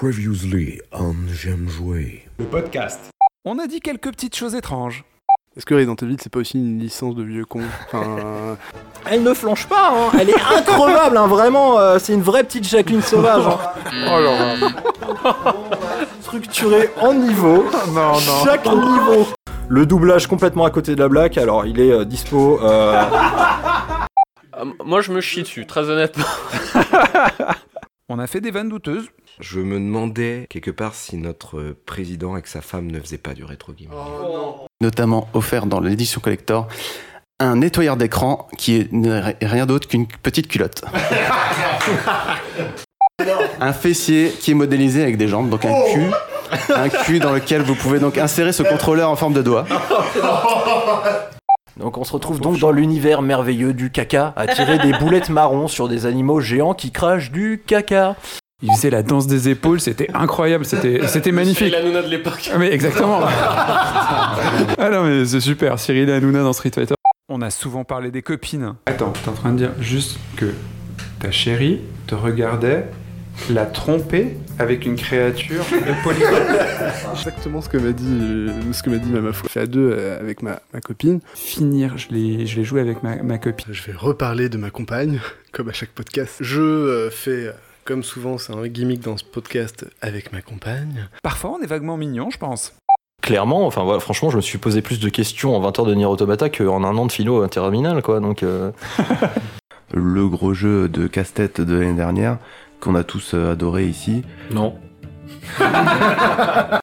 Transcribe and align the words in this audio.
Previously 0.00 0.80
on 0.92 1.12
J'aime 1.34 1.68
jouer. 1.68 2.22
Le 2.38 2.44
podcast. 2.44 3.10
On 3.44 3.58
a 3.58 3.66
dit 3.66 3.80
quelques 3.80 4.12
petites 4.12 4.36
choses 4.36 4.54
étranges. 4.54 5.02
Est-ce 5.56 5.66
que 5.66 5.74
Resident 5.74 5.96
Evil, 5.96 6.16
c'est 6.22 6.30
pas 6.30 6.38
aussi 6.38 6.56
une 6.56 6.78
licence 6.78 7.16
de 7.16 7.24
vieux 7.24 7.44
con 7.44 7.62
Enfin, 7.92 8.56
Elle 9.10 9.24
ne 9.24 9.34
flanche 9.34 9.66
pas, 9.66 9.90
hein. 9.92 10.16
elle 10.20 10.30
est 10.30 10.40
increvable, 10.40 11.16
hein, 11.16 11.26
vraiment, 11.26 11.80
euh, 11.80 11.98
c'est 11.98 12.12
une 12.14 12.22
vraie 12.22 12.44
petite 12.44 12.62
Jacqueline 12.68 13.02
sauvage. 13.02 13.44
hein. 13.44 13.58
oh 14.06 14.20
là 14.20 14.54
Structurée 16.22 16.90
en 17.00 17.12
niveau, 17.14 17.64
Non, 17.88 18.12
non. 18.12 18.44
chaque 18.44 18.66
niveau. 18.66 19.26
Le 19.68 19.84
doublage 19.84 20.28
complètement 20.28 20.64
à 20.64 20.70
côté 20.70 20.94
de 20.94 21.00
la 21.00 21.08
blague, 21.08 21.36
alors 21.40 21.66
il 21.66 21.80
est 21.80 21.90
euh, 21.90 22.04
dispo. 22.04 22.60
euh, 22.62 23.02
Ah, 23.10 24.06
moi, 24.84 25.00
je 25.00 25.10
me 25.10 25.20
chie 25.20 25.42
dessus, 25.42 25.66
très 25.66 25.90
honnêtement. 25.90 26.24
On 28.08 28.20
a 28.20 28.28
fait 28.28 28.40
des 28.40 28.52
vannes 28.52 28.68
douteuses. 28.68 29.08
Je 29.40 29.60
me 29.60 29.74
demandais 29.74 30.46
quelque 30.50 30.70
part 30.72 30.94
si 30.94 31.16
notre 31.16 31.58
euh, 31.58 31.76
président 31.86 32.32
avec 32.32 32.48
sa 32.48 32.60
femme 32.60 32.90
ne 32.90 32.98
faisait 32.98 33.18
pas 33.18 33.34
du 33.34 33.44
rétro 33.44 33.72
gaming. 33.72 33.92
notamment 34.80 35.28
offert 35.32 35.66
dans 35.66 35.78
l'édition 35.78 36.20
collector, 36.20 36.66
un 37.38 37.56
nettoyeur 37.56 37.96
d'écran 37.96 38.48
qui 38.56 38.76
est 38.76 38.90
rien 39.42 39.66
d'autre 39.66 39.86
qu'une 39.86 40.08
petite 40.08 40.48
culotte. 40.48 40.82
un 43.60 43.72
fessier 43.72 44.32
qui 44.40 44.50
est 44.50 44.54
modélisé 44.54 45.02
avec 45.02 45.16
des 45.16 45.28
jambes, 45.28 45.48
donc 45.48 45.64
un 45.64 45.74
cul. 45.92 46.10
Un 46.74 46.88
cul 46.88 47.20
dans 47.20 47.32
lequel 47.32 47.62
vous 47.62 47.74
pouvez 47.74 48.00
donc 48.00 48.18
insérer 48.18 48.52
ce 48.52 48.62
contrôleur 48.62 49.10
en 49.10 49.16
forme 49.16 49.34
de 49.34 49.42
doigt. 49.42 49.66
Donc 51.76 51.96
on 51.96 52.04
se 52.04 52.12
retrouve 52.12 52.40
donc 52.40 52.58
dans 52.58 52.72
l'univers 52.72 53.22
merveilleux 53.22 53.72
du 53.72 53.90
caca, 53.90 54.32
à 54.34 54.48
tirer 54.48 54.78
des 54.78 54.92
boulettes 54.92 55.28
marrons 55.28 55.68
sur 55.68 55.88
des 55.88 56.06
animaux 56.06 56.40
géants 56.40 56.74
qui 56.74 56.90
crachent 56.90 57.30
du 57.30 57.62
caca. 57.64 58.16
Il 58.60 58.72
faisait 58.72 58.90
la 58.90 59.04
danse 59.04 59.28
des 59.28 59.48
épaules, 59.48 59.80
c'était 59.80 60.08
incroyable, 60.14 60.64
c'était 60.64 61.00
c'était 61.06 61.30
magnifique. 61.30 61.70
la 61.70 61.80
Nuna 61.80 62.02
de 62.02 62.08
l'époque. 62.08 62.50
Ah, 62.52 62.58
mais 62.58 62.72
exactement. 62.72 63.20
ah 63.22 64.90
non 64.90 65.04
mais 65.04 65.24
c'est 65.26 65.38
super, 65.38 65.78
Cyril 65.78 66.10
Hanouna 66.10 66.42
dans 66.42 66.52
Street 66.52 66.72
Fighter. 66.74 66.94
On 67.28 67.40
a 67.40 67.50
souvent 67.50 67.84
parlé 67.84 68.10
des 68.10 68.22
copines. 68.22 68.74
Attends, 68.86 69.12
t'es 69.12 69.28
en 69.28 69.34
train 69.34 69.52
de 69.52 69.58
dire 69.58 69.70
juste 69.78 70.18
que 70.36 70.46
ta 71.20 71.30
chérie 71.30 71.82
te 72.08 72.16
regardait 72.16 72.86
la 73.48 73.64
tromper 73.64 74.36
avec 74.58 74.86
une 74.86 74.96
créature 74.96 75.64
de 75.70 76.02
polygone. 76.02 76.58
exactement 77.12 77.60
ce 77.60 77.68
que 77.68 77.78
m'a 77.78 77.92
dit, 77.92 78.50
ce 78.72 78.82
que 78.82 78.90
m'a 78.90 78.96
dit 78.96 79.08
ma 79.10 79.20
ma 79.20 79.32
foi. 79.32 79.48
Fait 79.48 79.60
à 79.60 79.66
deux 79.66 79.92
euh, 79.96 80.18
avec 80.18 80.42
ma, 80.42 80.58
ma 80.74 80.80
copine. 80.80 81.20
Finir, 81.34 81.96
je 81.96 82.08
l'ai 82.10 82.46
je 82.46 82.56
l'ai 82.56 82.64
joué 82.64 82.80
avec 82.80 83.04
ma, 83.04 83.22
ma 83.22 83.38
copine. 83.38 83.72
Je 83.72 83.84
vais 83.84 83.96
reparler 83.96 84.48
de 84.48 84.58
ma 84.58 84.70
compagne, 84.70 85.20
comme 85.52 85.68
à 85.68 85.72
chaque 85.72 85.90
podcast. 85.90 86.38
Je 86.40 86.60
euh, 86.60 87.10
fais, 87.10 87.46
euh, 87.46 87.52
comme 87.88 88.02
souvent, 88.02 88.36
c'est 88.36 88.52
un 88.52 88.68
gimmick 88.68 89.00
dans 89.00 89.16
ce 89.16 89.24
podcast 89.24 89.86
avec 90.02 90.30
ma 90.30 90.42
compagne. 90.42 91.08
Parfois 91.22 91.56
on 91.58 91.62
est 91.62 91.66
vaguement 91.66 91.96
mignon, 91.96 92.28
je 92.28 92.36
pense. 92.36 92.74
Clairement, 93.22 93.66
enfin 93.66 93.82
voilà, 93.82 93.98
franchement, 93.98 94.28
je 94.28 94.36
me 94.36 94.42
suis 94.42 94.58
posé 94.58 94.82
plus 94.82 95.00
de 95.00 95.08
questions 95.08 95.56
en 95.56 95.60
20 95.60 95.78
heures 95.78 95.86
de 95.86 95.94
Nier 95.94 96.04
Automata 96.04 96.50
qu'en 96.50 96.84
un 96.84 96.98
an 96.98 97.06
de 97.06 97.12
philo 97.12 97.42
interminable, 97.42 98.02
quoi. 98.02 98.20
Donc, 98.20 98.42
euh, 98.42 98.72
Le 99.94 100.28
gros 100.28 100.52
jeu 100.52 100.90
de 100.90 101.06
casse-tête 101.06 101.62
de 101.62 101.76
l'année 101.76 101.94
dernière, 101.94 102.36
qu'on 102.78 102.94
a 102.94 103.04
tous 103.04 103.32
euh, 103.32 103.52
adoré 103.52 103.86
ici. 103.86 104.22
non. 104.50 104.74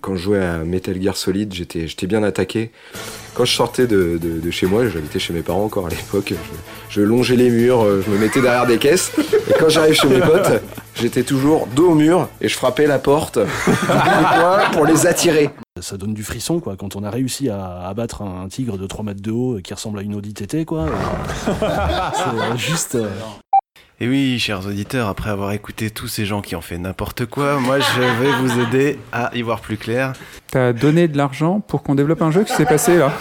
Quand 0.00 0.16
je 0.16 0.22
jouais 0.22 0.44
à 0.44 0.58
Metal 0.58 1.00
Gear 1.00 1.16
Solid, 1.16 1.52
j'étais 1.52 2.06
bien 2.06 2.22
attaqué. 2.22 2.70
Quand 3.34 3.44
je 3.44 3.54
sortais 3.54 3.86
de, 3.86 4.18
chez 4.50 4.66
moi, 4.66 4.86
j'habitais 4.88 5.18
chez 5.18 5.32
mes 5.32 5.42
parents 5.42 5.64
encore 5.64 5.86
à 5.86 5.90
l'époque, 5.90 6.34
je, 6.90 7.00
longeais 7.00 7.36
les 7.36 7.50
murs, 7.50 7.82
euh, 7.82 8.02
je 8.04 8.10
me 8.10 8.18
mettais 8.18 8.42
derrière 8.42 8.66
des 8.66 8.78
caisses. 8.78 9.12
Et 9.48 9.54
quand 9.58 9.70
j'arrive 9.70 9.94
chez 9.94 10.08
mes 10.08 10.20
potes, 10.20 10.62
j'étais 10.94 11.22
toujours 11.22 11.66
dos 11.68 11.90
au 11.90 11.94
mur 11.94 12.28
et 12.40 12.48
je 12.48 12.54
frappais 12.54 12.86
la 12.86 12.98
porte 12.98 13.38
pour 14.72 14.84
les 14.84 15.06
attirer. 15.06 15.50
Ça 15.80 15.96
donne 15.96 16.12
du 16.12 16.22
frisson, 16.22 16.60
quoi, 16.60 16.76
quand 16.76 16.96
on 16.96 17.02
a 17.02 17.10
réussi 17.10 17.48
à 17.48 17.88
abattre 17.88 18.22
un 18.22 18.46
tigre 18.48 18.76
de 18.76 18.86
3 18.86 19.04
mètres 19.04 19.22
de 19.22 19.30
haut 19.30 19.58
qui 19.64 19.72
ressemble 19.72 19.98
à 19.98 20.02
une 20.02 20.14
Audi 20.14 20.34
TT, 20.34 20.64
quoi. 20.66 20.82
euh, 20.82 20.90
c'est 22.14 22.38
euh, 22.38 22.56
juste... 22.56 22.98
Et 24.02 24.08
oui, 24.08 24.40
chers 24.40 24.66
auditeurs, 24.66 25.06
après 25.06 25.30
avoir 25.30 25.52
écouté 25.52 25.88
tous 25.92 26.08
ces 26.08 26.26
gens 26.26 26.42
qui 26.42 26.56
ont 26.56 26.60
fait 26.60 26.76
n'importe 26.76 27.24
quoi, 27.26 27.60
moi 27.60 27.78
je 27.78 28.00
vais 28.00 28.32
vous 28.40 28.58
aider 28.60 28.98
à 29.12 29.30
y 29.32 29.42
voir 29.42 29.60
plus 29.60 29.76
clair. 29.76 30.12
T'as 30.50 30.72
donné 30.72 31.06
de 31.06 31.16
l'argent 31.16 31.60
pour 31.60 31.84
qu'on 31.84 31.94
développe 31.94 32.20
un 32.20 32.32
jeu 32.32 32.42
qui 32.42 32.52
s'est 32.52 32.64
passé 32.66 32.98
là 32.98 33.12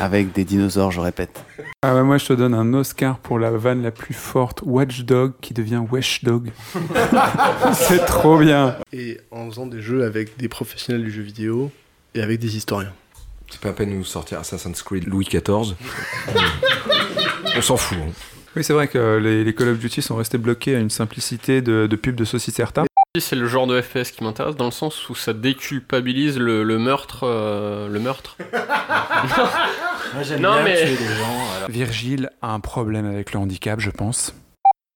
Avec 0.00 0.32
des 0.32 0.44
dinosaures, 0.44 0.90
je 0.90 1.00
répète. 1.00 1.44
Ah 1.82 1.94
ouais, 1.94 2.02
moi 2.02 2.18
je 2.18 2.26
te 2.26 2.32
donne 2.32 2.52
un 2.54 2.74
Oscar 2.74 3.20
pour 3.20 3.38
la 3.38 3.52
vanne 3.52 3.80
la 3.84 3.92
plus 3.92 4.12
forte, 4.12 4.60
Watchdog 4.66 5.34
qui 5.40 5.54
devient 5.54 5.82
Wesh-Dog. 5.88 6.50
c'est 7.74 8.04
trop 8.04 8.38
bien. 8.38 8.74
Et 8.92 9.20
en 9.30 9.48
faisant 9.48 9.68
des 9.68 9.80
jeux 9.80 10.02
avec 10.04 10.36
des 10.36 10.48
professionnels 10.48 11.04
du 11.04 11.12
jeu 11.12 11.22
vidéo 11.22 11.70
et 12.16 12.22
avec 12.22 12.40
des 12.40 12.56
historiens. 12.56 12.92
C'est 13.48 13.60
pas 13.60 13.68
à 13.68 13.72
peine 13.72 13.90
de 13.90 13.94
nous 13.94 14.04
sortir 14.04 14.40
Assassin's 14.40 14.82
Creed 14.82 15.06
Louis 15.06 15.26
XIV. 15.26 15.76
On 17.56 17.62
s'en 17.62 17.76
fout. 17.76 17.98
hein. 17.98 18.10
Oui, 18.56 18.64
c'est 18.64 18.72
vrai 18.72 18.88
que 18.88 19.16
les, 19.18 19.44
les 19.44 19.54
Call 19.54 19.68
of 19.68 19.78
Duty 19.78 20.02
sont 20.02 20.16
restés 20.16 20.38
bloqués 20.38 20.74
à 20.74 20.78
une 20.78 20.90
simplicité 20.90 21.60
de, 21.62 21.86
de 21.86 21.96
pub 21.96 22.14
de 22.16 22.24
saucisses 22.24 22.54
Certa. 22.54 22.84
C'est 23.18 23.36
le 23.36 23.46
genre 23.46 23.66
de 23.66 23.80
FPS 23.80 24.10
qui 24.10 24.22
m'intéresse 24.22 24.54
dans 24.56 24.66
le 24.66 24.70
sens 24.70 25.08
où 25.08 25.14
ça 25.14 25.32
déculpabilise 25.32 26.38
le, 26.38 26.62
le 26.62 26.78
meurtre. 26.78 27.20
euh, 27.24 27.88
le 27.88 27.98
meurtre. 28.00 28.36
Moi, 30.14 30.22
j'aime 30.22 30.40
Non, 30.40 30.54
bien 30.54 30.64
mais- 30.64 30.76
tuer 30.76 30.96
des 30.96 31.14
gens. 31.14 31.46
alors. 31.56 31.68
Virgile 31.70 32.30
a 32.42 32.52
un 32.52 32.60
problème 32.60 33.06
avec 33.06 33.32
le 33.32 33.40
handicap, 33.40 33.80
je 33.80 33.90
pense. 33.90 34.34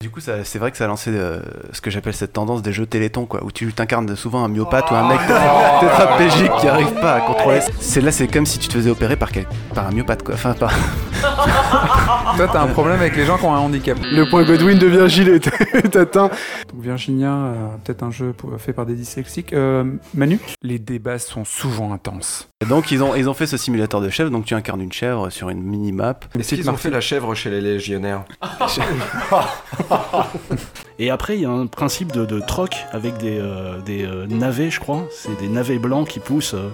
Du 0.03 0.11
coup, 0.11 0.21
ça- 0.21 0.45
c'est 0.45 0.59
vrai 0.59 0.71
que 0.71 0.77
ça 0.77 0.85
a 0.85 0.89
lancé 0.89 1.11
euh, 1.13 1.41
ce 1.73 1.81
que 1.81 1.91
j'appelle 1.91 2.15
cette 2.15 2.33
tendance 2.33 2.63
des 2.63 2.73
jeux 2.73 2.87
télétons, 2.87 3.25
quoi, 3.27 3.43
où 3.45 3.51
tu 3.53 3.73
t'incarnes 3.73 4.15
souvent 4.17 4.45
un 4.45 4.49
myopathe 4.49 4.91
ou 4.91 4.95
un 4.95 5.09
mec 5.09 5.21
tétraplégique 5.81 6.53
qui 6.61 6.69
arrive 6.69 6.93
pas 7.01 7.15
à 7.15 7.21
contrôler. 7.21 7.61
C'est 7.81 8.01
là, 8.01 8.11
c'est 8.13 8.29
comme 8.29 8.47
si 8.47 8.59
tu 8.59 8.69
te 8.69 8.75
faisais 8.75 8.91
opérer 8.91 9.17
par, 9.17 9.31
quel- 9.33 9.47
par 9.75 9.87
un 9.87 9.91
myopathe, 9.93 10.23
quoi. 10.23 10.35
Enfin, 10.35 10.55
par... 10.55 10.73
Toi, 12.37 12.49
t'as 12.53 12.63
un 12.63 12.67
problème 12.69 12.99
avec 13.01 13.17
les 13.17 13.25
gens 13.25 13.39
qui 13.39 13.45
ont 13.45 13.55
un 13.55 13.59
handicap. 13.59 13.99
Le 14.03 14.29
point 14.29 14.45
Godwin 14.45 14.79
de 14.79 14.87
Virgile 14.87 15.29
est, 15.29 15.47
atteint. 15.97 16.29
Donc 16.73 16.83
Virginia, 16.83 17.33
euh, 17.33 17.55
peut-être 17.85 18.03
un 18.03 18.11
jeu 18.11 18.33
pour- 18.33 18.51
fait 18.59 18.73
par 18.73 18.87
des 18.87 18.95
dyslexiques. 18.95 19.53
Euh, 19.53 19.85
Manu? 20.15 20.39
Les 20.63 20.79
débats 20.79 21.19
sont 21.19 21.45
souvent 21.45 21.93
intenses. 21.93 22.49
Donc, 22.69 22.91
ils 22.93 23.03
ont, 23.03 23.15
ils 23.15 23.29
ont 23.29 23.35
fait 23.35 23.47
ce 23.47 23.57
simulateur 23.57 24.01
de 24.01 24.09
chèvre, 24.09 24.31
donc 24.31 24.45
tu 24.45 24.55
incarnes 24.55 24.81
une 24.81 24.93
chèvre 24.93 25.31
sur 25.31 25.51
une 25.51 25.63
mini-map. 25.63 26.21
Est-ce 26.39 26.55
qu'ils 26.55 26.71
ont 26.71 26.77
fait 26.77 26.91
la 26.91 27.01
chèvre 27.01 27.35
chez 27.35 27.51
les 27.51 27.61
légionnaires? 27.61 28.25
Et 30.99 31.11
après, 31.11 31.37
il 31.37 31.43
y 31.43 31.47
a 31.47 31.51
un 31.51 31.67
principe 31.67 32.13
de, 32.13 32.25
de 32.25 32.41
troc 32.41 32.77
avec 32.93 33.17
des, 33.19 33.39
euh, 33.39 33.81
des 33.81 34.05
euh, 34.05 34.27
navets, 34.27 34.71
je 34.71 34.79
crois. 34.81 35.05
C'est 35.11 35.37
des 35.41 35.49
navets 35.49 35.79
blancs 35.79 36.07
qui 36.09 36.21
poussent 36.21 36.55
euh, 36.55 36.69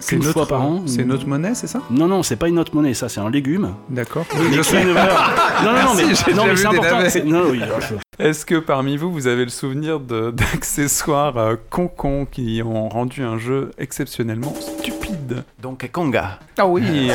C'est 0.00 0.16
notre, 0.16 0.32
fois 0.32 0.46
par 0.46 0.62
an. 0.62 0.82
c'est 0.86 1.04
notre 1.04 1.26
monnaie, 1.26 1.54
c'est 1.54 1.66
ça? 1.66 1.80
Non, 1.90 2.06
non, 2.06 2.22
c'est 2.22 2.36
pas 2.36 2.48
une 2.48 2.58
autre 2.58 2.74
monnaie, 2.74 2.94
ça, 2.94 3.08
c'est 3.08 3.20
un 3.20 3.30
légume. 3.30 3.74
D'accord. 3.88 4.24
Mais 4.34 4.58
qui 4.60 4.74
ne 4.76 4.92
meurt- 4.92 5.08
Non, 5.64 5.72
non, 5.72 5.82
non, 5.84 5.94
mais, 5.96 6.04
Merci, 6.06 6.34
non, 6.34 6.42
c'est 6.54 6.66
important. 6.66 7.08
c'est- 7.08 7.24
Non, 7.24 7.42
oui, 7.50 7.60
je- 7.80 7.94
Est-ce 8.24 8.44
que 8.46 8.56
parmi 8.56 8.96
vous, 8.96 9.10
vous 9.12 9.26
avez 9.26 9.44
le 9.44 9.50
souvenir 9.50 10.00
de- 10.00 10.30
d'accessoires 10.66 11.36
euh, 11.38 11.56
con-con 11.70 12.26
qui 12.30 12.62
ont 12.64 12.88
rendu 12.88 13.22
un 13.22 13.38
jeu 13.38 13.70
exceptionnellement 13.78 14.54
stupide? 14.54 14.95
Donc, 15.60 15.88
Konga. 15.92 16.38
Ah 16.58 16.66
oui 16.66 17.08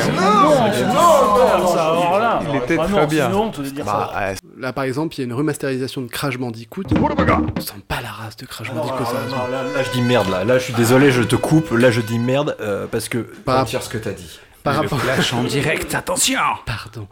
là, 2.18 2.40
Il 2.48 2.56
était 2.56 2.76
très 2.76 3.06
bien. 3.06 3.28
dire 3.28 3.84
Bah, 3.84 4.10
ça. 4.12 4.20
ouais, 4.20 4.34
Là, 4.58 4.72
par 4.72 4.84
exemple, 4.84 5.14
il 5.14 5.18
y 5.18 5.22
a 5.22 5.24
une 5.24 5.32
remasterisation 5.32 6.02
de 6.02 6.08
Crash 6.08 6.38
Bandicoot. 6.38 6.82
On 6.90 7.60
sent 7.60 7.74
pas 7.88 8.00
la 8.00 8.10
race 8.10 8.36
de 8.36 8.46
Crash 8.46 8.72
Bandicoot, 8.72 9.04
là, 9.50 9.62
là, 9.62 9.82
je 9.82 9.90
dis 9.90 10.02
merde, 10.02 10.28
là. 10.30 10.44
Là, 10.44 10.58
je 10.58 10.64
suis 10.64 10.74
désolé, 10.74 11.10
je 11.10 11.22
te 11.22 11.36
coupe. 11.36 11.70
Là, 11.72 11.90
je 11.90 12.00
dis 12.00 12.18
merde 12.18 12.56
euh, 12.60 12.86
parce 12.90 13.08
que. 13.08 13.18
Par, 13.18 13.56
rapport- 13.56 13.66
Retire 13.66 13.82
ce 13.82 13.88
que 13.88 13.98
t'as 13.98 14.12
dit. 14.12 14.38
par 14.62 14.76
rapport... 14.76 15.00
Flash 15.00 15.32
en 15.32 15.44
direct, 15.44 15.94
attention 15.94 16.38
Pardon. 16.66 17.06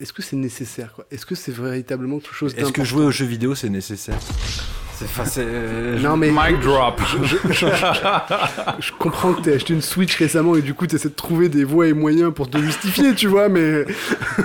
Est-ce 0.00 0.12
que 0.12 0.22
c'est 0.22 0.36
nécessaire, 0.36 0.92
quoi? 0.94 1.06
Est-ce 1.10 1.24
que 1.24 1.34
c'est 1.34 1.52
véritablement 1.54 2.18
quelque 2.18 2.34
chose 2.34 2.54
Est-ce 2.56 2.72
que 2.72 2.84
jouer 2.84 3.04
aux 3.04 3.10
jeux 3.10 3.24
vidéo, 3.24 3.54
c'est 3.54 3.70
nécessaire? 3.70 4.18
C'est. 4.96 5.44
Euh, 5.44 5.98
Non, 5.98 6.16
mais 6.16 6.30
Mic 6.30 6.58
drop 6.60 7.00
je 8.80 8.92
comprends 8.98 9.34
que 9.34 9.42
t'aies 9.42 9.54
acheté 9.54 9.74
une 9.74 9.82
Switch 9.82 10.16
récemment 10.16 10.56
et 10.56 10.62
du 10.62 10.72
coup 10.72 10.86
t'essaies 10.86 11.10
de 11.10 11.14
trouver 11.14 11.50
des 11.50 11.64
voies 11.64 11.88
et 11.88 11.92
moyens 11.92 12.32
pour 12.32 12.48
te 12.48 12.56
justifier, 12.56 13.14
tu 13.14 13.26
vois, 13.26 13.48
mais... 13.48 13.84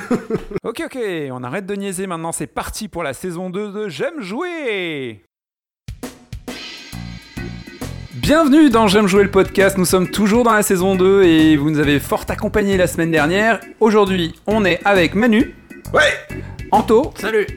Ok, 0.63 0.83
ok, 0.85 0.97
on 1.31 1.43
arrête 1.43 1.65
de 1.65 1.75
niaiser 1.75 2.05
maintenant, 2.05 2.31
c'est 2.33 2.47
parti 2.47 2.87
pour 2.89 3.03
la 3.03 3.13
saison 3.13 3.49
2 3.49 3.71
de 3.71 3.89
J'aime 3.89 4.19
jouer 4.21 5.21
Bienvenue 8.15 8.69
dans 8.69 8.87
J'aime 8.87 9.07
jouer 9.07 9.23
le 9.23 9.31
podcast, 9.31 9.77
nous 9.77 9.85
sommes 9.85 10.09
toujours 10.09 10.43
dans 10.43 10.53
la 10.53 10.63
saison 10.63 10.95
2 10.95 11.23
et 11.23 11.55
vous 11.55 11.69
nous 11.71 11.79
avez 11.79 11.99
fort 11.99 12.25
accompagnés 12.27 12.77
la 12.77 12.87
semaine 12.87 13.11
dernière. 13.11 13.59
Aujourd'hui, 13.79 14.35
on 14.47 14.65
est 14.65 14.79
avec 14.85 15.15
Manu. 15.15 15.55
Ouais 15.93 16.01
Anto. 16.71 17.13
Salut 17.15 17.47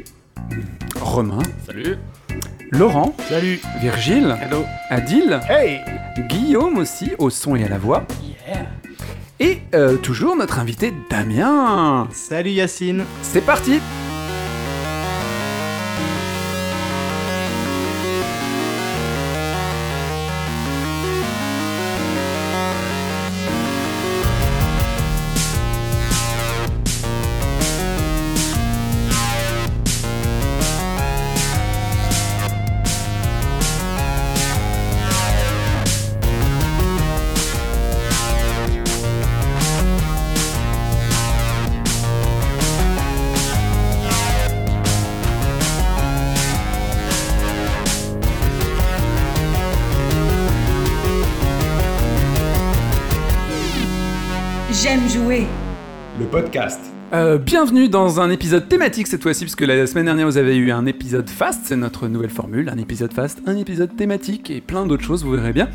Romain. 1.00 1.38
Salut 1.66 1.98
Laurent. 2.78 3.14
Salut 3.28 3.60
Virgile. 3.80 4.36
Hello 4.42 4.64
Adil. 4.90 5.40
Hey 5.48 5.80
Guillaume 6.28 6.78
aussi, 6.78 7.12
au 7.18 7.30
son 7.30 7.54
et 7.56 7.64
à 7.64 7.68
la 7.68 7.78
voix. 7.78 8.04
Et 9.40 9.60
euh, 9.74 9.96
toujours 9.96 10.36
notre 10.36 10.58
invité 10.58 10.92
Damien. 11.10 12.08
Salut 12.12 12.50
Yacine 12.50 13.04
C'est 13.22 13.44
parti 13.44 13.80
Euh, 57.14 57.38
bienvenue 57.38 57.88
dans 57.88 58.18
un 58.18 58.28
épisode 58.28 58.68
thématique 58.68 59.06
cette 59.06 59.22
fois-ci, 59.22 59.44
puisque 59.44 59.60
la 59.60 59.86
semaine 59.86 60.06
dernière 60.06 60.26
vous 60.26 60.36
avez 60.36 60.56
eu 60.56 60.72
un 60.72 60.84
épisode 60.84 61.30
fast, 61.30 61.60
c'est 61.62 61.76
notre 61.76 62.08
nouvelle 62.08 62.28
formule, 62.28 62.68
un 62.68 62.76
épisode 62.76 63.12
fast, 63.12 63.40
un 63.46 63.56
épisode 63.56 63.94
thématique 63.94 64.50
et 64.50 64.60
plein 64.60 64.84
d'autres 64.84 65.04
choses, 65.04 65.22
vous 65.22 65.30
verrez 65.30 65.52
bien. 65.52 65.68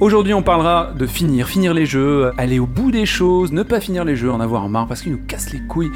Aujourd'hui 0.00 0.32
on 0.32 0.40
parlera 0.40 0.94
de 0.98 1.06
finir, 1.06 1.48
finir 1.48 1.74
les 1.74 1.84
jeux, 1.84 2.30
aller 2.38 2.58
au 2.58 2.66
bout 2.66 2.90
des 2.92 3.04
choses, 3.04 3.52
ne 3.52 3.62
pas 3.62 3.78
finir 3.78 4.06
les 4.06 4.16
jeux, 4.16 4.32
en 4.32 4.40
avoir 4.40 4.66
marre 4.70 4.88
parce 4.88 5.02
qu'ils 5.02 5.12
nous 5.12 5.20
cassent 5.26 5.52
les 5.52 5.60
couilles, 5.60 5.90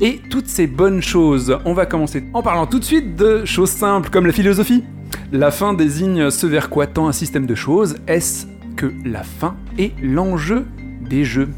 et 0.00 0.22
toutes 0.30 0.48
ces 0.48 0.66
bonnes 0.66 1.02
choses. 1.02 1.58
On 1.66 1.74
va 1.74 1.84
commencer 1.84 2.24
en 2.32 2.40
parlant 2.42 2.66
tout 2.66 2.78
de 2.78 2.84
suite 2.84 3.14
de 3.14 3.44
choses 3.44 3.68
simples 3.68 4.08
comme 4.08 4.24
la 4.24 4.32
philosophie. 4.32 4.84
La 5.32 5.50
fin 5.50 5.74
désigne 5.74 6.30
ce 6.30 6.46
vers 6.46 6.70
quoi 6.70 6.86
tend 6.86 7.08
un 7.08 7.12
système 7.12 7.44
de 7.44 7.54
choses. 7.54 7.96
Est-ce 8.06 8.46
que 8.74 8.90
la 9.04 9.22
fin 9.22 9.54
est 9.76 9.92
l'enjeu 10.02 10.64
des 11.02 11.24
jeux? 11.24 11.50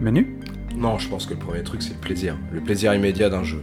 Manu? 0.00 0.39
Non, 0.80 0.98
je 0.98 1.10
pense 1.10 1.26
que 1.26 1.34
le 1.34 1.38
premier 1.38 1.62
truc, 1.62 1.82
c'est 1.82 1.92
le 1.92 2.00
plaisir. 2.00 2.38
Le 2.50 2.62
plaisir 2.62 2.94
immédiat 2.94 3.28
d'un 3.28 3.44
jeu. 3.44 3.62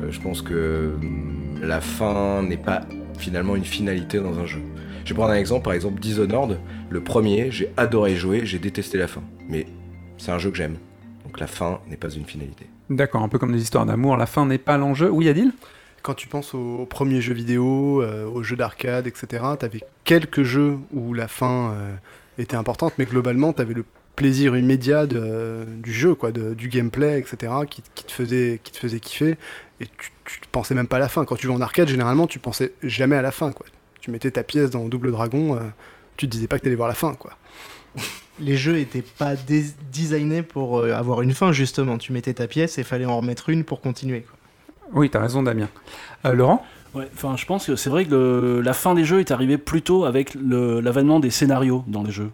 Euh, 0.00 0.12
je 0.12 0.20
pense 0.20 0.40
que 0.40 0.94
hum, 1.02 1.58
la 1.60 1.80
fin 1.80 2.44
n'est 2.44 2.56
pas 2.56 2.82
finalement 3.18 3.56
une 3.56 3.64
finalité 3.64 4.20
dans 4.20 4.38
un 4.38 4.46
jeu. 4.46 4.62
Je 5.04 5.08
vais 5.08 5.16
prendre 5.16 5.32
un 5.32 5.36
exemple, 5.36 5.64
par 5.64 5.72
exemple 5.72 6.00
Dishonored. 6.00 6.60
Le 6.90 7.02
premier, 7.02 7.50
j'ai 7.50 7.72
adoré 7.76 8.14
jouer, 8.14 8.46
j'ai 8.46 8.60
détesté 8.60 8.98
la 8.98 9.08
fin. 9.08 9.22
Mais 9.48 9.66
c'est 10.16 10.30
un 10.30 10.38
jeu 10.38 10.52
que 10.52 10.56
j'aime. 10.56 10.76
Donc 11.24 11.40
la 11.40 11.48
fin 11.48 11.80
n'est 11.88 11.96
pas 11.96 12.10
une 12.10 12.24
finalité. 12.24 12.66
D'accord, 12.88 13.24
un 13.24 13.28
peu 13.28 13.40
comme 13.40 13.52
des 13.52 13.60
histoires 13.60 13.84
d'amour, 13.84 14.16
la 14.16 14.26
fin 14.26 14.46
n'est 14.46 14.58
pas 14.58 14.78
l'enjeu. 14.78 15.10
Oui, 15.10 15.28
Adil? 15.28 15.50
Quand 16.02 16.14
tu 16.14 16.28
penses 16.28 16.54
aux, 16.54 16.76
aux 16.76 16.86
premiers 16.86 17.20
jeux 17.20 17.34
vidéo, 17.34 18.00
euh, 18.00 18.30
aux 18.30 18.44
jeux 18.44 18.56
d'arcade, 18.56 19.08
etc., 19.08 19.42
t'avais 19.58 19.80
quelques 20.04 20.44
jeux 20.44 20.78
où 20.92 21.14
la 21.14 21.26
fin 21.26 21.72
euh, 21.72 21.94
était 22.38 22.56
importante, 22.56 22.92
mais 22.96 23.06
globalement, 23.06 23.52
t'avais 23.52 23.74
le 23.74 23.84
plaisir 24.16 24.56
immédiat 24.56 25.06
de- 25.06 25.64
du 25.82 25.92
jeu, 25.92 26.14
quoi, 26.14 26.30
de- 26.32 26.54
du 26.54 26.68
gameplay, 26.68 27.18
etc., 27.18 27.52
qui, 27.68 27.82
qui 27.94 28.04
te 28.04 28.12
faisait, 28.12 28.60
qui 28.62 28.72
te 28.72 28.78
faisait 28.78 29.00
kiffer, 29.00 29.36
et 29.80 29.86
tu, 29.86 30.12
tu 30.24 30.40
pensais 30.52 30.74
même 30.74 30.86
pas 30.86 30.96
à 30.96 31.00
la 31.00 31.08
fin. 31.08 31.24
Quand 31.24 31.36
tu 31.36 31.46
joues 31.46 31.52
en 31.54 31.60
arcade, 31.60 31.88
généralement, 31.88 32.26
tu 32.26 32.38
pensais 32.38 32.72
jamais 32.82 33.16
à 33.16 33.22
la 33.22 33.30
fin, 33.32 33.52
quoi. 33.52 33.66
Tu 34.00 34.10
mettais 34.10 34.30
ta 34.30 34.42
pièce 34.42 34.70
dans 34.70 34.86
Double 34.88 35.10
Dragon, 35.10 35.56
euh, 35.56 35.60
tu 36.16 36.26
te 36.26 36.30
disais 36.32 36.46
pas 36.46 36.58
que 36.58 36.64
t'allais 36.64 36.76
voir 36.76 36.88
la 36.88 36.94
fin, 36.94 37.14
quoi. 37.14 37.32
les 38.40 38.56
jeux 38.56 38.78
étaient 38.78 39.02
pas 39.18 39.34
dé- 39.36 39.64
designés 39.92 40.42
pour 40.42 40.78
euh, 40.80 40.92
avoir 40.92 41.22
une 41.22 41.32
fin 41.32 41.52
justement. 41.52 41.98
Tu 41.98 42.12
mettais 42.12 42.34
ta 42.34 42.46
pièce 42.46 42.78
et 42.78 42.82
fallait 42.82 43.04
en 43.04 43.16
remettre 43.18 43.48
une 43.50 43.64
pour 43.64 43.80
continuer. 43.80 44.22
quoi. 44.22 44.36
Oui, 44.92 45.10
t'as 45.10 45.20
raison, 45.20 45.42
Damien. 45.42 45.68
Euh, 46.26 46.32
Laurent? 46.34 46.64
Ouais, 46.94 47.08
enfin, 47.14 47.36
je 47.36 47.44
pense 47.46 47.66
que 47.66 47.74
c'est 47.76 47.90
vrai 47.90 48.04
que 48.04 48.10
le- 48.10 48.60
la 48.60 48.72
fin 48.74 48.94
des 48.94 49.04
jeux 49.04 49.18
est 49.20 49.30
arrivée 49.32 49.58
plutôt 49.58 50.04
avec 50.04 50.34
le- 50.34 50.80
l'avènement 50.80 51.18
des 51.18 51.30
scénarios 51.30 51.84
dans 51.88 52.02
les 52.04 52.12
jeux. 52.12 52.30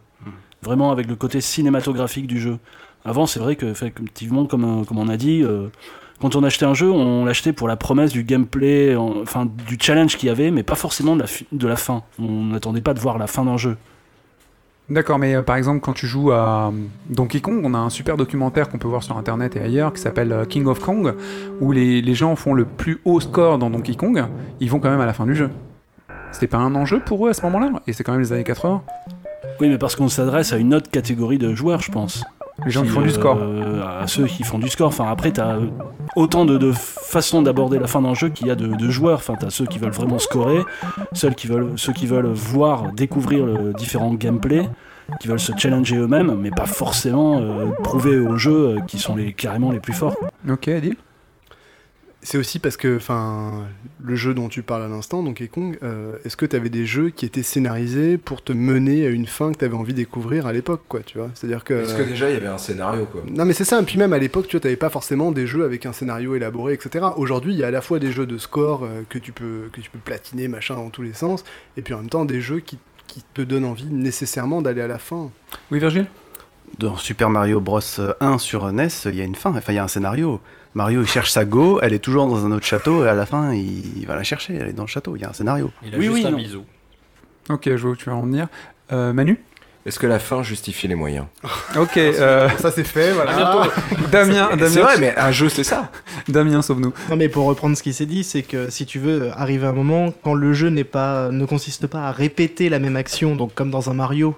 Vraiment 0.63 0.91
avec 0.93 1.07
le 1.09 1.17
côté 1.17 1.41
cinématographique 1.41 2.27
du 2.27 2.39
jeu. 2.41 2.59
Avant, 3.05 3.27
c'est 3.27 3.41
vrai 3.41 3.57
que, 3.57 3.67
effectivement, 3.67 4.45
comme, 4.45 4.65
euh, 4.65 4.85
on 4.95 5.09
a 5.09 5.17
dit, 5.17 5.43
euh, 5.43 5.69
quand 6.21 6.37
on 6.37 6.43
achetait 6.45 6.67
un 6.67 6.75
jeu, 6.75 6.91
on 6.91 7.25
l'achetait 7.25 7.55
pour 7.55 7.67
la 7.67 7.77
promesse 7.77 8.13
du 8.13 8.25
gameplay, 8.25 8.95
en- 8.95 9.23
enfin 9.23 9.47
du 9.67 9.79
challenge 9.81 10.19
qu'il 10.19 10.27
y 10.29 10.31
avait, 10.31 10.51
mais 10.51 10.63
pas 10.63 10.75
forcément 10.75 11.17
de 11.17 11.67
la, 11.67 11.77
fin. 11.77 12.03
On 12.19 12.45
n'attendait 12.45 12.83
pas 12.83 12.93
de 12.93 13.01
voir 13.01 13.17
la 13.17 13.27
fin 13.27 13.45
d'un 13.45 13.57
jeu. 13.57 13.79
D'accord, 14.91 15.19
mais 15.19 15.35
euh, 15.37 15.43
par 15.43 15.57
exemple, 15.57 15.81
quand 15.81 15.93
tu 15.95 16.07
joues 16.07 16.33
à 16.33 16.73
Donkey 17.09 17.41
Kong, 17.41 17.63
on 17.65 17.73
a 17.73 17.79
un 17.79 17.91
super 17.91 18.19
documentaire 18.19 18.69
qu'on 18.69 18.79
peut 18.79 18.89
voir 18.89 19.03
sur 19.03 19.17
internet 19.17 19.57
et 19.57 19.61
ailleurs 19.61 19.95
qui 19.95 20.03
s'appelle 20.03 20.45
King 20.49 20.67
of 20.67 20.81
Kong, 20.81 21.15
où 21.61 21.73
les 21.73 22.15
gens 22.15 22.37
font 22.37 22.53
le 22.53 22.67
plus 22.67 23.01
haut 23.07 23.21
score 23.21 23.57
dans 23.57 23.71
Donkey 23.71 23.95
Kong, 23.95 24.25
ils 24.59 24.69
vont 24.69 24.81
quand 24.81 24.91
même 24.91 25.01
à 25.01 25.07
la 25.07 25.15
fin 25.15 25.25
du 25.25 25.35
jeu. 25.35 25.49
C'était 26.33 26.49
pas 26.49 26.59
un 26.59 26.75
enjeu 26.75 27.01
pour 27.01 27.27
eux 27.27 27.31
à 27.31 27.35
ce 27.35 27.43
moment-là? 27.43 27.81
Et 27.87 27.93
c'est 27.93 28.05
quand 28.05 28.13
même 28.13 28.21
les 28.21 28.33
années 28.33 28.45
80. 28.45 28.83
Oui, 29.61 29.69
mais 29.69 29.79
parce 29.79 29.97
qu'on 29.97 30.09
s'adresse 30.09 30.53
à 30.53 30.57
une 30.57 30.75
autre 30.75 30.91
catégorie 30.91 31.39
de 31.39 31.55
joueurs, 31.55 31.81
je 31.81 31.91
pense. 31.91 32.25
Les 32.65 32.71
gens 32.71 32.83
qui 32.83 32.89
Qui, 32.89 32.95
font 32.95 33.01
du 33.01 33.09
euh, 33.09 33.13
score. 33.13 33.39
À 34.03 34.07
ceux 34.07 34.27
qui 34.27 34.43
font 34.43 34.59
du 34.59 34.69
score. 34.69 34.89
Enfin, 34.89 35.07
après, 35.11 35.31
t'as 35.31 35.57
euh, 35.57 35.67
autant 36.17 36.45
de, 36.45 36.59
de 36.59 36.73
façons 36.73 37.43
d'aborder 37.43 37.79
la 37.79 37.87
fin 37.87 38.03
d'un 38.03 38.15
jeu 38.15 38.29
qu'il 38.29 38.47
y 38.49 38.51
a 38.51 38.55
de, 38.55 38.67
de 38.67 38.91
joueurs. 38.91 39.19
Enfin, 39.19 39.35
t'as 39.39 39.51
ceux 39.51 39.67
qui 39.67 39.79
veulent 39.79 39.93
vraiment 39.93 40.19
scorer, 40.19 40.63
ceux 41.13 41.31
qui 41.31 41.47
veulent, 41.47 41.73
ceux 41.77 41.93
qui 41.93 42.07
veulent 42.07 42.27
voir, 42.27 42.93
découvrir 42.93 43.47
le 43.47 43.73
différents 43.73 44.13
gameplay, 44.13 44.69
qui 45.19 45.29
veulent 45.29 45.41
se 45.41 45.53
challenger 45.57 45.97
eux-mêmes, 45.97 46.35
mais 46.39 46.51
pas 46.51 46.67
forcément 46.67 47.41
euh, 47.41 47.71
prouver 47.83 48.19
aux 48.19 48.37
jeux 48.37 48.77
euh, 48.77 48.81
qui 48.87 48.99
sont 48.99 49.17
les, 49.17 49.33
carrément 49.33 49.73
les 49.73 49.81
plus 49.81 49.93
forts. 49.95 50.17
Ok, 50.49 50.69
Adil? 50.69 50.97
C'est 52.23 52.37
aussi 52.37 52.59
parce 52.59 52.77
que, 52.77 52.97
enfin, 52.97 53.67
le 54.03 54.15
jeu 54.15 54.35
dont 54.35 54.49
tu 54.49 54.63
parles 54.63 54.83
à 54.83 54.89
l'instant, 54.89 55.23
Donkey 55.23 55.49
Kong, 55.49 55.79
euh, 55.83 56.17
est-ce 56.25 56.37
que 56.37 56.45
tu 56.45 56.55
avais 56.55 56.69
des 56.69 56.85
jeux 56.85 57.09
qui 57.09 57.25
étaient 57.25 57.43
scénarisés 57.43 58.19
pour 58.19 58.45
te 58.45 58.53
mener 58.53 59.07
à 59.07 59.09
une 59.09 59.27
fin 59.27 59.53
que 59.53 59.59
tu 59.59 59.65
avais 59.65 59.75
envie 59.75 59.93
de 59.93 59.99
découvrir 59.99 60.47
à 60.47 60.53
l'époque, 60.53 60.83
quoi, 60.87 61.01
tu 61.01 61.17
vois? 61.17 61.31
C'est-à-dire 61.33 61.65
que... 61.65 61.81
Parce 61.81 61.95
que 61.95 62.03
déjà, 62.03 62.29
il 62.29 62.35
y 62.35 62.37
avait 62.37 62.47
un 62.47 62.59
scénario, 62.59 63.07
quoi? 63.07 63.23
Non 63.27 63.47
mais 63.47 63.55
c'est 63.55 63.65
ça, 63.65 63.81
et 63.81 63.85
puis 63.85 63.97
même 63.97 64.13
à 64.13 64.19
l'époque, 64.19 64.49
tu 64.49 64.57
vois, 64.57 64.61
t'avais 64.61 64.77
pas 64.77 64.91
forcément 64.91 65.33
des 65.33 65.47
jeux 65.47 65.65
avec 65.65 65.87
un 65.87 65.95
scénario 65.95 66.35
élaboré, 66.35 66.75
etc. 66.75 67.07
Aujourd'hui, 67.17 67.55
il 67.55 67.59
y 67.59 67.65
a 67.65 67.69
à 67.69 67.71
la 67.71 67.81
fois 67.81 67.99
des 67.99 68.13
jeux 68.13 68.27
de 68.27 68.37
score 68.37 68.85
euh, 68.85 69.03
que, 69.09 69.19
tu 69.19 69.33
peux, 69.33 69.71
que 69.73 69.81
tu 69.81 69.89
peux 69.89 69.99
platiner, 69.99 70.47
machin, 70.47 70.75
dans 70.75 70.91
tous 70.91 71.03
les 71.03 71.15
sens, 71.15 71.43
et 71.79 71.83
puis 71.83 71.95
en 71.95 71.99
même 71.99 72.11
temps 72.11 72.27
des 72.27 72.43
jeux 72.43 72.61
qui, 72.61 72.79
qui 73.07 73.25
te 73.33 73.41
donnent 73.41 73.65
envie 73.65 73.87
nécessairement 73.87 74.61
d'aller 74.61 74.83
à 74.83 74.89
la 74.89 74.99
fin. 74.99 75.31
Oui, 75.71 75.79
Virgile? 75.79 76.07
Dans 76.79 76.97
Super 76.97 77.31
Mario 77.31 77.61
Bros 77.61 77.81
1 78.21 78.39
sur 78.39 78.71
NES, 78.71 78.89
il 79.07 79.17
y 79.17 79.21
a 79.23 79.25
une 79.25 79.35
fin, 79.35 79.51
enfin 79.51 79.73
il 79.73 79.77
y 79.77 79.79
a 79.79 79.85
un 79.85 79.89
scénario. 79.89 80.41
Mario 80.75 81.01
il 81.03 81.09
cherche 81.09 81.31
sa 81.31 81.45
go, 81.45 81.81
elle 81.83 81.93
est 81.93 81.99
toujours 81.99 82.27
dans 82.29 82.45
un 82.47 82.53
autre 82.53 82.65
château 82.67 83.05
et 83.05 83.09
à 83.09 83.15
la 83.15 83.27
fin 83.27 83.53
il, 83.53 83.99
il 83.99 84.07
va 84.07 84.15
la 84.15 84.23
chercher, 84.23 84.55
elle 84.55 84.69
est 84.69 84.73
dans 84.73 84.85
le 84.85 84.89
château, 84.89 85.17
il 85.17 85.23
y 85.23 85.25
a 85.25 85.31
un 85.31 85.33
scénario. 85.33 85.71
Il 85.85 85.95
a 85.95 85.99
Oui, 85.99 86.05
juste 86.05 86.15
oui, 86.17 86.27
un 86.27 86.31
non. 86.31 86.37
bisou. 86.37 86.65
Ok, 87.49 87.63
je 87.67 87.77
vois 87.77 87.91
où 87.93 87.97
tu 87.97 88.05
vas 88.09 88.15
en 88.15 88.23
venir. 88.23 88.47
Euh, 88.93 89.13
Manu? 89.13 89.41
Est-ce 89.87 89.99
que 89.99 90.07
la 90.07 90.19
fin 90.19 90.43
justifie 90.43 90.87
les 90.89 90.95
moyens? 90.95 91.25
Ok, 91.77 91.97
euh, 91.97 92.49
Ça 92.59 92.71
c'est 92.71 92.85
fait, 92.85 93.13
voilà. 93.13 93.33
Damien, 94.13 94.51
Damien, 94.57 94.69
C'est 94.69 94.81
vrai, 94.83 94.99
mais 95.01 95.17
un 95.17 95.33
jeu, 95.33 95.49
c'est 95.49 95.65
ça. 95.65 95.91
Damien, 96.29 96.61
sauve-nous. 96.61 96.93
Non 97.09 97.17
mais 97.17 97.29
pour 97.31 97.47
reprendre 97.47 97.77
ce 97.77 97.83
qui 97.83 97.93
s'est 97.95 98.05
dit, 98.07 98.23
c'est 98.23 98.43
que 98.43 98.71
si 98.71 98.85
tu 98.85 98.99
veux 98.99 99.31
arriver 99.37 99.67
à 99.67 99.71
un 99.71 99.73
moment 99.73 100.13
quand 100.23 100.35
le 100.35 100.53
jeu 100.53 100.69
n'est 100.69 100.85
pas, 100.85 101.31
ne 101.31 101.47
consiste 101.47 101.87
pas 101.87 102.03
à 102.09 102.13
répéter 102.13 102.69
la 102.69 102.79
même 102.79 102.95
action, 102.97 103.35
donc 103.37 103.55
comme 103.55 103.71
dans 103.71 103.89
un 103.91 103.95
Mario, 103.95 104.37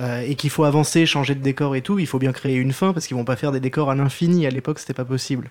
euh, 0.00 0.22
et 0.26 0.34
qu'il 0.36 0.50
faut 0.50 0.64
avancer, 0.64 1.04
changer 1.06 1.34
de 1.34 1.40
décor 1.42 1.76
et 1.76 1.82
tout, 1.82 1.98
il 1.98 2.06
faut 2.06 2.18
bien 2.18 2.32
créer 2.32 2.56
une 2.56 2.72
fin 2.72 2.92
parce 2.92 3.06
qu'ils 3.06 3.16
vont 3.16 3.24
pas 3.24 3.36
faire 3.36 3.52
des 3.52 3.60
décors 3.60 3.90
à 3.90 3.94
l'infini. 3.94 4.46
À 4.46 4.50
l'époque, 4.50 4.78
c'était 4.78 4.94
pas 4.94 5.04
possible. 5.04 5.50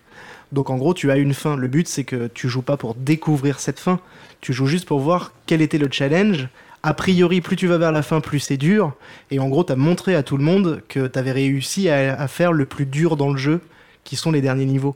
Donc 0.52 0.70
en 0.70 0.78
gros, 0.78 0.94
tu 0.94 1.12
as 1.12 1.18
une 1.18 1.34
fin. 1.34 1.56
Le 1.56 1.68
but, 1.68 1.88
c'est 1.88 2.04
que 2.04 2.28
tu 2.28 2.50
joues 2.50 2.62
pas 2.64 2.76
pour 2.78 2.96
découvrir 2.96 3.60
cette 3.60 3.80
fin. 3.80 4.00
Tu 4.42 4.52
joues 4.54 4.66
juste 4.68 4.88
pour 4.88 5.00
voir 5.00 5.32
quel 5.46 5.62
était 5.62 5.78
le 5.78 5.88
challenge. 5.92 6.48
A 6.84 6.96
priori, 6.96 7.42
plus 7.42 7.56
tu 7.56 7.68
vas 7.68 7.78
vers 7.78 7.92
la 7.92 8.02
fin, 8.02 8.20
plus 8.22 8.40
c'est 8.40 8.58
dur. 8.58 8.94
Et 9.30 9.40
en 9.40 9.48
gros, 9.48 9.64
tu 9.64 9.72
as 9.72 9.76
montré 9.76 10.16
à 10.16 10.24
tout 10.24 10.36
le 10.38 10.44
monde 10.44 10.82
que 10.90 11.06
tu 11.08 11.20
avais 11.20 11.32
réussi 11.32 11.90
à, 11.90 12.20
à 12.20 12.28
faire 12.28 12.52
le 12.52 12.66
plus 12.66 12.88
dur 12.88 13.18
dans 13.18 13.30
le 13.32 13.38
jeu, 13.38 13.62
qui 14.04 14.16
sont 14.16 14.32
les 14.32 14.42
derniers 14.42 14.66
niveaux. 14.66 14.96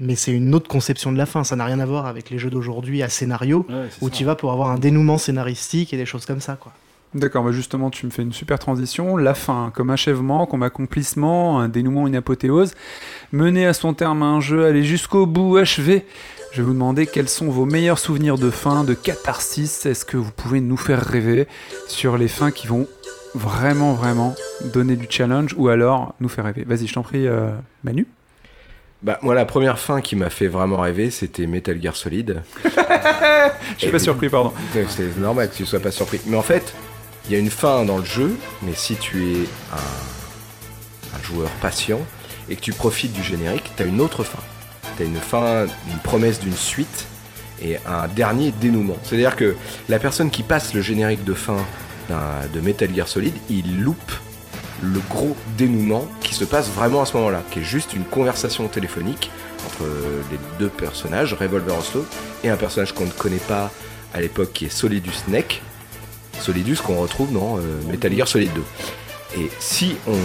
Mais 0.00 0.14
c'est 0.16 0.32
une 0.32 0.54
autre 0.54 0.68
conception 0.68 1.12
de 1.12 1.18
la 1.18 1.26
fin. 1.26 1.44
Ça 1.44 1.54
n'a 1.56 1.66
rien 1.66 1.80
à 1.80 1.86
voir 1.86 2.06
avec 2.06 2.30
les 2.30 2.38
jeux 2.38 2.48
d'aujourd'hui 2.50 3.02
à 3.02 3.10
scénario, 3.10 3.66
Ouais, 3.68 3.88
où 4.00 4.08
ça. 4.08 4.14
tu 4.14 4.24
vas 4.24 4.34
pour 4.36 4.52
avoir 4.52 4.70
un 4.70 4.78
dénouement 4.78 5.18
scénaristique 5.18 5.92
et 5.92 5.98
des 5.98 6.06
choses 6.06 6.24
comme 6.24 6.40
ça, 6.40 6.56
quoi. 6.56 6.72
D'accord, 7.14 7.44
bah 7.44 7.52
justement, 7.52 7.88
tu 7.88 8.04
me 8.04 8.10
fais 8.10 8.22
une 8.22 8.32
super 8.32 8.58
transition. 8.58 9.16
La 9.16 9.32
fin, 9.34 9.70
comme 9.74 9.88
achèvement, 9.90 10.44
comme 10.44 10.62
accomplissement, 10.62 11.60
un 11.60 11.68
dénouement, 11.68 12.06
une 12.06 12.16
apothéose. 12.16 12.74
Mener 13.32 13.66
à 13.66 13.72
son 13.72 13.94
terme 13.94 14.22
un 14.22 14.40
jeu, 14.40 14.66
aller 14.66 14.82
jusqu'au 14.82 15.24
bout, 15.24 15.56
achever. 15.56 16.04
Je 16.52 16.58
vais 16.62 16.66
vous 16.66 16.74
demander 16.74 17.06
quels 17.06 17.28
sont 17.28 17.48
vos 17.48 17.64
meilleurs 17.64 17.98
souvenirs 17.98 18.36
de 18.36 18.50
fin, 18.50 18.84
de 18.84 18.92
catharsis. 18.94 19.86
Est-ce 19.86 20.04
que 20.04 20.16
vous 20.18 20.30
pouvez 20.30 20.60
nous 20.60 20.76
faire 20.76 21.00
rêver 21.00 21.46
sur 21.88 22.18
les 22.18 22.28
fins 22.28 22.50
qui 22.50 22.66
vont 22.66 22.86
vraiment, 23.34 23.94
vraiment 23.94 24.34
donner 24.74 24.96
du 24.96 25.06
challenge 25.08 25.54
ou 25.56 25.68
alors 25.68 26.14
nous 26.20 26.28
faire 26.28 26.44
rêver? 26.44 26.64
Vas-y, 26.66 26.86
je 26.86 26.94
t'en 26.94 27.02
prie, 27.02 27.26
euh, 27.26 27.50
Manu. 27.82 28.06
Bah, 29.02 29.18
moi, 29.22 29.34
la 29.34 29.44
première 29.44 29.78
fin 29.78 30.00
qui 30.00 30.16
m'a 30.16 30.30
fait 30.30 30.48
vraiment 30.48 30.78
rêver, 30.78 31.10
c'était 31.10 31.46
Metal 31.46 31.80
Gear 31.80 31.94
Solid. 31.96 32.42
Je 32.64 33.82
suis 33.82 33.90
pas 33.90 33.98
surpris, 33.98 34.28
pardon. 34.28 34.52
C'est- 34.72 34.86
C'est 34.88 35.16
normal 35.18 35.50
que 35.50 35.54
tu 35.54 35.66
sois 35.66 35.80
pas 35.80 35.90
surpris. 35.90 36.20
Mais 36.26 36.36
en 36.36 36.42
fait, 36.42 36.74
il 37.26 37.32
y 37.32 37.36
a 37.36 37.38
une 37.38 37.50
fin 37.50 37.84
dans 37.84 37.98
le 37.98 38.04
jeu, 38.04 38.36
mais 38.62 38.72
si 38.74 38.94
tu 38.96 39.32
es 39.32 39.48
un, 39.72 41.22
joueur 41.22 41.50
patient 41.60 42.00
et 42.48 42.54
que 42.54 42.60
tu 42.60 42.72
profites 42.72 43.12
du 43.12 43.22
générique, 43.22 43.72
tu 43.76 43.82
as 43.82 43.86
une 43.86 44.00
autre 44.00 44.22
fin. 44.22 44.38
Tu 44.96 45.02
as 45.02 45.06
une 45.06 45.16
fin, 45.16 45.64
une 45.64 45.98
promesse 46.04 46.38
d'une 46.38 46.56
suite 46.56 47.06
et 47.60 47.78
un 47.86 48.06
dernier 48.06 48.52
dénouement. 48.52 48.96
C'est-à-dire 49.02 49.34
que 49.34 49.56
la 49.88 49.98
personne 49.98 50.30
qui 50.30 50.44
passe 50.44 50.72
le 50.72 50.82
générique 50.82 51.24
de 51.24 51.34
fin 51.34 51.56
de 52.10 52.60
Metal 52.60 52.94
Gear 52.94 53.08
Solid, 53.08 53.34
il 53.50 53.80
loupe 53.80 54.12
le 54.82 55.00
gros 55.10 55.36
dénouement 55.56 56.06
qui 56.20 56.34
se 56.34 56.44
passe 56.44 56.68
vraiment 56.68 57.02
à 57.02 57.06
ce 57.06 57.16
moment-là, 57.16 57.42
qui 57.50 57.60
est 57.60 57.64
juste 57.64 57.94
une 57.94 58.04
conversation 58.04 58.68
téléphonique 58.68 59.30
entre 59.66 59.88
les 60.30 60.38
deux 60.58 60.68
personnages, 60.68 61.34
Revolver 61.34 61.76
Oslo, 61.76 62.06
et 62.44 62.50
un 62.50 62.56
personnage 62.56 62.92
qu'on 62.92 63.06
ne 63.06 63.10
connaît 63.10 63.36
pas 63.36 63.70
à 64.14 64.20
l'époque 64.20 64.52
qui 64.52 64.66
est 64.66 64.70
Solidus 64.70 65.12
Snake. 65.26 65.62
Solidus 66.40 66.76
qu'on 66.76 67.00
retrouve 67.00 67.32
dans 67.32 67.58
euh, 67.58 67.82
Metal 67.88 68.12
Gear 68.14 68.28
Solid 68.28 68.50
2. 68.52 68.62
Et 69.38 69.50
si 69.58 69.96
on 70.06 70.16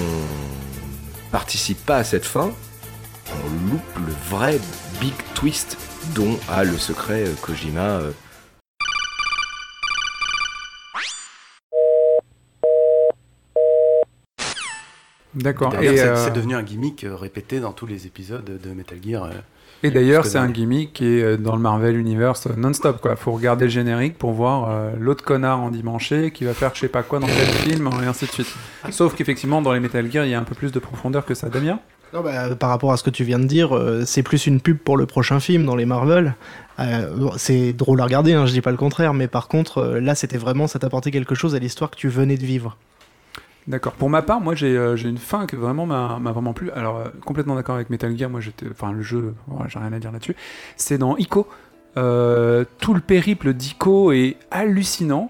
participe 1.32 1.86
pas 1.86 1.98
à 1.98 2.04
cette 2.04 2.26
fin, 2.26 2.52
on 3.30 3.72
loupe 3.72 4.08
le 4.08 4.14
vrai 4.30 4.60
big 5.00 5.14
twist 5.34 5.78
dont 6.16 6.38
a 6.50 6.64
le 6.64 6.78
secret 6.78 7.24
euh, 7.28 7.34
Kojima. 7.42 8.00
euh. 8.00 8.12
D'accord. 15.34 15.74
Et, 15.82 15.96
c'est 15.98 16.08
euh, 16.08 16.16
c'est 16.18 16.34
devenu 16.34 16.56
un 16.56 16.64
gimmick 16.64 17.06
répété 17.10 17.62
dans 17.62 17.72
tous 17.72 17.86
les 17.86 18.06
épisodes 18.06 18.44
de 18.44 18.74
Metal 18.74 19.00
Gear. 19.02 19.30
Et 19.84 19.92
d'ailleurs, 19.92 20.26
c'est 20.26 20.38
un 20.38 20.50
gimmick 20.50 20.94
qui 20.94 21.06
est 21.06 21.24
euh, 21.24 21.38
dans 21.38 21.56
le 21.56 21.62
Marvel 21.62 21.98
Universe 21.98 22.48
euh, 22.48 22.54
non-stop. 22.56 23.02
Quoi. 23.02 23.16
Faut 23.16 23.32
regarder 23.32 23.66
le 23.66 23.72
générique 23.72 24.18
pour 24.18 24.32
voir 24.32 24.70
euh, 24.70 24.92
l'autre 25.00 25.24
connard 25.24 25.60
en 25.60 25.72
dimanche 25.72 26.14
qui 26.34 26.44
va 26.44 26.54
faire 26.54 26.72
je 26.74 26.82
sais 26.82 26.88
pas 26.88 27.04
quoi 27.04 27.20
dans 27.20 27.28
quel 27.28 27.48
film, 27.48 27.90
et 28.04 28.06
ainsi 28.06 28.26
de 28.26 28.32
suite. 28.32 28.54
Sauf 28.92 29.16
qu'effectivement, 29.16 29.62
dans 29.62 29.74
les 29.74 29.80
Metal 29.80 30.10
Gear, 30.12 30.26
il 30.26 30.32
y 30.32 30.36
a 30.36 30.40
un 30.40 30.44
peu 30.44 30.56
plus 30.56 30.72
de 30.72 30.80
profondeur 30.80 31.26
que 31.26 31.34
ça. 31.34 31.50
Damien? 31.50 31.80
Non, 32.14 32.22
bah, 32.22 32.56
par 32.56 32.70
rapport 32.70 32.92
à 32.92 32.98
ce 32.98 33.04
que 33.04 33.10
tu 33.10 33.24
viens 33.24 33.40
de 33.40 33.46
dire, 33.46 33.76
euh, 33.76 34.04
c'est 34.06 34.24
plus 34.24 34.46
une 34.46 34.60
pub 34.60 34.78
pour 34.78 34.98
le 34.98 35.06
prochain 35.06 35.40
film 35.40 35.66
dans 35.66 35.76
les 35.76 35.86
Marvel. 35.86 36.36
Euh, 36.80 37.16
bon, 37.16 37.32
c'est 37.38 37.72
drôle 37.72 38.02
à 38.02 38.04
regarder, 38.04 38.34
hein, 38.34 38.46
je 38.46 38.52
dis 38.52 38.62
pas 38.62 38.72
le 38.72 38.78
contraire, 38.78 39.14
mais 39.14 39.28
par 39.28 39.48
contre, 39.48 39.78
euh, 39.78 40.00
là, 40.02 40.14
c'était 40.14 40.38
vraiment, 40.38 40.68
ça 40.68 40.78
t'apportait 40.78 41.12
quelque 41.12 41.36
chose 41.36 41.56
à 41.56 41.60
l'histoire 41.60 41.90
que 41.90 41.96
tu 41.96 42.10
venais 42.10 42.36
de 42.36 42.46
vivre. 42.46 42.78
D'accord. 43.68 43.94
Pour 43.94 44.10
ma 44.10 44.22
part, 44.22 44.42
moi, 44.42 44.56
j'ai 44.56 44.76
euh, 44.76 44.96
une 44.96 45.18
fin 45.18 45.46
que 45.46 45.56
vraiment 45.56 45.86
m'a 45.86 46.32
vraiment 46.32 46.54
plu. 46.54 46.72
Alors, 46.72 46.98
euh, 46.98 47.10
complètement 47.26 47.56
d'accord 47.56 47.76
avec 47.76 47.90
Metal 47.90 48.18
Gear. 48.18 48.30
Moi, 48.30 48.42
j'étais, 48.42 48.66
enfin, 48.72 48.92
le 48.92 49.02
jeu, 49.02 49.36
j'ai 49.68 49.80
rien 49.80 49.94
à 49.94 50.00
dire 50.00 50.12
là-dessus. 50.12 50.36
C'est 50.78 50.98
dans 50.98 51.16
Ico. 51.18 51.48
Euh, 51.98 52.64
tout 52.80 52.94
le 52.94 53.02
périple 53.02 53.54
d'Ico 53.54 54.12
est 54.12 54.38
hallucinant. 54.50 55.30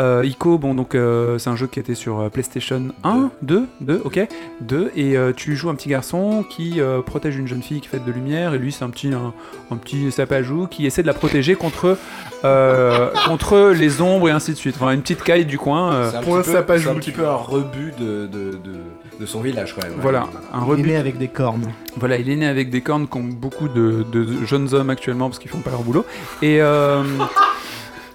Euh, 0.00 0.22
Ico, 0.24 0.56
bon, 0.56 0.74
donc 0.74 0.94
euh, 0.94 1.36
c'est 1.36 1.50
un 1.50 1.56
jeu 1.56 1.66
qui 1.66 1.78
était 1.78 1.94
sur 1.94 2.20
euh, 2.20 2.28
PlayStation 2.30 2.82
1, 3.04 3.30
2, 3.42 3.66
2, 3.82 4.00
ok, 4.04 4.26
2, 4.62 4.90
et 4.96 5.16
euh, 5.18 5.32
tu 5.36 5.54
joues 5.54 5.68
un 5.68 5.74
petit 5.74 5.90
garçon 5.90 6.44
qui 6.48 6.80
euh, 6.80 7.02
protège 7.02 7.36
une 7.36 7.46
jeune 7.46 7.62
fille 7.62 7.82
qui 7.82 7.88
fait 7.88 8.02
de 8.02 8.10
lumière, 8.10 8.54
et 8.54 8.58
lui 8.58 8.72
c'est 8.72 8.84
un 8.84 8.90
petit, 8.90 9.08
un, 9.12 9.34
un 9.70 9.76
petit 9.76 10.10
sapajou 10.10 10.66
qui 10.66 10.86
essaie 10.86 11.02
de 11.02 11.06
la 11.06 11.12
protéger 11.12 11.56
contre, 11.56 11.98
euh, 12.44 13.10
contre 13.26 13.72
les 13.78 14.00
ombres 14.00 14.30
et 14.30 14.32
ainsi 14.32 14.52
de 14.52 14.56
suite. 14.56 14.76
Enfin, 14.80 14.92
une 14.92 15.02
petite 15.02 15.22
caille 15.22 15.44
du 15.44 15.58
coin. 15.58 15.92
euh, 15.92 16.10
C'est 16.10 16.16
un, 16.16 16.42
sapajou. 16.42 16.84
c'est 16.84 16.90
un 16.90 16.98
petit 16.98 17.10
peu 17.12 17.26
un 17.28 17.34
rebut 17.34 17.92
de, 18.00 18.26
de, 18.26 18.52
de, 18.52 18.74
de 19.20 19.26
son 19.26 19.42
village 19.42 19.74
quand 19.78 19.86
même. 19.86 19.98
voilà, 20.00 20.22
un 20.54 20.60
Il 20.60 20.62
est 20.62 20.70
rebut 20.70 20.82
né 20.88 20.96
avec 20.96 21.18
des 21.18 21.28
cornes. 21.28 21.70
Voilà, 21.98 22.16
il 22.16 22.30
est 22.30 22.36
né 22.36 22.46
avec 22.46 22.70
des 22.70 22.80
cornes 22.80 23.06
comme 23.06 23.34
beaucoup 23.34 23.68
de, 23.68 24.06
de 24.10 24.46
jeunes 24.46 24.72
hommes 24.72 24.88
actuellement 24.88 25.28
parce 25.28 25.38
qu'ils 25.38 25.50
font 25.50 25.58
pas 25.60 25.70
leur 25.70 25.82
boulot. 25.82 26.06
Et, 26.40 26.62
euh, 26.62 27.02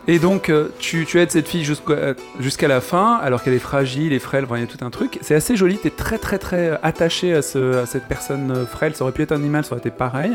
et 0.07 0.19
donc, 0.19 0.49
euh, 0.49 0.69
tu, 0.79 1.05
aides 1.19 1.31
cette 1.31 1.47
fille 1.47 1.65
jusqu'à 1.65 2.13
jusqu'à 2.39 2.67
la 2.67 2.79
fin, 2.79 3.15
alors 3.15 3.43
qu'elle 3.43 3.53
est 3.53 3.59
fragile 3.59 4.13
et 4.13 4.19
frêle, 4.19 4.47
il 4.55 4.59
y 4.59 4.63
a 4.63 4.67
tout 4.67 4.83
un 4.85 4.89
truc. 4.89 5.19
C'est 5.21 5.35
assez 5.35 5.55
joli, 5.57 5.77
t'es 5.77 5.89
très 5.89 6.17
très 6.17 6.37
très 6.37 6.79
attaché 6.81 7.33
à, 7.33 7.41
ce, 7.41 7.79
à 7.79 7.85
cette 7.85 8.05
personne 8.05 8.51
euh, 8.51 8.65
frêle. 8.65 8.95
Ça 8.95 9.03
aurait 9.03 9.11
pu 9.11 9.21
être 9.21 9.33
un 9.33 9.37
animal, 9.37 9.65
ça 9.65 9.71
aurait 9.71 9.79
été 9.79 9.91
pareil. 9.91 10.31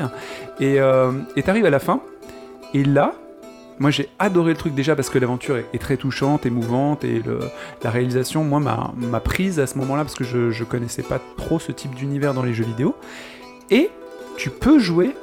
Et 0.61 0.79
euh, 0.79 1.13
t'arrives 1.45 1.65
à 1.65 1.71
la 1.71 1.79
fin, 1.79 2.01
et 2.75 2.85
là, 2.85 3.15
moi 3.79 3.91
j'ai 3.91 4.11
adoré 4.19 4.53
le 4.53 4.59
truc 4.59 4.75
déjà 4.75 4.95
parce 4.95 5.09
que 5.09 5.19
l'aventure 5.19 5.57
est, 5.57 5.79
très 5.79 5.97
touchante, 5.97 6.45
émouvante, 6.45 7.03
et 7.05 7.23
la 7.83 7.91
réalisation, 7.91 8.45
moi, 8.45 8.61
m'a 8.61 9.21
prise 9.21 9.59
à 9.59 9.67
ce 9.67 9.79
moment-là 9.79 10.03
parce 10.05 10.15
que 10.15 10.25
je, 10.25 10.51
je 10.51 10.65
connaissais 10.65 11.03
pas 11.03 11.21
trop 11.39 11.59
ce 11.59 11.73
type 11.73 11.95
d'univers 11.95 12.35
dans 12.35 12.43
les 12.43 12.53
jeux 12.53 12.65
vidéo. 12.65 12.95
Et 13.71 13.91
tu 14.37 14.51
peux 14.51 14.79
jouer 14.79 15.15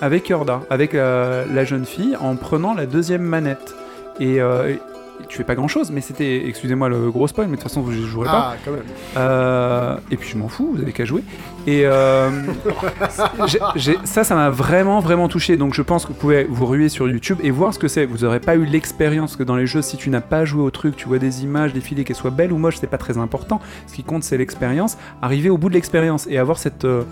avec 0.00 0.28
Yorda, 0.28 0.62
avec 0.70 0.94
euh, 0.94 1.44
la 1.52 1.64
jeune 1.64 1.86
fille, 1.86 2.16
en 2.16 2.36
prenant 2.36 2.74
la 2.74 2.86
deuxième 2.86 3.22
manette. 3.22 3.74
Et 4.20 4.40
euh, 4.40 4.74
tu 5.28 5.38
fais 5.38 5.44
pas 5.44 5.54
grand 5.54 5.68
chose, 5.68 5.90
mais 5.90 6.00
c'était, 6.00 6.46
excusez-moi 6.48 6.88
le 6.88 7.10
gros 7.10 7.26
spoil, 7.28 7.46
mais 7.46 7.56
de 7.56 7.62
toute 7.62 7.68
façon 7.70 7.84
je 7.90 8.00
jouerai 8.00 8.26
pas. 8.26 8.52
Ah, 8.52 8.56
quand 8.64 8.72
même. 8.72 8.82
Euh, 9.16 9.96
et 10.10 10.16
puis 10.16 10.28
je 10.28 10.36
m'en 10.36 10.48
fous, 10.48 10.72
vous 10.74 10.82
avez 10.82 10.92
qu'à 10.92 11.04
jouer. 11.04 11.22
Et 11.66 11.82
euh, 11.86 12.30
ça, 14.04 14.24
ça 14.24 14.34
m'a 14.34 14.50
vraiment, 14.50 15.00
vraiment 15.00 15.28
touché. 15.28 15.56
Donc 15.56 15.74
je 15.74 15.82
pense 15.82 16.04
que 16.04 16.08
vous 16.12 16.18
pouvez 16.18 16.44
vous 16.44 16.66
ruer 16.66 16.88
sur 16.88 17.08
YouTube 17.08 17.38
et 17.42 17.50
voir 17.50 17.72
ce 17.72 17.78
que 17.78 17.88
c'est. 17.88 18.04
Vous 18.06 18.18
n'aurez 18.18 18.40
pas 18.40 18.56
eu 18.56 18.64
l'expérience 18.64 19.36
que 19.36 19.42
dans 19.42 19.56
les 19.56 19.66
jeux, 19.66 19.82
si 19.82 19.96
tu 19.96 20.10
n'as 20.10 20.20
pas 20.20 20.44
joué 20.44 20.62
au 20.62 20.70
truc, 20.70 20.96
tu 20.96 21.06
vois 21.06 21.18
des 21.18 21.42
images 21.44 21.72
défiler, 21.72 22.04
qu'elles 22.04 22.16
soient 22.16 22.30
belles 22.30 22.52
ou 22.52 22.58
moches, 22.58 22.76
c'est 22.78 22.86
pas 22.86 22.98
très 22.98 23.16
important. 23.18 23.60
Ce 23.86 23.94
qui 23.94 24.02
compte, 24.04 24.24
c'est 24.24 24.36
l'expérience. 24.36 24.96
Arriver 25.22 25.48
au 25.48 25.58
bout 25.58 25.68
de 25.68 25.74
l'expérience 25.74 26.26
et 26.28 26.38
avoir 26.38 26.58
cette. 26.58 26.84
euh, 26.84 27.02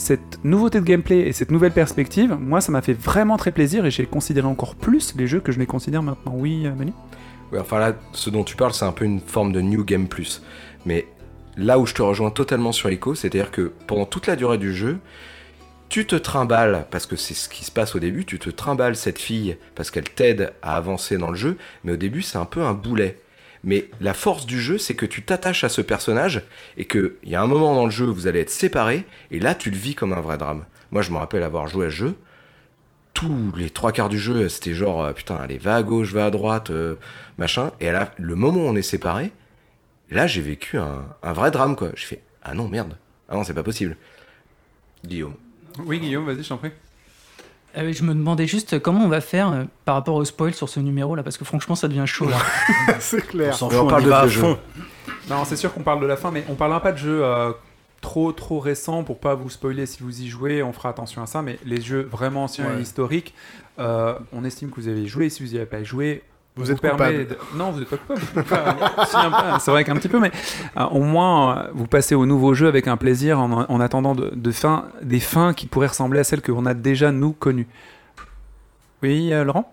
cette 0.00 0.42
nouveauté 0.44 0.80
de 0.80 0.86
gameplay 0.86 1.20
et 1.20 1.32
cette 1.32 1.50
nouvelle 1.50 1.72
perspective, 1.72 2.34
moi 2.40 2.62
ça 2.62 2.72
m'a 2.72 2.80
fait 2.80 2.94
vraiment 2.94 3.36
très 3.36 3.52
plaisir 3.52 3.84
et 3.84 3.90
j'ai 3.90 4.06
considéré 4.06 4.46
encore 4.46 4.74
plus 4.74 5.14
les 5.14 5.26
jeux 5.26 5.40
que 5.40 5.52
je 5.52 5.58
les 5.58 5.66
considère 5.66 6.02
maintenant. 6.02 6.32
Oui, 6.34 6.66
euh, 6.66 6.74
Manu? 6.74 6.92
Ouais, 7.52 7.58
enfin 7.58 7.78
là, 7.78 7.92
ce 8.12 8.30
dont 8.30 8.42
tu 8.42 8.56
parles, 8.56 8.72
c'est 8.72 8.86
un 8.86 8.92
peu 8.92 9.04
une 9.04 9.20
forme 9.20 9.52
de 9.52 9.60
New 9.60 9.84
Game 9.84 10.08
Plus. 10.08 10.42
Mais 10.86 11.06
là 11.58 11.78
où 11.78 11.84
je 11.84 11.92
te 11.92 12.00
rejoins 12.00 12.30
totalement 12.30 12.72
sur 12.72 12.88
l'écho, 12.88 13.14
c'est-à-dire 13.14 13.50
que 13.50 13.72
pendant 13.86 14.06
toute 14.06 14.26
la 14.26 14.36
durée 14.36 14.56
du 14.56 14.74
jeu, 14.74 15.00
tu 15.90 16.06
te 16.06 16.16
trimbales, 16.16 16.86
parce 16.90 17.04
que 17.04 17.16
c'est 17.16 17.34
ce 17.34 17.50
qui 17.50 17.66
se 17.66 17.70
passe 17.70 17.94
au 17.94 17.98
début, 17.98 18.24
tu 18.24 18.38
te 18.38 18.48
trimbales 18.48 18.96
cette 18.96 19.18
fille 19.18 19.58
parce 19.74 19.90
qu'elle 19.90 20.08
t'aide 20.08 20.54
à 20.62 20.76
avancer 20.76 21.18
dans 21.18 21.30
le 21.30 21.36
jeu, 21.36 21.58
mais 21.84 21.92
au 21.92 21.96
début 21.96 22.22
c'est 22.22 22.38
un 22.38 22.46
peu 22.46 22.62
un 22.62 22.72
boulet. 22.72 23.18
Mais 23.62 23.90
la 24.00 24.14
force 24.14 24.46
du 24.46 24.60
jeu, 24.60 24.78
c'est 24.78 24.94
que 24.94 25.04
tu 25.06 25.22
t'attaches 25.22 25.64
à 25.64 25.68
ce 25.68 25.80
personnage 25.82 26.42
et 26.78 26.86
qu'il 26.86 27.12
y 27.24 27.34
a 27.34 27.42
un 27.42 27.46
moment 27.46 27.74
dans 27.74 27.84
le 27.84 27.90
jeu 27.90 28.06
où 28.08 28.14
vous 28.14 28.26
allez 28.26 28.40
être 28.40 28.50
séparés, 28.50 29.04
et 29.30 29.38
là 29.38 29.54
tu 29.54 29.70
le 29.70 29.76
vis 29.76 29.94
comme 29.94 30.12
un 30.14 30.20
vrai 30.20 30.38
drame. 30.38 30.64
Moi 30.90 31.02
je 31.02 31.10
me 31.10 31.18
rappelle 31.18 31.42
avoir 31.42 31.66
joué 31.68 31.86
à 31.86 31.90
ce 31.90 31.94
jeu, 31.94 32.14
tous 33.12 33.52
les 33.56 33.68
trois 33.70 33.92
quarts 33.92 34.08
du 34.08 34.18
jeu, 34.18 34.48
c'était 34.48 34.72
genre, 34.72 35.04
euh, 35.04 35.12
putain, 35.12 35.36
allez, 35.36 35.58
va 35.58 35.76
à 35.76 35.82
gauche, 35.82 36.12
va 36.12 36.26
à 36.26 36.30
droite, 36.30 36.70
euh, 36.70 36.94
machin. 37.38 37.70
Et 37.80 37.88
à 37.88 37.92
la- 37.92 38.14
le 38.16 38.34
moment 38.34 38.60
où 38.60 38.68
on 38.68 38.76
est 38.76 38.82
séparés, 38.82 39.32
là, 40.10 40.26
j'ai 40.26 40.40
vécu 40.40 40.78
un, 40.78 41.04
un 41.22 41.32
vrai 41.32 41.50
drame, 41.50 41.76
quoi. 41.76 41.90
Je 41.96 42.04
fais, 42.06 42.20
ah 42.42 42.54
non, 42.54 42.68
merde. 42.68 42.96
Ah 43.28 43.34
non, 43.34 43.44
c'est 43.44 43.52
pas 43.54 43.62
possible. 43.64 43.96
Guillaume. 45.04 45.34
Oui, 45.84 45.98
Guillaume, 46.00 46.24
vas-y, 46.24 46.42
je 46.42 46.48
t'en 46.48 46.56
prie. 46.56 46.70
Oui, 47.76 47.92
je 47.92 48.02
me 48.02 48.14
demandais 48.14 48.46
juste 48.46 48.80
comment 48.80 49.04
on 49.04 49.08
va 49.08 49.20
faire 49.20 49.52
euh, 49.52 49.64
par 49.84 49.94
rapport 49.94 50.16
au 50.16 50.24
spoil 50.24 50.54
sur 50.54 50.68
ce 50.68 50.80
numéro 50.80 51.14
là, 51.14 51.22
parce 51.22 51.38
que 51.38 51.44
franchement 51.44 51.74
ça 51.74 51.88
devient 51.88 52.06
chaud 52.06 52.28
là. 52.28 52.38
c'est 52.98 53.26
clair. 53.26 53.54
On 53.54 53.56
s'en 53.56 53.68
Mais 53.68 53.74
fout, 53.74 53.82
on 53.82 53.86
on, 53.86 53.90
parle 53.90 54.04
de 54.04 54.10
à 54.10 54.28
fond. 54.28 54.58
Non, 55.28 55.44
c'est 55.44 55.56
sûr 55.56 55.72
qu'on 55.72 55.82
parle 55.82 56.00
de 56.00 56.06
la 56.06 56.16
fin, 56.16 56.30
mais 56.30 56.44
on 56.48 56.54
parlera 56.54 56.82
pas 56.82 56.92
de 56.92 56.98
jeux 56.98 57.24
euh, 57.24 57.52
trop 58.00 58.32
trop 58.32 58.58
récents 58.58 59.04
pour 59.04 59.18
pas 59.18 59.34
vous 59.34 59.50
spoiler 59.50 59.86
si 59.86 60.02
vous 60.02 60.22
y 60.22 60.28
jouez. 60.28 60.62
On 60.62 60.72
fera 60.72 60.88
attention 60.88 61.22
à 61.22 61.26
ça, 61.26 61.42
mais 61.42 61.58
les 61.64 61.80
jeux 61.80 62.02
vraiment 62.10 62.44
anciens 62.44 62.76
et 62.76 62.82
historiques, 62.82 63.34
euh, 63.78 64.14
on 64.32 64.44
estime 64.44 64.70
que 64.70 64.76
vous 64.76 64.88
avez 64.88 65.06
joué. 65.06 65.30
Si 65.30 65.42
vous 65.42 65.54
y 65.54 65.56
avez 65.56 65.66
pas 65.66 65.84
joué, 65.84 66.22
Vous 66.56 66.70
êtes 66.70 66.80
coupable. 66.80 67.26
de- 67.28 67.38
Non, 67.56 67.70
vous 67.70 67.80
êtes 67.82 67.88
pas 67.88 67.96
coupable. 67.96 68.20
Enfin, 68.36 69.04
si, 69.06 69.16
un 69.16 69.30
peu, 69.30 69.58
c'est 69.60 69.70
vrai 69.70 69.84
qu'un 69.84 69.94
petit 69.96 70.08
peu, 70.08 70.18
mais 70.18 70.30
euh, 70.76 70.84
au 70.86 71.00
moins 71.02 71.56
euh, 71.58 71.68
vous 71.74 71.86
passez 71.86 72.14
au 72.14 72.26
nouveau 72.26 72.54
jeu 72.54 72.66
avec 72.68 72.86
un 72.88 72.96
plaisir 72.96 73.40
en, 73.40 73.50
en 73.68 73.80
attendant 73.80 74.14
de, 74.14 74.30
de 74.34 74.50
fin, 74.50 74.84
des 75.02 75.20
fins 75.20 75.54
qui 75.54 75.66
pourraient 75.66 75.86
ressembler 75.86 76.20
à 76.20 76.24
celles 76.24 76.42
qu'on 76.42 76.66
a 76.66 76.74
déjà 76.74 77.12
nous 77.12 77.32
connues. 77.32 77.68
Oui, 79.02 79.32
euh, 79.32 79.44
Laurent? 79.44 79.72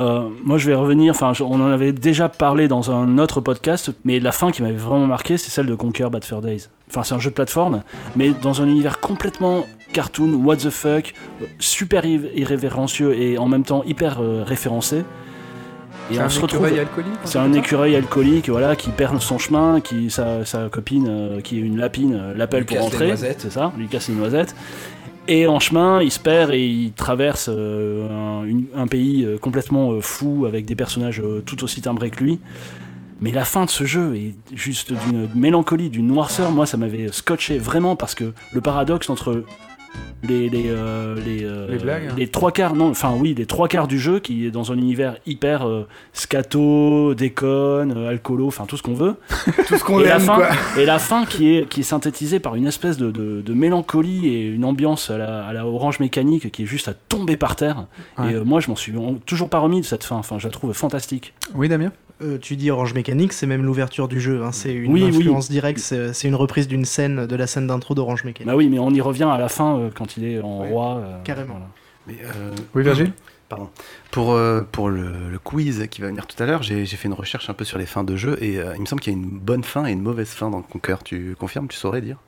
Euh, 0.00 0.28
moi, 0.44 0.58
je 0.58 0.68
vais 0.68 0.74
revenir. 0.76 1.10
Enfin, 1.12 1.32
on 1.40 1.60
en 1.60 1.66
avait 1.70 1.92
déjà 1.92 2.28
parlé 2.28 2.68
dans 2.68 2.90
un 2.90 3.18
autre 3.18 3.40
podcast, 3.40 3.90
mais 4.04 4.20
la 4.20 4.32
fin 4.32 4.50
qui 4.52 4.62
m'avait 4.62 4.76
vraiment 4.76 5.06
marqué, 5.06 5.36
c'est 5.38 5.50
celle 5.50 5.66
de 5.66 5.74
Conquer 5.74 6.08
Bad 6.10 6.24
Fur 6.24 6.40
Days. 6.40 6.68
Enfin, 6.88 7.02
c'est 7.02 7.14
un 7.14 7.18
jeu 7.18 7.30
de 7.30 7.34
plateforme, 7.34 7.82
mais 8.16 8.30
dans 8.30 8.62
un 8.62 8.66
univers 8.66 9.00
complètement 9.00 9.64
cartoon, 9.92 10.34
what 10.44 10.56
the 10.56 10.70
fuck, 10.70 11.14
super 11.58 12.04
irré- 12.04 12.30
irrévérencieux 12.34 13.12
et 13.14 13.38
en 13.38 13.46
même 13.48 13.64
temps 13.64 13.82
hyper 13.84 14.18
euh, 14.20 14.42
référencé. 14.44 15.04
Et 16.10 16.14
C'est 16.14 16.20
on 16.20 16.24
un 16.24 16.28
se 16.28 16.40
retrouve. 16.40 16.60
écureuil 16.66 16.80
alcoolique. 16.80 17.12
C'est 17.24 17.38
un 17.38 17.52
écureuil 17.52 17.96
alcoolique, 17.96 18.48
voilà, 18.48 18.76
qui 18.76 18.90
perd 18.90 19.20
son 19.20 19.38
chemin, 19.38 19.80
qui 19.80 20.10
sa, 20.10 20.44
sa 20.44 20.68
copine, 20.68 21.06
euh, 21.08 21.40
qui 21.40 21.58
est 21.58 21.60
une 21.60 21.76
lapine, 21.78 22.14
euh, 22.14 22.34
l'appelle 22.34 22.64
pour 22.64 22.78
rentrer. 22.80 23.14
C'est 23.16 23.50
ça, 23.50 23.72
lui 23.76 23.88
casse 23.88 24.08
les 24.08 24.14
noisettes. 24.14 24.54
Et 25.30 25.46
en 25.46 25.60
chemin, 25.60 26.00
il 26.00 26.10
se 26.10 26.18
perd 26.18 26.52
et 26.52 26.66
il 26.66 26.92
traverse 26.92 27.50
euh, 27.52 28.08
un, 28.40 28.44
une- 28.46 28.64
un 28.74 28.86
pays 28.86 29.26
complètement 29.42 30.00
fou 30.00 30.46
avec 30.46 30.64
des 30.64 30.74
personnages 30.74 31.22
tout 31.44 31.62
aussi 31.64 31.82
timbrés 31.82 32.08
que 32.10 32.24
lui. 32.24 32.38
Mais 33.20 33.32
la 33.32 33.44
fin 33.44 33.64
de 33.64 33.70
ce 33.70 33.84
jeu 33.84 34.14
est 34.16 34.34
juste 34.54 34.92
d'une 34.92 35.28
mélancolie, 35.34 35.90
d'une 35.90 36.06
noirceur. 36.06 36.50
Moi, 36.52 36.66
ça 36.66 36.76
m'avait 36.76 37.08
scotché 37.10 37.58
vraiment 37.58 37.96
parce 37.96 38.14
que 38.14 38.32
le 38.52 38.60
paradoxe 38.60 39.10
entre 39.10 39.42
les 40.24 40.48
les 40.48 40.64
euh, 40.66 41.14
les, 41.24 41.44
euh, 41.44 41.68
Les 41.70 41.78
blagues, 41.78 42.08
hein. 42.10 42.14
les 42.16 42.26
trois 42.28 42.50
quarts 42.50 42.74
non 42.74 42.90
enfin 42.90 43.14
oui 43.16 43.34
les 43.34 43.46
trois 43.46 43.68
quarts 43.68 43.86
du 43.86 43.98
jeu 44.00 44.18
qui 44.18 44.46
est 44.46 44.50
dans 44.50 44.72
un 44.72 44.76
univers 44.76 45.16
hyper 45.26 45.66
euh, 45.68 45.86
scato 46.12 47.14
déconne 47.14 47.94
euh, 47.96 48.08
alcoolo 48.08 48.46
enfin 48.48 48.66
tout 48.66 48.76
ce 48.76 48.82
qu'on 48.82 48.94
veut 48.94 49.14
Tout 49.68 49.76
ce 49.76 49.84
qu'on 49.84 50.00
et 50.00 50.04
la 50.06 50.16
aime, 50.16 50.20
fin 50.22 50.34
quoi. 50.36 50.48
et 50.76 50.84
la 50.84 50.98
fin 50.98 51.24
qui 51.24 51.54
est 51.54 51.68
qui 51.68 51.80
est 51.80 51.84
synthétisée 51.84 52.40
par 52.40 52.56
une 52.56 52.66
espèce 52.66 52.98
de, 52.98 53.10
de, 53.12 53.40
de 53.42 53.54
mélancolie 53.54 54.26
et 54.26 54.46
une 54.48 54.64
ambiance 54.64 55.08
à 55.10 55.18
la, 55.18 55.44
à 55.46 55.52
la 55.52 55.66
orange 55.66 56.00
mécanique 56.00 56.50
qui 56.50 56.64
est 56.64 56.66
juste 56.66 56.88
à 56.88 56.94
tomber 56.94 57.36
par 57.36 57.54
terre 57.56 57.86
Ouais. 58.18 58.32
et 58.32 58.40
moi 58.40 58.58
je 58.60 58.68
m'en 58.68 58.76
suis 58.76 58.92
toujours 59.24 59.48
pas 59.48 59.58
remis 59.60 59.80
de 59.80 59.86
cette 59.86 60.02
fin 60.04 60.16
enfin 60.16 60.38
je 60.38 60.46
la 60.48 60.50
trouve 60.52 60.72
fantastique 60.72 61.32
Oui, 61.54 61.68
Damien? 61.68 61.92
Euh, 62.20 62.36
tu 62.38 62.56
dis 62.56 62.70
Orange 62.70 62.94
Mécanique, 62.94 63.32
c'est 63.32 63.46
même 63.46 63.62
l'ouverture 63.64 64.08
du 64.08 64.20
jeu. 64.20 64.42
hein, 64.42 64.50
C'est 64.52 64.72
une 64.72 64.92
Oui, 64.92 65.02
oui. 65.04 65.08
influence 65.16 65.48
directe. 65.50 65.78
C'est 65.78 66.12
c'est 66.12 66.26
une 66.28 66.34
reprise 66.34 66.66
d'une 66.66 66.84
scène 66.84 67.26
de 67.26 67.36
la 67.36 67.46
scène 67.46 67.66
d'intro 67.68 67.94
d'Orange 67.94 68.24
Mécanique. 68.24 68.46
bah 68.48 68.56
oui 68.56 68.68
mais 68.68 68.78
on 68.80 68.90
y 68.90 69.00
revient 69.00 69.28
à 69.32 69.38
la 69.38 69.48
fin 69.48 69.78
euh, 69.78 69.90
quand 69.94 70.16
il 70.16 70.24
est 70.24 70.40
en 70.40 70.60
Ouais, 70.62 70.68
roi 70.68 70.96
euh, 70.96 71.22
carrément. 71.22 71.54
voilà. 71.54 71.66
Mais, 72.08 72.16
euh, 72.24 72.50
Oui, 72.74 72.82
Virgile. 72.82 73.12
Pardon. 73.48 73.70
Pour, 74.10 74.32
euh, 74.32 74.60
pour 74.72 74.90
le, 74.90 75.30
le 75.30 75.38
quiz 75.38 75.86
qui 75.90 76.02
va 76.02 76.08
venir 76.08 76.26
tout 76.26 76.42
à 76.42 76.44
l'heure, 76.46 76.62
j'ai 76.62 76.84
j'ai 76.84 76.96
fait 76.98 77.08
une 77.08 77.14
recherche 77.14 77.48
un 77.48 77.54
peu 77.54 77.64
sur 77.64 77.78
les 77.78 77.86
fins 77.86 78.04
de 78.04 78.14
jeu 78.16 78.36
et 78.42 78.58
euh, 78.58 78.74
il 78.74 78.80
me 78.82 78.86
semble 78.86 79.00
qu'il 79.00 79.12
y 79.12 79.16
a 79.16 79.18
une 79.18 79.38
bonne 79.38 79.64
fin 79.64 79.86
et 79.86 79.92
une 79.92 80.02
mauvaise 80.02 80.28
fin 80.30 80.50
dans 80.50 80.60
Conquer. 80.60 80.96
Tu 81.04 81.34
confirmes, 81.38 81.68
tu 81.68 81.76
saurais 81.76 82.00
dire? 82.02 82.18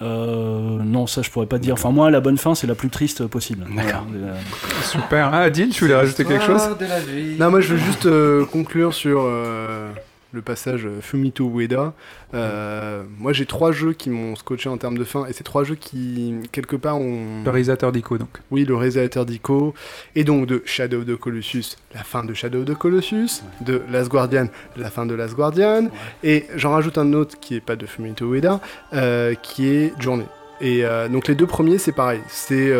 Euh, 0.00 0.78
non 0.84 1.08
ça 1.08 1.22
je 1.22 1.30
pourrais 1.30 1.46
pas 1.46 1.58
dire 1.58 1.74
enfin 1.74 1.90
moi 1.90 2.08
la 2.08 2.20
bonne 2.20 2.38
fin 2.38 2.54
c'est 2.54 2.68
la 2.68 2.76
plus 2.76 2.88
triste 2.88 3.26
possible 3.26 3.66
D'accord. 3.74 4.04
Voilà. 4.08 4.34
Euh, 4.34 4.36
Super. 4.84 5.30
Ah, 5.32 5.40
Adil, 5.40 5.70
tu 5.70 5.84
voulais 5.84 5.96
rajouter 5.96 6.24
quelque 6.24 6.44
chose 6.44 6.76
de 6.78 6.86
la 6.86 7.00
vie. 7.00 7.36
Non, 7.38 7.50
moi 7.50 7.60
je 7.60 7.74
veux 7.74 7.78
juste 7.84 8.06
euh, 8.06 8.44
conclure 8.44 8.94
sur 8.94 9.22
euh, 9.24 9.90
le 10.32 10.42
passage 10.42 10.84
euh, 10.84 11.00
Fumito 11.00 11.48
Ueda. 11.48 11.94
Euh, 12.34 13.02
moi, 13.18 13.32
j'ai 13.32 13.46
trois 13.46 13.72
jeux 13.72 13.92
qui 13.92 14.10
m'ont 14.10 14.36
scotché 14.36 14.68
en 14.68 14.76
termes 14.76 14.98
de 14.98 15.04
fin, 15.04 15.26
et 15.26 15.32
c'est 15.32 15.44
trois 15.44 15.64
jeux 15.64 15.74
qui, 15.74 16.34
quelque 16.52 16.76
part, 16.76 17.00
ont... 17.00 17.42
Le 17.44 17.50
réalisateur 17.50 17.92
d'Ico, 17.92 18.18
donc. 18.18 18.28
Oui, 18.50 18.64
le 18.64 18.76
réalisateur 18.76 19.24
d'Ico, 19.24 19.74
et 20.14 20.24
donc 20.24 20.46
de 20.46 20.62
Shadow 20.66 21.00
of 21.00 21.06
the 21.06 21.16
Colossus, 21.16 21.76
la 21.94 22.04
fin 22.04 22.24
de 22.24 22.34
Shadow 22.34 22.60
of 22.60 22.66
the 22.66 22.74
Colossus, 22.74 23.42
de 23.62 23.80
Last 23.90 24.10
Guardian, 24.10 24.48
la 24.76 24.90
fin 24.90 25.06
de 25.06 25.14
Last 25.14 25.34
Guardian, 25.34 25.88
et 26.22 26.44
j'en 26.56 26.72
rajoute 26.72 26.98
un 26.98 27.12
autre 27.14 27.38
qui 27.40 27.54
est 27.54 27.60
pas 27.60 27.76
de 27.76 27.86
Fumito 27.86 28.32
Ueda, 28.32 28.60
euh, 28.92 29.34
qui 29.34 29.68
est 29.68 29.92
Journée. 29.98 30.26
Et 30.60 30.84
euh, 30.84 31.08
donc 31.08 31.28
les 31.28 31.36
deux 31.36 31.46
premiers, 31.46 31.78
c'est 31.78 31.92
pareil, 31.92 32.20
c'est 32.28 32.72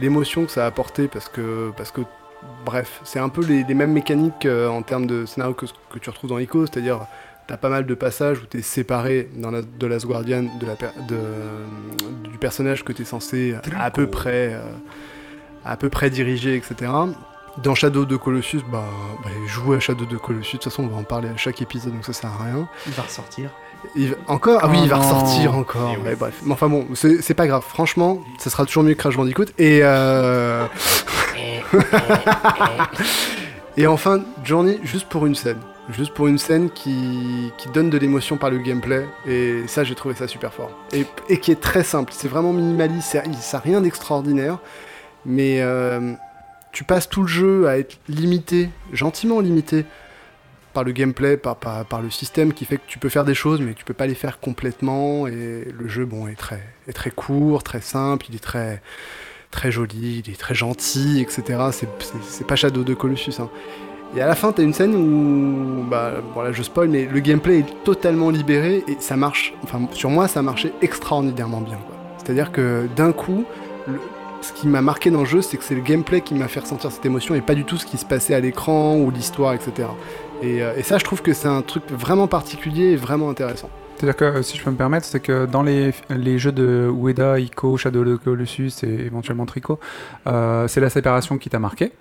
l'émotion 0.00 0.46
que 0.46 0.50
ça 0.50 0.64
a 0.64 0.66
apporté 0.66 1.08
parce 1.08 1.28
que, 1.28 1.70
parce 1.76 1.90
que 1.90 2.00
bref, 2.64 3.00
c'est 3.04 3.18
un 3.18 3.28
peu 3.28 3.44
les, 3.44 3.64
les 3.64 3.74
mêmes 3.74 3.92
mécaniques 3.92 4.46
euh, 4.46 4.68
en 4.68 4.82
termes 4.82 5.06
de 5.06 5.26
scénario 5.26 5.54
que 5.54 5.98
tu 5.98 6.10
retrouves 6.10 6.30
dans 6.30 6.38
Ico, 6.38 6.66
c'est-à-dire 6.66 7.00
t'as 7.46 7.56
pas 7.56 7.68
mal 7.70 7.86
de 7.86 7.94
passages 7.94 8.38
où 8.42 8.46
t'es 8.46 8.60
séparé 8.62 9.28
dans 9.36 9.50
la, 9.50 9.62
de 9.62 9.86
Last 9.86 10.06
Guardian 10.06 10.44
de 10.60 10.66
la 10.66 10.76
per- 10.76 10.90
de- 11.08 12.28
du 12.30 12.36
personnage 12.38 12.84
que 12.84 12.92
t'es 12.92 13.04
censé 13.04 13.54
à 13.78 13.90
peu 13.90 14.06
près 14.06 14.50
euh, 14.52 14.60
à 15.64 15.76
peu 15.76 15.88
près 15.88 16.10
diriger, 16.10 16.54
etc. 16.56 16.90
Dans 17.62 17.74
Shadow 17.74 18.04
de 18.04 18.16
Colossus, 18.16 18.60
bah, 18.70 18.84
bah 19.24 19.30
jouer 19.46 19.78
à 19.78 19.80
Shadow 19.80 20.04
de 20.04 20.16
Colossus, 20.16 20.58
de 20.58 20.62
toute 20.62 20.70
façon 20.70 20.84
on 20.84 20.88
va 20.88 20.96
en 20.98 21.02
parler 21.04 21.28
à 21.28 21.36
chaque 21.36 21.60
épisode 21.62 21.92
donc 21.92 22.04
ça 22.04 22.12
sert 22.12 22.30
à 22.30 22.44
rien. 22.44 22.68
Il 22.86 22.92
va 22.92 23.02
ressortir. 23.02 23.50
Il 23.96 24.10
va- 24.10 24.16
Encore? 24.28 24.60
Ah 24.62 24.68
oui, 24.68 24.76
Oh 24.80 24.84
il 24.84 24.90
va 24.90 24.96
non. 24.96 25.02
ressortir 25.02 25.54
encore. 25.56 25.94
Ouais, 26.04 26.14
bref. 26.14 26.34
Mais 26.44 26.52
enfin 26.52 26.68
bon, 26.68 26.86
c'est 26.94 27.22
c'est 27.22 27.34
pas 27.34 27.46
grave. 27.46 27.64
Franchement, 27.66 28.20
ça 28.38 28.50
sera 28.50 28.64
toujours 28.64 28.82
mieux 28.82 28.94
que 28.94 28.98
Crash 28.98 29.16
Bandicoot. 29.16 29.46
Et 29.58 29.80
euh... 29.82 30.64
et 33.76 33.86
enfin, 33.86 34.20
Journey, 34.44 34.78
juste 34.82 35.08
pour 35.08 35.26
une 35.26 35.34
scène. 35.34 35.58
Juste 35.90 36.12
pour 36.12 36.26
une 36.26 36.36
scène 36.38 36.68
qui, 36.70 37.50
qui 37.56 37.68
donne 37.70 37.88
de 37.88 37.96
l'émotion 37.96 38.36
par 38.36 38.50
le 38.50 38.58
gameplay. 38.58 39.06
Et 39.26 39.62
ça, 39.68 39.84
j'ai 39.84 39.94
trouvé 39.94 40.14
ça 40.14 40.28
super 40.28 40.52
fort. 40.52 40.70
Et, 40.92 41.06
et 41.30 41.38
qui 41.38 41.50
est 41.50 41.60
très 41.60 41.82
simple. 41.82 42.12
C'est 42.14 42.28
vraiment 42.28 42.52
minimaliste. 42.52 43.08
c'est- 43.12 43.22
Ça 43.40 43.56
n'a 43.58 43.62
rien 43.64 43.80
d'extraordinaire. 43.80 44.58
Mais 45.24 45.60
euh, 45.62 46.12
tu 46.72 46.84
passes 46.84 47.08
tout 47.08 47.22
le 47.22 47.28
jeu 47.28 47.68
à 47.68 47.78
être 47.78 47.96
limité, 48.08 48.68
gentiment 48.92 49.40
limité, 49.40 49.84
par 50.72 50.84
le 50.84 50.92
gameplay, 50.92 51.36
par, 51.36 51.56
par, 51.56 52.02
le 52.02 52.10
système 52.10 52.52
qui 52.52 52.64
fait 52.64 52.76
que 52.76 52.86
tu 52.86 52.98
peux 52.98 53.08
faire 53.08 53.24
des 53.24 53.34
choses, 53.34 53.60
mais 53.60 53.74
tu 53.74 53.84
peux 53.84 53.94
pas 53.94 54.06
les 54.06 54.14
faire 54.14 54.40
complètement. 54.40 55.26
Et 55.26 55.66
le 55.72 55.88
jeu, 55.88 56.04
bon, 56.04 56.28
est 56.28 56.34
très, 56.34 56.62
est 56.86 56.92
très 56.92 57.10
court, 57.10 57.62
très 57.62 57.80
simple, 57.80 58.26
il 58.28 58.36
est 58.36 58.42
très, 58.42 58.80
très 59.50 59.70
joli, 59.72 60.22
il 60.24 60.32
est 60.32 60.38
très 60.38 60.54
gentil, 60.54 61.20
etc. 61.20 61.60
C'est- 61.72 62.46
pas 62.46 62.56
Shadow 62.56 62.84
de 62.84 62.94
Colossus. 62.94 63.40
hein. 63.40 63.50
Et 64.16 64.22
à 64.22 64.26
la 64.26 64.34
fin, 64.34 64.52
t'as 64.52 64.62
une 64.62 64.72
scène 64.72 64.94
où, 64.94 65.84
bah, 65.84 66.14
voilà, 66.32 66.52
je 66.52 66.62
spoil, 66.62 66.88
mais 66.88 67.04
le 67.04 67.20
gameplay 67.20 67.58
est 67.58 67.84
totalement 67.84 68.30
libéré 68.30 68.82
et 68.88 68.96
ça 69.00 69.16
marche. 69.16 69.52
Enfin, 69.62 69.86
sur 69.92 70.08
moi, 70.08 70.28
ça 70.28 70.40
marchait 70.40 70.72
extraordinairement 70.80 71.60
bien. 71.60 71.78
C'est-à-dire 72.16 72.50
que 72.50 72.88
d'un 72.96 73.12
coup, 73.12 73.44
ce 74.40 74.52
qui 74.52 74.66
m'a 74.66 74.80
marqué 74.80 75.10
dans 75.10 75.20
le 75.20 75.26
jeu, 75.26 75.42
c'est 75.42 75.56
que 75.56 75.64
c'est 75.64 75.74
le 75.74 75.82
gameplay 75.82 76.20
qui 76.20 76.34
m'a 76.34 76.48
fait 76.48 76.60
ressentir 76.60 76.90
cette 76.90 77.04
émotion 77.04 77.34
et 77.34 77.40
pas 77.40 77.54
du 77.54 77.64
tout 77.64 77.76
ce 77.76 77.84
qui 77.86 77.98
se 77.98 78.04
passait 78.04 78.34
à 78.34 78.40
l'écran 78.40 78.96
ou 78.96 79.10
l'histoire, 79.10 79.52
etc. 79.52 79.88
Et, 80.42 80.62
euh, 80.62 80.76
et 80.76 80.82
ça, 80.82 80.98
je 80.98 81.04
trouve 81.04 81.22
que 81.22 81.32
c'est 81.32 81.48
un 81.48 81.62
truc 81.62 81.82
vraiment 81.90 82.26
particulier 82.28 82.92
et 82.92 82.96
vraiment 82.96 83.30
intéressant. 83.30 83.70
C'est-à-dire 83.96 84.16
que, 84.16 84.24
euh, 84.24 84.42
si 84.42 84.56
je 84.56 84.62
peux 84.62 84.70
me 84.70 84.76
permettre, 84.76 85.06
c'est 85.06 85.20
que 85.20 85.46
dans 85.46 85.62
les, 85.62 85.92
les 86.10 86.38
jeux 86.38 86.52
de 86.52 86.88
Ueda, 86.92 87.40
Ico, 87.40 87.76
Shadow 87.76 88.02
of 88.02 88.20
the 88.20 88.24
Colossus 88.24 88.72
et 88.84 89.06
éventuellement 89.06 89.46
Trico, 89.46 89.80
euh, 90.26 90.68
c'est 90.68 90.80
la 90.80 90.90
séparation 90.90 91.38
qui 91.38 91.50
t'a 91.50 91.58
marqué. 91.58 91.92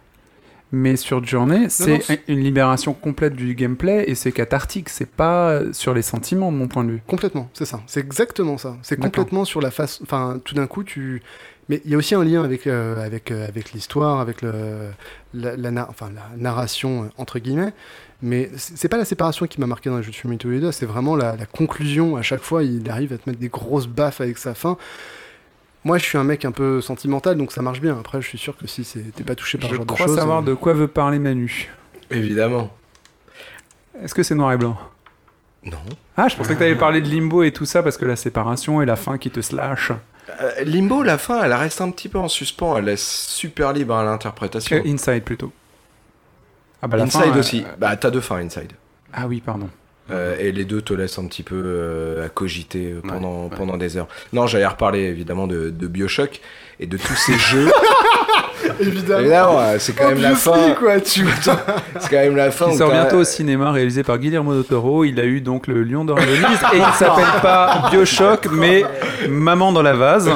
Mais 0.73 0.97
sur 0.97 1.23
Journey, 1.23 1.61
non, 1.61 1.67
c'est 1.69 2.23
une 2.27 2.41
libération 2.41 2.93
complète 2.93 3.35
du 3.35 3.55
gameplay 3.55 4.03
et 4.07 4.15
c'est 4.15 4.33
cathartique. 4.33 4.89
C'est 4.89 5.09
pas 5.09 5.61
sur 5.71 5.93
les 5.93 6.01
sentiments, 6.01 6.51
de 6.51 6.57
mon 6.57 6.67
point 6.67 6.83
de 6.83 6.91
vue. 6.91 7.01
Complètement, 7.07 7.49
c'est 7.53 7.63
ça. 7.63 7.79
C'est 7.87 8.01
exactement 8.01 8.57
ça. 8.57 8.75
C'est 8.81 8.99
complètement 8.99 9.45
sur 9.45 9.61
la 9.61 9.71
face. 9.71 10.01
Enfin, 10.03 10.41
tout 10.43 10.55
d'un 10.55 10.67
coup, 10.67 10.83
tu. 10.83 11.21
Mais 11.69 11.81
il 11.83 11.91
y 11.91 11.95
a 11.95 11.97
aussi 11.97 12.15
un 12.15 12.23
lien 12.23 12.43
avec, 12.43 12.65
euh, 12.65 13.03
avec, 13.05 13.29
euh, 13.31 13.45
avec 13.47 13.73
l'histoire, 13.73 14.19
avec 14.21 14.41
le, 14.41 14.53
la, 15.33 15.57
la 15.57 15.71
na- 15.71 15.87
enfin, 15.89 16.09
la 16.15 16.23
narration, 16.37 17.03
euh, 17.03 17.07
entre 17.17 17.39
guillemets. 17.39 17.73
Mais 18.21 18.49
c'est 18.55 18.87
pas 18.87 18.97
la 18.97 19.05
séparation 19.05 19.45
qui 19.47 19.59
m'a 19.59 19.67
marqué 19.67 19.89
dans 19.89 19.97
les 19.97 20.03
jeux 20.03 20.11
de 20.11 20.15
Fumito 20.15 20.47
Ueda, 20.49 20.71
c'est 20.71 20.85
vraiment 20.85 21.15
la, 21.15 21.35
la 21.35 21.45
conclusion. 21.45 22.15
À 22.15 22.21
chaque 22.21 22.41
fois, 22.41 22.63
il 22.63 22.89
arrive 22.89 23.11
à 23.13 23.17
te 23.17 23.29
mettre 23.29 23.39
des 23.39 23.49
grosses 23.49 23.87
baffes 23.87 24.21
avec 24.21 24.37
sa 24.37 24.53
fin. 24.53 24.77
Moi, 25.83 25.97
je 25.99 26.03
suis 26.05 26.17
un 26.17 26.23
mec 26.23 26.43
un 26.45 26.51
peu 26.51 26.81
sentimental, 26.81 27.37
donc 27.37 27.51
ça 27.51 27.61
marche 27.61 27.79
bien. 27.81 27.97
Après, 27.99 28.21
je 28.21 28.27
suis 28.27 28.37
sûr 28.37 28.57
que 28.57 28.65
si 28.65 28.83
t'es 29.15 29.23
pas 29.23 29.35
touché 29.35 29.57
par 29.57 29.67
Je 29.69 29.73
ce 29.73 29.77
genre 29.77 29.85
de 29.85 29.91
crois 29.93 30.07
choses. 30.07 30.15
savoir 30.15 30.39
euh, 30.39 30.45
de 30.45 30.53
quoi 30.53 30.73
veut 30.73 30.87
parler 30.87 31.19
Manu. 31.19 31.69
Évidemment. 32.09 32.71
Est-ce 34.01 34.13
que 34.15 34.23
c'est 34.23 34.35
noir 34.35 34.53
et 34.53 34.57
blanc? 34.57 34.77
Non. 35.63 35.77
Ah, 36.15 36.27
je 36.29 36.35
pensais 36.37 36.53
que 36.55 36.59
t'avais 36.59 36.75
parlé 36.75 37.01
de 37.01 37.09
Limbo 37.09 37.43
et 37.43 37.51
tout 37.51 37.65
ça 37.65 37.83
parce 37.83 37.97
que 37.97 38.05
la 38.05 38.15
séparation 38.15 38.81
et 38.81 38.85
la 38.85 38.95
fin 38.95 39.17
qui 39.17 39.29
te 39.29 39.41
slash. 39.41 39.91
Euh, 40.41 40.63
Limbo, 40.63 41.03
la 41.03 41.17
fin, 41.17 41.43
elle 41.43 41.53
reste 41.53 41.81
un 41.81 41.89
petit 41.91 42.09
peu 42.09 42.17
en 42.17 42.27
suspens. 42.27 42.77
Elle 42.77 42.85
laisse 42.85 43.27
super 43.27 43.73
libre 43.73 43.95
à 43.95 44.03
l'interprétation. 44.03 44.77
Euh, 44.77 44.89
Inside 44.89 45.23
plutôt. 45.23 45.51
Ah 46.81 46.87
bah 46.87 46.97
la 46.97 47.03
Inside 47.03 47.21
fin, 47.21 47.35
euh, 47.35 47.39
aussi. 47.39 47.65
Bah, 47.77 47.95
t'as 47.95 48.11
deux 48.11 48.21
fins, 48.21 48.37
Inside. 48.37 48.73
Ah 49.13 49.27
oui, 49.27 49.41
pardon. 49.43 49.69
Euh, 50.09 50.37
et 50.39 50.51
les 50.51 50.63
deux 50.63 50.81
te 50.81 50.93
laissent 50.93 51.19
un 51.19 51.27
petit 51.27 51.43
peu 51.43 52.21
à 52.23 52.29
cogiter 52.29 52.95
pendant, 53.05 53.45
ouais. 53.45 53.55
pendant 53.57 53.77
des 53.77 53.97
heures. 53.97 54.07
Non, 54.31 54.47
j'allais 54.47 54.65
reparler 54.65 55.01
évidemment 55.01 55.47
de, 55.47 55.69
de 55.69 55.87
Bioshock 55.87 56.39
et 56.79 56.87
de 56.87 56.97
tous 56.97 57.15
ces 57.15 57.33
jeux. 57.37 57.69
Évidemment. 58.79 59.19
Évidemment, 59.19 59.59
euh, 59.59 59.75
c'est 59.79 59.93
quand 59.93 60.09
même 60.09 60.21
la 60.21 60.35
fin. 60.35 60.71
quoi, 60.77 60.99
tu... 60.99 61.25
C'est 61.99 62.09
quand 62.09 62.17
même 62.17 62.35
la 62.35 62.51
fin. 62.51 62.67
Il 62.71 62.77
sort 62.77 62.91
bientôt 62.91 63.17
au 63.17 63.23
cinéma, 63.23 63.71
réalisé 63.71 64.03
par 64.03 64.17
Guillermo 64.17 64.53
del 64.53 64.63
Toro. 64.63 65.03
Il 65.03 65.19
a 65.19 65.25
eu 65.25 65.41
donc 65.41 65.67
le 65.67 65.83
Lion 65.83 66.05
d'Or 66.05 66.19
et 66.19 66.25
Venise 66.25 66.59
et 66.73 66.77
il 66.77 66.93
s'appelle 66.95 67.25
pas 67.41 67.89
Bioshock, 67.89 68.47
mais 68.51 68.83
Maman 69.29 69.71
dans 69.71 69.81
la 69.81 69.93
vase. 69.93 70.29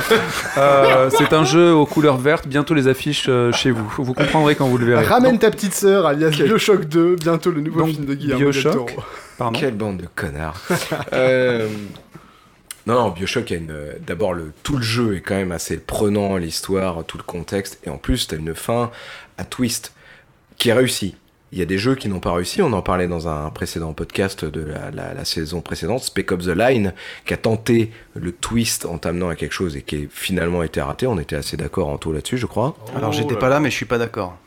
Euh, 0.58 1.10
c'est 1.18 1.34
un 1.34 1.44
jeu 1.44 1.74
aux 1.74 1.86
couleurs 1.86 2.18
vertes. 2.18 2.48
Bientôt 2.48 2.74
les 2.74 2.88
affiches 2.88 3.26
euh, 3.30 3.52
chez 3.52 3.72
vous. 3.72 3.88
Vous 3.98 4.14
comprendrez 4.14 4.56
quand 4.56 4.68
vous 4.68 4.78
le 4.78 4.86
verrez. 4.86 5.06
Ramène 5.06 5.34
Donc, 5.34 5.42
ta 5.42 5.52
petite 5.52 5.74
sœur, 5.74 6.06
alias 6.06 6.30
Bioshock 6.30 6.86
2, 6.86 7.16
bientôt 7.16 7.52
le 7.52 7.62
nouveau 7.62 7.82
Donc, 7.82 7.90
film 7.90 8.06
de 8.06 8.14
Guillermo 8.14 8.46
del 8.46 8.52
Bioshock. 8.52 8.74
Toro. 8.96 9.04
pardon. 9.38 9.60
Quelle 9.60 9.76
bande 9.76 9.98
de 9.98 10.08
connards. 10.16 10.60
Euh, 11.14 11.68
Non, 12.88 12.96
non, 12.96 13.10
Bioshock 13.10 13.52
a 13.52 13.56
une. 13.56 13.72
euh, 13.72 13.94
D'abord, 14.06 14.34
le 14.34 14.52
tout 14.64 14.78
le 14.78 14.84
jeu 14.84 15.16
est 15.16 15.22
quand 15.22 15.36
même 15.36 15.52
assez 15.52 15.78
prenant, 15.78 16.38
l'histoire, 16.38 17.04
tout 17.06 17.18
le 17.18 17.24
contexte, 17.24 17.80
et 17.86 17.90
en 17.90 17.98
plus, 17.98 18.28
t'as 18.28 18.38
une 18.38 18.56
fin 18.56 18.92
à 19.38 19.44
twist 19.44 19.94
qui 20.58 20.70
est 20.70 20.74
réussie. 20.74 21.16
Il 21.54 21.60
y 21.60 21.62
a 21.62 21.66
des 21.66 21.78
jeux 21.78 21.96
qui 21.96 22.08
n'ont 22.08 22.22
pas 22.22 22.32
réussi. 22.32 22.62
On 22.62 22.72
en 22.72 22.82
parlait 22.82 23.08
dans 23.10 23.28
un 23.28 23.50
précédent 23.50 23.92
podcast 23.92 24.46
de 24.46 24.62
la, 24.62 24.90
la- 24.92 25.14
la 25.14 25.26
saison 25.26 25.60
précédente, 25.60 26.02
Spec 26.04 26.32
of 26.32 26.40
the 26.46 26.56
Line, 26.56 26.94
qui 27.26 27.34
a 27.34 27.38
tenté 27.38 27.92
le 28.16 28.32
twist 28.32 28.86
en 28.86 28.98
t'amenant 28.98 29.28
à 29.28 29.36
quelque 29.36 29.52
chose 29.52 29.76
et 29.76 29.82
qui 29.82 30.08
finalement 30.10 30.64
été 30.64 30.80
raté. 30.82 31.08
On 31.08 31.20
était 31.20 31.36
assez 31.36 31.58
d'accord 31.58 31.90
en 31.90 31.98
tout 31.98 32.14
là-dessus, 32.14 32.38
je 32.38 32.46
crois. 32.46 32.78
Alors 32.96 33.12
j'étais 33.12 33.36
pas 33.36 33.50
là, 33.50 33.60
mais 33.60 33.70
je 33.70 33.76
suis 33.76 33.86
pas 33.86 33.98
d'accord. 33.98 34.38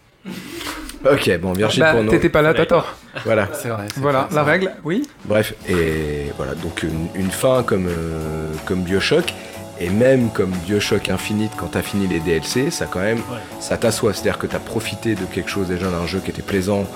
Ok, 1.10 1.38
bon, 1.40 1.52
Virgile 1.52 1.82
Bah, 1.82 1.92
pour 1.92 2.02
nous. 2.02 2.10
T'étais 2.10 2.30
pas 2.30 2.40
là, 2.40 2.54
t'as 2.54 2.64
tort. 2.66 2.94
Voilà. 3.26 3.48
C'est 3.52 3.68
vrai. 3.68 3.86
c'est 3.92 4.00
Voilà, 4.00 4.28
la 4.32 4.42
vrai. 4.42 4.52
règle, 4.52 4.70
oui. 4.84 5.06
Bref, 5.26 5.54
et 5.68 6.32
voilà, 6.36 6.54
donc 6.54 6.82
une, 6.82 7.08
une 7.14 7.30
fin 7.30 7.62
comme, 7.62 7.88
euh, 7.88 8.48
comme 8.64 8.80
Bioshock, 8.82 9.34
et 9.80 9.90
même 9.90 10.30
comme 10.30 10.50
Bioshock 10.66 11.10
Infinite, 11.10 11.52
quand 11.58 11.66
t'as 11.72 11.82
fini 11.82 12.06
les 12.06 12.20
DLC, 12.20 12.70
ça 12.70 12.86
quand 12.90 13.00
même, 13.00 13.18
Ouais. 13.18 13.38
ça 13.60 13.76
t'assoit, 13.76 14.14
c'est-à-dire 14.14 14.38
que 14.38 14.46
t'as 14.46 14.58
profité 14.60 15.14
de 15.14 15.24
quelque 15.26 15.50
chose 15.50 15.68
déjà 15.68 15.90
d'un 15.90 16.06
jeu 16.06 16.20
qui 16.24 16.30
était 16.30 16.42
plaisant, 16.42 16.86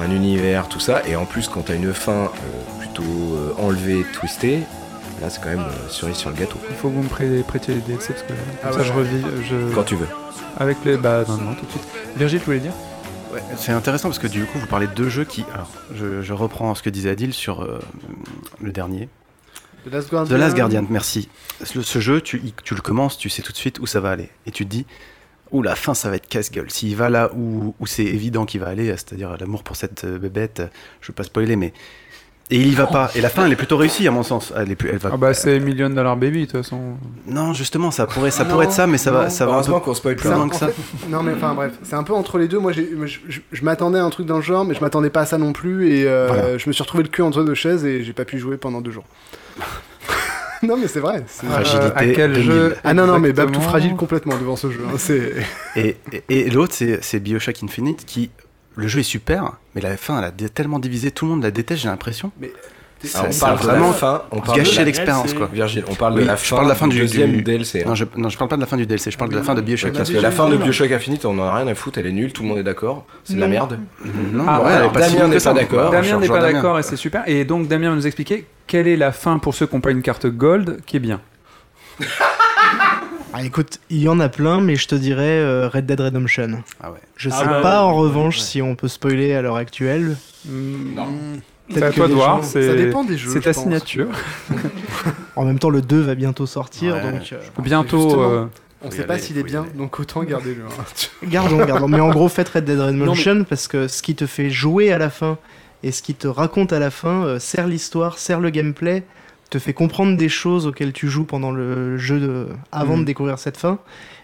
un 0.00 0.10
univers, 0.12 0.68
tout 0.68 0.78
ça, 0.80 1.02
et 1.08 1.16
en 1.16 1.24
plus 1.24 1.48
quand 1.48 1.62
t'as 1.62 1.74
une 1.74 1.92
fin 1.92 2.12
euh, 2.26 2.28
plutôt 2.78 3.02
euh, 3.02 3.52
enlevée, 3.60 4.04
twistée, 4.12 4.60
là 5.20 5.30
c'est 5.30 5.40
quand 5.42 5.48
même 5.48 5.58
euh, 5.60 5.88
cerise 5.88 6.14
sur 6.16 6.30
le 6.30 6.36
gâteau, 6.36 6.58
Il 6.70 6.76
faut 6.76 6.90
que 6.90 6.94
vous 6.94 7.02
me 7.02 7.08
prêtiez, 7.42 7.74
les 7.74 7.80
DLC 7.80 8.12
parce 8.12 8.22
que 8.22 8.28
comme 8.28 8.36
Ah 8.62 8.72
ça 8.72 8.78
ouais. 8.78 8.84
je 8.84 8.92
revis. 8.92 9.22
Je... 9.50 9.74
quand 9.74 9.82
tu 9.82 9.96
veux. 9.96 10.06
Avec 10.58 10.78
les. 10.84 10.96
Bah 10.96 11.24
non, 11.28 11.36
non, 11.36 11.54
tout 11.54 11.64
de 11.66 11.70
suite. 11.70 11.84
Virgile, 12.16 12.40
tu 12.40 12.46
voulais 12.46 12.58
dire? 12.60 12.72
Ouais, 13.32 13.42
c'est 13.56 13.72
intéressant 13.72 14.08
parce 14.08 14.18
que 14.18 14.26
du 14.26 14.44
coup, 14.44 14.58
vous 14.58 14.66
parlez 14.66 14.86
de 14.86 14.94
deux 14.94 15.08
jeux 15.08 15.24
qui. 15.24 15.44
Alors, 15.54 15.70
je, 15.94 16.22
je 16.22 16.32
reprends 16.32 16.74
ce 16.74 16.82
que 16.82 16.90
disait 16.90 17.10
Adil 17.10 17.32
sur 17.32 17.62
euh, 17.62 17.78
le 18.60 18.72
dernier. 18.72 19.08
The 19.86 19.92
Last 19.92 20.10
Guardian. 20.10 20.36
The 20.36 20.40
Last 20.40 20.56
Guardian, 20.56 20.86
merci. 20.90 21.28
Ce, 21.64 21.80
ce 21.82 21.98
jeu, 22.00 22.20
tu, 22.20 22.38
y- 22.38 22.54
tu 22.64 22.74
le 22.74 22.80
commences, 22.80 23.16
tu 23.18 23.28
sais 23.28 23.42
tout 23.42 23.52
de 23.52 23.56
suite 23.56 23.78
où 23.78 23.86
ça 23.86 24.00
va 24.00 24.10
aller. 24.10 24.28
Et 24.46 24.50
tu 24.50 24.64
te 24.64 24.70
dis, 24.70 24.86
ouh, 25.52 25.62
la 25.62 25.76
fin, 25.76 25.94
ça 25.94 26.10
va 26.10 26.16
être 26.16 26.26
casse-gueule. 26.28 26.70
S'il 26.70 26.96
va 26.96 27.08
là 27.10 27.30
où, 27.34 27.74
où 27.78 27.86
c'est 27.86 28.04
évident 28.04 28.44
qu'il 28.44 28.60
va 28.60 28.68
aller, 28.68 28.86
c'est-à-dire 28.88 29.36
l'amour 29.38 29.62
pour 29.62 29.76
cette 29.76 30.04
euh, 30.04 30.18
bébête, 30.18 30.62
je 31.00 31.08
veux 31.08 31.14
pas 31.14 31.24
spoiler, 31.24 31.56
mais. 31.56 31.72
Et 32.50 32.56
il 32.56 32.68
y 32.68 32.74
va 32.74 32.86
pas. 32.86 33.10
Et 33.14 33.20
la 33.20 33.28
fin, 33.28 33.44
elle 33.44 33.52
est 33.52 33.56
plutôt 33.56 33.76
réussie, 33.76 34.08
à 34.08 34.10
mon 34.10 34.22
sens. 34.22 34.54
Elle 34.56 34.70
est 34.70 34.74
plus, 34.74 34.88
elle 34.88 34.96
va... 34.96 35.10
Ah 35.12 35.16
bah 35.18 35.34
c'est 35.34 35.60
Million 35.60 35.90
Dollar 35.90 36.16
Baby 36.16 36.40
de 36.40 36.44
toute 36.46 36.56
façon. 36.62 36.94
Non, 37.26 37.52
justement, 37.52 37.90
ça 37.90 38.06
pourrait, 38.06 38.30
ça 38.30 38.44
Non, 38.44 38.50
pourrait 38.50 38.64
être 38.66 38.72
ça, 38.72 38.86
mais 38.86 38.96
ça 38.96 39.10
va, 39.10 39.28
ça 39.28 39.44
va 39.44 39.56
un 39.56 39.62
peu 39.62 39.72
qu'on 39.80 39.92
spoil 39.92 40.16
plus 40.16 40.30
loin 40.30 40.48
que 40.48 40.56
ça. 40.56 40.68
fait- 40.68 41.08
non 41.10 41.22
mais 41.22 41.32
enfin 41.34 41.52
bref, 41.52 41.72
c'est 41.82 41.94
un 41.96 42.02
peu 42.04 42.14
entre 42.14 42.38
les 42.38 42.48
deux. 42.48 42.58
Moi, 42.58 42.72
je, 42.72 42.80
je- 43.04 43.40
je 43.52 43.64
m'attendais 43.64 43.98
à 43.98 44.04
un 44.04 44.08
truc 44.08 44.24
dans 44.26 44.36
le 44.36 44.42
genre, 44.42 44.64
mais 44.64 44.74
je 44.74 44.80
m'attendais 44.80 45.10
pas 45.10 45.20
à 45.20 45.26
ça 45.26 45.36
non 45.36 45.52
plus, 45.52 45.92
et 45.92 46.08
euh, 46.08 46.26
Voilà. 46.28 46.56
je 46.56 46.66
me 46.68 46.72
suis 46.72 46.82
retrouvé 46.82 47.02
le 47.02 47.10
cul 47.10 47.20
entre 47.20 47.44
deux 47.44 47.52
chaises 47.54 47.84
et 47.84 48.02
j'ai 48.02 48.14
pas 48.14 48.24
pu 48.24 48.38
jouer 48.38 48.56
pendant 48.56 48.80
deux 48.80 48.92
jours. 48.92 49.04
non 50.62 50.76
mais 50.76 50.88
c'est 50.88 51.00
vrai. 51.00 51.24
c'est- 51.26 51.46
Fragilité 51.46 51.84
Euh, 51.86 51.90
à 51.94 52.04
quel 52.06 52.32
2000. 52.32 52.42
jeu 52.50 52.76
Ah 52.82 52.94
non 52.94 53.06
non 53.06 53.18
mais 53.18 53.32
Bab 53.34 53.50
tout 53.52 53.60
fragile 53.60 53.94
complètement 53.94 54.36
devant 54.38 54.56
ce 54.56 54.70
jeu. 54.70 54.80
hein, 54.88 54.94
c'est 54.96 55.34
Et, 55.76 55.96
et, 56.30 56.46
et 56.46 56.50
l'autre, 56.50 56.72
c'est, 56.74 56.98
c'est 57.02 57.20
Bioshock 57.20 57.62
Infinite 57.62 58.04
qui, 58.06 58.30
le 58.78 58.88
jeu 58.88 59.00
est 59.00 59.02
super, 59.02 59.52
mais 59.74 59.80
la 59.80 59.96
fin, 59.96 60.18
elle 60.18 60.24
a 60.24 60.48
tellement 60.48 60.78
divisé, 60.78 61.10
tout 61.10 61.24
le 61.26 61.32
monde 61.32 61.42
la 61.42 61.50
déteste, 61.50 61.82
j'ai 61.82 61.88
l'impression. 61.88 62.30
Mais 62.40 62.50
Ça- 63.04 63.18
Alors, 63.20 63.28
on 63.28 63.32
ça 63.32 63.46
parle 63.46 63.58
a 63.58 63.62
de 63.62 63.66
la 63.68 63.72
vraiment 63.74 63.92
fin, 63.92 64.22
on 64.32 64.40
parle 64.40 64.58
gâché 64.58 64.80
de- 64.80 64.84
l'expérience, 64.86 65.32
quoi. 65.32 65.48
Virgile, 65.52 65.84
on 65.88 65.94
parle 65.94 66.14
Oui, 66.14 66.22
de 66.22 66.26
la 66.26 66.34
je 66.34 66.40
fin, 66.44 66.56
parle 66.56 66.66
de 66.66 66.70
la 66.70 66.74
fin 66.74 66.88
du 66.88 66.96
du 66.96 67.00
deuxième 67.02 67.30
du- 67.30 67.42
DLC. 67.42 67.82
hein. 67.82 67.84
Non, 67.86 67.94
je, 67.94 68.04
non, 68.16 68.28
je 68.28 68.36
parle 68.36 68.50
pas 68.50 68.56
de 68.56 68.60
la 68.60 68.66
fin 68.66 68.76
du 68.76 68.86
DLC, 68.86 69.12
je 69.12 69.16
parle 69.16 69.30
de 69.30 69.36
la 69.36 69.44
fin 69.44 69.54
de 69.54 69.60
Bioshock. 69.60 69.92
Parce 69.92 70.10
que 70.10 70.16
la 70.18 70.32
fin 70.32 70.48
de 70.48 70.56
Bioshock 70.56 70.90
Infinite, 70.90 71.24
on 71.24 71.38
en 71.38 71.44
a 71.44 71.54
rien 71.58 71.68
à 71.68 71.74
foutre, 71.76 71.98
elle 71.98 72.06
est 72.08 72.12
nulle, 72.12 72.32
tout 72.32 72.42
le 72.42 72.48
monde 72.48 72.58
est 72.58 72.64
d'accord, 72.64 73.06
c'est 73.22 73.34
de 73.34 73.40
la 73.40 73.46
Non. 73.46 73.52
merde. 73.52 73.78
Non, 74.32 74.44
Ah, 74.48 74.60
ouais, 74.62 74.72
alors, 74.72 74.90
Damien 74.90 75.26
nulle 75.26 75.28
n'est 75.28 75.38
pas 75.40 75.52
d'accord. 75.54 75.90
Damien 75.92 76.18
n'est 76.18 76.26
pas 76.28 76.40
d'accord 76.52 76.78
et 76.80 76.82
c'est 76.82 76.96
super. 76.96 77.22
Et 77.28 77.44
donc 77.44 77.68
Damien 77.68 77.90
va 77.90 77.94
nous 77.96 78.06
expliquer 78.06 78.46
quelle 78.66 78.88
est 78.88 78.96
la 78.96 79.12
fin 79.12 79.38
pour 79.38 79.54
ceux 79.54 79.66
qui 79.68 79.76
n'ont 79.76 79.80
pas 79.80 79.92
une 79.92 80.02
carte 80.02 80.26
Gold 80.26 80.80
qui 80.84 80.96
est 80.96 81.00
bien. 81.00 81.20
Ah, 83.32 83.44
écoute, 83.44 83.78
il 83.90 83.98
y 83.98 84.08
en 84.08 84.20
a 84.20 84.28
plein, 84.28 84.60
mais 84.60 84.76
je 84.76 84.88
te 84.88 84.94
dirais 84.94 85.22
euh, 85.40 85.68
Red 85.68 85.86
Dead 85.86 86.00
Redemption. 86.00 86.62
Ah 86.80 86.90
ouais. 86.90 86.98
Je 87.16 87.28
Ah 87.30 87.38
sais 87.38 87.44
bah, 87.44 87.60
pas 87.60 87.82
en 87.82 87.94
revanche 87.94 88.38
ouais. 88.38 88.42
si 88.44 88.62
on 88.62 88.74
peut 88.74 88.88
spoiler 88.88 89.34
à 89.34 89.42
l'heure 89.42 89.56
actuelle. 89.56 90.16
Non. 90.46 91.06
Peut-être 91.68 91.78
C'est 91.78 91.82
à 91.84 91.90
que 91.90 91.94
toi 91.96 92.04
de 92.06 92.12
les 92.12 92.14
voir. 92.16 92.36
gens- 92.38 92.42
C'est 92.48 92.66
Ça 92.66 92.74
dépend 92.74 93.04
des 93.04 93.18
jeux. 93.18 93.30
c'est 93.30 93.40
je 93.40 93.44
ta 93.44 93.52
pense. 93.52 93.62
signature. 93.62 94.08
En 95.36 95.44
même 95.44 95.58
temps, 95.60 95.70
le 95.70 95.82
2 95.82 96.00
va 96.00 96.16
bientôt 96.16 96.46
sortir, 96.46 96.94
Ouais. 96.96 97.02
donc 97.12 97.32
euh, 97.32 97.38
Bientôt. 97.62 98.00
Justement. 98.02 98.30
euh, 98.32 98.44
On 98.82 98.90
sait 98.90 99.04
pas 99.04 99.18
s'il 99.18 99.36
est 99.38 99.42
faut 99.42 99.46
y 99.46 99.50
bien, 99.50 99.62
aller. 99.62 99.70
donc 99.76 100.00
autant 100.00 100.24
garder-le. 100.24 100.62
hein. 100.64 100.84
gardons, 101.28 101.64
gardons. 101.64 101.86
Mais 101.86 102.00
en 102.00 102.08
gros, 102.10 102.28
faites 102.28 102.48
Red 102.48 102.64
Dead 102.64 102.80
Redemption 102.80 103.44
parce 103.44 103.68
que 103.68 103.86
ce 103.86 104.02
qui 104.02 104.16
te 104.16 104.26
fait 104.26 104.50
jouer 104.50 104.90
à 104.92 104.98
la 104.98 105.10
fin 105.10 105.38
et 105.84 105.92
ce 105.92 106.02
qui 106.02 106.14
te 106.14 106.26
raconte 106.26 106.72
à 106.72 106.80
la 106.80 106.90
fin 106.90 107.24
euh, 107.24 107.38
sert 107.38 107.68
l'histoire, 107.68 108.18
sert 108.18 108.40
le 108.40 108.50
gameplay, 108.50 109.04
te 109.50 109.58
fait 109.58 109.72
comprendre 109.72 110.16
des 110.16 110.28
choses 110.28 110.66
auxquelles 110.66 110.92
tu 110.92 111.08
joues 111.08 111.24
pendant 111.24 111.50
le 111.50 111.96
jeu 111.96 112.20
de... 112.20 112.48
avant 112.72 112.98
de 112.98 113.04
découvrir 113.04 113.38
cette 113.38 113.56
fin. 113.56 113.78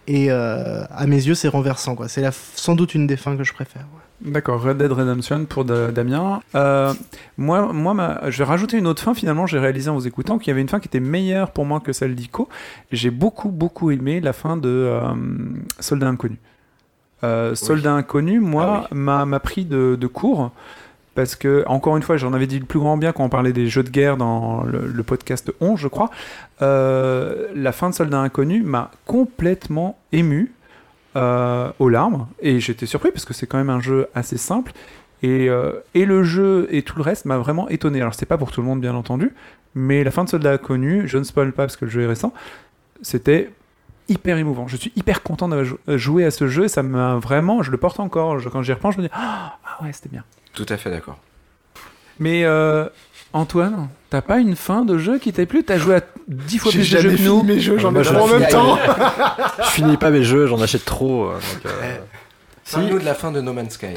Et 0.06 0.30
euh, 0.30 0.84
à 0.90 1.06
mes 1.06 1.16
yeux, 1.26 1.34
c'est 1.34 1.48
renversant. 1.48 1.94
quoi. 1.94 2.08
C'est 2.08 2.20
la... 2.20 2.30
sans 2.32 2.74
doute 2.74 2.94
une 2.94 3.06
des 3.06 3.16
fins 3.16 3.36
que 3.36 3.44
je 3.44 3.52
préfère. 3.54 3.82
ouais. 3.82 4.30
D'accord, 4.30 4.62
Red 4.62 4.78
Dead 4.78 4.92
Redemption 4.92 5.44
pour 5.46 5.64
Da- 5.64 5.90
Damien. 5.90 6.40
Euh, 6.54 6.92
moi, 7.36 7.72
moi 7.72 7.94
ma- 7.94 8.30
je 8.30 8.38
vais 8.38 8.44
rajouter 8.44 8.78
une 8.78 8.86
autre 8.86 9.02
fin. 9.02 9.14
Finalement, 9.14 9.46
j'ai 9.46 9.58
réalisé 9.58 9.88
en 9.90 9.94
vous 9.94 10.06
écoutant 10.06 10.38
qu'il 10.38 10.48
y 10.48 10.50
avait 10.52 10.60
une 10.60 10.68
fin 10.68 10.78
qui 10.78 10.88
était 10.88 11.00
meilleure 11.00 11.50
pour 11.52 11.64
moi 11.64 11.80
que 11.80 11.92
celle 11.92 12.14
d'Ico. 12.14 12.48
J'ai 12.92 13.10
beaucoup, 13.10 13.48
beaucoup 13.50 13.90
aimé 13.90 14.20
la 14.20 14.32
fin 14.32 14.56
de 14.56 14.68
euh, 14.68 15.00
Soldat 15.80 16.08
Inconnu. 16.08 16.38
Soldat 17.54 17.92
Inconnu, 17.94 18.38
moi, 18.40 18.86
m'a 18.92 19.24
m'a 19.24 19.40
pris 19.40 19.64
de, 19.64 19.96
de 19.98 20.06
court. 20.06 20.52
Parce 21.14 21.36
que, 21.36 21.62
encore 21.66 21.96
une 21.96 22.02
fois, 22.02 22.16
j'en 22.16 22.32
avais 22.32 22.46
dit 22.48 22.58
le 22.58 22.64
plus 22.64 22.78
grand 22.80 22.96
bien 22.96 23.12
quand 23.12 23.24
on 23.24 23.28
parlait 23.28 23.52
des 23.52 23.68
jeux 23.68 23.82
de 23.84 23.90
guerre 23.90 24.16
dans 24.16 24.64
le, 24.64 25.02
podcast 25.04 25.52
11, 25.60 25.78
je 25.78 25.88
crois. 25.88 26.10
Euh, 26.62 27.46
la 27.54 27.72
fin 27.72 27.88
de 27.90 27.94
Soldat 27.94 28.18
Inconnu 28.20 28.62
m'a 28.62 28.90
complètement 29.06 29.96
ému 30.12 30.52
euh, 31.16 31.70
aux 31.78 31.88
larmes. 31.88 32.26
Et 32.40 32.58
j'étais 32.60 32.86
surpris 32.86 33.12
parce 33.12 33.24
que 33.24 33.32
c'est 33.34 33.46
quand 33.46 33.58
même 33.58 33.70
un 33.70 33.80
jeu 33.80 34.08
assez 34.14 34.36
simple. 34.36 34.72
Et, 35.22 35.48
euh, 35.48 35.72
et 35.94 36.04
le 36.04 36.22
jeu 36.24 36.66
et 36.70 36.82
tout 36.82 36.96
le 36.96 37.02
reste 37.02 37.24
m'a 37.26 37.38
vraiment 37.38 37.68
étonné. 37.68 38.00
Alors, 38.00 38.14
c'est 38.14 38.26
pas 38.26 38.36
pour 38.38 38.50
tout 38.50 38.60
le 38.60 38.66
monde, 38.66 38.80
bien 38.80 38.94
entendu. 38.94 39.32
Mais 39.76 40.02
la 40.04 40.10
fin 40.10 40.24
de 40.24 40.28
Soldat 40.28 40.52
Inconnu, 40.54 41.06
je 41.06 41.18
ne 41.18 41.22
spoil 41.22 41.52
pas 41.52 41.62
parce 41.64 41.76
que 41.76 41.84
le 41.84 41.90
jeu 41.90 42.02
est 42.02 42.06
récent, 42.06 42.32
c'était 43.02 43.50
hyper 44.08 44.36
émouvant. 44.36 44.66
Je 44.68 44.76
suis 44.76 44.92
hyper 44.96 45.22
content 45.22 45.48
d'avoir 45.48 45.64
jou- 45.64 45.78
joué 45.86 46.24
à 46.24 46.30
ce 46.30 46.48
jeu. 46.48 46.68
Ça 46.68 46.82
m'a 46.82 47.14
vraiment, 47.16 47.62
je 47.62 47.70
le 47.70 47.76
porte 47.76 48.00
encore. 48.00 48.36
Quand 48.52 48.62
j'y 48.62 48.72
repense, 48.72 48.94
je 48.96 49.00
me 49.00 49.06
dis 49.06 49.12
Ah 49.14 49.56
ouais, 49.82 49.92
c'était 49.92 50.10
bien. 50.10 50.24
Tout 50.54 50.66
à 50.68 50.76
fait 50.76 50.90
d'accord. 50.90 51.18
Mais 52.18 52.44
euh, 52.44 52.86
Antoine, 53.32 53.88
t'as 54.10 54.22
pas 54.22 54.38
une 54.38 54.54
fin 54.56 54.84
de 54.84 54.98
jeu 54.98 55.18
qui 55.18 55.32
t'a 55.32 55.44
plu? 55.46 55.64
T'as 55.64 55.78
joué 55.78 55.96
à 55.96 56.00
10 56.28 56.58
fois 56.58 56.70
plus 56.72 56.90
de 56.90 56.98
jeux 56.98 57.16
que 57.16 57.22
nous. 57.22 57.42
mes 57.42 57.58
jeux, 57.60 57.78
j'en 57.78 57.94
ai 57.96 58.04
je 58.04 58.14
en 58.14 58.26
finis- 58.26 58.38
même 58.40 58.48
temps. 58.48 58.78
Je 59.58 59.70
finis 59.70 59.96
pas 59.96 60.10
mes 60.10 60.22
jeux, 60.22 60.46
j'en 60.46 60.60
achète 60.62 60.84
trop. 60.84 61.26
euh, 61.26 61.34
donc, 61.34 61.66
euh, 61.66 61.96
si. 62.64 62.74
Parle-nous 62.76 62.98
de 63.00 63.04
la 63.04 63.14
fin 63.14 63.32
de 63.32 63.40
No 63.40 63.52
Man's 63.52 63.72
Sky. 63.74 63.94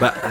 Bah. 0.00 0.12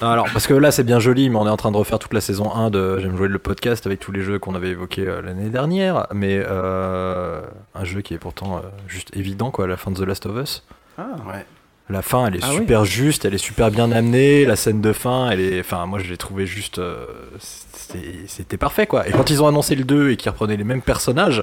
Non, 0.00 0.10
alors, 0.10 0.28
parce 0.32 0.46
que 0.46 0.54
là, 0.54 0.70
c'est 0.70 0.84
bien 0.84 1.00
joli, 1.00 1.28
mais 1.28 1.34
on 1.38 1.46
est 1.48 1.50
en 1.50 1.56
train 1.56 1.72
de 1.72 1.76
refaire 1.76 1.98
toute 1.98 2.14
la 2.14 2.20
saison 2.20 2.54
1 2.54 2.70
de 2.70 3.00
J'aime 3.00 3.16
jouer 3.16 3.26
le 3.26 3.38
podcast 3.40 3.84
avec 3.84 3.98
tous 3.98 4.12
les 4.12 4.22
jeux 4.22 4.38
qu'on 4.38 4.54
avait 4.54 4.68
évoqués 4.68 5.08
euh, 5.08 5.20
l'année 5.22 5.48
dernière. 5.48 6.06
Mais 6.14 6.40
euh, 6.48 7.40
un 7.74 7.82
jeu 7.84 8.00
qui 8.00 8.14
est 8.14 8.18
pourtant 8.18 8.58
euh, 8.58 8.60
juste 8.86 9.10
évident, 9.16 9.50
quoi, 9.50 9.66
la 9.66 9.76
fin 9.76 9.90
de 9.90 9.96
The 9.96 10.06
Last 10.06 10.26
of 10.26 10.36
Us. 10.40 10.62
Ouais. 10.98 11.44
La 11.90 12.02
fin, 12.02 12.26
elle 12.26 12.36
est 12.36 12.40
Ah 12.42 12.48
oui. 12.50 12.56
super 12.58 12.84
juste, 12.84 13.24
elle 13.24 13.34
est 13.34 13.38
super 13.38 13.70
bien 13.70 13.90
amenée. 13.92 14.44
La 14.44 14.56
scène 14.56 14.80
de 14.82 14.92
fin, 14.92 15.30
elle 15.30 15.40
est. 15.40 15.60
Enfin, 15.60 15.86
moi, 15.86 15.98
je 15.98 16.08
l'ai 16.10 16.16
trouvé 16.18 16.44
juste. 16.46 16.78
euh, 16.78 17.06
c'était- 18.26 18.56
parfait, 18.58 18.86
quoi. 18.86 19.08
Et 19.08 19.12
quand 19.12 19.30
ils 19.30 19.42
ont 19.42 19.46
annoncé 19.46 19.74
le 19.74 19.84
2 19.84 20.10
et 20.10 20.16
qu'ils 20.16 20.30
reprenaient 20.30 20.56
les 20.56 20.64
mêmes 20.64 20.82
personnages, 20.82 21.42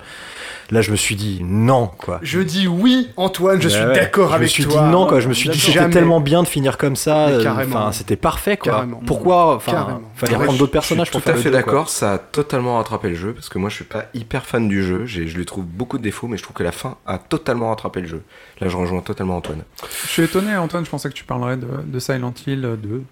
là, 0.69 0.81
je 0.81 0.91
me 0.91 0.95
suis 0.95 1.15
dit 1.15 1.39
non, 1.43 1.87
quoi. 1.87 2.19
Je 2.21 2.39
dis 2.41 2.67
oui, 2.67 3.09
Antoine, 3.17 3.59
je 3.61 3.69
suis 3.69 3.81
ouais. 3.83 3.95
d'accord 3.95 4.33
avec 4.33 4.49
Je 4.49 4.61
me 4.61 4.65
suis 4.65 4.65
toi. 4.65 4.83
dit 4.83 4.91
non, 4.91 5.07
quoi. 5.07 5.19
Je 5.19 5.27
me 5.29 5.33
suis 5.33 5.49
dit 5.49 5.59
c'était 5.59 5.89
tellement 5.89 6.19
bien 6.19 6.43
de 6.43 6.47
finir 6.47 6.77
comme 6.77 6.95
ça. 6.95 7.29
Euh, 7.29 7.41
carrément. 7.43 7.77
Enfin, 7.77 7.91
c'était 7.91 8.15
parfait, 8.15 8.57
quoi. 8.57 8.73
Carrément. 8.73 9.01
Pourquoi 9.07 9.55
Enfin, 9.55 10.01
fallait 10.15 10.35
je- 10.51 10.57
d'autres 10.57 10.71
personnages 10.71 11.07
je 11.07 11.11
pour 11.13 11.21
suis 11.21 11.25
tout 11.25 11.31
à 11.31 11.33
faire 11.33 11.41
fait 11.43 11.49
le 11.49 11.55
deux, 11.57 11.63
quoi. 11.63 11.73
d'accord, 11.73 11.89
ça 11.89 12.13
a 12.13 12.17
totalement 12.19 12.77
rattrapé 12.77 13.09
le 13.09 13.15
jeu 13.15 13.33
parce 13.33 13.49
que 13.49 13.57
moi 13.57 13.69
je 13.69 13.75
suis 13.75 13.83
pas 13.85 14.05
hyper 14.13 14.45
fan 14.45 14.67
du 14.67 14.83
jeu, 14.83 15.05
je 15.05 15.21
lui 15.21 15.45
trouve 15.45 15.65
beaucoup 15.65 15.97
de 15.97 16.03
défauts, 16.03 16.27
mais 16.27 16.37
je 16.37 16.43
trouve 16.43 16.55
que 16.55 16.63
la 16.63 16.71
fin 16.71 16.97
a 17.07 17.17
totalement 17.17 17.69
rattrapé 17.69 18.01
le 18.01 18.07
jeu. 18.07 18.21
Là, 18.61 18.67
je 18.69 18.77
rejoins 18.77 19.01
totalement 19.01 19.37
Antoine. 19.37 19.63
Je 20.03 20.07
suis 20.09 20.27
étonné, 20.39 20.55
Antoine. 20.57 20.85
Je 20.85 20.89
pensais 20.89 21.09
que 21.09 21.13
tu 21.13 21.23
parlerais 21.23 21.57
de, 21.57 21.67
de 21.85 21.99
Silent 21.99 22.33
Hill 22.45 22.61
2. 22.81 23.03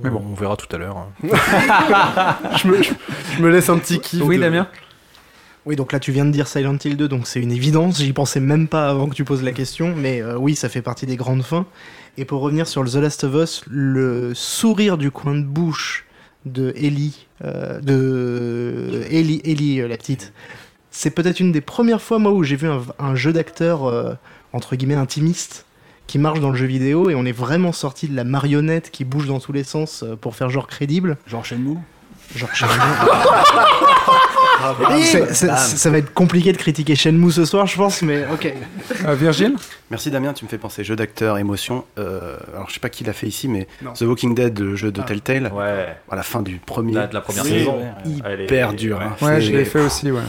Mais 0.00 0.10
bon. 0.10 0.22
on 0.30 0.34
verra 0.34 0.56
tout 0.56 0.74
à 0.74 0.78
l'heure. 0.78 0.96
hein. 0.96 1.08
je, 2.56 2.68
me, 2.68 2.82
je- 2.82 2.92
je 3.36 3.42
me 3.42 3.48
laisse 3.50 3.68
un 3.68 3.78
petit 3.78 3.98
kiff. 4.00 4.22
Oui, 4.22 4.36
de- 4.36 4.42
Damien 4.42 4.68
Oui, 5.66 5.74
donc 5.76 5.92
là 5.92 5.98
tu 6.00 6.12
viens 6.12 6.24
de 6.24 6.30
dire 6.30 6.46
Silent 6.46 6.76
Hill 6.84 6.96
2, 6.96 7.08
donc 7.08 7.26
c'est 7.26 7.40
une 7.40 7.50
évidence. 7.52 7.98
J'y 7.98 8.12
pensais 8.12 8.40
même 8.40 8.68
pas 8.68 8.88
avant 8.90 9.08
que 9.08 9.14
tu 9.14 9.24
poses 9.24 9.42
la 9.42 9.52
question, 9.52 9.94
mais 9.96 10.20
euh, 10.22 10.36
oui, 10.36 10.54
ça 10.56 10.68
fait 10.68 10.82
partie 10.82 11.06
des 11.06 11.16
grandes 11.16 11.42
fins. 11.42 11.66
Et 12.16 12.24
pour 12.24 12.40
revenir 12.42 12.66
sur 12.66 12.84
The 12.84 12.94
Last 12.96 13.24
of 13.24 13.34
Us, 13.34 13.62
le 13.68 14.34
sourire 14.34 14.98
du 14.98 15.10
coin 15.10 15.34
de 15.34 15.42
bouche 15.44 16.06
de 16.46 16.72
Ellie, 16.76 17.26
euh, 17.44 17.80
de 17.80 19.02
Ellie, 19.10 19.40
Ellie 19.44 19.80
euh, 19.80 19.88
la 19.88 19.96
petite, 19.96 20.32
c'est 20.90 21.10
peut-être 21.10 21.40
une 21.40 21.52
des 21.52 21.60
premières 21.60 22.00
fois 22.00 22.18
moi 22.18 22.32
où 22.32 22.42
j'ai 22.44 22.56
vu 22.56 22.68
un, 22.68 22.80
un 22.98 23.14
jeu 23.14 23.32
d'acteur 23.32 23.84
euh, 23.84 24.14
entre 24.52 24.74
guillemets 24.76 24.94
intimiste 24.94 25.66
qui 26.08 26.18
marche 26.18 26.40
dans 26.40 26.50
le 26.50 26.56
jeu 26.56 26.66
vidéo 26.66 27.08
et 27.10 27.14
on 27.14 27.24
est 27.24 27.30
vraiment 27.32 27.70
sorti 27.70 28.08
de 28.08 28.16
la 28.16 28.24
marionnette 28.24 28.90
qui 28.90 29.04
bouge 29.04 29.26
dans 29.28 29.38
tous 29.38 29.52
les 29.52 29.62
sens 29.62 30.02
euh, 30.02 30.16
pour 30.16 30.34
faire 30.34 30.50
genre 30.50 30.66
crédible. 30.66 31.16
Genre 31.28 31.44
Shenmue 31.44 31.76
Genre 32.34 32.48
C'est- 35.02 35.32
c'est- 35.34 35.56
ça 35.56 35.90
va 35.90 35.98
être 35.98 36.12
compliqué 36.12 36.52
de 36.52 36.56
critiquer 36.58 36.94
Shenmue 36.96 37.30
ce 37.30 37.44
soir, 37.44 37.66
je 37.66 37.76
pense, 37.76 38.02
mais 38.02 38.24
ok. 38.32 38.52
Euh, 39.06 39.14
Virgile 39.14 39.54
Merci 39.90 40.10
Damien, 40.10 40.32
tu 40.32 40.44
me 40.44 40.50
fais 40.50 40.58
penser 40.58 40.82
jeu 40.84 40.96
d'acteur, 40.96 41.38
émotion. 41.38 41.84
Euh, 41.98 42.36
alors 42.54 42.68
je 42.68 42.74
sais 42.74 42.80
pas 42.80 42.88
qui 42.88 43.04
l'a 43.04 43.12
fait 43.12 43.28
ici, 43.28 43.48
mais 43.48 43.66
Non. 43.82 43.92
The 43.92 44.02
Walking 44.02 44.34
Dead, 44.34 44.58
le 44.58 44.74
jeu 44.76 44.90
de 44.90 45.00
Ah. 45.00 45.04
Telltale, 45.04 45.50
Ouais. 45.54 45.96
à 46.10 46.16
la 46.16 46.22
fin 46.22 46.42
du 46.42 46.56
premier, 46.56 46.92
La, 46.94 47.06
de 47.06 47.14
la 47.14 47.20
première 47.20 47.44
saison. 47.44 47.78
ouais. 47.78 48.10
Hyper 48.42 48.72
dur. 48.74 48.98
ouais. 48.98 49.04
hein. 49.04 49.24
Ouais, 49.24 49.40
je 49.40 49.52
l'ai 49.52 49.64
fait 49.64 49.80
aussi, 49.80 50.10
ouais. 50.10 50.20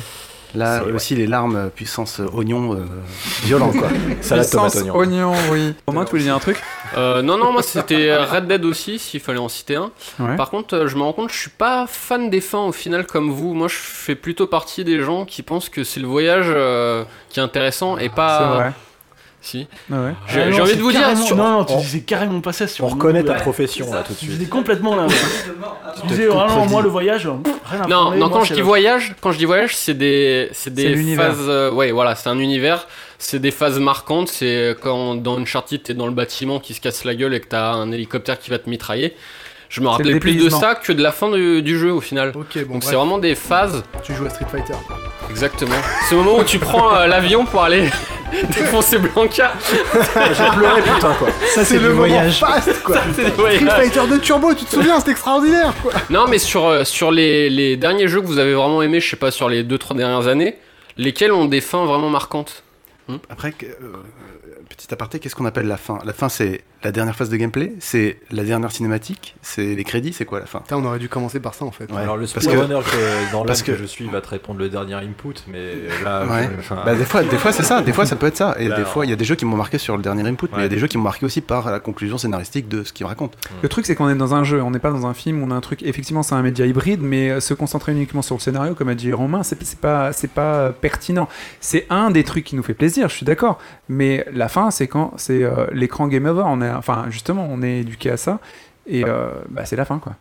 Là 0.56 0.82
C'est- 0.84 0.92
aussi 0.92 1.16
les 1.16 1.28
larmes 1.28 1.56
euh, 1.56 1.70
puissance 1.70 2.20
euh, 2.20 2.26
oignon, 2.34 2.74
euh, 2.74 2.86
violent 3.44 3.72
quoi. 3.72 3.90
Salade 4.22 4.50
tomate 4.50 4.72
Puissance 4.72 4.76
oignon. 4.82 4.96
oignon, 4.96 5.34
oui. 5.52 5.74
Romain, 5.86 6.06
tu 6.06 6.12
voulais 6.12 6.24
dire 6.24 6.36
un 6.36 6.40
truc 6.40 6.60
Euh, 6.98 7.22
non, 7.22 7.38
non, 7.38 7.52
moi 7.52 7.62
c'était 7.62 8.16
Red 8.18 8.48
Dead 8.48 8.66
aussi, 8.66 8.98
s'il 8.98 9.20
fallait 9.20 9.38
en 9.40 9.48
citer 9.50 9.76
un. 9.76 9.92
Ouais. 10.20 10.36
Par 10.38 10.50
contre, 10.50 10.88
je 10.88 10.96
me 10.96 11.04
rends 11.04 11.14
compte, 11.14 11.32
je 11.32 11.38
suis 11.38 11.50
pas 11.52 11.86
fan 11.88 12.30
des 12.32 12.42
fins 12.42 12.64
au 12.66 12.72
final 12.72 13.06
comme 13.06 13.30
vous. 13.32 13.54
Moi, 13.54 13.68
je 13.68 13.76
fais 13.76 14.16
plutôt 14.16 14.48
partie 14.48 14.84
des 14.84 15.00
gens 15.04 15.26
qui 15.26 15.44
pensent 15.44 15.70
que 15.70 15.84
c'est 15.84 16.00
le 16.00 16.08
voyage 16.08 16.48
euh, 16.50 17.04
qui 17.30 17.40
est 17.40 17.44
intéressant 17.44 17.98
et 17.98 18.04
C'est 18.04 18.10
pas. 18.16 18.74
Si. 19.42 19.68
Ouais. 19.90 20.12
J'ai 20.28 20.42
Ah 20.42 20.62
envie 20.64 20.76
de 20.76 20.82
vous 20.82 20.92
dire. 20.92 21.18
sur- 21.18 21.38
Non, 21.38 21.60
non, 21.60 21.64
tu 21.66 21.74
on- 21.74 21.80
disais 21.80 22.02
carrément 22.02 22.42
pas 22.42 22.52
ça 22.52 22.68
sur 22.68 22.84
On 22.86 22.90
reconnaît 22.90 23.24
ta 23.24 23.34
Ouais. 23.34 23.38
profession 23.40 23.92
là 23.94 24.04
tout 24.04 24.12
de 24.14 24.18
Tu 24.20 24.26
suite. 24.26 24.38
disais 24.38 24.50
complètement 24.50 24.96
là. 24.98 25.08
tu 26.02 26.08
disais, 26.08 26.28
ah 26.32 26.48
non, 26.50 26.66
moi 26.66 26.82
le 26.82 26.90
voyage, 26.90 27.26
euh, 27.26 27.32
rien 27.66 27.82
à 27.84 27.88
Non, 27.88 28.12
non, 28.12 28.18
moi, 28.18 28.30
quand 28.32 28.44
je 28.44 28.54
dis 28.54 28.62
voyage, 28.62 29.16
quand 29.22 29.32
je 29.32 29.38
dis 29.38 29.46
voyage, 29.46 29.76
c'est 29.78 29.94
des, 29.94 30.50
c'est 30.52 30.74
des 30.74 31.16
phases. 31.16 31.38
euh, 31.48 31.72
ouais, 31.72 31.92
voilà, 31.92 32.16
c'est 32.16 32.28
un 32.30 32.38
univers. 32.40 32.86
C'est 33.18 33.40
des 33.40 33.52
phases 33.52 33.80
marquantes. 33.80 34.28
C'est 34.28 34.76
quand 34.82 35.16
dans 35.16 35.38
Uncharted, 35.40 35.84
t'es 35.84 35.94
dans 35.94 36.06
le 36.08 36.14
bâtiment 36.14 36.60
qui 36.60 36.74
se 36.74 36.82
casse 36.82 37.06
la 37.06 37.16
gueule 37.16 37.34
et 37.34 37.40
que 37.40 37.48
t'as 37.48 37.72
un 37.72 37.92
hélicoptère 37.94 38.40
qui 38.40 38.50
va 38.50 38.60
te 38.60 38.70
mitrailler. 38.70 39.16
Je 39.70 39.82
me 39.82 39.88
rappelais 39.88 40.20
plus 40.20 40.36
de 40.36 40.50
ça 40.50 40.76
que 40.76 40.92
de 40.92 41.02
la 41.02 41.12
fin 41.12 41.30
du, 41.32 41.62
du 41.62 41.78
jeu 41.80 41.94
au 41.94 42.02
final. 42.02 42.34
Ok, 42.36 42.66
bon, 42.66 42.74
Donc 42.74 42.84
c'est 42.84 42.96
vraiment 42.96 43.20
des 43.20 43.36
phases. 43.36 43.84
tu 44.04 44.14
joues 44.16 44.26
à 44.26 44.30
Street 44.32 44.48
Fighter. 44.52 44.74
quoi. 44.88 44.98
Exactement. 45.30 45.76
C'est 46.08 46.16
le 46.16 46.22
moment 46.24 46.40
où 46.40 46.44
tu 46.44 46.60
prends 46.60 46.96
euh, 46.96 47.08
l'avion 47.08 47.46
pour 47.46 47.64
aller 47.64 47.90
défoncer 48.50 48.98
Blanca. 49.00 49.54
J'ai 49.94 50.58
pleuré 50.58 50.82
putain 50.82 51.14
quoi. 51.14 51.30
Ça, 51.54 51.64
c'est 51.66 51.76
le 51.80 51.90
moment 51.90 52.08
voyage. 52.08 52.40
fast, 52.40 52.84
quoi. 52.84 52.98
C'est 53.16 53.24
des 53.24 53.30
Street 53.32 53.42
voyages. 53.42 53.70
Fighter 53.70 54.02
2 54.10 54.20
Turbo, 54.20 54.54
tu 54.54 54.66
te 54.66 54.72
souviens, 54.76 55.00
c'était 55.00 55.12
extraordinaire, 55.12 55.74
quoi. 55.82 55.92
Non, 56.10 56.26
mais 56.28 56.38
sur, 56.40 56.66
euh, 56.68 56.84
sur 56.84 57.12
les, 57.12 57.50
les 57.50 57.78
derniers 57.78 58.08
jeux 58.08 58.22
que 58.22 58.28
vous 58.28 58.38
avez 58.40 58.54
vraiment 58.54 58.82
aimés, 58.82 59.00
je 59.00 59.10
sais 59.10 59.16
pas, 59.18 59.32
sur 59.32 59.50
les 59.50 59.64
2-3 59.64 59.96
dernières 59.96 60.28
années, 60.28 60.58
lesquels 60.98 61.32
ont 61.32 61.46
des 61.46 61.62
fins 61.62 61.86
vraiment 61.86 62.10
marquantes? 62.10 62.64
Après, 63.30 63.52
que- 63.52 63.66
euh, 63.66 64.04
petit 64.70 64.94
aparté, 64.94 65.20
qu'est-ce 65.20 65.36
qu'on 65.36 65.46
appelle 65.46 65.68
la 65.68 65.78
fin? 65.78 65.98
La 66.06 66.14
fin, 66.14 66.30
c'est 66.30 66.62
la 66.84 66.92
dernière 66.92 67.16
phase 67.16 67.30
de 67.30 67.36
gameplay 67.38 67.74
C'est 67.80 68.18
la 68.32 68.44
dernière 68.44 68.72
cinématique 68.72 69.36
C'est 69.42 69.76
les 69.76 69.84
crédits 69.84 70.14
C'est 70.14 70.26
quoi 70.26 70.40
la 70.40 70.46
fin 70.46 70.60
Putain, 70.60 70.78
on 70.78 70.86
aurait 70.86 71.00
dû 71.00 71.10
commencer 71.10 71.40
par 71.40 71.54
ça 71.54 71.66
en 71.66 71.72
fait. 71.72 71.92
Ouais. 71.92 71.98
Alors 72.02 72.16
le 72.18 72.26
speedrunner 72.26 72.80
que- 72.84 73.32
dans 73.32 73.44
parce 73.46 73.60
l'âme 73.60 73.68
que, 73.68 73.72
que- 73.74 73.78
je 73.78 73.86
suis 73.86 74.08
va 74.08 74.22
te 74.22 74.30
répondre 74.30 74.60
le 74.60 74.70
dernier 74.70 74.94
input, 74.96 75.34
mais 75.52 75.74
là, 76.04 76.26
Ouais. 76.26 76.50
je- 76.54 76.60
enfin, 76.60 76.82
Bah, 76.86 76.96
des 76.96 77.06
fois, 77.06 77.24
des 77.24 77.38
fois 77.38 77.52
c'est 77.52 77.64
ça. 77.64 77.82
Des 77.82 77.94
fois, 77.94 78.06
ça 78.06 78.16
peut 78.16 78.28
être 78.28 78.38
ça. 78.38 78.56
Et 78.60 78.68
Là, 78.68 78.78
des 78.78 78.86
fois, 78.86 79.06
il 79.06 79.10
y 79.10 79.14
a 79.14 79.16
des 79.16 79.26
jeux 79.26 79.36
qui 79.36 79.46
m'ont 79.46 79.58
marqué 79.58 79.78
sur 79.78 79.98
le 79.98 80.04
dernier 80.04 80.28
input, 80.28 80.48
mais 80.52 80.60
il 80.60 80.62
y 80.62 80.66
a 80.66 80.70
des 80.70 80.80
jeux 80.80 80.88
qui 80.88 80.98
m'ont 80.98 81.04
marqué 81.04 81.26
aussi 81.26 81.42
par 81.42 81.70
la 81.72 81.80
conclusion 81.80 82.18
scénaristique 82.18 82.68
de 82.70 82.84
ce 82.84 82.94
qu'ils 82.94 83.06
racontent. 83.06 83.38
Le 83.62 83.70
truc, 83.70 83.86
c'est 83.86 83.96
qu'on 83.96 84.10
est 84.10 84.16
dans 84.16 84.34
un 84.36 84.44
jeu, 84.44 84.62
on 84.62 84.72
n'est 84.72 84.80
pas 84.80 84.92
dans 84.92 85.06
un 85.06 85.14
film, 85.14 85.44
on 85.44 85.52
a 85.52 85.56
un 85.56 85.62
truc. 85.62 85.84
Effectivement, 85.84 86.24
c'est 86.24 86.36
un 86.36 86.42
média 86.42 86.66
hybride, 86.66 87.02
mais 87.02 87.30
euh, 87.30 87.40
se 87.40 87.54
concentrer 87.54 87.92
uniquement 87.92 88.22
sur 88.22 88.36
le 88.36 88.42
scénario, 88.42 88.74
comme 88.76 88.90
a 88.90 88.96
dit 88.96 89.12
Romain, 89.12 89.44
c'est 89.44 89.58
pas, 89.80 90.14
c'est 90.14 90.32
pas 90.32 90.56
euh, 90.56 90.70
pertinent. 90.72 91.28
C'est 91.60 91.86
un 91.90 92.10
des 92.12 92.24
trucs 92.24 92.46
qui 92.46 92.56
nous 92.56 92.64
fait 92.64 92.74
plaisir, 92.74 93.10
je 93.10 93.16
suis 93.16 93.26
d'accord. 93.26 93.60
Mais 93.90 94.26
la 94.32 94.48
fin, 94.50 94.72
c'est 94.72 94.88
quand 94.88 95.14
c'est 95.18 95.44
euh, 95.44 95.66
l'écran 95.74 96.08
game 96.08 96.26
over. 96.26 96.44
On 96.46 96.62
est, 96.70 96.74
enfin, 96.78 97.06
justement, 97.10 97.48
on 97.50 97.62
est 97.62 97.80
éduqué 97.80 98.10
à 98.12 98.18
ça, 98.18 98.40
et 98.88 99.04
euh, 99.06 99.30
bah, 99.50 99.66
c'est 99.66 99.76
la 99.76 99.86
fin, 99.86 100.00
quoi. 100.00 100.16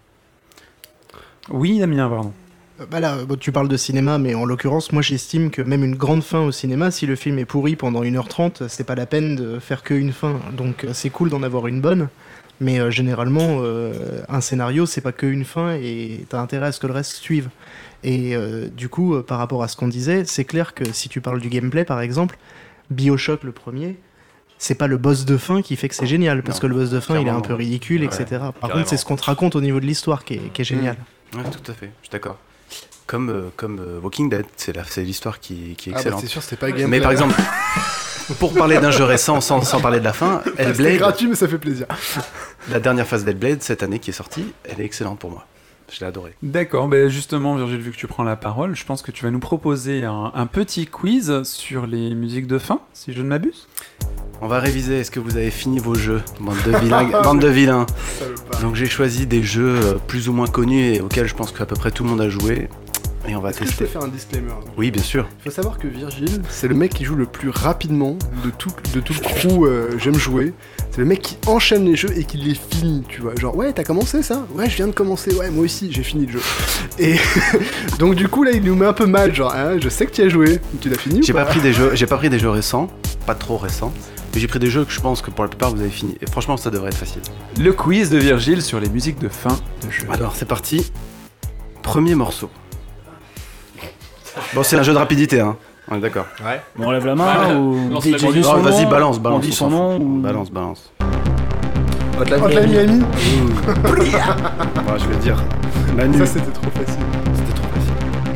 Oui, 1.51 1.79
Damien, 1.79 2.09
pardon. 2.09 2.33
Euh, 2.81 2.85
Bah 2.91 3.01
là, 3.01 3.25
bon, 3.25 3.37
tu 3.37 3.53
parles 3.53 3.69
de 3.69 3.77
cinéma, 3.77 4.19
mais 4.19 4.35
en 4.35 4.45
l'occurrence, 4.45 4.93
moi 4.93 5.03
j'estime 5.03 5.51
que 5.51 5.63
même 5.63 5.83
une 5.85 5.97
grande 5.97 6.23
fin 6.23 6.41
au 6.41 6.53
cinéma, 6.53 6.91
si 6.91 7.07
le 7.07 7.17
film 7.17 7.39
est 7.39 7.45
pourri 7.45 7.75
pendant 7.77 8.03
1h30, 8.03 8.69
c'est 8.69 8.85
pas 8.85 8.95
la 8.95 9.07
peine 9.07 9.35
de 9.37 9.59
faire 9.59 9.83
qu'une 9.83 10.13
fin. 10.13 10.41
Donc 10.53 10.85
euh, 10.85 10.91
c'est 10.93 11.11
cool 11.11 11.31
d'en 11.31 11.43
avoir 11.43 11.67
une 11.67 11.81
bonne, 11.81 12.09
mais 12.61 12.79
euh, 12.79 12.91
généralement, 12.91 13.59
euh, 13.63 14.23
un 14.29 14.41
scénario, 14.41 14.87
c'est 14.87 15.01
pas 15.01 15.13
qu'une 15.13 15.45
fin 15.45 15.73
et 15.75 16.27
t'as 16.29 16.41
intérêt 16.41 16.67
à 16.69 16.73
ce 16.73 16.81
que 16.81 16.87
le 16.87 16.93
reste 16.93 17.13
suive. 17.17 17.49
Et 18.05 18.37
euh, 18.37 18.69
du 18.69 18.89
coup, 18.89 19.15
euh, 19.15 19.23
par 19.23 19.39
rapport 19.39 19.63
à 19.63 19.69
ce 19.69 19.77
qu'on 19.77 19.89
disait, 19.89 20.25
c'est 20.25 20.45
clair 20.45 20.75
que 20.75 20.85
si 20.93 21.09
tu 21.09 21.21
parles 21.21 21.41
du 21.41 21.49
gameplay 21.49 21.85
par 21.85 22.01
exemple, 22.01 22.39
Bioshock 22.91 23.43
le 23.45 23.53
premier, 23.53 23.97
c'est 24.59 24.75
pas 24.75 24.87
le 24.87 24.97
boss 24.97 25.25
de 25.25 25.37
fin 25.37 25.63
qui 25.63 25.77
fait 25.77 25.89
que 25.89 25.95
c'est 25.95 26.07
génial, 26.07 26.43
parce 26.43 26.59
Non, 26.59 26.63
que 26.63 26.67
le 26.67 26.75
boss 26.75 26.91
de 26.91 27.01
fin 27.01 27.19
il 27.19 27.27
est 27.27 27.31
un 27.31 27.41
peu 27.41 27.55
ridicule, 27.55 28.01
Ouais, 28.01 28.07
etc. 28.07 28.25
Par 28.31 28.53
carrément. 28.61 28.79
contre, 28.79 28.89
c'est 28.89 28.97
ce 28.97 29.05
qu'on 29.05 29.17
te 29.17 29.25
raconte 29.25 29.57
au 29.57 29.61
niveau 29.61 29.81
de 29.81 29.87
l'histoire 29.87 30.25
qui 30.25 30.35
est, 30.35 30.53
qui 30.53 30.63
est 30.63 30.65
génial. 30.65 30.97
Ouais, 31.35 31.43
tout 31.45 31.71
à 31.71 31.75
fait. 31.75 31.91
Je 32.03 32.07
suis 32.09 32.13
d'accord. 32.13 32.39
Comme, 33.07 33.31
euh, 33.31 33.49
comme 33.57 33.79
euh, 33.81 34.01
Walking 34.03 34.29
Dead, 34.29 34.45
c'est 34.57 34.75
la- 34.77 34.85
c'est 34.85 35.03
l'histoire 35.03 35.41
qui, 35.41 35.75
qui 35.79 35.89
est 35.91 35.93
Ah 35.93 35.95
bah 35.95 36.01
excellente. 36.01 36.21
c'est 36.21 36.27
sûr, 36.27 36.43
c'était 36.43 36.57
pas 36.57 36.69
gameplay. 36.69 36.87
mais 36.89 37.01
par 37.01 37.11
exemple, 37.11 37.35
pour 38.39 38.53
parler 38.53 38.79
d'un 38.79 38.91
jeu 38.91 39.05
récent 39.05 39.41
sans, 39.41 39.63
sans 39.63 39.81
parler 39.81 39.99
de 40.01 40.05
la 40.05 40.13
fin, 40.13 40.43
Hellblade, 40.59 40.99
gratuit, 40.99 41.27
mais 41.27 41.35
ça 41.35 41.49
fait 41.49 41.57
plaisir. 41.59 41.87
la 42.71 42.81
dernière 42.81 43.07
phase 43.07 43.25
d'Hellblade 43.25 43.63
cette 43.63 43.83
année 43.83 43.99
qui 43.99 44.11
est 44.11 44.15
sortie, 44.15 44.45
elle 44.65 44.81
est 44.81 44.85
excellente 44.85 45.19
pour 45.19 45.31
moi. 45.31 45.47
Je 45.91 46.01
l'ai 46.01 46.07
adorée. 46.07 46.35
D'accord, 46.43 46.87
ben 46.89 47.09
justement, 47.09 47.57
Virgile, 47.57 47.81
vu 47.81 47.93
que 47.93 47.97
tu 47.97 48.07
prends 48.07 48.25
la 48.25 48.37
parole, 48.37 48.77
je 48.77 48.85
pense 48.85 49.01
que 49.01 49.11
tu 49.11 49.25
vas 49.25 49.31
nous 49.31 49.39
proposer 49.41 50.05
un, 50.05 50.31
un 50.35 50.45
petit 50.47 50.87
quiz 50.87 51.43
sur 51.45 51.87
les 51.87 52.15
musiques 52.15 52.47
de 52.47 52.59
fin, 52.59 52.81
si 52.93 53.15
je 53.15 53.23
ne 53.23 53.29
m'abuse. 53.29 53.67
On 54.41 54.47
va 54.47 54.61
réviser. 54.61 55.01
Est-ce 55.01 55.11
que 55.11 55.21
vous 55.21 55.37
avez 55.37 55.51
fini 55.51 55.79
vos 55.79 55.95
jeux, 55.95 56.23
bande 56.41 56.57
de 56.65 56.77
vilains, 56.79 57.05
bande 57.23 57.41
de 57.41 57.49
vilains? 57.49 57.87
Donc 58.63 58.77
j'ai 58.77 58.87
choisi 58.87 59.27
des 59.27 59.43
jeux 59.43 59.77
euh, 59.83 59.95
plus 60.07 60.29
ou 60.29 60.33
moins 60.33 60.47
connus 60.47 60.95
et 60.95 61.01
auxquels 61.01 61.27
je 61.27 61.35
pense 61.35 61.51
qu'à 61.53 61.67
peu 61.67 61.75
près 61.75 61.91
tout 61.91 62.05
le 62.05 62.11
monde 62.11 62.21
a 62.21 62.29
joué. 62.29 62.69
Et 63.29 63.37
on 63.37 63.41
va 63.41 63.51
Est-ce 63.51 63.59
que 63.61 63.67
je 63.67 63.71
peux 63.73 63.77
tester. 63.85 63.93
faire 63.93 64.03
un 64.03 64.09
disclaimer 64.09 64.53
Oui, 64.79 64.91
bien 64.91 65.03
sûr. 65.03 65.29
Il 65.41 65.51
faut 65.51 65.55
savoir 65.55 65.77
que 65.77 65.87
Virgile, 65.87 66.41
c'est 66.49 66.67
le 66.67 66.75
mec 66.75 66.95
qui 66.95 67.05
joue 67.05 67.15
le 67.15 67.27
plus 67.27 67.51
rapidement 67.51 68.17
de 68.43 68.51
tout, 68.51 68.71
de 68.95 69.01
tout 69.01 69.13
le 69.13 69.21
crew 69.21 69.67
euh, 69.67 69.99
J'aime 69.99 70.15
jouer. 70.19 70.55
C'est 70.91 70.99
le 70.99 71.05
mec 71.05 71.21
qui 71.21 71.37
enchaîne 71.47 71.85
les 71.85 71.95
jeux 71.95 72.17
et 72.17 72.25
qui 72.25 72.39
les 72.39 72.55
finit, 72.55 73.05
tu 73.07 73.21
vois. 73.21 73.35
Genre, 73.37 73.55
ouais, 73.55 73.73
t'as 73.75 73.85
commencé 73.85 74.23
ça? 74.23 74.47
Ouais, 74.55 74.71
je 74.71 74.77
viens 74.77 74.87
de 74.87 74.93
commencer. 74.93 75.35
Ouais, 75.35 75.51
moi 75.51 75.65
aussi, 75.65 75.93
j'ai 75.93 76.03
fini 76.03 76.25
le 76.25 76.33
jeu. 76.33 76.41
Et 76.99 77.17
donc, 77.99 78.15
du 78.15 78.29
coup, 78.29 78.45
là, 78.45 78.53
il 78.53 78.63
nous 78.63 78.75
met 78.75 78.87
un 78.87 78.95
peu 78.95 79.07
mal. 79.07 79.35
Genre, 79.35 79.55
hein, 79.55 79.77
je 79.79 79.89
sais 79.91 80.07
que 80.07 80.13
tu 80.13 80.23
as 80.23 80.29
joué. 80.31 80.59
Tu 80.81 80.89
l'as 80.89 80.97
fini 80.97 81.23
J'ai 81.23 81.33
ou 81.33 81.37
pas, 81.37 81.45
pas 81.45 81.51
pris 81.51 81.61
des 81.61 81.75
jeux, 81.75 81.91
j'ai 81.95 82.07
pas 82.07 82.17
pris 82.17 82.31
des 82.31 82.39
jeux 82.39 82.51
récents, 82.51 82.89
pas 83.27 83.35
trop 83.35 83.59
récents. 83.59 83.93
Mais 84.35 84.41
j'ai 84.41 84.49
pris 84.49 84.59
des 84.59 84.71
jeux 84.71 84.85
que 84.87 84.93
je 84.93 85.01
pense 85.01 85.21
que 85.21 85.31
pour 85.31 85.45
la 85.45 85.49
plupart 85.49 85.75
vous 85.75 85.81
avez 85.81 85.91
fini. 85.91 86.17
Et 86.23 86.27
franchement, 86.31 86.57
ça 86.57 86.71
devrait 86.71 86.89
être 86.89 86.97
facile. 86.97 87.23
Le 87.61 87.73
quiz 87.73 88.09
de 88.11 88.17
Virgile 88.19 88.63
sur 88.63 88.81
les 88.81 88.89
musiques 88.89 89.19
de 89.19 89.29
fin 89.29 89.59
de 89.87 89.91
jeu. 89.91 90.07
Alors 90.11 90.35
c'est 90.37 90.49
parti. 90.49 90.91
Premier 91.83 92.15
morceau. 92.15 92.51
Bon, 94.55 94.63
c'est 94.63 94.77
un 94.77 94.83
jeu 94.83 94.93
de 94.93 94.99
rapidité, 94.99 95.41
hein. 95.41 95.57
On 95.91 95.97
est 95.97 96.01
d'accord. 96.01 96.27
Bon, 96.77 96.89
on 96.89 96.91
lève 96.91 97.07
la 97.07 97.15
main 97.15 97.49
Ouais, 97.49 97.55
ou 97.55 97.89
lance 97.91 98.05
la 98.07 98.19
dit 98.19 98.43
son 98.43 98.55
Oh, 98.57 98.59
vas-y, 98.61 98.85
nom, 98.85 98.91
balance, 98.91 99.19
balance. 99.21 99.37
On 99.39 99.41
dit 99.41 99.49
on 99.51 99.55
son 99.55 99.71
nom 99.71 99.97
ou... 99.99 100.21
Balance, 100.21 100.51
balance. 100.51 100.93
Hotline 102.21 102.43
Hotline 102.43 102.71
Miami. 102.71 102.93
Miami 102.99 103.05
Ouais, 104.17 104.99
je 104.99 105.09
vais 105.09 105.17
dire. 105.17 105.43
Manu. 105.97 106.19
Ça, 106.19 106.27
c'était 106.27 106.51
trop 106.51 106.71
facile. 106.71 107.03
C'était 107.35 107.55
trop 107.55 107.69
facile. 107.75 107.93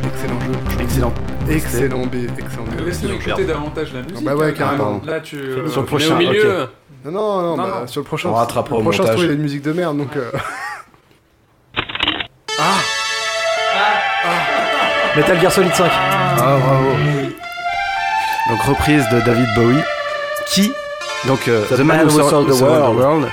Excellent 0.07 0.39
jeu. 0.39 0.81
Excellent. 0.83 1.13
Excellent 1.49 2.05
B. 2.07 2.15
Excellent 2.39 2.63
B. 2.63 2.85
Laisse-nous 2.85 3.11
écouter 3.11 3.45
davantage 3.45 3.93
la 3.93 4.01
musique. 4.01 4.23
Bah 4.25 4.35
ouais, 4.35 4.47
hein. 4.47 4.53
carrément. 4.57 5.01
Là, 5.05 5.19
tu. 5.19 5.37
Sur 5.37 5.61
le 5.61 5.79
au 5.79 5.83
prochain. 5.83 6.15
milieu, 6.17 6.67
Non, 7.05 7.11
non, 7.11 7.41
non, 7.41 7.57
Non, 7.57 7.57
bah, 7.57 7.77
non. 7.81 7.87
sur 7.87 8.01
le 8.01 8.05
prochain. 8.05 8.29
On 8.29 8.33
rattrapera 8.33 8.75
le 8.77 8.79
au 8.79 8.83
prochain, 8.83 8.97
je 8.97 9.01
montage. 9.03 9.15
trouve, 9.15 9.25
il 9.25 9.29
y 9.29 9.31
a 9.31 9.35
une 9.35 9.41
musique 9.41 9.61
de 9.63 9.73
merde, 9.73 9.97
donc. 9.97 10.17
Metal 15.15 15.39
Gear 15.39 15.51
Solid 15.51 15.73
5. 15.75 15.85
Ah, 15.91 16.57
bravo. 16.57 16.89
Donc 18.49 18.61
reprise 18.63 19.07
de 19.11 19.19
David 19.21 19.47
Bowie, 19.55 19.83
qui 20.47 20.71
donc 21.27 21.47
euh, 21.47 21.65
The 21.69 21.79
Man 21.81 22.07
Who 22.07 22.29
Sold 22.29 22.49
the 22.49 22.61
World. 22.61 23.27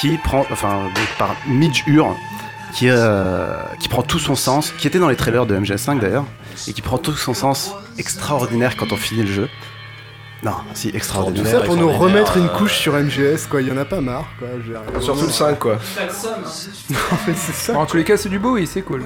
qui 0.00 0.18
prend 0.18 0.44
enfin 0.50 0.82
donc 0.94 1.06
par 1.18 1.36
Midge 1.46 1.84
Ure, 1.86 2.16
qui 2.74 2.88
euh, 2.90 3.54
qui 3.78 3.88
prend 3.88 4.02
tout 4.02 4.18
son 4.18 4.34
sens, 4.34 4.72
qui 4.78 4.86
était 4.88 4.98
dans 4.98 5.08
les 5.08 5.16
trailers 5.16 5.46
de 5.46 5.56
MGS5 5.56 6.00
d'ailleurs, 6.00 6.24
et 6.66 6.72
qui 6.72 6.82
prend 6.82 6.98
tout 6.98 7.12
son 7.12 7.34
sens 7.34 7.72
extraordinaire 7.98 8.76
quand 8.76 8.92
on 8.92 8.96
finit 8.96 9.22
le 9.22 9.32
jeu. 9.32 9.48
Non, 10.42 10.54
si 10.74 10.90
Tout 10.90 10.96
extraordinaire. 10.96 11.46
ça 11.52 11.60
pour 11.60 11.76
nous 11.76 11.88
remettre 11.90 12.36
une 12.36 12.48
couche 12.48 12.76
sur 12.76 12.94
MGS, 12.94 13.46
quoi. 13.48 13.62
Il 13.62 13.68
y 13.68 13.70
en 13.70 13.76
a 13.76 13.84
pas 13.84 14.00
marre, 14.00 14.26
quoi. 14.40 14.48
Surtout 15.00 15.26
le 15.26 15.30
5, 15.30 15.58
quoi. 15.58 15.74
En 17.12 17.16
fait, 17.16 17.34
c'est 17.36 17.52
ça. 17.52 17.78
En 17.78 17.86
tous 17.86 17.96
les 17.96 18.02
cas, 18.04 18.16
c'est 18.16 18.28
du 18.28 18.40
beau 18.40 18.56
et 18.56 18.66
c'est 18.66 18.82
cool. 18.82 19.02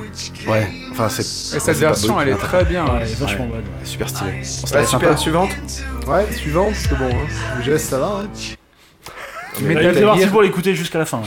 Ouais, 0.49 0.67
enfin 0.93 1.11
c'est 1.11 1.57
Et 1.57 1.61
cette 1.61 1.77
version, 1.77 2.19
elle 2.21 2.31
est 2.31 2.37
très 2.37 2.65
bien. 2.65 2.85
Ouais, 2.87 3.01
elle 3.03 3.11
est 3.11 3.21
vachement 3.21 3.47
bonne. 3.49 3.65
super 3.85 4.09
stylé. 4.09 4.31
On 4.41 4.45
se 4.45 4.73
Ouais, 4.75 4.81
la 4.81 4.87
super, 4.87 5.09
sympa. 5.09 5.17
suivante. 5.19 5.51
Ouais, 6.07 6.33
suivant, 6.33 6.67
parce 6.67 6.87
que 6.87 6.95
bon, 6.95 7.11
hein, 7.11 7.59
MGS, 7.61 7.79
ça 7.79 7.99
va, 7.99 8.23
hein. 8.23 8.29
Metal 9.61 9.95
C'est 9.95 10.03
parti 10.05 10.21
Gear, 10.23 10.31
pour 10.31 10.43
l'écouter 10.43 10.75
jusqu'à 10.75 10.99
la 10.99 11.05
fin. 11.07 11.21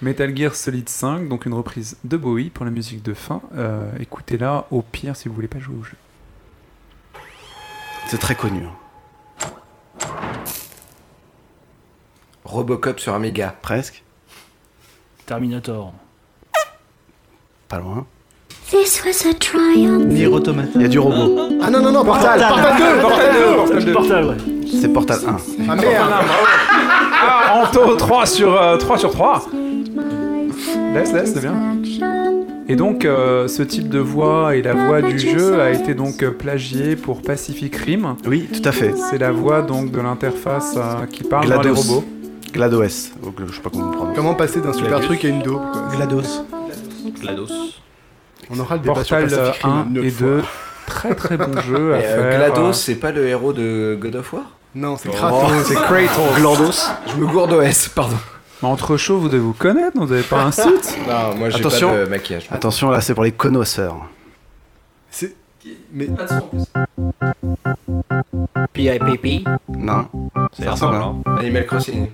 Metal 0.00 0.36
Gear 0.36 0.54
Solid 0.56 0.88
5, 0.88 1.28
donc 1.28 1.46
une 1.46 1.54
reprise 1.54 1.96
de 2.02 2.16
Bowie 2.16 2.50
pour 2.50 2.64
la 2.64 2.70
musique 2.72 3.02
de 3.04 3.14
fin. 3.14 3.40
Euh, 3.56 3.88
Écoutez-la 4.00 4.66
au 4.72 4.82
pire 4.82 5.14
si 5.14 5.28
vous 5.28 5.34
voulez 5.34 5.46
pas 5.48 5.60
jouer 5.60 5.76
au 5.80 5.84
jeu. 5.84 5.94
C'est 8.08 8.18
très 8.18 8.34
connu. 8.34 8.62
Robocop 12.44 12.98
sur 13.00 13.14
Amiga. 13.14 13.54
Presque, 13.62 14.02
Terminator. 15.26 15.92
pas 17.68 17.78
loin. 17.78 18.06
This 18.70 19.02
was 19.04 19.26
a 19.28 19.34
triumph. 19.34 20.04
Nier 20.06 20.26
Automata. 20.26 20.68
Il 20.76 20.82
y 20.82 20.84
a 20.84 20.88
du 20.88 20.98
robot. 20.98 21.38
Ah 21.62 21.70
non, 21.70 21.82
non, 21.82 21.92
non, 21.92 22.04
Portal 22.04 22.40
Portal 22.40 22.74
2 22.78 23.00
Portal 23.02 23.34
2 23.34 23.54
Portal 23.56 23.84
2. 23.84 23.92
Portal, 23.92 24.24
ouais. 24.28 24.36
C'est 24.80 24.88
Portal 24.92 25.18
1. 25.26 25.36
Ah 25.68 25.76
merde 25.76 26.12
Ah, 27.24 27.62
Anto, 27.66 27.94
3 27.96 28.26
sur, 28.26 28.60
euh, 28.60 28.76
3 28.78 28.98
sur 28.98 29.10
3 29.12 29.44
Laisse, 30.94 31.12
laisse, 31.12 31.34
c'est 31.34 31.40
bien. 31.40 31.54
Et 32.68 32.76
donc, 32.76 33.04
euh, 33.04 33.48
ce 33.48 33.62
type 33.62 33.88
de 33.88 33.98
voix 33.98 34.54
et 34.56 34.62
la 34.62 34.72
voix 34.74 35.02
du 35.02 35.18
jeu 35.18 35.60
a 35.60 35.70
été 35.70 35.94
donc 35.94 36.22
euh, 36.22 36.30
plagié 36.30 36.96
pour 36.96 37.20
Pacific 37.22 37.74
Rim. 37.76 38.16
Oui, 38.26 38.48
tout 38.52 38.66
à 38.66 38.72
fait. 38.72 38.94
C'est 39.10 39.18
la 39.18 39.32
voix 39.32 39.62
donc 39.62 39.90
de 39.90 40.00
l'interface 40.00 40.74
euh, 40.76 41.04
qui 41.06 41.24
parle 41.24 41.48
dans 41.48 41.60
les 41.60 41.68
GLaDOS. 41.70 41.80
robots. 41.92 42.04
GLaDOS. 42.52 42.86
Je 42.88 43.54
sais 43.54 43.60
pas 43.62 43.70
comment 43.70 43.90
prononce. 43.90 44.16
Comment 44.16 44.34
passer 44.34 44.60
d'un 44.60 44.72
super 44.72 44.88
Gladius. 45.00 45.06
truc 45.08 45.24
à 45.24 45.28
une 45.28 45.42
dope, 45.42 45.62
quoi. 45.72 45.82
GLaDOS. 45.96 46.44
GLaDOS. 47.20 47.48
On 48.50 48.58
aura 48.58 48.74
le 48.76 48.80
débat 48.82 49.04
sur 49.04 49.16
Portal 49.18 49.38
euh, 49.38 49.46
Pacific 49.48 49.62
Rim 49.64 49.72
1 49.72 49.86
une 49.90 49.96
et 49.96 50.00
autre 50.08 50.16
fois. 50.16 50.26
2. 50.28 50.42
Très 50.86 51.14
très 51.14 51.36
bon 51.36 51.60
jeu 51.62 51.94
à 51.94 51.98
Et, 52.00 52.04
euh, 52.04 52.30
faire. 52.30 52.50
GLaDOS, 52.52 52.72
c'est 52.74 52.94
pas 52.96 53.12
le 53.12 53.26
héros 53.26 53.52
de 53.52 53.96
God 54.00 54.16
of 54.16 54.32
War? 54.32 54.42
Non, 54.74 54.96
c'est 54.96 55.08
Oh, 55.08 55.12
Kratos. 55.12 55.64
c'est 55.66 55.74
Kratos. 55.74 56.36
GLaDOS. 56.36 56.90
Je 57.14 57.20
me 57.20 57.26
gourde 57.26 57.52
OS, 57.52 57.88
pardon. 57.88 58.16
mais 58.62 58.68
entre 58.68 58.96
chaud, 58.96 59.18
vous 59.18 59.28
devez 59.28 59.42
vous 59.42 59.52
connaître, 59.54 59.96
vous 59.98 60.06
n'avez 60.06 60.22
pas 60.22 60.42
un 60.44 60.50
site 60.50 60.96
Non, 61.08 61.34
moi 61.36 61.50
j'ai 61.50 61.60
Attention. 61.60 61.90
pas 61.90 62.04
de 62.04 62.10
maquillage. 62.10 62.48
Attention, 62.50 62.90
là, 62.90 63.00
c'est 63.00 63.14
pour 63.14 63.24
les 63.24 63.32
connoisseurs. 63.32 63.96
C'est... 65.10 65.34
Mais... 65.92 66.06
PIPP. 68.72 69.46
Non. 69.68 70.06
C'est 70.52 70.64
Ça 70.64 70.70
ressemble, 70.72 70.96
ressemble, 70.96 71.22
hein. 71.28 71.36
Animal 71.40 71.66
Crossing. 71.66 72.08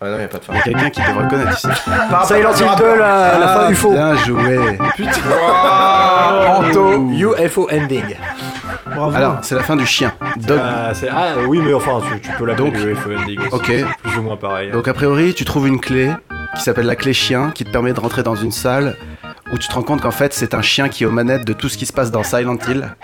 Ah 0.00 0.10
non, 0.10 0.18
y 0.18 0.22
a 0.22 0.28
pas 0.28 0.38
de 0.38 0.44
fin. 0.44 0.52
Il 0.52 0.56
y 0.56 0.60
a 0.60 0.62
quelqu'un 0.62 0.90
qui 0.90 1.00
devrait 1.00 1.28
connaître 1.28 1.52
ici. 1.56 1.68
Silent 2.26 2.52
Hill 2.52 2.78
2, 2.78 2.98
la, 2.98 3.38
la 3.38 3.48
fin 3.48 3.60
Ah, 3.66 3.70
UFO. 3.70 3.90
Bien 3.92 4.16
joué. 4.16 4.78
Anto 6.46 7.10
UFO 7.10 7.68
ending. 7.72 8.16
Bravo. 8.94 9.16
Alors, 9.16 9.38
c'est 9.42 9.54
la 9.54 9.62
fin 9.62 9.76
du 9.76 9.86
chien. 9.86 10.12
Dog. 10.36 10.60
Ah, 10.62 10.92
ah, 11.10 11.32
oui, 11.48 11.60
mais 11.64 11.72
enfin, 11.72 12.00
tu, 12.12 12.20
tu 12.20 12.30
peux 12.36 12.44
l'appeler 12.44 12.70
Donc, 12.70 12.78
UFO 12.80 13.10
ending 13.12 13.40
aussi. 13.40 13.54
ok. 13.54 13.72
Plus 14.02 14.18
ou 14.18 14.22
moins 14.22 14.36
pareil. 14.36 14.70
Donc, 14.72 14.86
a 14.88 14.94
priori, 14.94 15.32
tu 15.34 15.44
trouves 15.44 15.68
une 15.68 15.80
clé 15.80 16.10
qui 16.56 16.62
s'appelle 16.62 16.86
la 16.86 16.96
clé 16.96 17.12
chien 17.12 17.50
qui 17.54 17.64
te 17.64 17.70
permet 17.70 17.92
de 17.92 18.00
rentrer 18.00 18.22
dans 18.22 18.36
une 18.36 18.52
salle 18.52 18.96
où 19.54 19.58
tu 19.58 19.68
te 19.68 19.74
rends 19.74 19.82
compte 19.82 20.00
qu'en 20.00 20.10
fait, 20.10 20.32
c'est 20.34 20.52
un 20.52 20.62
chien 20.62 20.88
qui 20.88 21.04
est 21.04 21.06
aux 21.06 21.12
manettes 21.12 21.44
de 21.46 21.52
tout 21.52 21.68
ce 21.68 21.78
qui 21.78 21.86
se 21.86 21.92
passe 21.92 22.10
dans 22.10 22.24
Silent 22.24 22.58
Hill. 22.68 22.94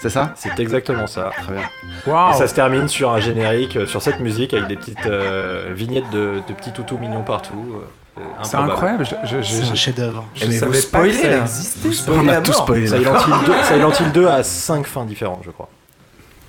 C'est 0.00 0.10
ça? 0.10 0.32
C'est 0.36 0.58
exactement 0.60 1.06
ça. 1.06 1.30
Très 1.42 1.52
bien. 1.54 1.62
Waouh 2.06 2.34
Et 2.34 2.36
ça 2.38 2.46
se 2.46 2.54
termine 2.54 2.88
sur 2.88 3.10
un 3.10 3.20
générique, 3.20 3.76
euh, 3.76 3.86
sur 3.86 4.02
cette 4.02 4.20
musique 4.20 4.52
avec 4.52 4.68
des 4.68 4.76
petites 4.76 5.06
euh, 5.06 5.72
vignettes 5.74 6.10
de, 6.12 6.42
de 6.46 6.52
petits 6.52 6.72
toutous 6.72 6.98
mignons 6.98 7.22
partout. 7.22 7.76
euh, 8.18 8.20
C'est 8.42 8.56
incroyable. 8.56 9.06
Je, 9.06 9.14
je, 9.26 9.42
je- 9.42 9.62
C'est 9.62 9.70
un 9.70 9.74
chef-d'œuvre. 9.74 10.24
je 10.34 10.44
Mais 10.46 10.52
vous 10.52 10.58
savais 10.60 10.70
pas 10.72 10.76
que 10.76 10.82
spoilez, 10.82 11.12
ça 11.16 11.28
là. 11.30 11.38
existait. 11.40 12.10
On 12.12 12.28
a 12.28 12.40
tout 12.42 12.52
spoilé. 12.52 12.86
Silent 12.86 13.14
Hill 13.26 13.34
2, 13.46 13.52
Silent 13.64 13.92
Hill 14.00 14.12
2 14.12 14.26
a 14.28 14.42
5 14.42 14.86
fins 14.86 15.04
différentes, 15.06 15.42
je 15.46 15.50
crois. 15.50 15.70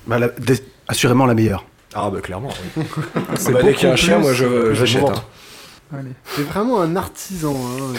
Bah, 0.06 0.18
la- 0.18 0.28
des- 0.28 0.62
assurément 0.86 1.24
la 1.26 1.34
meilleure. 1.34 1.64
Ah 1.94 2.10
bah 2.10 2.20
clairement. 2.20 2.50
oui. 2.76 2.82
C'est 3.36 3.52
Bah, 3.52 3.60
dès 3.62 3.72
qu'il 3.72 3.88
y 3.88 3.90
a 3.90 3.94
un 3.94 3.96
chien, 3.96 4.18
moi 4.18 4.34
je 4.34 4.74
j'achète. 4.74 5.00
vente. 5.00 5.16
hein. 5.16 5.22
T'es 6.34 6.42
vraiment 6.42 6.80
un 6.80 6.96
artisan, 6.96 7.54
hein, 7.54 7.94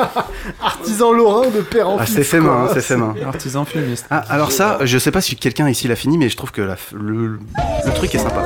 artisan 0.64 1.12
lorrain 1.12 1.48
de 1.50 1.60
père 1.60 1.88
en 1.88 1.98
Ah, 1.98 2.06
fils. 2.06 2.14
c'est 2.14 2.22
fait 2.22 2.38
quoi. 2.38 2.46
main, 2.54 2.64
hein, 2.64 2.70
c'est 2.72 2.80
fait 2.82 2.96
main. 2.96 3.14
Artisan 3.26 3.64
filmiste. 3.64 4.06
Ah, 4.10 4.22
alors 4.30 4.52
ça, 4.52 4.78
je 4.82 4.96
sais 4.98 5.10
pas 5.10 5.20
si 5.20 5.34
quelqu'un 5.34 5.68
ici 5.68 5.88
l'a 5.88 5.96
fini, 5.96 6.18
mais 6.18 6.28
je 6.28 6.36
trouve 6.36 6.52
que 6.52 6.62
la 6.62 6.74
f- 6.74 6.94
le, 6.94 7.40
le 7.84 7.92
truc 7.94 8.14
est 8.14 8.18
sympa. 8.18 8.42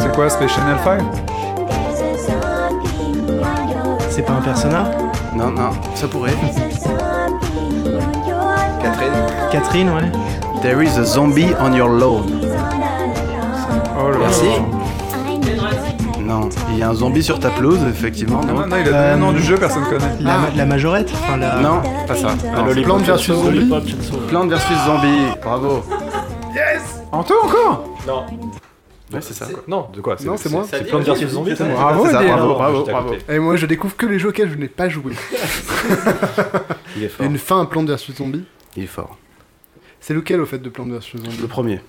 C'est 0.00 0.12
quoi, 0.12 0.28
Space 0.28 0.50
Channel 0.50 0.76
5 0.82 1.00
C'est 4.10 4.22
pas 4.22 4.32
un 4.32 4.42
personnage 4.42 4.88
Non, 5.36 5.50
non, 5.52 5.70
ça 5.94 6.08
pourrait. 6.08 6.34
Catherine. 8.82 9.12
Catherine, 9.52 9.90
ouais. 9.90 10.10
There 10.62 10.82
is 10.82 10.98
a 10.98 11.04
zombie 11.04 11.54
on 11.60 11.72
your 11.74 11.88
lawn. 11.90 12.24
Oh 13.98 14.10
là 14.10 14.18
Merci. 14.18 14.46
Non, 16.26 16.48
il 16.72 16.78
y 16.78 16.82
a 16.82 16.88
un 16.90 16.94
zombie 16.94 17.22
sur 17.22 17.38
ta 17.38 17.50
pelouse, 17.50 17.78
effectivement. 17.88 18.40
Non, 18.42 18.54
Non, 18.54 18.60
non, 18.62 18.66
non, 18.66 18.76
il 18.76 18.82
a 18.82 18.84
donné 18.84 18.96
Euh, 18.96 19.14
le 19.14 19.20
nom 19.20 19.32
du 19.32 19.42
jeu, 19.42 19.56
personne 19.56 19.84
connaît. 19.84 20.16
La, 20.20 20.38
ma- 20.38 20.50
la 20.56 20.66
majorette 20.66 21.10
enfin, 21.14 21.36
la... 21.36 21.60
non 21.60 21.80
pas 22.06 22.14
ça. 22.16 22.34
Non, 22.56 22.82
Plante 22.82 23.02
versus 23.02 23.34
zombie. 23.34 23.70
Plante 24.28 24.48
versus 24.48 24.76
zombie, 24.86 25.26
bravo. 25.42 25.84
Anto 27.12 27.34
encore 27.44 27.84
Non. 28.06 28.24
Ouais, 29.12 29.20
c'est 29.20 29.34
ça. 29.34 29.46
Non, 29.68 29.86
de 29.94 30.00
quoi? 30.00 30.16
Non, 30.24 30.36
c'est 30.36 30.50
moi. 30.50 30.64
C'est 30.68 30.88
Zombies 31.28 31.54
C'est 31.56 31.64
moi. 31.64 31.74
Bravo, 31.80 32.06
C'est 32.06 32.12
ça, 32.12 32.22
Eddie. 32.24 32.32
bravo, 32.32 32.54
bravo, 32.54 32.84
bravo. 32.84 33.14
Et 33.28 33.38
moi, 33.38 33.54
je 33.56 33.66
découvre 33.66 33.96
que 33.96 34.04
les 34.06 34.18
jeux 34.18 34.30
auxquels 34.30 34.50
je 34.50 34.56
n'ai 34.56 34.66
pas 34.68 34.88
joué. 34.88 35.12
Il 36.96 37.04
est 37.04 37.08
fort. 37.08 37.24
y 37.24 37.28
a 37.28 37.30
une 37.30 37.38
fin 37.38 37.60
à 37.62 37.66
Plante 37.66 37.88
vs 37.88 38.12
Zombie. 38.16 38.44
Il 38.76 38.82
est 38.82 38.86
fort. 38.88 39.16
C'est 40.00 40.14
lequel 40.14 40.40
au 40.40 40.46
fait 40.46 40.58
de 40.58 40.68
Plante 40.68 40.88
vs 40.88 41.12
Zombie? 41.16 41.36
Le 41.40 41.46
premier. 41.46 41.80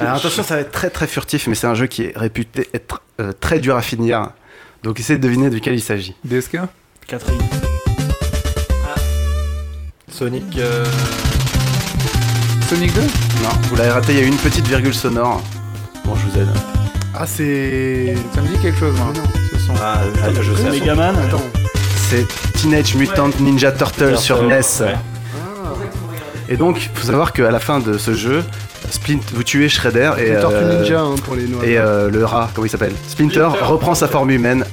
Alors 0.00 0.14
attention, 0.16 0.42
ça 0.42 0.54
va 0.56 0.60
être 0.62 0.72
très 0.72 0.90
très 0.90 1.06
furtif, 1.06 1.46
mais 1.46 1.54
c'est 1.54 1.66
un 1.66 1.74
jeu 1.74 1.86
qui 1.86 2.02
est 2.04 2.12
réputé 2.16 2.68
être 2.74 3.02
euh, 3.20 3.32
très 3.38 3.58
dur 3.60 3.76
à 3.76 3.82
finir. 3.82 4.30
Donc 4.82 4.98
essayez 4.98 5.18
de 5.18 5.22
deviner 5.22 5.50
duquel 5.50 5.74
il 5.74 5.80
s'agit. 5.80 6.14
DSK 6.24 6.58
Catherine. 7.06 7.38
Sonic. 10.08 10.58
euh, 10.58 10.84
Sonic 12.68 12.92
2 12.94 13.00
Non, 13.00 13.48
vous 13.64 13.76
l'avez 13.76 13.90
raté, 13.90 14.12
il 14.12 14.18
y 14.18 14.22
a 14.22 14.24
eu 14.24 14.28
une 14.28 14.36
petite 14.36 14.66
virgule 14.66 14.94
sonore. 14.94 15.42
Bon, 16.04 16.14
je 16.16 16.26
vous 16.26 16.38
aide. 16.38 16.48
Ah, 17.14 17.26
c'est. 17.26 18.14
Ça 18.34 18.40
me 18.42 18.48
dit 18.48 18.58
quelque 18.60 18.78
chose, 18.78 18.94
moi. 18.96 19.08
Ah 19.14 19.18
non. 19.18 19.24
Ce 19.52 19.58
son. 19.66 19.72
Ah, 19.80 19.98
ah, 20.22 20.28
je 20.40 20.52
sais. 20.54 20.70
Megaman. 20.70 21.16
Attends. 21.18 21.42
C'est 22.10 22.26
Teenage 22.54 22.94
Mutant 22.94 23.30
Ninja 23.40 23.72
Turtle 23.72 24.18
sur 24.18 24.42
NES. 24.42 24.60
Ouais. 24.80 24.94
Et 26.52 26.56
donc, 26.58 26.82
il 26.84 26.88
faut 26.98 27.06
savoir 27.06 27.32
qu'à 27.32 27.50
la 27.50 27.60
fin 27.60 27.80
de 27.80 27.96
ce 27.96 28.12
jeu, 28.12 28.44
Splint, 28.90 29.20
vous 29.32 29.42
tuez 29.42 29.70
Shredder 29.70 30.12
et, 30.18 30.32
euh, 30.32 30.78
Ninja 30.80 31.00
hein, 31.00 31.14
pour 31.24 31.34
les 31.34 31.44
et 31.66 31.78
euh, 31.78 32.10
le 32.10 32.26
rat, 32.26 32.50
comment 32.54 32.66
il 32.66 32.68
s'appelle? 32.68 32.92
Splinter 33.08 33.48
reprend 33.62 33.94
sa 33.94 34.06
forme 34.06 34.30
humaine. 34.30 34.66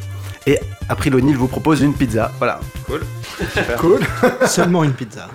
Et 0.45 0.59
April 0.89 1.15
O'Neil 1.15 1.35
vous 1.35 1.47
propose 1.47 1.81
une 1.81 1.93
pizza. 1.93 2.33
Voilà. 2.37 2.59
Cool. 3.77 3.99
Seulement 4.45 4.83
une 4.83 4.91
pizza. 4.91 5.29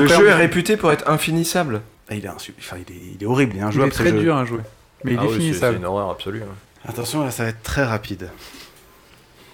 Le 0.00 0.06
jeu 0.06 0.28
est 0.28 0.34
réputé 0.34 0.78
pour 0.78 0.90
être 0.90 1.06
infinissable. 1.10 1.82
Et 2.10 2.16
il, 2.16 2.24
est 2.24 2.28
insu- 2.28 2.54
enfin, 2.58 2.76
il, 2.88 2.94
est, 2.94 3.00
il 3.16 3.22
est 3.22 3.26
horrible, 3.26 3.52
il 3.54 3.58
est 3.58 3.60
Il 3.60 3.64
injouable 3.64 3.90
est 3.90 3.94
ce 3.94 3.98
très 4.02 4.10
jeu. 4.12 4.20
dur 4.20 4.36
à 4.36 4.46
jouer. 4.46 4.60
Mais 5.04 5.12
il 5.12 5.18
Ah 5.20 5.24
est 5.24 5.26
oui, 5.26 5.32
c'est- 5.32 5.38
c'est 5.38 5.44
finissable. 5.48 5.76
une 5.76 5.84
horreur 5.84 6.08
absolue. 6.10 6.42
hein. 6.42 6.88
Attention, 6.88 7.24
là, 7.24 7.30
ça 7.30 7.42
va 7.42 7.50
être 7.50 7.62
très 7.62 7.84
rapide. 7.84 8.30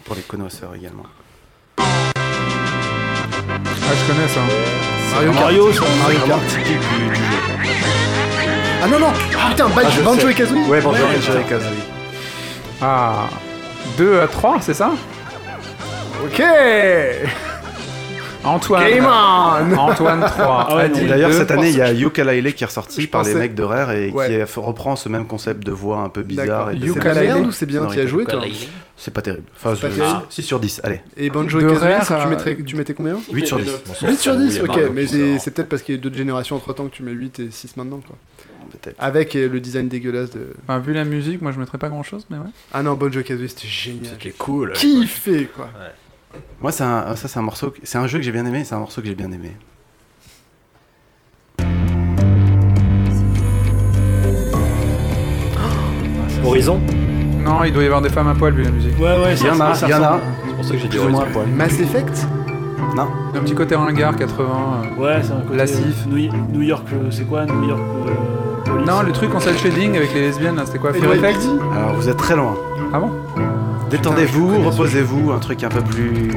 Pour 0.05 0.15
les 0.15 0.23
connaisseurs 0.23 0.73
également. 0.77 1.03
Ah, 3.63 3.93
je 3.97 4.13
connais 4.13 4.29
ça. 4.29 4.41
Mario 5.15 5.33
Kart. 5.33 5.43
Mario. 5.45 5.73
Mario 6.03 6.21
Kart 6.27 6.47
typique 6.49 6.81
du, 6.81 7.09
du 7.09 7.15
jeu. 7.15 7.23
Ah 8.83 8.87
non, 8.89 8.99
non 8.99 9.13
Putain, 9.51 9.69
Ban- 9.69 9.83
Ah, 9.85 9.91
je 9.97 10.01
Banjo 10.03 10.21
sais. 10.21 10.31
et 10.31 10.35
Kazooie 10.35 10.67
Ouais, 10.69 10.81
Banjo 10.81 10.99
et 10.99 11.49
Kazooie. 11.49 11.69
Ah. 12.83 13.29
2 13.97 14.21
à 14.21 14.27
3, 14.27 14.57
c'est 14.61 14.75
ça? 14.75 14.91
Ok 16.25 16.43
Antoine. 18.45 18.89
Game 18.91 19.05
on 19.07 19.77
Antoine 19.79 20.21
3. 20.21 20.67
Ah 20.71 20.77
ouais, 20.77 20.89
non, 20.89 21.07
D'ailleurs, 21.07 21.33
cette 21.33 21.51
année, 21.51 21.71
il 21.71 21.77
y 21.77 21.81
a 21.83 21.93
Yooka-Laylee 21.93 22.53
qui 22.53 22.65
est 22.65 22.67
ressorti 22.67 23.03
Je 23.03 23.09
par 23.09 23.23
les 23.23 23.31
pensais- 23.33 23.39
mecs 23.41 23.55
de 23.55 23.63
Rare 23.63 23.93
et 23.93 24.11
Ouais. 24.11 24.29
qui 24.47 24.61
reprend 24.61 24.97
ce 24.97 25.09
même 25.09 25.27
concept 25.27 25.65
de 25.65 25.73
voix 25.73 25.99
un 25.99 26.09
peu 26.09 26.23
bizarre. 26.23 26.73
Yooka-Laylee. 26.73 27.53
c'est 27.53 27.67
bien 27.67 27.87
Tu 27.87 27.99
y 27.99 28.01
as 28.01 28.07
joué 28.07 28.25
toi 28.25 28.41
C'est 28.97 29.13
pas 29.13 29.23
terrible. 29.23 29.45
Enfin, 29.57 29.71
pas 29.71 29.91
je- 29.91 29.97
terrible. 29.97 30.19
6 30.31 30.43
sur 30.43 30.61
10, 30.61 30.81
allez. 30.85 31.01
Et 31.17 31.29
Banjo 31.31 31.59
et 31.61 31.63
Kazooie, 31.67 31.99
Rare, 31.99 32.23
tu, 32.23 32.29
mettrais, 32.29 32.57
tu 32.65 32.77
mettais 32.77 32.95
combien? 32.95 33.17
8 33.33 33.47
sur 33.47 33.59
10. 33.59 33.71
8 34.03 34.17
sur 34.19 34.37
10, 34.37 34.61
Oui, 34.63 34.69
ok, 34.69 34.81
mais 34.95 35.07
c'est 35.07 35.51
peut-être 35.51 35.69
parce 35.69 35.83
qu'il 35.83 35.95
y 35.97 35.99
a 35.99 36.01
d'autres 36.01 36.17
générations 36.17 36.57
entre 36.57 36.73
temps 36.73 36.87
que 36.87 36.95
tu 36.95 37.03
mets 37.03 37.13
8 37.13 37.41
et 37.41 37.51
6 37.51 37.77
maintenant 37.77 38.01
quoi. 38.07 38.17
Peut-être. 38.71 38.97
Avec 38.99 39.37
euh, 39.37 39.49
le 39.49 39.61
design 39.61 39.89
dégueulasse 39.89 40.31
de. 40.31 40.49
Enfin, 40.67 40.79
vu 40.79 40.93
la 40.95 41.05
musique, 41.05 41.43
moi 41.43 41.53
je 41.53 41.61
mettrais 41.61 41.79
pas 41.79 41.89
grand 41.89 42.03
chose, 42.03 42.25
mais 42.31 42.39
ouais. 42.39 42.45
Ah 42.73 42.83
non, 42.83 42.95
Banjo 42.95 43.23
Kazooie 43.23 43.49
c'était 43.49 43.69
génial. 43.69 44.07
C'était 44.19 44.31
cool. 44.37 44.73
Kiffé 44.73 45.49
quoi. 45.55 45.69
Moi, 46.61 46.73
c'est 46.73 46.85
un, 46.85 47.15
ça, 47.17 47.29
c'est 47.29 47.39
un 47.39 47.43
morceau. 47.43 47.71
que- 47.71 47.81
C'est 47.83 47.99
un 47.99 48.07
jeu 48.07 48.19
que 48.19 48.25
j'ai 48.25 48.33
bien 48.33 48.47
aimé. 48.47 48.65
C'est 48.65 48.75
un 48.75 48.79
morceau 48.79 49.01
que 49.03 49.07
j'ai 49.09 49.15
bien 49.15 49.31
aimé. 49.33 49.53
Horizon? 56.45 56.81
Non, 57.45 57.63
il 57.65 57.73
doit 57.73 57.83
y 57.83 57.87
avoir 57.87 58.01
des 58.03 58.09
femmes 58.09 58.29
à 58.29 58.35
poil 58.35 58.55
vu 58.55 58.63
la 58.63 58.71
musique. 58.71 58.99
Ouais, 58.99 59.05
ouais, 59.19 59.35
Il 59.39 59.47
y 59.47 59.51
en 59.51 59.61
a, 59.61 59.73
il 59.83 59.89
y 59.89 59.95
en 59.95 60.03
a. 60.03 60.19
C'est 60.49 60.55
pour 60.55 60.65
ça 60.65 60.71
que 60.73 60.79
j'ai 60.79 60.89
dit 60.89 60.99
Horizon. 60.99 61.21
à 61.21 61.27
poil. 61.27 61.47
Mass 61.49 61.79
Effect? 61.81 62.27
Un 62.97 63.41
petit 63.41 63.55
côté 63.55 63.75
ringard 63.75 64.15
80. 64.15 64.47
euh. 64.47 65.03
Ouais, 65.03 65.21
c'est 65.23 65.33
un 65.33 65.41
côté. 65.41 65.57
Lassif. 65.57 66.07
New, 66.07 66.31
New 66.53 66.63
York, 66.63 66.87
euh, 66.93 67.11
c'est 67.11 67.25
quoi 67.25 67.45
New 67.45 67.69
York 67.69 67.81
euh, 68.07 68.85
Non, 68.87 69.03
le 69.03 69.11
truc 69.11 69.35
en 69.35 69.41
cel 69.41 69.59
shading 69.59 69.97
avec 69.97 70.15
les 70.15 70.21
lesbiennes, 70.21 70.55
là, 70.57 70.63
c'était 70.65 70.79
quoi 70.79 70.93
Fear? 70.93 71.13
Effect? 71.15 71.41
Alors, 71.77 71.95
vous 71.97 72.09
êtes 72.09 72.17
très 72.17 72.37
loin. 72.37 72.55
Ah 72.93 73.01
bon? 73.01 73.11
Détendez-vous, 73.95 74.65
reposez-vous. 74.65 75.31
Un 75.31 75.39
truc 75.39 75.63
un 75.63 75.69
peu 75.69 75.81
plus 75.81 76.33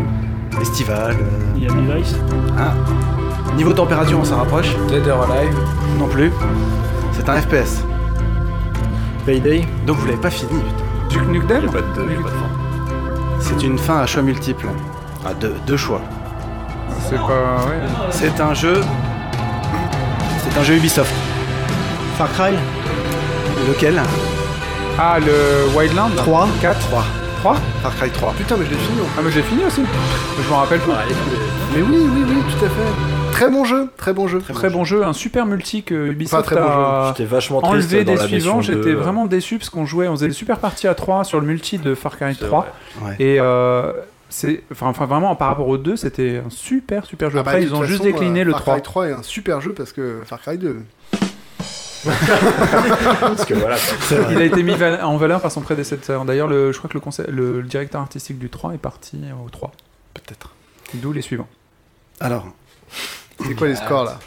estival. 0.61 1.15
euh. 1.19 1.57
Miami 1.59 1.91
Vice. 1.91 2.15
Niveau 3.55 3.73
température, 3.73 4.19
on 4.19 4.23
s'en 4.23 4.37
rapproche. 4.37 4.67
Dead 4.87 5.07
or 5.07 5.23
Alive. 5.31 5.55
Non 5.97 6.05
plus. 6.07 6.31
C'est 7.13 7.27
un 7.27 7.41
FPS. 7.41 7.83
Payday 9.25 9.65
Donc, 9.87 9.97
vous 9.97 10.05
l'avez 10.05 10.19
pas 10.21 10.29
fini. 10.29 10.51
putain. 11.09 11.19
Duke 11.23 11.29
Nukem 11.29 11.65
pas 11.71 11.79
de 11.81 12.09
j'ai 12.09 12.15
pas 12.17 12.21
de 12.21 12.27
fin. 12.27 13.39
C'est 13.39 13.63
une 13.63 13.79
fin 13.79 13.97
à 14.01 14.05
choix 14.05 14.21
multiples. 14.21 14.67
Ah, 15.25 15.33
deux, 15.33 15.55
deux 15.65 15.77
choix. 15.77 16.01
C'est 17.09 17.15
pas. 17.17 17.65
Ouais. 17.65 17.79
C'est 18.11 18.39
un 18.39 18.53
jeu. 18.53 18.81
C'est 20.43 20.59
un 20.59 20.63
jeu 20.63 20.75
Ubisoft. 20.75 21.11
Far 22.19 22.31
Cry 22.33 22.53
Lequel? 23.67 23.99
Ah, 24.99 25.17
le 25.19 25.75
Wildland 25.75 26.13
3 26.15 26.47
4 26.61 26.79
3. 26.89 27.03
3 27.47 27.55
Far 27.81 27.95
Cry 27.95 28.09
3. 28.09 28.33
Putain, 28.33 28.57
mais 28.57 28.65
je 28.65 28.71
l'ai 28.71 28.77
fini. 28.77 28.97
Ah, 29.17 29.21
mais 29.23 29.31
j'ai 29.31 29.41
fini 29.41 29.63
aussi. 29.63 29.81
Je 30.43 30.49
m'en 30.49 30.57
rappelle 30.57 30.81
pas. 30.81 30.97
Mais 31.73 31.81
oui, 31.81 31.95
oui, 31.97 32.23
oui, 32.27 32.35
tout 32.51 32.65
à 32.65 32.67
fait. 32.69 33.31
Très 33.31 33.49
bon 33.49 33.63
jeu, 33.63 33.87
très 33.95 34.11
bon 34.13 34.27
jeu. 34.27 34.39
Très 34.41 34.69
bon 34.69 34.83
jeu, 34.83 35.05
un 35.05 35.13
super 35.13 35.45
multi 35.45 35.83
que 35.83 36.07
Ubisoft 36.09 36.43
très 36.45 36.55
bon 36.57 36.63
a 36.67 37.13
J'étais 37.15 37.29
vachement 37.29 37.59
enlevé 37.59 38.03
dans 38.03 38.13
des 38.13 38.17
la 38.19 38.27
suivants. 38.27 38.61
J'étais 38.61 38.89
de- 38.89 38.95
vraiment 38.95 39.27
déçu 39.27 39.59
parce 39.59 39.69
qu'on 39.69 39.85
jouait, 39.85 40.07
on 40.09 40.15
faisait 40.15 40.27
des 40.27 40.33
super 40.33 40.57
parties 40.59 40.87
à 40.89 40.95
3 40.95 41.23
sur 41.23 41.39
le 41.39 41.45
multi 41.45 41.77
de 41.77 41.95
Far 41.95 42.17
Cry 42.17 42.35
C'est 42.37 42.45
3. 42.47 42.67
vrai. 42.99 43.09
Ouais. 43.09 43.15
Et 43.19 43.39
euh, 43.39 43.93
c'est, 44.27 44.63
enfin, 44.71 44.91
vraiment 45.05 45.33
par 45.35 45.47
rapport 45.49 45.67
aux 45.69 45.77
deux, 45.77 45.95
c'était 45.95 46.41
un 46.45 46.49
super 46.49 47.05
super 47.05 47.29
jeu. 47.29 47.37
Ah 47.39 47.43
bah, 47.43 47.51
Après, 47.51 47.63
ils 47.63 47.73
ont 47.73 47.83
juste 47.83 48.03
décliné 48.03 48.41
euh, 48.41 48.45
le 48.45 48.51
Far 48.51 48.61
3. 48.63 48.73
Cry 48.73 48.81
3 48.83 49.07
est 49.07 49.13
un 49.13 49.23
super 49.23 49.61
jeu 49.61 49.71
parce 49.71 49.93
que 49.93 50.19
Far 50.25 50.41
Cry 50.41 50.57
2. 50.57 50.81
Parce 53.19 53.45
que 53.45 53.53
voilà. 53.53 53.77
Il 54.31 54.37
a 54.37 54.43
été 54.45 54.63
mis 54.63 54.73
en 55.01 55.17
valeur 55.17 55.41
par 55.41 55.51
son 55.51 55.61
prédécesseur. 55.61 56.25
D'ailleurs, 56.25 56.47
le, 56.47 56.71
je 56.71 56.77
crois 56.77 56.89
que 56.89 56.93
le, 56.95 56.99
conseil- 56.99 57.25
le, 57.29 57.61
le 57.61 57.67
directeur 57.67 58.01
artistique 58.01 58.37
du 58.39 58.49
3 58.49 58.73
est 58.73 58.77
parti 58.77 59.19
au 59.45 59.49
3. 59.49 59.71
Peut-être. 60.13 60.51
D'où 60.95 61.11
les 61.13 61.21
suivants. 61.21 61.47
Alors, 62.19 62.47
C'est 63.45 63.53
quoi 63.55 63.67
les 63.67 63.75
scores 63.75 64.05
là 64.05 64.19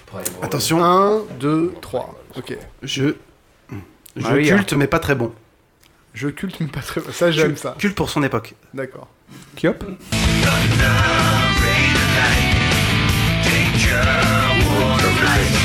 attention. 0.43 0.85
1, 0.85 1.23
2, 1.41 1.75
3. 1.81 2.15
Ok. 2.37 2.57
Jeu. 2.83 3.19
Jeu 4.17 4.25
Ah 4.29 4.33
oui, 4.35 4.47
culte, 4.49 4.73
mais 4.75 4.87
pas 4.87 4.99
très 4.99 5.15
bon. 5.15 5.33
Jeu 6.15 6.31
culte, 6.33 6.59
mais 6.61 6.67
pas 6.67 6.81
très. 6.81 7.01
Ça, 7.13 7.31
j'aime 7.31 7.57
ça. 7.57 7.75
Culte 7.79 7.95
pour 7.95 8.11
son 8.11 8.23
époque. 8.23 8.55
D'accord. 8.75 9.09
Kiop 9.57 9.85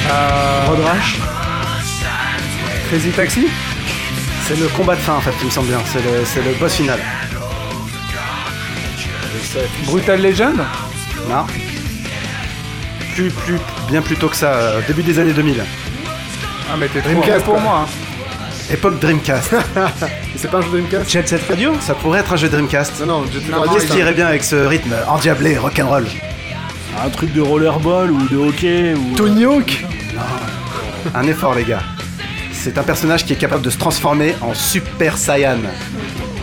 euh, 0.08 0.66
Road 0.68 0.80
Rash 0.86 1.18
Crazy 2.90 3.10
Taxi 3.12 3.48
C'est 4.48 4.60
le 4.60 4.68
combat 4.68 4.96
de 4.96 5.02
fin 5.02 5.16
en 5.16 5.22
fait, 5.22 5.32
il 5.42 5.46
me 5.48 5.52
semble 5.52 5.68
bien. 5.70 5.80
C'est 5.92 6.00
le, 6.00 6.26
c'est 6.26 6.44
le 6.44 6.54
boss 6.60 6.74
final. 6.76 7.00
Brutal 9.86 10.22
Legend 10.22 10.58
Non 11.30 11.46
plus, 13.16 13.30
plus, 13.30 13.58
bien 13.90 14.02
plus 14.02 14.18
tôt 14.18 14.28
que 14.28 14.36
ça, 14.36 14.52
euh, 14.52 14.82
début 14.88 15.02
des 15.02 15.18
années 15.20 15.32
2000. 15.32 15.64
Ah, 16.70 16.76
mais 16.78 16.88
t'es 16.90 17.00
trop 17.00 17.12
Dreamcast, 17.12 17.46
pour 17.46 17.60
moi. 17.62 17.86
hein. 17.88 18.74
Époque 18.74 19.00
Dreamcast. 19.00 19.56
C'est 20.36 20.52
pas 20.52 20.58
un 20.58 20.62
jeu 20.62 20.68
Dreamcast 20.72 21.10
Jet 21.10 21.26
Set 21.30 21.48
Radio 21.48 21.74
ça 21.80 21.94
pourrait 21.94 22.20
être 22.20 22.34
un 22.34 22.36
jeu 22.36 22.50
Dreamcast. 22.50 23.00
Non, 23.02 23.22
non, 23.22 23.26
Jet 23.32 23.40
Set 23.40 23.50
Non, 23.50 23.62
Radio, 23.62 23.74
Qu'est-ce 23.76 23.92
qui 23.94 24.00
irait 24.00 24.14
bien 24.14 24.28
avec 24.28 24.44
ce 24.44 24.56
rythme 24.58 24.94
endiablé, 25.08 25.58
rock'n'roll 25.58 26.06
Un 27.06 27.10
truc 27.10 27.32
de 27.32 27.40
rollerball 27.40 28.12
ou 28.12 28.28
de 28.28 28.36
hockey 28.36 28.94
ou. 28.96 29.16
Tony 29.16 29.46
Hawk 29.46 29.86
Un 31.14 31.24
effort, 31.28 31.56
les 31.56 31.64
gars. 31.64 31.84
C'est 32.66 32.80
un 32.80 32.84
personnage 32.84 33.24
qui 33.26 33.34
est 33.34 33.36
capable 33.36 33.62
de 33.62 33.70
se 33.70 33.78
transformer 33.78 34.36
en 34.42 34.56
Super 34.56 35.20
Saiyan. 35.20 35.60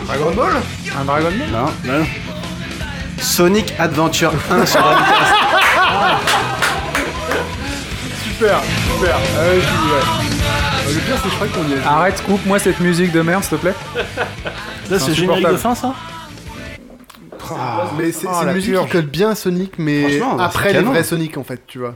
Dragon 0.05 0.31
Ball 0.33 0.53
Un 0.97 1.03
Dragon 1.03 1.25
Ball 1.25 1.49
Non, 1.51 1.65
non. 1.83 2.05
Sonic 3.19 3.73
Adventure 3.77 4.31
1 4.49 4.65
sur 4.65 4.81
Dreamcast. 4.81 5.33
Super, 8.23 8.61
super. 8.95 9.17
Ah 9.37 9.49
ouais. 9.49 10.93
Le 10.93 10.99
pire, 11.01 11.15
c'est 11.17 11.23
que 11.23 11.29
je 11.29 11.35
crois 11.35 11.47
qu'on 11.47 11.69
y 11.69 11.73
est. 11.73 11.85
Arrête, 11.85 12.23
coupe-moi 12.23 12.57
cette 12.57 12.79
musique 12.79 13.11
de 13.11 13.21
merde, 13.21 13.43
s'il 13.43 13.57
te 13.57 13.61
plaît. 13.61 13.75
Ça, 14.87 14.99
c'est 14.99 15.07
le 15.09 15.13
générique 15.15 15.45
de 15.45 15.57
fin, 15.57 15.75
ça 15.75 15.93
Mais 17.97 18.11
c'est 18.11 18.27
Oh, 18.27 18.31
la 18.43 18.49
une 18.51 18.55
musique 18.55 18.71
purge. 18.73 18.85
qui 18.85 18.91
colle 18.91 19.05
bien 19.05 19.29
à 19.31 19.35
Sonic, 19.35 19.73
mais 19.77 20.19
bah, 20.19 20.45
après 20.45 20.69
les 20.69 20.73
canon. 20.79 20.91
vrais 20.91 21.03
Sonic 21.03 21.37
en 21.37 21.43
fait, 21.43 21.61
tu 21.67 21.79
vois. 21.79 21.93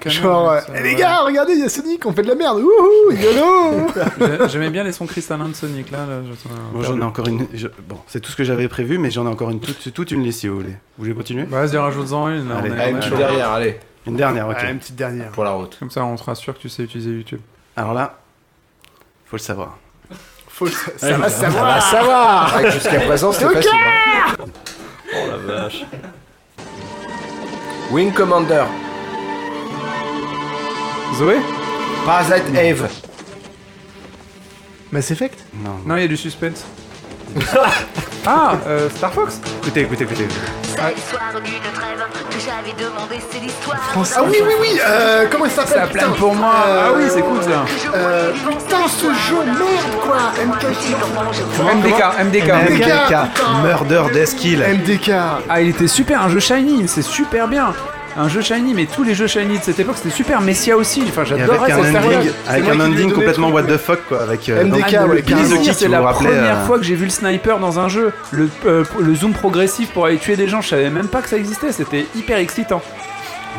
Canon, 0.00 0.10
Genre, 0.14 0.54
ça, 0.60 0.66
Eh, 0.76 0.82
les 0.82 0.94
gars, 0.94 1.20
regardez, 1.24 1.54
il 1.54 1.60
y 1.60 1.64
a 1.64 1.68
Sonic, 1.68 2.04
on 2.06 2.12
fait 2.12 2.22
de 2.22 2.28
la 2.28 2.34
merde. 2.34 2.58
Wouhou, 2.58 3.12
YOLO 3.12 3.86
J'ai- 4.18 4.48
J'aimais 4.48 4.70
bien 4.70 4.84
les 4.84 4.92
sons 4.92 5.06
cristallins 5.06 5.48
de 5.48 5.54
Sonic 5.54 5.90
là. 5.90 5.98
là 6.06 6.20
je- 6.24 6.76
Moi, 6.76 6.84
j'en 6.84 6.98
ai 7.00 7.04
encore 7.04 7.26
une. 7.28 7.46
je- 7.54 7.68
Bon, 7.88 7.98
c'est 8.06 8.20
tout 8.20 8.30
ce 8.30 8.36
que 8.36 8.44
j'avais 8.44 8.68
prévu, 8.68 8.98
mais 8.98 9.10
j'en 9.10 9.26
ai 9.26 9.30
encore 9.30 9.50
une 9.50 9.60
toute, 9.60 9.92
toute 9.92 10.10
une 10.10 10.22
liste 10.22 10.40
si 10.40 10.48
vous 10.48 10.56
voulez. 10.56 10.70
Vous 10.98 11.04
voulez 11.04 11.14
continuer? 11.14 11.44
Bah, 11.44 11.64
Vas-y, 11.64 11.76
rajoute-en 11.78 12.28
une. 12.30 12.48
là, 12.48 12.56
Allez. 12.58 12.70
on 12.70 12.74
est- 12.74 12.80
Allez, 12.80 12.92
on 12.92 12.94
une 12.96 13.00
petite 13.00 13.16
derrière, 13.16 13.50
allez, 13.50 13.80
Une 14.06 14.16
dernière, 14.16 14.48
ok. 14.48 14.56
Une 14.70 14.78
petite 14.78 14.96
dernière. 14.96 15.30
pour 15.30 15.44
la 15.44 15.50
route. 15.52 15.76
Comme 15.78 15.90
ça, 15.90 16.04
on 16.04 16.16
sera 16.16 16.34
sûr 16.34 16.54
que 16.54 16.58
tu 16.60 16.68
sais 16.68 16.82
utiliser 16.82 17.10
YouTube. 17.10 17.40
Alors 17.76 17.94
là, 17.94 18.18
faut 19.26 19.36
le 19.36 19.40
savoir. 19.42 19.78
Faut 20.48 20.66
le 20.66 20.70
sa- 20.70 20.90
ça 20.98 21.06
Ouais, 21.06 21.12
va 21.16 21.28
ça 21.30 21.40
savoir. 21.46 21.82
savoir 21.90 22.56
Ouais, 22.56 22.70
Jusqu'à 22.72 23.00
présent, 23.00 23.32
c'était 23.32 23.54
facile. 23.54 23.70
hein. 23.72 24.44
Oh 25.14 25.26
la 25.28 25.36
vache. 25.36 25.84
Wing 27.90 28.12
Commander, 28.12 28.64
Zoé 31.16 31.36
Parasite 32.06 32.54
Eve. 32.56 32.88
Mass 34.90 35.10
Effect? 35.10 35.44
Non. 35.52 35.78
Non, 35.86 35.96
il 35.96 36.02
y 36.02 36.04
a 36.04 36.08
du 36.08 36.16
suspense. 36.16 36.64
Ah, 38.26 38.54
euh, 38.66 38.88
Star 38.90 39.12
Fox 39.12 39.40
Écoutez, 39.62 39.80
écoutez, 39.82 40.04
écoutez. 40.04 40.28
C'est 40.62 40.94
l'histoire 40.94 41.32
d'une 41.34 41.72
trêve 41.74 42.04
que 42.30 42.36
j'avais 42.40 42.72
demandé, 42.82 43.16
c'est 43.30 43.40
l'histoire. 43.40 43.78
France 43.90 44.14
Ah 44.16 44.22
oui, 44.26 44.36
oui, 44.44 44.52
oui, 44.60 44.80
euh, 44.84 45.26
comment 45.30 45.44
il 45.46 45.50
s'appelle 45.50 45.80
Ça 45.82 45.86
putain 45.86 46.10
pour 46.10 46.34
moi 46.34 46.54
Euh, 46.66 46.82
Ah 46.88 46.92
oui, 46.96 47.04
c'est 47.08 47.22
cool 47.22 47.42
ça 47.42 47.64
Euh, 47.94 48.32
putain, 48.32 48.88
ce 48.88 49.06
jeu, 49.06 49.36
merde 49.44 50.00
quoi 50.00 50.32
MK 50.44 50.64
MDK, 51.76 52.02
MDK. 52.24 52.70
MDK, 52.70 53.16
Murder 53.62 54.02
Death 54.12 54.36
Kill. 54.36 54.60
MDK 54.62 55.10
Ah, 55.48 55.60
il 55.60 55.68
était 55.70 55.88
super, 55.88 56.22
un 56.22 56.28
jeu 56.28 56.40
shiny, 56.40 56.86
c'est 56.88 57.02
super 57.02 57.48
bien. 57.48 57.72
Un 58.16 58.28
jeu 58.28 58.42
shiny, 58.42 58.74
mais 58.74 58.84
tous 58.86 59.02
les 59.04 59.14
jeux 59.14 59.26
shiny 59.26 59.58
de 59.58 59.62
cette 59.62 59.80
époque, 59.80 59.96
c'était 59.96 60.14
super. 60.14 60.40
Messia 60.42 60.76
aussi, 60.76 61.02
enfin, 61.08 61.24
j'adorais 61.24 61.72
un 61.72 61.82
cette 61.82 61.96
ending, 61.96 62.30
avec 62.46 62.68
un 62.68 62.80
ending 62.80 63.10
complètement 63.12 63.48
what 63.48 63.62
the 63.62 63.78
fuck 63.78 64.00
quoi, 64.06 64.22
avec 64.22 64.48
euh, 64.48 64.64
MDK, 64.64 64.96
c'est 65.72 65.88
la 65.88 66.00
première 66.12 66.58
euh, 66.58 66.66
fois 66.66 66.78
que 66.78 66.84
j'ai 66.84 66.94
vu 66.94 67.04
le 67.04 67.10
sniper 67.10 67.58
dans 67.58 67.78
un 67.80 67.88
jeu. 67.88 68.12
Le, 68.30 68.50
euh, 68.66 68.84
le 69.00 69.14
zoom 69.14 69.32
progressif 69.32 69.90
pour 69.92 70.04
aller 70.06 70.18
tuer 70.18 70.36
des 70.36 70.46
gens, 70.48 70.60
je 70.60 70.68
savais 70.68 70.90
même 70.90 71.08
pas 71.08 71.22
que 71.22 71.28
ça 71.28 71.36
existait. 71.36 71.72
C'était 71.72 72.06
hyper 72.14 72.36
excitant. 72.38 72.82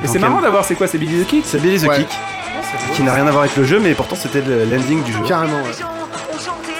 Et 0.03 0.07
c'est 0.07 0.19
marrant 0.19 0.41
d'avoir, 0.41 0.65
c'est 0.65 0.75
quoi, 0.75 0.87
c'est 0.87 0.97
Billy 0.97 1.23
the 1.23 1.27
Kid? 1.27 1.43
C'est 1.45 1.59
Billy 1.61 1.79
the 1.79 1.87
Ouais. 1.87 1.97
Kick, 1.99 2.07
qui 2.95 3.03
n'a 3.03 3.13
rien 3.13 3.25
à 3.27 3.31
voir 3.31 3.43
avec 3.43 3.55
le 3.57 3.63
jeu, 3.63 3.79
mais 3.81 3.93
pourtant 3.93 4.15
c'était 4.15 4.41
le- 4.41 4.65
l'ending 4.65 5.01
du 5.03 5.11
jeu. 5.13 5.19
Carrément, 5.27 5.57
ouais. 5.63 5.71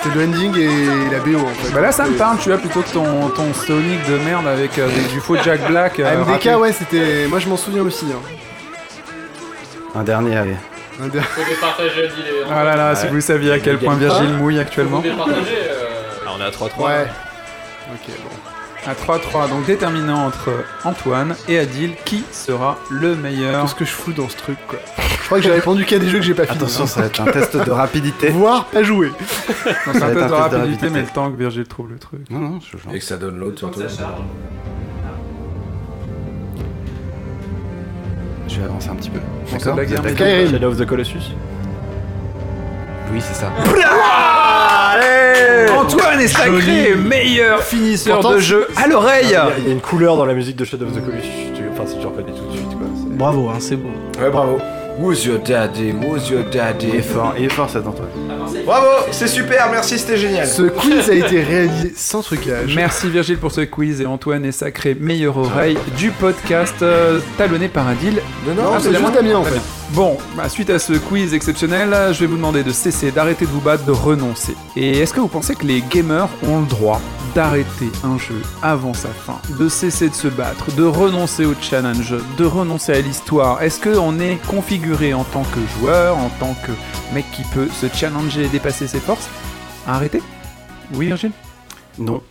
C'est 0.03 0.13
le 0.15 0.23
ending 0.25 0.57
et 0.57 1.09
la 1.11 1.19
BO 1.19 1.39
en 1.39 1.47
fait. 1.47 1.71
Bah 1.73 1.79
là, 1.81 1.91
ça 1.93 2.05
me 2.05 2.15
parle, 2.17 2.37
tu 2.37 2.49
vois, 2.49 2.57
plutôt 2.57 2.81
que 2.81 2.89
ton, 2.89 3.29
ton 3.29 3.53
Sonic 3.53 4.05
de 4.09 4.17
merde 4.17 4.45
avec, 4.47 4.77
euh, 4.77 4.89
du 5.11 5.19
faux 5.21 5.37
Jack 5.41 5.65
Black. 5.67 5.99
euh, 5.99 6.25
MDK, 6.25 6.59
ouais, 6.59 6.73
c'était. 6.73 7.25
Moi 7.29 7.39
je 7.39 7.47
m'en 7.47 7.55
souviens 7.57 7.83
aussi. 7.83 8.05
Hein. 8.11 8.19
Un 9.95 10.03
dernier, 10.03 10.35
allez. 10.35 10.55
Un 11.01 11.07
der- 11.07 11.23
Faut 11.23 11.41
départager, 11.49 12.07
dis 12.09 12.21
les. 12.23 12.43
Ah 12.51 12.63
là 12.63 12.75
là, 12.75 12.95
si 12.95 13.07
vous 13.07 13.21
saviez 13.21 13.53
à 13.53 13.59
quel 13.59 13.77
point 13.79 13.95
Virgile 13.95 14.33
mouille 14.33 14.55
Faut 14.55 14.61
actuellement. 14.61 14.99
départager. 14.99 15.39
euh, 15.69 16.25
Là, 16.25 16.31
on 16.37 16.41
est 16.41 16.45
à 16.45 16.51
3-3. 16.51 16.85
Ouais. 16.85 17.07
Ok, 17.93 18.13
bon. 18.23 18.32
À 18.85 18.93
3-3, 18.95 19.49
donc 19.49 19.65
déterminant 19.65 20.25
entre 20.25 20.51
Antoine 20.83 21.35
et 21.47 21.57
Adil, 21.57 21.95
qui 22.03 22.25
sera 22.33 22.77
le 22.89 23.15
meilleur 23.15 23.61
Qu'est-ce 23.63 23.75
que 23.75 23.85
je 23.85 23.91
fous 23.91 24.11
dans 24.11 24.27
ce 24.27 24.35
truc 24.35 24.57
quoi 24.67 24.79
Je 24.97 25.25
crois 25.25 25.37
que 25.37 25.43
j'ai 25.45 25.51
répondu 25.51 25.85
qu'il 25.85 25.97
y 25.97 26.01
a 26.01 26.03
des 26.03 26.09
jeux 26.09 26.19
que 26.19 26.25
j'ai 26.25 26.33
pas 26.33 26.45
fini. 26.45 26.57
Attention, 26.57 26.83
hein. 26.83 26.87
ça 26.87 26.99
va 27.01 27.05
être 27.07 27.21
un 27.21 27.25
test 27.25 27.55
de 27.55 27.71
rapidité. 27.71 28.29
Voire 28.31 28.65
pas 28.65 28.83
jouer. 28.83 29.07
Donc 29.07 29.17
c'est 29.65 29.69
un 29.89 29.93
Ça 29.93 30.07
va 30.07 30.13
test 30.13 30.17
être 30.17 30.17
un 30.17 30.17
de 30.17 30.19
test 30.19 30.31
de 30.31 30.35
rapidité, 30.35 30.55
rapidité. 30.57 30.89
mais 30.89 31.01
le 31.01 31.07
temps 31.07 31.31
que 31.31 31.37
Virgile 31.37 31.63
trouve 31.65 31.89
le 31.91 31.97
truc. 31.97 32.29
Non, 32.29 32.39
non, 32.39 32.59
je 32.59 32.95
Et 32.95 32.99
que 32.99 33.05
ça 33.05 33.15
donne 33.15 33.37
l'autre 33.37 33.59
surtout. 33.59 33.79
Je 38.49 38.59
vais 38.59 38.65
avancer 38.65 38.89
un 38.89 38.95
petit 38.95 39.09
peu. 39.09 39.19
c'est 39.45 39.53
D'accord 39.59 39.75
Vous 39.75 39.81
êtes 39.81 39.89
guerre 39.89 40.01
d'accord. 40.01 40.51
Shadow 40.51 40.67
of 40.67 40.77
the 40.77 40.85
Colossus. 40.85 41.31
Oui, 43.13 43.21
c'est 43.21 43.33
ça. 43.33 43.49
Antoine 45.77 46.19
est 46.21 46.27
sacré 46.27 46.95
meilleur 46.95 47.61
finisseur 47.63 48.19
Pourtant, 48.19 48.35
de 48.35 48.39
jeu 48.39 48.67
à 48.75 48.87
l'oreille 48.87 49.25
Il 49.25 49.31
y, 49.31 49.35
a, 49.35 49.49
une 49.67 49.81
couleur 49.81 50.17
dans 50.17 50.25
la 50.25 50.33
musique 50.33 50.55
de 50.55 50.65
Shadow 50.65 50.85
of 50.85 50.93
the 50.93 51.03
Colossus. 51.03 51.29
Enfin, 51.71 51.85
si 51.87 51.97
tu 51.97 52.05
reconnais 52.05 52.31
tout 52.31 52.45
de 52.45 52.51
suite, 52.51 52.67
quoi. 52.67 52.87
Bravo, 53.09 53.49
hein, 53.49 53.57
c'est 53.59 53.75
beau. 53.75 53.89
Ouais, 54.21 54.29
bravo. 54.29 54.59
Who's 54.99 55.25
your 55.25 55.39
daddy? 55.39 55.91
Who's 55.91 56.29
your 56.29 56.43
daddy? 56.51 56.87
Il 56.89 56.95
est 56.97 57.01
fort, 57.01 57.33
il 57.37 57.45
est 57.45 57.49
fort 57.51 57.69
cet 57.69 57.85
Antoine. 57.87 58.07
Bravo, 58.65 58.87
c'est 59.11 59.27
super, 59.27 59.69
merci, 59.71 59.97
c'était 59.97 60.17
génial. 60.17 60.47
Ce 60.47 60.61
quiz 60.63 61.09
a 61.09 61.13
été 61.15 61.41
réalisé 61.41 61.93
sans 61.95 62.21
trucage. 62.21 62.75
Merci 62.75 63.09
Virgile 63.09 63.37
pour 63.39 63.51
ce 63.51 63.61
quiz 63.61 64.01
et 64.01 64.05
Antoine 64.05 64.45
est 64.45 64.51
sacré 64.51 64.95
meilleure 64.97 65.37
oreille 65.37 65.77
du 65.97 66.11
podcast 66.11 66.75
euh, 66.83 67.19
talonné 67.37 67.67
par 67.69 67.87
Adil. 67.87 68.21
Non, 68.47 68.53
Non, 68.53 68.69
Ah, 68.75 68.77
c'est 68.79 68.91
la 68.91 68.99
juste 68.99 69.13
Damien 69.13 69.37
en 69.37 69.43
fait. 69.43 69.59
Bon, 69.89 70.17
bah, 70.37 70.47
suite 70.47 70.69
à 70.69 70.77
ce 70.79 70.93
quiz 70.93 71.33
exceptionnel, 71.33 71.89
je 72.13 72.19
vais 72.19 72.27
vous 72.27 72.37
demander 72.37 72.63
de 72.63 72.71
cesser, 72.71 73.11
d'arrêter 73.11 73.45
de 73.45 73.51
vous 73.51 73.61
battre, 73.61 73.85
de 73.85 73.91
renoncer. 73.91 74.55
Et 74.75 74.99
est-ce 74.99 75.13
que 75.13 75.19
vous 75.19 75.27
pensez 75.27 75.55
que 75.55 75.65
les 75.65 75.81
gamers 75.89 76.29
ont 76.47 76.59
le 76.59 76.65
droit? 76.67 77.01
D'arrêter 77.35 77.89
un 78.03 78.17
jeu 78.17 78.41
avant 78.61 78.93
sa 78.93 79.09
fin, 79.09 79.39
de 79.57 79.67
cesser 79.67 80.09
de 80.09 80.13
se 80.13 80.27
battre, 80.27 80.73
de 80.75 80.83
renoncer 80.83 81.45
au 81.45 81.53
challenge, 81.59 82.15
de 82.37 82.45
renoncer 82.45 82.93
à 82.93 83.01
l'histoire. 83.01 83.61
Est-ce 83.61 83.79
qu'on 83.81 84.19
est 84.19 84.37
configuré 84.47 85.13
en 85.13 85.23
tant 85.23 85.43
que 85.43 85.59
joueur, 85.79 86.17
en 86.17 86.29
tant 86.39 86.55
que 86.65 86.71
mec 87.13 87.25
qui 87.31 87.43
peut 87.53 87.67
se 87.69 87.87
challenger 87.87 88.45
et 88.45 88.49
dépasser 88.49 88.87
ses 88.87 88.99
forces? 88.99 89.29
À 89.87 89.95
arrêter 89.95 90.21
Oui, 90.93 91.07
Virgile? 91.07 91.31
Non. 91.97 92.21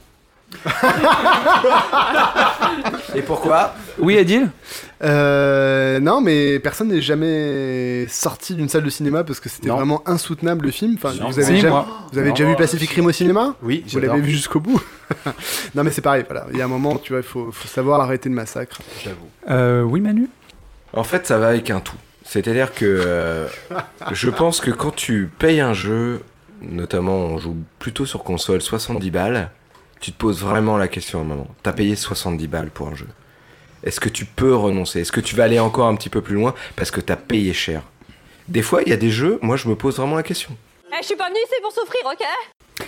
Et 3.15 3.23
pourquoi 3.23 3.75
Oui, 3.99 4.19
Adil 4.19 4.49
Euh, 5.03 5.99
non, 6.01 6.21
mais 6.21 6.59
personne 6.61 6.89
n'est 6.89 7.01
jamais 7.01 8.07
sorti 8.09 8.55
d'une 8.55 8.69
salle 8.69 8.85
de 8.85 8.91
cinéma 8.91 9.25
parce 9.25 9.41
que 9.41 9.49
c'était 9.49 9.69
Non. 9.69 9.77
vraiment 9.77 10.03
insoutenable 10.07 10.67
le 10.67 10.73
film. 10.73 10.95
Enfin, 10.97 11.13
Non. 11.21 11.29
vous 11.31 11.39
avez, 11.41 11.55
Si, 11.57 11.61
jamais, 11.61 11.71
moi. 11.73 11.87
vous 12.13 12.19
avez 12.19 12.29
Non. 12.29 12.35
déjà 12.35 12.49
vu 12.49 12.57
Pacific 12.57 12.91
Rim 12.91 13.07
au 13.07 13.13
cinéma? 13.13 13.55
Oui, 13.63 13.83
Vous 13.85 13.91
j'adore. 14.01 14.17
l'avez 14.17 14.27
vu 14.27 14.33
jusqu'au 14.33 14.61
bout? 14.61 14.81
Non, 15.75 15.85
mais 15.85 15.91
c'est 15.91 16.03
pareil, 16.03 16.25
voilà. 16.29 16.47
Il 16.53 16.59
y 16.59 16.63
a 16.63 16.65
un 16.65 16.69
moment, 16.69 16.97
tu 16.97 17.13
vois, 17.13 17.21
il 17.21 17.27
faut, 17.27 17.51
faut 17.53 17.69
savoir 17.69 18.01
arrêter 18.01 18.29
le 18.29 18.35
massacre. 18.35 18.79
J'avoue. 19.05 19.29
Euh, 19.51 19.83
oui, 19.83 20.01
Manu? 20.01 20.29
En 20.93 21.05
fait, 21.05 21.27
ça 21.27 21.39
va 21.39 21.49
avec 21.49 21.71
un 21.71 21.81
tout. 21.81 21.97
C'est-à-dire 22.25 22.73
que 22.73 22.85
euh, 22.87 23.47
je 24.13 24.31
pense 24.31 24.61
que 24.61 24.71
quand 24.71 24.95
tu 24.95 25.29
payes 25.39 25.61
un 25.61 25.75
jeu, 25.75 26.23
notamment 26.63 27.17
on 27.17 27.39
joue 27.39 27.57
plutôt 27.81 28.07
sur 28.07 28.23
console, 28.23 28.63
70 28.63 29.11
balles, 29.11 29.51
tu 30.03 30.11
te 30.13 30.19
poses 30.19 30.41
vraiment 30.41 30.77
la 30.77 30.89
question 30.89 31.21
à 31.21 31.23
un 31.23 31.25
moment. 31.25 31.47
T'as 31.63 31.73
payé 31.73 31.95
70 31.95 32.49
balles 32.49 32.71
pour 32.71 32.89
un 32.89 32.95
jeu. 32.95 33.07
Est-ce 33.85 34.01
que 34.01 34.09
tu 34.09 34.25
peux 34.25 34.55
renoncer? 34.55 35.01
Est-ce 35.01 35.13
que 35.13 35.21
tu 35.21 35.37
vas 35.37 35.45
aller 35.45 35.61
encore 35.61 35.87
un 35.87 35.95
petit 35.95 36.11
peu 36.11 36.21
plus 36.21 36.35
loin 36.35 36.55
parce 36.77 36.91
que 36.91 37.01
t'as 37.01 37.17
payé 37.17 37.55
cher? 37.55 37.83
Des 38.49 38.63
fois, 38.63 38.83
il 38.83 38.89
y 38.89 38.93
a 38.93 38.97
des 38.97 39.11
jeux, 39.11 39.39
moi 39.43 39.57
je 39.57 39.69
me 39.69 39.77
pose 39.77 39.97
vraiment 39.97 40.17
la 40.17 40.25
question. 40.25 40.51
Eh, 40.93 40.97
je 41.01 41.07
suis 41.07 41.17
pas 41.17 41.29
venue 41.29 41.39
ici 41.39 41.55
pour 41.63 41.73
souffrir, 41.73 42.01
ok? 42.05 42.87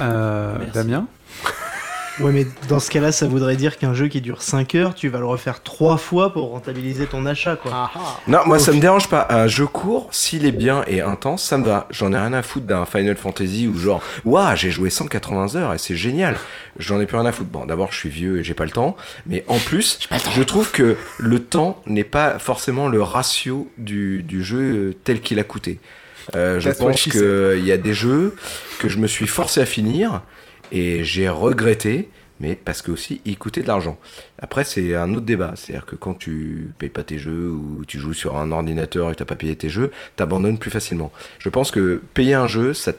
Euh, 0.00 0.58
Damien? 0.72 1.06
Ouais, 2.20 2.30
mais 2.30 2.46
dans 2.68 2.78
ce 2.78 2.90
cas-là, 2.90 3.10
ça 3.10 3.26
voudrait 3.26 3.56
dire 3.56 3.76
qu'un 3.76 3.92
jeu 3.92 4.06
qui 4.06 4.20
dure 4.20 4.42
5 4.42 4.76
heures, 4.76 4.94
tu 4.94 5.08
vas 5.08 5.18
le 5.18 5.26
refaire 5.26 5.62
3 5.62 5.96
fois 5.96 6.32
pour 6.32 6.50
rentabiliser 6.50 7.06
ton 7.06 7.26
achat, 7.26 7.56
quoi. 7.56 7.90
Non, 8.28 8.40
moi 8.46 8.60
ça 8.60 8.72
me 8.72 8.78
dérange 8.78 9.08
pas. 9.08 9.26
Un 9.30 9.48
jeu 9.48 9.66
court, 9.66 10.08
s'il 10.12 10.46
est 10.46 10.52
bien 10.52 10.84
et 10.86 11.00
intense, 11.00 11.42
ça 11.42 11.58
me 11.58 11.64
va. 11.64 11.88
J'en 11.90 12.12
ai 12.12 12.16
rien 12.16 12.32
à 12.32 12.42
foutre 12.42 12.66
d'un 12.66 12.84
Final 12.84 13.16
Fantasy 13.16 13.66
où 13.66 13.76
genre, 13.76 14.00
waouh, 14.24 14.54
j'ai 14.54 14.70
joué 14.70 14.90
180 14.90 15.56
heures 15.56 15.74
et 15.74 15.78
c'est 15.78 15.96
génial. 15.96 16.36
J'en 16.78 17.00
ai 17.00 17.06
plus 17.06 17.16
rien 17.16 17.26
à 17.26 17.32
foutre. 17.32 17.50
Bon, 17.50 17.66
d'abord, 17.66 17.90
je 17.90 17.98
suis 17.98 18.10
vieux 18.10 18.38
et 18.38 18.44
j'ai 18.44 18.54
pas 18.54 18.64
le 18.64 18.70
temps. 18.70 18.96
Mais 19.26 19.44
en 19.48 19.58
plus, 19.58 19.98
je 20.34 20.42
trouve 20.42 20.70
que 20.70 20.96
le 21.18 21.38
temps 21.40 21.82
n'est 21.86 22.04
pas 22.04 22.38
forcément 22.38 22.88
le 22.88 23.02
ratio 23.02 23.68
du, 23.76 24.22
du 24.22 24.44
jeu 24.44 24.94
tel 25.02 25.20
qu'il 25.20 25.40
a 25.40 25.44
coûté. 25.44 25.80
Euh, 26.34 26.60
je 26.60 26.70
pense 26.70 27.02
qu'il 27.02 27.64
y 27.64 27.72
a 27.72 27.76
des 27.76 27.92
jeux 27.92 28.34
que 28.78 28.88
je 28.88 28.98
me 28.98 29.06
suis 29.06 29.26
forcé 29.26 29.60
à 29.60 29.66
finir 29.66 30.22
et 30.74 31.04
j'ai 31.04 31.28
regretté. 31.30 32.10
mais 32.40 32.56
parce 32.56 32.82
que 32.82 32.90
aussi 32.90 33.20
il 33.24 33.38
coûtait 33.38 33.62
de 33.62 33.68
l'argent. 33.68 33.96
Après, 34.38 34.64
c'est 34.64 34.94
un 34.94 35.10
autre 35.14 35.24
débat. 35.24 35.52
C'est-à-dire 35.56 35.86
que 35.86 35.96
quand 35.96 36.14
tu 36.14 36.72
payes 36.78 36.88
pas 36.90 37.04
tes 37.04 37.18
jeux 37.18 37.48
ou 37.50 37.84
tu 37.86 37.98
joues 37.98 38.12
sur 38.12 38.36
un 38.36 38.50
ordinateur 38.52 39.08
et 39.08 39.12
que 39.12 39.18
t'as 39.18 39.24
pas 39.24 39.36
payé 39.36 39.54
tes 39.56 39.68
jeux, 39.70 39.90
t'abandonnes 40.16 40.58
plus 40.58 40.70
facilement. 40.70 41.12
Je 41.38 41.48
pense 41.48 41.70
que 41.70 42.02
payer 42.12 42.34
un 42.34 42.48
jeu, 42.48 42.74
ça 42.74 42.92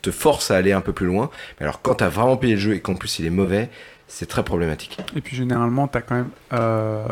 te 0.00 0.10
force 0.10 0.50
à 0.50 0.56
aller 0.56 0.72
un 0.72 0.80
peu 0.80 0.92
plus 0.92 1.06
loin. 1.06 1.30
Mais 1.58 1.64
alors, 1.66 1.82
quand 1.82 1.96
t'as 1.96 2.08
vraiment 2.08 2.36
payé 2.36 2.54
le 2.54 2.60
jeu 2.60 2.74
et 2.74 2.80
qu'en 2.80 2.94
plus 2.94 3.18
il 3.18 3.26
est 3.26 3.30
mauvais, 3.30 3.68
c'est 4.08 4.26
très 4.26 4.44
problématique. 4.44 4.98
Et 5.16 5.20
puis 5.20 5.36
généralement, 5.36 5.88
t'as 5.88 6.00
quand 6.00 6.14
même 6.16 6.30
euh, 6.52 7.06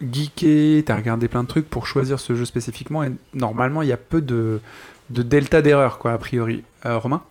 geeké, 0.00 0.82
t'as 0.86 0.96
regardé 0.96 1.28
plein 1.28 1.42
de 1.42 1.48
trucs 1.48 1.68
pour 1.68 1.86
choisir 1.86 2.18
ce 2.18 2.34
jeu 2.34 2.44
spécifiquement, 2.44 3.02
et 3.04 3.10
normalement, 3.34 3.82
il 3.82 3.88
y 3.88 3.92
a 3.92 3.96
peu 3.96 4.20
de, 4.20 4.60
de 5.10 5.22
delta 5.22 5.60
d'erreur, 5.62 5.98
quoi, 5.98 6.12
a 6.12 6.18
priori. 6.18 6.64
Euh, 6.86 6.98
Romain? 6.98 7.22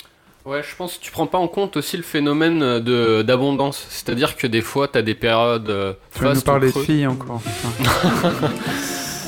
Ouais, 0.49 0.61
je 0.67 0.75
pense 0.75 0.97
que 0.97 1.03
tu 1.03 1.11
prends 1.11 1.27
pas 1.27 1.37
en 1.37 1.47
compte 1.47 1.77
aussi 1.77 1.95
le 1.95 2.01
phénomène 2.03 2.79
de 2.79 3.21
d'abondance. 3.21 3.85
C'est-à-dire 3.89 4.35
que 4.35 4.47
des 4.47 4.61
fois, 4.61 4.87
t'as 4.87 5.03
des 5.03 5.13
périodes. 5.13 5.69
euh, 5.69 5.93
Tu 6.17 6.23
vas 6.23 6.33
nous 6.33 6.41
parler 6.41 6.71
de 6.71 6.79
filles 6.79 7.05
encore. 7.07 7.41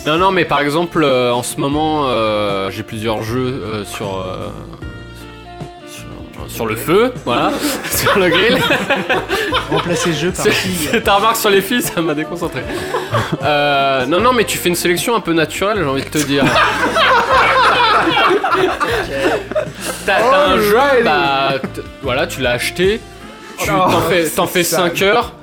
Non, 0.07 0.17
non, 0.17 0.31
mais 0.31 0.45
par 0.45 0.61
exemple, 0.61 1.03
euh, 1.03 1.31
en 1.31 1.43
ce 1.43 1.57
moment, 1.59 2.05
euh, 2.07 2.71
j'ai 2.71 2.81
plusieurs 2.81 3.21
jeux 3.21 3.61
euh, 3.63 3.85
sur, 3.85 4.17
euh, 4.17 4.47
sur. 5.87 6.05
sur 6.47 6.65
le 6.65 6.75
feu, 6.75 7.13
voilà, 7.23 7.51
sur 7.91 8.17
le 8.17 8.29
grill. 8.29 8.57
Remplacer 9.69 10.11
jeu 10.13 10.31
par 10.31 10.43
C'est- 10.43 10.49
fille. 10.49 10.87
c'est 10.91 11.01
ta 11.03 11.17
remarque 11.17 11.35
sur 11.35 11.51
les 11.51 11.61
filles, 11.61 11.83
ça 11.83 12.01
m'a 12.01 12.15
déconcentré. 12.15 12.63
Euh, 13.43 14.07
non, 14.07 14.19
non, 14.21 14.33
mais 14.33 14.43
tu 14.45 14.57
fais 14.57 14.69
une 14.69 14.75
sélection 14.75 15.15
un 15.15 15.19
peu 15.19 15.33
naturelle, 15.33 15.77
j'ai 15.77 15.85
envie 15.85 16.01
de 16.01 16.09
te 16.09 16.17
dire. 16.17 16.45
T'as 20.05 20.19
t'as 20.21 20.47
un 20.49 20.57
jeu, 20.59 20.77
bah, 21.03 21.53
t- 21.73 21.81
voilà, 22.01 22.27
tu 22.27 22.41
l'as 22.41 22.51
acheté, 22.51 22.99
tu 23.57 23.69
Oh, 23.71 23.89
t'en 23.91 24.01
fais, 24.01 24.25
t'en 24.29 24.47
fais 24.47 24.63
c'est 24.63 24.75
5 24.75 24.97
ça. 24.97 25.05
heures, 25.05 25.33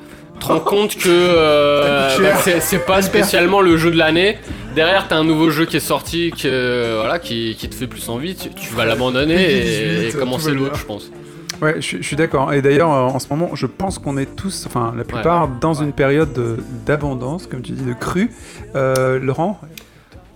te 0.41 0.47
rends 0.47 0.61
compte 0.61 0.97
que 0.97 1.09
euh, 1.09 2.17
cher. 2.17 2.35
bah, 2.35 2.41
c'est- 2.43 2.61
c'est 2.61 2.85
pas 2.85 3.03
spécialement 3.03 3.61
le 3.61 3.77
jeu 3.77 3.91
de 3.91 3.97
l'année. 3.97 4.39
Derrière, 4.75 5.09
t'as 5.09 5.17
un 5.17 5.25
nouveau 5.25 5.51
jeu 5.51 5.67
qui 5.67 5.77
est 5.77 5.81
sorti, 5.81 6.31
que, 6.31 6.97
voilà, 7.01 7.19
qui, 7.19 7.57
qui 7.59 7.69
te 7.69 7.75
fait 7.75 7.87
plus 7.87 8.09
envie, 8.09 8.35
tu, 8.37 8.51
tu 8.51 8.75
vas 8.75 8.85
l'abandonner 8.85 9.35
et, 9.43 9.59
et 9.59 10.07
18, 10.11 10.19
commencer 10.19 10.47
tout 10.47 10.51
va 10.53 10.55
l'autre, 10.59 10.73
bien. 10.73 10.81
je 10.81 10.87
pense. 10.87 11.11
Ouais, 11.61 11.75
je, 11.77 11.81
suis- 11.81 11.99
je 12.01 12.07
suis 12.07 12.15
d'accord. 12.17 12.53
Et 12.53 12.63
d'ailleurs, 12.63 12.93
euh, 12.93 13.01
en 13.09 13.19
ce 13.19 13.27
moment, 13.31 13.51
je 13.55 13.67
pense 13.67 13.99
qu'on 13.99 14.17
est 14.17 14.37
tous, 14.37 14.65
enfin 14.67 14.95
la 14.97 15.03
plupart, 15.03 15.49
dans 15.49 15.75
une 15.75 15.93
période 15.93 16.33
de- 16.33 16.57
d'abondance, 16.87 17.47
comme 17.49 17.63
tu 17.63 17.73
dis, 17.73 17.83
de 17.85 17.95
crue. 17.95 18.31
Euh, 18.77 19.19
Laurent 19.19 19.61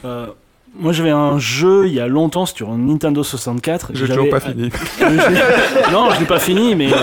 Euh, 0.05 0.27
moi 0.79 0.93
j'avais 0.93 1.11
un 1.11 1.39
jeu 1.39 1.87
il 1.87 1.95
y 1.95 2.01
a 2.01 2.07
longtemps 2.09 2.47
sur 2.47 2.73
Nintendo 2.77 3.23
64. 3.23 3.91
J'ai 3.95 4.07
Je 4.07 4.13
toujours 4.13 4.29
pas 4.31 4.41
fini. 4.41 4.71
Non, 5.93 6.11
je 6.11 6.21
l'ai 6.21 6.27
pas 6.27 6.39
fini, 6.39 6.75
mais 6.75 6.93
euh, 6.93 6.97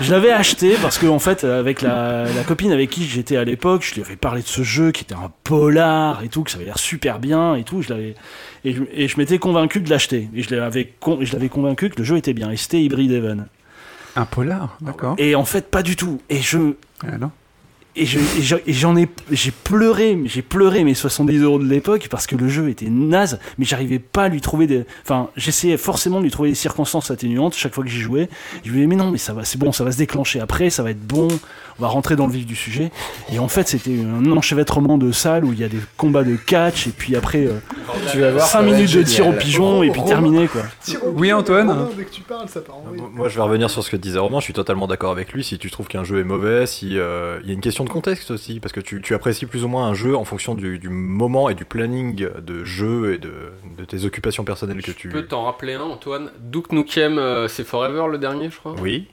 je 0.00 0.10
l'avais 0.12 0.30
acheté 0.30 0.76
parce 0.82 0.98
que 0.98 1.06
en 1.06 1.18
fait, 1.18 1.44
avec 1.44 1.80
la, 1.82 2.24
la 2.24 2.42
copine 2.44 2.72
avec 2.72 2.90
qui 2.90 3.04
j'étais 3.06 3.36
à 3.36 3.44
l'époque, 3.44 3.82
je 3.88 3.94
lui 3.94 4.02
avais 4.02 4.16
parlé 4.16 4.42
de 4.42 4.46
ce 4.46 4.62
jeu 4.62 4.92
qui 4.92 5.04
était 5.04 5.14
un 5.14 5.30
polar 5.44 6.22
et 6.22 6.28
tout, 6.28 6.42
que 6.42 6.50
ça 6.50 6.56
avait 6.56 6.66
l'air 6.66 6.78
super 6.78 7.18
bien 7.18 7.54
et 7.54 7.64
tout. 7.64 7.82
Je 7.82 7.88
l'avais 7.90 8.14
et 8.64 9.08
je, 9.08 9.16
m'étais 9.16 9.38
convaincu 9.38 9.80
de 9.80 9.88
l'acheter 9.88 10.28
et 10.34 10.42
je 10.42 10.54
l'avais 10.54 10.92
con- 11.00 11.18
je 11.22 11.32
l'avais 11.32 11.48
convaincu 11.48 11.88
que 11.88 11.96
le 11.98 12.04
jeu 12.04 12.16
était 12.18 12.34
bien. 12.34 12.50
Et 12.50 12.56
c'était 12.56 12.82
Hybrid 12.82 13.10
Heaven. 13.10 13.46
Un 14.16 14.26
polar, 14.26 14.76
d'accord. 14.82 15.14
Et 15.18 15.34
en 15.34 15.44
fait, 15.44 15.70
pas 15.70 15.82
du 15.82 15.96
tout. 15.96 16.20
Et 16.28 16.40
je 16.40 16.58
Ah, 17.06 17.16
non. 17.18 17.30
Et 18.00 18.06
je- 18.06 18.18
et 18.18 18.42
je- 18.42 18.56
et 18.66 18.72
j'en 18.72 18.96
ai, 18.96 19.08
j'ai 19.30 19.50
pleuré, 19.50 20.18
j'ai 20.24 20.42
pleuré 20.42 20.82
mes 20.84 20.94
70 20.94 21.38
euros 21.38 21.58
de 21.58 21.66
l'époque 21.68 22.08
parce 22.10 22.26
que 22.26 22.34
le 22.36 22.48
jeu 22.48 22.68
était 22.68 22.88
naze, 22.88 23.38
mais 23.58 23.64
j'arrivais 23.64 23.98
pas 23.98 24.24
à 24.24 24.28
lui 24.28 24.40
trouver 24.40 24.66
des, 24.66 24.84
enfin, 25.04 25.28
j'essayais 25.36 25.76
forcément 25.76 26.18
de 26.18 26.24
lui 26.24 26.30
trouver 26.30 26.48
des 26.50 26.54
circonstances 26.54 27.10
atténuantes 27.10 27.54
chaque 27.54 27.74
fois 27.74 27.84
que 27.84 27.90
j'y 27.90 28.00
jouais. 28.00 28.28
Je 28.64 28.70
me 28.70 28.74
disais, 28.74 28.86
mais 28.86 28.96
non, 28.96 29.10
mais 29.10 29.18
ça 29.18 29.32
va, 29.32 29.44
c'est 29.44 29.58
bon, 29.58 29.72
ça 29.72 29.84
va 29.84 29.92
se 29.92 29.98
déclencher 29.98 30.40
après, 30.40 30.70
ça 30.70 30.82
va 30.82 30.90
être 30.90 31.06
bon, 31.06 31.28
on 31.78 31.82
va 31.82 31.88
rentrer 31.88 32.16
dans 32.16 32.26
le 32.26 32.32
vif 32.32 32.46
du 32.46 32.56
sujet. 32.56 32.90
Et 33.32 33.38
en 33.38 33.48
fait, 33.48 33.68
c'était 33.68 33.94
un 34.00 34.30
enchevêtrement 34.32 34.98
de 34.98 35.12
salles 35.12 35.44
où 35.44 35.52
il 35.52 35.60
y 35.60 35.64
a 35.64 35.68
des 35.68 35.80
combats 35.96 36.24
de 36.24 36.36
catch, 36.36 36.86
et 36.86 36.90
puis 36.90 37.16
après, 37.16 37.46
euh, 37.46 37.58
Tu 38.12 38.18
vas 38.20 38.30
voir, 38.32 38.46
5 38.46 38.58
ça 38.58 38.64
va 38.64 38.70
minutes 38.72 38.92
de 38.94 39.02
tir 39.02 39.26
au 39.28 39.32
pigeon, 39.32 39.82
et 39.82 39.90
puis 39.90 40.02
terminé, 40.04 40.46
quoi. 40.48 40.62
Oui, 41.14 41.32
Antoine 41.32 41.68
Romain, 41.70 41.88
Dès 41.96 42.04
que 42.04 42.10
tu 42.10 42.22
parles, 42.22 42.48
ça 42.48 42.60
part 42.60 42.76
en 42.76 42.82
vrille. 42.88 43.02
Moi, 43.14 43.28
je 43.28 43.36
vais 43.36 43.42
revenir 43.42 43.68
sur 43.70 43.82
ce 43.82 43.90
que 43.90 43.96
disait 43.96 44.18
Romain. 44.18 44.38
Je 44.40 44.44
suis 44.44 44.52
totalement 44.52 44.86
d'accord 44.86 45.10
avec 45.12 45.32
lui. 45.32 45.42
Si 45.44 45.58
tu 45.58 45.70
trouves 45.70 45.86
qu'un 45.88 46.04
jeu 46.04 46.20
est 46.20 46.24
mauvais, 46.24 46.66
si 46.66 46.98
euh, 46.98 47.38
il 47.42 47.48
y 47.48 47.50
a 47.50 47.54
une 47.54 47.60
question 47.60 47.84
de 47.84 47.89
contexte 47.90 48.30
aussi, 48.30 48.60
parce 48.60 48.72
que 48.72 48.80
tu, 48.80 49.02
tu 49.02 49.14
apprécies 49.14 49.46
plus 49.46 49.64
ou 49.64 49.68
moins 49.68 49.86
un 49.86 49.94
jeu 49.94 50.16
en 50.16 50.24
fonction 50.24 50.54
du, 50.54 50.78
du 50.78 50.88
moment 50.88 51.48
et 51.50 51.54
du 51.54 51.64
planning 51.66 52.14
de 52.16 52.64
jeu 52.64 53.14
et 53.14 53.18
de, 53.18 53.52
de 53.78 53.84
tes 53.84 54.04
occupations 54.04 54.44
personnelles 54.44 54.80
que 54.82 54.90
tu. 54.92 54.94
Tu 54.94 55.08
peux 55.10 55.26
t'en 55.26 55.44
rappeler 55.44 55.74
un, 55.74 55.82
Antoine 55.82 56.30
Duke 56.40 56.72
Nukem, 56.72 57.18
euh, 57.18 57.48
c'est 57.48 57.64
Forever 57.64 58.06
le 58.10 58.18
dernier, 58.18 58.48
je 58.50 58.56
crois 58.58 58.74
Oui. 58.80 59.08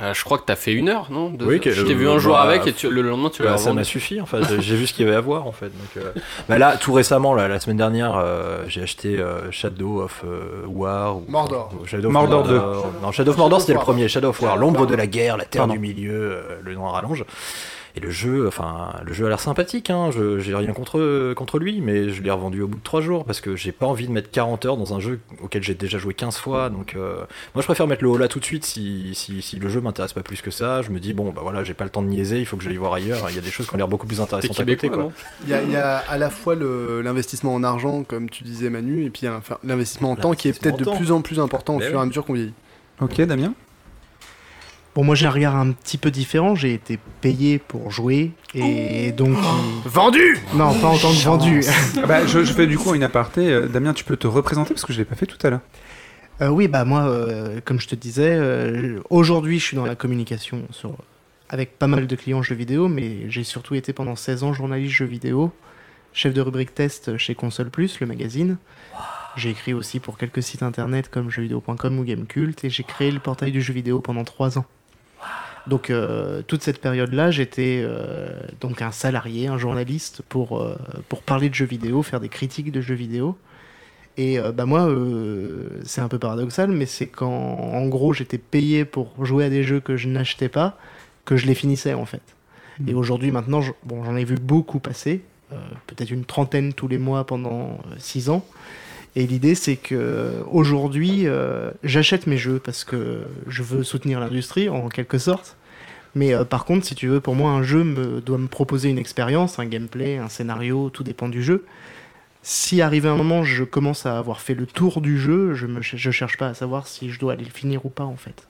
Euh, 0.00 0.14
je 0.14 0.24
crois 0.24 0.38
que 0.38 0.44
t'as 0.46 0.56
fait 0.56 0.72
une 0.72 0.88
heure, 0.88 1.08
non 1.10 1.28
de- 1.28 1.44
Oui, 1.44 1.60
que- 1.60 1.70
Je 1.70 1.82
t'ai 1.82 1.92
vu 1.92 2.08
un 2.08 2.16
jour 2.18 2.32
bah, 2.32 2.40
avec 2.40 2.66
et 2.66 2.72
tu- 2.72 2.88
le 2.88 3.02
lendemain 3.02 3.28
tu 3.28 3.42
l'as 3.42 3.50
Bah, 3.50 3.56
ça 3.58 3.74
m'a 3.74 3.84
suffi. 3.84 4.22
Enfin, 4.22 4.38
j'ai- 4.48 4.62
j'ai 4.62 4.74
vu 4.74 4.86
ce 4.86 4.94
qu'il 4.94 5.04
y 5.04 5.08
avait 5.08 5.18
à 5.18 5.20
voir 5.20 5.46
en 5.46 5.52
fait. 5.52 5.66
Donc, 5.66 5.98
euh, 6.02 6.12
bah 6.48 6.56
là, 6.56 6.78
tout 6.78 6.94
récemment, 6.94 7.34
là, 7.34 7.46
la 7.46 7.60
semaine 7.60 7.76
dernière, 7.76 8.16
euh, 8.16 8.64
j'ai 8.68 8.80
acheté 8.80 9.18
euh, 9.18 9.50
Shadow 9.50 10.00
of 10.00 10.22
euh, 10.24 10.64
War. 10.66 11.18
Ou, 11.18 11.24
Mordor. 11.28 11.74
ou 11.78 11.84
Shadow 11.86 12.08
of 12.08 12.12
Mordor 12.14 12.42
2. 12.44 12.58
Non, 13.02 13.12
Shadow 13.12 13.32
of 13.32 13.36
Mordor, 13.36 13.60
c'était 13.60 13.74
le 13.74 13.80
premier. 13.80 14.08
Shadow 14.08 14.30
of 14.30 14.40
War, 14.40 14.56
l'ombre 14.56 14.86
de 14.86 14.94
la 14.94 15.06
guerre, 15.06 15.36
la 15.36 15.44
terre 15.44 15.60
Pardon. 15.60 15.74
du 15.74 15.78
milieu, 15.78 16.10
euh, 16.14 16.42
le 16.62 16.72
noir 16.74 16.94
rallonge. 16.94 17.26
Et 17.94 18.00
le 18.00 18.08
jeu, 18.10 18.46
enfin, 18.48 18.94
le 19.04 19.12
jeu 19.12 19.26
a 19.26 19.28
l'air 19.28 19.38
sympathique. 19.40 19.90
Hein. 19.90 20.10
Je, 20.12 20.38
j'ai 20.38 20.54
rien 20.54 20.72
contre 20.72 21.34
contre 21.34 21.58
lui, 21.58 21.82
mais 21.82 22.08
je 22.08 22.22
l'ai 22.22 22.30
revendu 22.30 22.62
au 22.62 22.66
bout 22.68 22.78
de 22.78 22.82
3 22.82 23.02
jours 23.02 23.24
parce 23.26 23.42
que 23.42 23.54
j'ai 23.54 23.70
pas 23.70 23.84
envie 23.86 24.06
de 24.06 24.12
mettre 24.12 24.30
40 24.30 24.64
heures 24.64 24.76
dans 24.78 24.94
un 24.94 25.00
jeu 25.00 25.20
auquel 25.42 25.62
j'ai 25.62 25.74
déjà 25.74 25.98
joué 25.98 26.14
15 26.14 26.36
fois. 26.38 26.70
Donc, 26.70 26.94
euh, 26.96 27.16
moi, 27.54 27.60
je 27.60 27.64
préfère 27.66 27.86
mettre 27.86 28.02
le 28.02 28.08
haut 28.08 28.16
là 28.16 28.28
tout 28.28 28.40
de 28.40 28.44
suite 28.46 28.64
si, 28.64 29.10
si, 29.14 29.42
si 29.42 29.56
le 29.56 29.68
jeu 29.68 29.82
m'intéresse 29.82 30.14
pas 30.14 30.22
plus 30.22 30.40
que 30.40 30.50
ça. 30.50 30.80
Je 30.80 30.90
me 30.90 31.00
dis 31.00 31.12
bon, 31.12 31.32
bah 31.32 31.40
voilà, 31.42 31.64
j'ai 31.64 31.74
pas 31.74 31.84
le 31.84 31.90
temps 31.90 32.00
de 32.02 32.08
niaiser, 32.08 32.38
il 32.40 32.46
faut 32.46 32.56
que 32.56 32.64
j'aille 32.64 32.76
voir 32.78 32.94
ailleurs. 32.94 33.26
Il 33.28 33.34
y 33.36 33.38
a 33.38 33.42
des 33.42 33.50
choses 33.50 33.66
qui 33.66 33.74
ont 33.74 33.78
l'air 33.78 33.88
beaucoup 33.88 34.06
plus 34.06 34.16
T'es 34.16 34.22
intéressantes 34.22 34.60
à 34.60 34.64
côté. 34.64 34.88
Quoi. 34.88 35.12
Il 35.44 35.50
y, 35.50 35.54
a, 35.54 35.62
il 35.62 35.70
y 35.70 35.76
a 35.76 35.98
à 35.98 36.16
la 36.16 36.30
fois 36.30 36.54
le- 36.54 37.02
l'investissement 37.02 37.54
en 37.54 37.62
argent, 37.62 38.04
comme 38.04 38.30
tu 38.30 38.42
disais 38.42 38.70
Manu, 38.70 39.04
et 39.04 39.10
puis 39.10 39.22
il 39.22 39.24
y 39.26 39.28
a 39.28 39.34
enfin, 39.36 39.58
l'investissement 39.64 40.12
en 40.12 40.16
temps 40.16 40.32
qui 40.32 40.48
est 40.48 40.58
peut-être 40.58 40.78
de 40.78 40.84
temps. 40.84 40.96
plus 40.96 41.12
en 41.12 41.20
plus 41.20 41.40
important 41.40 41.76
au 41.76 41.78
Ben 41.78 41.90
fur 41.90 41.98
et 41.98 42.02
à 42.02 42.06
mesure 42.06 42.24
qu'on 42.24 42.32
vieillit. 42.32 42.54
Ok, 43.02 43.20
Damien? 43.20 43.52
Bon, 44.94 45.04
moi 45.04 45.14
j'ai 45.14 45.26
un 45.26 45.30
regard 45.30 45.56
un 45.56 45.72
petit 45.72 45.96
peu 45.96 46.10
différent. 46.10 46.54
J'ai 46.54 46.74
été 46.74 46.98
payé 47.20 47.58
pour 47.58 47.90
jouer 47.90 48.32
et 48.54 49.12
donc. 49.12 49.36
Vendu 49.86 50.38
Non, 50.54 50.74
pas 50.74 50.88
en 50.88 50.98
tant 50.98 51.10
que 51.10 51.24
vendu. 51.24 51.64
Ah 52.02 52.06
bah, 52.06 52.26
je, 52.26 52.44
je 52.44 52.52
fais 52.52 52.66
du 52.66 52.76
coup 52.76 52.94
une 52.94 53.02
aparté. 53.02 53.50
Euh, 53.50 53.68
Damien, 53.68 53.94
tu 53.94 54.04
peux 54.04 54.16
te 54.16 54.26
représenter 54.26 54.74
parce 54.74 54.84
que 54.84 54.92
je 54.92 54.98
l'ai 54.98 55.04
pas 55.04 55.14
fait 55.14 55.26
tout 55.26 55.38
à 55.46 55.50
l'heure. 55.50 55.60
Euh, 56.40 56.48
oui, 56.48 56.66
bah 56.66 56.84
moi, 56.84 57.02
euh, 57.04 57.60
comme 57.64 57.78
je 57.78 57.86
te 57.86 57.94
disais, 57.94 58.36
euh, 58.36 59.00
aujourd'hui 59.10 59.58
je 59.58 59.64
suis 59.64 59.76
dans 59.76 59.86
la 59.86 59.94
communication 59.94 60.62
sur, 60.70 60.96
avec 61.48 61.78
pas 61.78 61.86
mal 61.86 62.06
de 62.06 62.16
clients 62.16 62.42
jeux 62.42 62.54
vidéo, 62.54 62.88
mais 62.88 63.30
j'ai 63.30 63.44
surtout 63.44 63.74
été 63.74 63.92
pendant 63.92 64.16
16 64.16 64.42
ans 64.42 64.52
journaliste 64.52 64.92
jeux 64.92 65.04
vidéo, 65.04 65.52
chef 66.12 66.34
de 66.34 66.40
rubrique 66.40 66.74
test 66.74 67.16
chez 67.16 67.34
Console 67.34 67.70
Plus, 67.70 68.00
le 68.00 68.06
magazine. 68.06 68.56
J'ai 69.36 69.50
écrit 69.50 69.72
aussi 69.72 70.00
pour 70.00 70.18
quelques 70.18 70.42
sites 70.42 70.62
internet 70.62 71.08
comme 71.08 71.30
jeuxvideo.com 71.30 71.98
ou 71.98 72.04
Gamecult 72.04 72.64
et 72.64 72.70
j'ai 72.70 72.82
créé 72.82 73.10
le 73.10 73.20
portail 73.20 73.52
du 73.52 73.62
jeu 73.62 73.72
vidéo 73.72 74.00
pendant 74.00 74.24
3 74.24 74.58
ans. 74.58 74.66
Donc 75.66 75.90
euh, 75.90 76.42
toute 76.42 76.62
cette 76.62 76.80
période-là, 76.80 77.30
j'étais 77.30 77.82
euh, 77.84 78.28
donc 78.60 78.82
un 78.82 78.90
salarié, 78.90 79.46
un 79.46 79.58
journaliste 79.58 80.22
pour, 80.28 80.60
euh, 80.60 80.76
pour 81.08 81.22
parler 81.22 81.48
de 81.48 81.54
jeux 81.54 81.66
vidéo, 81.66 82.02
faire 82.02 82.20
des 82.20 82.28
critiques 82.28 82.72
de 82.72 82.80
jeux 82.80 82.94
vidéo. 82.94 83.36
Et 84.18 84.38
bah 84.54 84.66
moi, 84.66 84.94
c'est 85.84 86.02
un 86.02 86.08
peu 86.08 86.18
paradoxal, 86.18 86.70
mais 86.70 86.84
c'est 86.84 87.06
quand, 87.06 87.30
en 87.32 87.86
gros, 87.86 88.12
j'étais 88.12 88.36
payé 88.36 88.84
pour 88.84 89.24
jouer 89.24 89.46
à 89.46 89.48
des 89.48 89.62
jeux 89.62 89.80
que 89.80 89.96
je 89.96 90.06
n'achetais 90.06 90.50
pas, 90.50 90.76
que 91.24 91.38
je 91.38 91.46
les 91.46 91.54
finissais 91.54 91.94
en 91.94 92.04
fait. 92.04 92.20
Et 92.86 92.92
aujourd'hui, 92.92 93.30
maintenant, 93.30 93.62
je- 93.62 93.72
bon, 93.84 94.04
j'en 94.04 94.14
ai 94.16 94.24
vu 94.24 94.34
beaucoup 94.34 94.80
passer, 94.80 95.22
peut-être 95.86 96.10
une 96.10 96.26
trentaine 96.26 96.74
tous 96.74 96.88
les 96.88 96.98
mois 96.98 97.24
pendant 97.24 97.78
6 97.96 98.28
ans. 98.28 98.44
Et 99.14 99.26
l'idée, 99.26 99.54
c'est 99.54 99.76
que 99.76 100.42
aujourd'hui, 100.50 101.26
euh, 101.26 101.70
j'achète 101.84 102.26
mes 102.26 102.38
jeux 102.38 102.58
parce 102.58 102.84
que 102.84 103.22
je 103.46 103.62
veux 103.62 103.82
soutenir 103.84 104.20
l'industrie, 104.20 104.68
en 104.68 104.88
quelque 104.88 105.18
sorte. 105.18 105.56
Mais 106.14 106.34
euh, 106.34 106.44
par 106.44 106.64
contre, 106.64 106.86
si 106.86 106.94
tu 106.94 107.08
veux, 107.08 107.20
pour 107.20 107.34
moi, 107.34 107.50
un 107.50 107.62
jeu 107.62 107.84
doit 108.24 108.38
me 108.38 108.48
proposer 108.48 108.88
une 108.88 108.98
expérience, 108.98 109.58
un 109.58 109.66
gameplay, 109.66 110.16
un 110.16 110.28
scénario, 110.28 110.90
tout 110.90 111.04
dépend 111.04 111.28
du 111.28 111.42
jeu. 111.42 111.64
Si 112.42 112.82
arrivé 112.82 113.08
un 113.08 113.16
moment, 113.16 113.44
je 113.44 113.64
commence 113.64 114.04
à 114.04 114.18
avoir 114.18 114.40
fait 114.40 114.54
le 114.54 114.66
tour 114.66 115.00
du 115.00 115.18
jeu, 115.18 115.54
je 115.54 115.66
ne 115.66 115.80
cherche 115.80 116.36
pas 116.36 116.48
à 116.48 116.54
savoir 116.54 116.88
si 116.88 117.10
je 117.10 117.20
dois 117.20 117.34
aller 117.34 117.44
le 117.44 117.50
finir 117.50 117.86
ou 117.86 117.88
pas, 117.88 118.04
en 118.04 118.16
fait. 118.16 118.48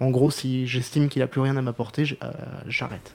En 0.00 0.10
gros, 0.10 0.30
si 0.30 0.66
j'estime 0.66 1.08
qu'il 1.08 1.22
a 1.22 1.26
plus 1.26 1.40
rien 1.40 1.56
à 1.56 1.62
m'apporter, 1.62 2.18
euh, 2.22 2.30
j'arrête. 2.66 3.14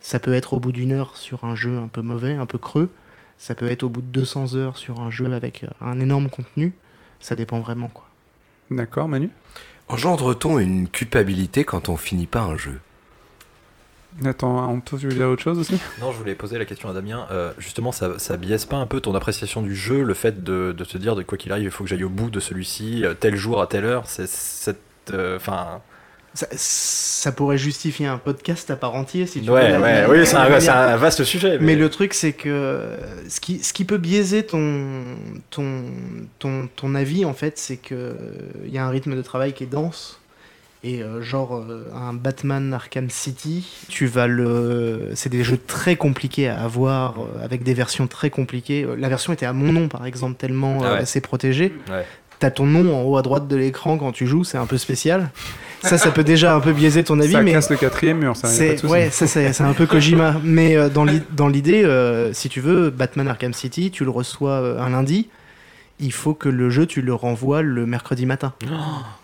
Ça 0.00 0.20
peut 0.20 0.34
être 0.34 0.52
au 0.52 0.60
bout 0.60 0.70
d'une 0.70 0.92
heure 0.92 1.16
sur 1.16 1.44
un 1.44 1.56
jeu 1.56 1.78
un 1.78 1.88
peu 1.88 2.02
mauvais, 2.02 2.34
un 2.34 2.46
peu 2.46 2.58
creux. 2.58 2.90
Ça 3.38 3.54
peut 3.54 3.70
être 3.70 3.82
au 3.82 3.88
bout 3.88 4.00
de 4.00 4.06
200 4.06 4.54
heures 4.54 4.76
sur 4.76 5.00
un 5.00 5.10
jeu 5.10 5.32
avec 5.32 5.64
euh, 5.64 5.68
un 5.80 6.00
énorme 6.00 6.28
contenu. 6.30 6.72
Ça 7.20 7.34
dépend 7.34 7.60
vraiment, 7.60 7.88
quoi. 7.88 8.06
D'accord, 8.70 9.08
Manu? 9.08 9.30
Engendre-t-on 9.88 10.58
une 10.58 10.88
culpabilité 10.88 11.64
quand 11.64 11.88
on 11.88 11.96
finit 11.96 12.26
pas 12.26 12.40
un 12.42 12.56
jeu? 12.56 12.80
Attends, 14.24 14.56
Anto, 14.58 14.96
tu 14.96 15.08
veux 15.08 15.14
dire 15.14 15.28
autre 15.28 15.42
chose 15.42 15.58
aussi? 15.58 15.78
Non, 16.00 16.12
je 16.12 16.18
voulais 16.18 16.36
poser 16.36 16.56
la 16.56 16.64
question 16.64 16.88
à 16.88 16.92
Damien. 16.92 17.26
Euh, 17.32 17.52
justement, 17.58 17.90
ça, 17.90 18.18
ça 18.18 18.36
biaise 18.36 18.64
pas 18.64 18.76
un 18.76 18.86
peu 18.86 19.00
ton 19.00 19.14
appréciation 19.14 19.60
du 19.60 19.74
jeu, 19.74 20.02
le 20.04 20.14
fait 20.14 20.44
de, 20.44 20.72
de 20.76 20.84
te 20.84 20.96
dire 20.96 21.16
de 21.16 21.22
quoi 21.22 21.36
qu'il 21.36 21.50
arrive, 21.50 21.64
il 21.64 21.70
faut 21.70 21.82
que 21.82 21.90
j'aille 21.90 22.04
au 22.04 22.08
bout 22.08 22.30
de 22.30 22.38
celui-ci, 22.38 23.04
euh, 23.04 23.14
tel 23.14 23.34
jour 23.34 23.60
à 23.60 23.66
telle 23.66 23.84
heure. 23.84 24.04
C'est 24.06 24.28
cette, 24.28 24.78
euh, 25.12 25.36
enfin, 25.36 25.80
Ça, 26.36 26.48
ça 26.52 27.30
pourrait 27.30 27.58
justifier 27.58 28.06
un 28.06 28.18
podcast 28.18 28.68
à 28.70 28.74
part 28.76 28.94
entier 28.96 29.26
si 29.26 29.40
tu 29.40 29.50
Ouais, 29.50 29.72
veux. 29.76 29.80
ouais, 29.82 30.04
oui, 30.08 30.26
c'est 30.26 30.34
un- 30.34 30.58
c'est 30.60 30.68
un 30.68 30.96
vaste 30.96 31.22
sujet, 31.22 31.58
Mais, 31.60 31.66
mais- 31.66 31.76
le 31.76 31.88
truc, 31.88 32.12
c'est 32.12 32.32
que 32.32 32.48
euh, 32.48 32.96
ce 33.28 33.38
qui, 33.40 33.60
ce 33.60 33.72
qui 33.72 33.84
peut 33.84 33.98
biaiser 33.98 34.44
ton, 34.44 35.04
ton, 35.50 35.82
ton, 36.40 36.68
ton 36.74 36.94
avis, 36.96 37.24
en 37.24 37.34
fait, 37.34 37.56
c'est 37.56 37.76
que 37.76 38.16
il 38.66 38.72
y 38.74 38.78
a 38.78 38.84
un 38.84 38.90
rythme 38.90 39.14
de 39.14 39.22
travail 39.22 39.52
qui 39.52 39.62
est 39.64 39.68
dense. 39.68 40.18
Et 40.86 41.02
euh, 41.02 41.22
genre, 41.22 41.56
euh, 41.66 41.84
un 41.94 42.12
Batman 42.12 42.74
Arkham 42.74 43.08
City, 43.08 43.66
tu 43.88 44.04
vas 44.04 44.26
le. 44.26 45.12
C'est 45.14 45.30
des 45.30 45.42
jeux 45.42 45.56
très 45.56 45.96
compliqués 45.96 46.48
à 46.48 46.60
avoir, 46.62 47.20
euh, 47.20 47.42
avec 47.42 47.62
des 47.62 47.72
versions 47.72 48.06
très 48.06 48.28
compliquées. 48.28 48.84
Euh, 48.84 48.94
La 48.98 49.08
version 49.08 49.32
était 49.32 49.46
à 49.46 49.54
mon 49.54 49.72
nom, 49.72 49.88
par 49.88 50.04
exemple, 50.04 50.34
tellement 50.36 50.80
Ah 50.82 50.86
euh, 50.86 50.98
ouais. 50.98 51.06
c'est 51.06 51.22
protégé. 51.22 51.72
Ouais. 51.88 52.04
T'as 52.38 52.50
ton 52.50 52.66
nom 52.66 52.94
en 52.94 53.02
haut 53.02 53.16
à 53.16 53.22
droite 53.22 53.48
de 53.48 53.56
l'écran 53.56 53.96
quand 53.96 54.12
tu 54.12 54.26
joues, 54.26 54.44
c'est 54.44 54.58
un 54.58 54.66
peu 54.66 54.78
spécial. 54.78 55.30
Ça, 55.82 55.98
ça 55.98 56.10
peut 56.10 56.24
déjà 56.24 56.54
un 56.54 56.60
peu 56.60 56.72
biaiser 56.72 57.04
ton 57.04 57.20
avis, 57.20 57.32
Ça 57.32 57.42
mais 57.42 57.52
casse 57.52 57.70
le 57.70 57.76
quatrième 57.76 58.18
mur, 58.18 58.36
ça, 58.36 58.48
c'est 58.48 58.82
ouais, 58.84 59.10
ça, 59.10 59.26
c'est 59.26 59.60
un 59.60 59.72
peu 59.74 59.86
Kojima. 59.86 60.36
Mais 60.42 60.76
euh, 60.76 60.88
dans 60.88 61.48
l'idée, 61.48 61.84
euh, 61.84 62.32
si 62.32 62.48
tu 62.48 62.60
veux, 62.60 62.90
Batman 62.90 63.28
Arkham 63.28 63.52
City, 63.52 63.90
tu 63.90 64.04
le 64.04 64.10
reçois 64.10 64.52
euh, 64.52 64.80
un 64.80 64.90
lundi. 64.90 65.28
Il 66.00 66.12
faut 66.12 66.34
que 66.34 66.48
le 66.48 66.70
jeu, 66.70 66.86
tu 66.86 67.02
le 67.02 67.14
renvoies 67.14 67.62
le 67.62 67.86
mercredi 67.86 68.26
matin. 68.26 68.52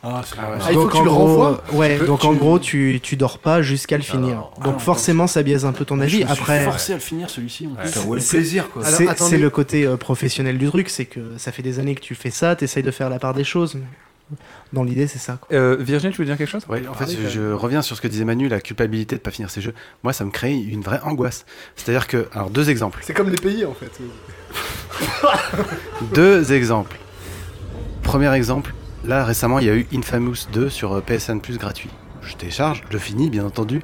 Ah, 0.05 0.23
c'est- 0.25 0.37
Ah, 0.39 0.57
il 0.71 0.75
faut 0.75 0.87
que 0.87 0.93
tu 0.93 0.99
en 0.99 1.05
le 1.05 1.11
gros, 1.11 1.19
renvoies 1.27 1.63
euh, 1.73 1.77
Ouais, 1.77 1.99
donc 2.07 2.21
tu- 2.21 2.27
en 2.27 2.33
gros, 2.35 2.59
tu, 2.61 3.01
tu 3.03 3.17
dors 3.17 3.39
pas 3.39 3.61
jusqu'à 3.61 3.97
le 3.97 4.05
finir. 4.05 4.51
ah 4.61 4.65
donc 4.65 4.79
forcément, 4.79 5.27
ça 5.27 5.43
biaise 5.43 5.65
un 5.65 5.73
peu 5.73 5.85
ton 5.85 5.97
Je 5.97 6.03
avis. 6.03 6.23
Après, 6.25 6.65
forcé 6.65 6.93
à 6.93 6.97
le 6.97 7.01
finir 7.01 7.29
celui-ci 7.29 7.67
Ouais, 7.67 8.15
le 8.15 8.21
c'est- 8.21 8.37
plaisir 8.37 8.71
quoi. 8.71 8.85
C'est 8.85 9.39
le 9.39 9.51
côté 9.51 9.85
euh, 9.85 9.97
professionnel 9.97 10.59
du 10.59 10.69
truc, 10.69 10.89
c'est 10.91 11.07
que 11.07 11.21
ça 11.39 11.51
fait 11.51 11.63
des 11.63 11.81
années 11.81 11.95
que 11.97 12.01
tu 12.01 12.15
fais 12.15 12.31
ça, 12.31 12.55
t'essayes 12.55 12.85
de 12.85 12.91
faire 12.93 13.11
la 13.11 13.19
part 13.19 13.35
des 13.35 13.45
choses. 13.45 13.75
mais 13.75 14.37
Dans 14.73 14.85
l'idée, 14.85 15.09
c'est 15.09 15.19
ça. 15.19 15.39
quoi. 15.41 15.57
Euh, 15.57 15.77
Virginie, 15.81 16.13
tu 16.13 16.19
veux 16.21 16.25
dire 16.25 16.39
quelque 16.39 16.49
chose? 16.49 16.65
Ouais, 16.69 16.85
en 16.89 16.95
fait, 16.95 17.11
je, 17.11 17.29
je 17.29 17.51
reviens 17.53 17.83
sur 17.83 17.97
ce 17.97 18.01
que 18.01 18.07
disait 18.07 18.25
Manu, 18.25 18.49
la 18.49 18.61
culpabilité 18.61 19.17
de 19.17 19.21
pas 19.21 19.33
finir 19.33 19.51
ses 19.51 19.61
jeux. 19.61 19.75
Moi, 20.05 20.13
ça 20.13 20.25
me 20.25 20.31
crée 20.31 20.55
une 20.55 20.83
vraie 20.83 21.01
angoisse. 21.03 21.47
C'est-à-dire 21.75 22.07
que, 22.07 22.29
alors 22.33 22.49
deux 22.49 22.71
exemples. 22.71 23.01
C'est 23.03 23.13
comme 23.13 23.29
les 23.29 23.37
pays 23.41 23.65
en 23.65 23.75
fait. 23.75 23.91
Deux 26.15 26.53
exemples. 26.53 26.97
Premier 28.03 28.33
exemple, 28.35 28.75
là 29.05 29.25
récemment, 29.25 29.59
il 29.59 29.67
y 29.67 29.71
a 29.71 29.75
eu 29.75 29.87
Infamous 29.95 30.47
2 30.53 30.69
sur 30.69 30.93
euh, 30.95 31.01
PSN 31.01 31.41
Plus 31.41 31.59
gratuit. 31.59 31.91
Je 32.23 32.35
télécharge, 32.35 32.83
je 32.91 32.99
finis, 32.99 33.31
bien 33.31 33.45
entendu. 33.45 33.83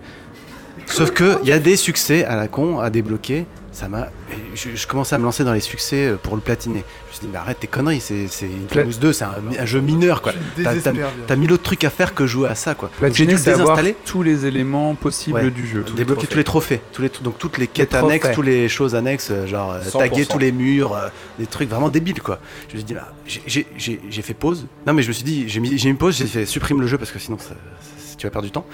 Sauf 0.86 1.10
que 1.10 1.38
il 1.42 1.48
y 1.48 1.52
a 1.52 1.58
des 1.58 1.76
succès 1.76 2.24
à 2.24 2.36
la 2.36 2.48
con 2.48 2.80
à 2.80 2.90
débloquer. 2.90 3.46
Ça 3.76 3.88
m'a, 3.88 4.08
je, 4.54 4.70
je 4.74 4.86
commençais 4.86 5.14
à 5.16 5.18
me 5.18 5.24
lancer 5.24 5.44
dans 5.44 5.52
les 5.52 5.60
succès 5.60 6.06
euh, 6.06 6.16
pour 6.16 6.34
le 6.34 6.40
platiner. 6.40 6.78
Je 6.78 7.08
me 7.08 7.12
suis 7.12 7.20
dit, 7.26 7.28
mais 7.30 7.36
arrête 7.36 7.60
tes 7.60 7.66
conneries, 7.66 8.00
c'est, 8.00 8.26
c'est 8.26 8.48
Infamous 8.70 8.94
2, 8.98 9.12
c'est 9.12 9.24
un, 9.24 9.34
un 9.60 9.66
jeu 9.66 9.82
mineur 9.82 10.22
quoi. 10.22 10.32
Je 10.56 10.62
T'as, 10.62 10.74
t'as- 10.76 10.92
t'as 11.26 11.36
mille 11.36 11.52
autres 11.52 11.62
trucs 11.64 11.84
à 11.84 11.90
faire 11.90 12.14
que 12.14 12.26
jouer 12.26 12.48
à 12.48 12.54
ça 12.54 12.74
quoi. 12.74 12.88
Platiner, 12.98 13.36
c'est 13.36 13.50
avoir 13.50 13.76
désinstaller. 13.76 13.94
tous 14.06 14.22
les 14.22 14.46
éléments 14.46 14.94
possibles 14.94 15.36
Ouais. 15.40 15.50
du 15.50 15.66
jeu. 15.66 15.84
débloquer 15.94 16.26
tous 16.26 16.38
les 16.38 16.44
trophées, 16.44 16.80
tous 16.94 17.02
les, 17.02 17.10
donc 17.20 17.36
toutes 17.36 17.58
les 17.58 17.66
quêtes 17.66 17.94
annexes, 17.94 18.30
toutes 18.32 18.46
les 18.46 18.66
choses 18.70 18.94
annexes, 18.94 19.28
euh, 19.30 19.46
genre 19.46 19.72
euh, 19.72 19.82
100%. 19.82 19.98
taguer 19.98 20.24
tous 20.24 20.38
les 20.38 20.52
murs, 20.52 20.94
euh, 20.94 21.08
des 21.38 21.46
trucs 21.46 21.68
vraiment 21.68 21.90
débiles 21.90 22.22
quoi. 22.22 22.38
Je 22.68 22.72
me 22.72 22.78
suis 22.78 22.84
dit, 22.84 22.94
bah, 22.94 23.12
j'ai- 23.26 23.42
j'ai 23.46 23.66
j'ai- 23.76 24.00
j'ai 24.08 24.22
fait 24.22 24.32
pause. 24.32 24.66
Non 24.86 24.94
mais 24.94 25.02
je 25.02 25.08
me 25.08 25.12
suis 25.12 25.24
dit, 25.24 25.50
j'ai 25.50 25.60
mis, 25.60 25.76
j'ai 25.76 25.90
mis 25.90 25.98
pause, 25.98 26.16
j'ai 26.16 26.24
fait 26.24 26.46
supprime 26.46 26.80
le 26.80 26.86
jeu 26.86 26.96
parce 26.96 27.10
que 27.10 27.18
sinon 27.18 27.36
ça- 27.36 27.48
ça- 27.50 28.16
tu 28.16 28.26
vas 28.26 28.30
perdre 28.30 28.46
du 28.46 28.52
temps. 28.52 28.64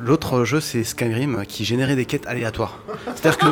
L'autre 0.00 0.44
jeu 0.44 0.58
c'est 0.60 0.82
Skyrim 0.82 1.44
qui 1.46 1.64
générait 1.64 1.94
des 1.96 2.04
quêtes 2.04 2.26
aléatoires. 2.26 2.78
C'est-à-dire 3.16 3.38
que 3.38 3.46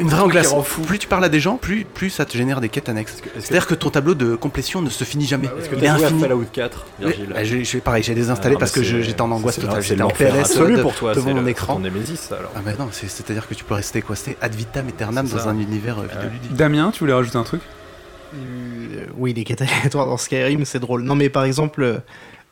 une 0.00 0.08
vraie 0.08 0.22
angoisse. 0.22 0.54
Plus 0.86 0.98
tu 0.98 1.08
parles 1.08 1.24
à 1.24 1.28
des 1.28 1.40
gens, 1.40 1.56
plus, 1.56 1.84
plus 1.84 2.10
ça 2.10 2.24
te 2.24 2.36
génère 2.36 2.60
des 2.60 2.68
quêtes 2.68 2.88
annexes. 2.88 3.16
C'est-à-dire 3.38 3.66
que 3.66 3.74
ton 3.74 3.90
tableau 3.90 4.14
de 4.14 4.34
complétion 4.36 4.80
ne 4.82 4.90
se 4.90 5.04
finit 5.04 5.26
jamais. 5.26 5.48
Est-ce 5.58 5.68
que 5.68 5.76
est 5.76 5.80
t'as 5.80 5.96
joué 5.96 6.06
à. 6.06 6.10
Fallout 6.10 6.44
4, 6.52 6.86
Oui, 7.00 7.06
Virgile 7.06 7.26
bah, 7.32 7.44
j'ai- 7.44 7.64
je 7.64 7.70
fais 7.70 7.80
pareil, 7.80 8.02
j'ai 8.02 8.14
désinstallé 8.14 8.54
Ah, 8.56 8.58
parce 8.60 8.74
mais 8.76 8.82
que 8.82 8.86
je- 8.88 8.96
c'est- 8.98 9.02
j'étais 9.02 9.20
en 9.20 9.30
angoisse 9.30 9.54
c'est- 9.56 9.60
totale. 9.62 9.82
c'est 9.82 9.88
J'étais 9.90 10.02
en 10.02 10.08
PLS 10.10 10.56
pour 10.82 10.94
toi, 10.94 11.14
devant 11.14 11.26
c'est 11.28 11.34
mon 11.34 11.46
écran. 11.46 11.80
ça, 12.16 12.36
alors. 12.36 12.52
Ah 12.56 12.60
bah 12.64 12.72
non, 12.78 12.88
c'est- 12.92 13.08
c'est-à-dire 13.08 13.46
que 13.48 13.54
tu 13.54 13.64
peux 13.64 13.74
rester 13.74 14.02
quoi 14.02 14.16
C'était 14.16 14.36
ad 14.40 14.54
vitam 14.54 14.86
aeternam 14.88 15.26
C'est 15.26 15.36
dans 15.36 15.48
un 15.48 15.58
univers 15.58 15.98
euh, 15.98 16.06
vidéoludique. 16.12 16.54
Damien, 16.54 16.90
tu 16.92 17.00
voulais 17.00 17.12
rajouter 17.14 17.36
un 17.38 17.44
truc? 17.44 17.60
Euh, 18.34 19.06
oui, 19.16 19.32
les 19.34 19.44
quêtes 19.44 19.62
aléatoires 19.82 20.06
dans 20.06 20.16
Skyrim, 20.16 20.64
c'est 20.64 20.78
drôle. 20.80 21.02
Non, 21.02 21.14
mais 21.14 21.28
par 21.28 21.44
exemple, 21.44 22.00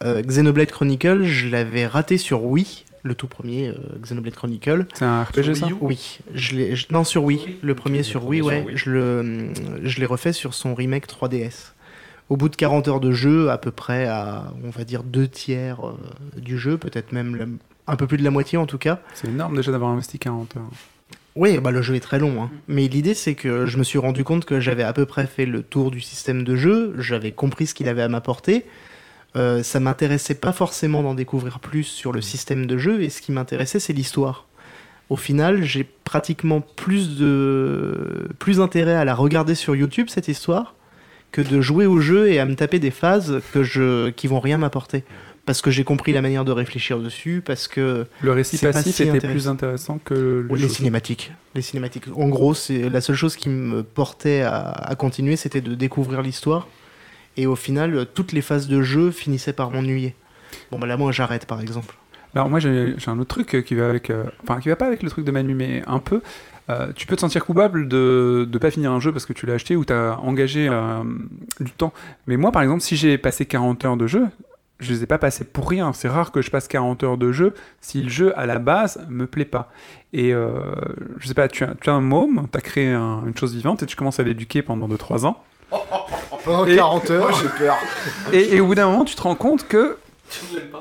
euh, 0.05 0.22
Xenoblade 0.22 0.70
Chronicle, 0.70 1.24
je 1.24 1.49
l'avais 1.49 1.87
raté 1.87 2.18
sur 2.18 2.45
Wii, 2.45 2.85
le 3.03 3.14
tout 3.14 3.26
premier 3.28 3.68
euh, 3.68 3.74
Xenoblade 4.03 4.34
Chronicle. 4.34 4.86
C'est 4.94 5.05
un 5.05 5.22
RPG 5.24 5.55
ça 5.55 5.68
Oui, 5.80 6.18
je 6.34 6.55
l'ai, 6.57 6.76
je- 6.76 6.86
non 6.90 7.05
sur 7.05 7.24
Wii, 7.24 7.59
le 7.62 7.74
premier 7.74 8.03
sur 8.03 8.26
Wii, 8.26 8.42
ouais, 8.42 8.66
je 8.74 8.90
le, 8.90 9.48
je 9.84 9.98
l'ai 10.01 10.07
refait 10.07 10.32
sur 10.32 10.55
son 10.55 10.74
remake 10.74 11.07
3DS. 11.07 11.72
Au 12.28 12.36
bout 12.36 12.48
de 12.48 12.57
40 12.57 12.86
heures 12.88 13.01
de 13.01 13.11
jeu, 13.11 13.51
à 13.51 13.59
peu 13.59 13.70
près 13.72 14.07
à, 14.07 14.53
on 14.64 14.70
va 14.70 14.84
dire, 14.84 15.03
deux 15.03 15.26
tiers 15.26 15.84
euh, 15.86 15.94
du 16.40 16.59
jeu, 16.59 16.76
peut-être 16.78 17.11
même 17.12 17.34
la- 17.36 17.46
un 17.92 17.96
peu 17.96 18.07
plus 18.07 18.18
de 18.18 18.22
la 18.24 18.30
moitié 18.30 18.57
en 18.59 18.66
tout 18.66 18.78
cas. 18.78 19.01
C'est 19.14 19.28
énorme 19.28 19.57
déjà 19.57 19.72
d'avoir 19.72 19.90
investi 19.90 20.18
40 20.18 20.57
heures. 20.57 20.70
Oui, 21.36 21.59
bah 21.59 21.70
le 21.70 21.80
jeu 21.80 21.94
est 21.94 22.01
très 22.01 22.18
long. 22.18 22.42
hein. 22.42 22.51
Mais 22.68 22.86
l'idée, 22.88 23.14
c'est 23.14 23.34
que 23.34 23.64
je 23.66 23.78
me 23.78 23.84
suis 23.84 23.98
rendu 23.98 24.24
compte 24.24 24.44
que 24.44 24.61
j'avais 24.61 24.82
à 24.82 24.92
peu 24.92 25.07
près 25.07 25.26
fait 25.26 25.46
le 25.46 25.62
tour 25.62 25.90
du 25.92 26.01
système 26.01 26.42
de 26.44 26.55
jeu. 26.57 26.94
J'avais 26.98 27.30
compris 27.32 27.66
ce 27.66 27.74
qu'il 27.74 27.88
avait 27.88 28.03
à 28.03 28.09
m'apporter. 28.09 28.64
Euh, 29.37 29.62
ça 29.62 29.78
m'intéressait 29.81 30.35
pas 30.35 30.53
forcément 30.53 31.03
d'en 31.03 31.14
découvrir 31.14 31.61
plus 31.61 31.85
sur 31.85 32.12
le 32.12 32.20
système 32.20 32.66
de 32.66 32.78
jeu. 32.78 33.03
Et 33.03 33.11
ce 33.11 33.20
qui 33.22 33.33
m'intéressait, 33.33 33.78
c'est 33.81 33.93
l'histoire. 33.93 34.47
Au 35.09 35.16
final, 35.16 35.62
j'ai 35.64 35.85
pratiquement 36.05 36.61
plus 36.61 37.16
de 37.18 38.28
plus 38.39 38.61
intérêt 38.61 38.95
à 38.95 39.05
la 39.05 39.14
regarder 39.14 39.55
sur 39.55 39.74
YouTube 39.76 40.07
cette 40.09 40.28
histoire 40.28 40.74
que 41.33 41.41
de 41.43 41.61
jouer 41.61 41.87
au 41.87 42.01
jeu 42.01 42.28
et 42.31 42.41
à 42.41 42.45
me 42.45 42.55
taper 42.57 42.78
des 42.81 42.91
phases 42.91 43.41
que 43.53 43.62
je 43.62 44.11
qui 44.11 44.26
vont 44.26 44.41
rien 44.41 44.59
m'apporter. 44.59 45.05
Parce 45.47 45.62
que 45.62 45.70
j'ai 45.70 45.85
compris 45.85 46.12
la 46.12 46.22
manière 46.22 46.45
de 46.45 46.53
réfléchir 46.53 46.99
dessus, 47.01 47.43
parce 47.45 47.66
que 47.66 48.07
Le 48.20 48.33
récit 48.33 48.59
passif 48.59 48.95
si 48.95 49.03
était 49.03 49.11
intéressant. 49.12 49.31
plus 49.33 49.49
intéressant 49.49 49.99
que 50.05 50.14
le 50.49 50.57
jeu. 50.57 50.62
les 50.62 50.68
cinématiques. 50.68 51.33
Les 51.55 51.62
cinématiques. 51.62 52.05
En 52.14 52.28
gros, 52.28 52.55
c'est 52.55 52.89
la 52.91 53.01
seule 53.01 53.16
chose 53.16 53.37
qui 53.37 53.49
me 53.49 53.83
portait 53.83 54.43
à, 54.43 54.68
à 54.68 54.95
continuer, 54.97 55.37
c'était 55.37 55.61
de 55.61 55.74
découvrir 55.74 56.22
l'histoire. 56.22 56.68
Et 57.37 57.47
au 57.47 57.57
final, 57.57 58.07
toutes 58.14 58.33
les 58.33 58.43
phases 58.43 58.68
de 58.68 58.83
jeu 58.83 59.11
finissaient 59.11 59.53
par 59.53 59.70
m'ennuyer. 59.70 60.14
Bon, 60.70 60.78
bah 60.78 60.87
là, 60.87 60.97
moi, 60.97 61.12
j'arrête, 61.12 61.47
par 61.47 61.61
exemple. 61.61 61.95
Alors 62.33 62.49
moi 62.49 62.61
j'ai 62.61 62.95
un 63.09 63.18
autre 63.18 63.43
truc 63.43 63.64
qui 63.66 63.74
va 63.74 63.89
avec, 63.89 64.09
euh, 64.09 64.22
enfin 64.45 64.61
qui 64.61 64.68
va 64.68 64.76
pas 64.76 64.87
avec 64.87 65.03
le 65.03 65.11
truc 65.11 65.24
de 65.24 65.33
Manu, 65.33 65.53
mais 65.57 65.83
un 65.89 65.99
peu. 65.99 66.22
Euh, 66.68 66.93
tu 66.95 67.05
peux 67.09 67.16
te 67.16 67.20
sentir 67.22 67.45
coupable 67.45 67.89
de 67.89 68.49
ne 68.49 68.59
pas 68.59 68.70
finir 68.70 68.93
un 68.93 69.01
jeu 69.01 69.11
parce 69.11 69.26
que 69.26 69.33
tu 69.33 69.47
l'as 69.47 69.55
acheté 69.55 69.74
ou 69.74 69.85
tu 69.85 69.93
as 69.93 70.16
engagé 70.20 70.68
euh, 70.70 71.03
du 71.59 71.72
temps. 71.72 71.93
Mais 72.28 72.37
moi 72.37 72.53
par 72.53 72.62
exemple, 72.62 72.83
si 72.83 72.95
j'ai 72.97 73.18
passé 73.18 73.47
40 73.47 73.85
heures 73.85 73.97
de 73.97 74.07
jeu, 74.07 74.26
je 74.78 74.93
les 74.93 75.03
ai 75.03 75.07
pas 75.07 75.18
passées 75.18 75.43
pour 75.43 75.68
rien. 75.68 75.93
C'est 75.93 76.07
rare 76.07 76.31
que 76.31 76.41
je 76.41 76.53
passe 76.53 76.68
40 76.68 77.03
heures 77.03 77.18
de 77.18 77.33
jeu 77.33 77.53
si 77.81 78.01
le 78.01 78.09
jeu 78.09 78.33
à 78.39 78.47
la 78.47 78.61
base 78.61 79.05
me 79.09 79.26
plaît 79.26 79.45
pas. 79.45 79.72
Et 80.12 80.33
euh, 80.33 80.53
je 81.18 81.26
sais 81.26 81.35
pas, 81.35 81.49
tu 81.49 81.64
as, 81.64 81.74
un 81.93 82.01
môme, 82.01 82.47
tu 82.53 82.57
as 82.57 82.61
créé 82.61 82.93
un- 82.93 83.24
une 83.26 83.37
chose 83.37 83.57
vivante 83.57 83.83
et 83.83 83.87
tu 83.87 83.97
commences 83.97 84.20
à 84.20 84.22
l'éduquer 84.22 84.62
pendant 84.62 84.87
2-3 84.87 85.26
ans. 85.26 85.43
Pendant 86.45 86.64
Et- 86.66 86.77
40 86.77 87.11
heures. 87.11 87.33
J'ai 87.41 87.49
peur. 87.64 87.77
Et, 88.33 88.57
et 88.57 88.61
au 88.61 88.66
bout 88.66 88.75
d'un 88.75 88.87
moment, 88.91 89.05
tu 89.05 89.14
te 89.14 89.23
rends 89.23 89.35
compte 89.35 89.66
que 89.68 89.97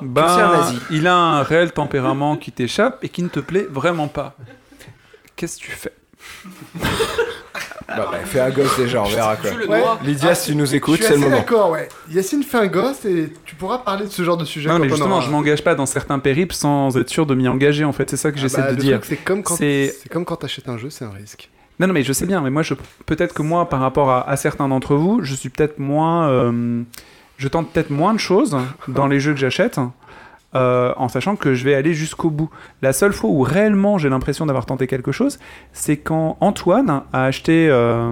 bah, 0.01 0.23
Que 0.23 0.29
c'est 0.33 0.41
un 0.41 0.51
nazi. 0.57 0.79
il 0.91 1.07
a 1.07 1.15
un 1.15 1.43
réel 1.43 1.71
tempérament 1.71 2.37
qui 2.37 2.51
t'échappe 2.51 3.03
et 3.03 3.09
qui 3.09 3.23
ne 3.23 3.29
te 3.29 3.39
plaît 3.39 3.67
vraiment 3.69 4.07
pas. 4.07 4.35
Qu'est-ce 5.35 5.57
que 5.57 5.63
tu 5.65 5.71
fais? 5.71 5.93
Bah, 7.87 8.07
bah, 8.11 8.19
fais 8.23 8.39
un 8.39 8.51
gosse 8.51 8.77
déjà, 8.77 9.01
on 9.01 9.05
verra 9.05 9.35
quoi. 9.35 9.49
Ouais. 9.67 9.83
Lydia, 10.03 10.35
si 10.35 10.51
tu 10.51 10.55
nous 10.55 10.67
Je 10.67 10.75
écoutes, 10.75 10.95
suis 10.97 11.03
c'est 11.05 11.09
le 11.11 11.15
assez 11.15 11.23
moment. 11.25 11.37
d'accord, 11.37 11.71
ouais. 11.71 11.89
Yacine 12.11 12.43
fait 12.43 12.57
un 12.57 12.67
gosse 12.67 13.03
et 13.05 13.33
tu 13.45 13.55
pourras 13.55 13.79
parler 13.79 14.05
de 14.05 14.11
ce 14.11 14.21
genre 14.23 14.37
de 14.37 14.45
sujet. 14.45 14.69
Non, 14.69 14.75
quand 14.75 14.81
mais 14.81 14.85
on 14.91 14.95
justement, 14.95 15.15
aura- 15.17 15.25
je 15.25 15.31
m'engage 15.31 15.63
pas 15.63 15.73
dans 15.73 15.87
certains 15.87 16.19
périples 16.19 16.53
sans 16.53 16.95
être 16.97 17.09
sûr 17.09 17.25
de 17.25 17.33
m'y 17.33 17.47
engager, 17.47 17.85
en 17.85 17.91
fait. 17.91 18.07
C'est 18.09 18.17
ça 18.17 18.31
que 18.31 18.37
Ah 18.37 18.41
j'essaie 18.41 18.61
bah, 18.61 18.71
de 18.71 18.75
le 18.75 18.81
dire. 18.81 18.99
truc, 19.01 19.09
C'est 19.09 19.23
comme 19.23 19.41
quand 19.41 19.55
C'est- 19.55 19.95
c'est 20.03 20.09
comme 20.09 20.23
quand 20.23 20.35
t'achètes 20.35 20.69
un 20.69 20.77
jeu, 20.77 20.91
c'est 20.91 21.03
un 21.05 21.09
risque. 21.11 21.49
Non, 21.79 21.87
non, 21.87 21.93
mais 21.93 22.03
je 22.03 22.11
sais 22.13 22.25
bien, 22.25 22.41
mais 22.41 22.49
moi, 22.49 22.61
peut-être 23.05 23.33
que 23.33 23.41
moi, 23.41 23.69
par 23.69 23.79
rapport 23.79 24.11
à, 24.11 24.35
certains 24.35 24.67
d'entre 24.67 24.95
vous, 24.95 25.21
je 25.23 25.33
suis 25.33 25.49
peut-être 25.49 25.79
moins. 25.79 26.27
euh, 26.29 26.81
Je 27.37 27.47
tente 27.47 27.71
peut-être 27.71 27.89
moins 27.89 28.13
de 28.13 28.19
choses 28.19 28.57
dans 28.89 29.07
les 29.07 29.19
jeux 29.19 29.33
que 29.33 29.39
j'achète. 29.39 29.79
euh, 30.55 30.93
en 30.97 31.07
sachant 31.09 31.35
que 31.35 31.53
je 31.53 31.63
vais 31.63 31.75
aller 31.75 31.93
jusqu'au 31.93 32.31
bout. 32.31 32.49
La 32.81 32.91
seule 32.91 33.13
fois 33.13 33.29
où 33.29 33.41
réellement 33.43 33.99
j'ai 33.99 34.09
l'impression 34.09 34.47
d'avoir 34.47 34.65
tenté 34.65 34.87
quelque 34.87 35.11
chose, 35.11 35.37
c'est 35.73 35.97
quand 35.97 36.37
Antoine 36.41 37.03
a 37.13 37.25
acheté 37.25 37.69
euh, 37.69 38.11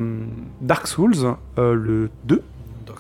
Dark 0.62 0.86
Souls, 0.88 1.16
le 1.58 2.10
2. 2.26 2.44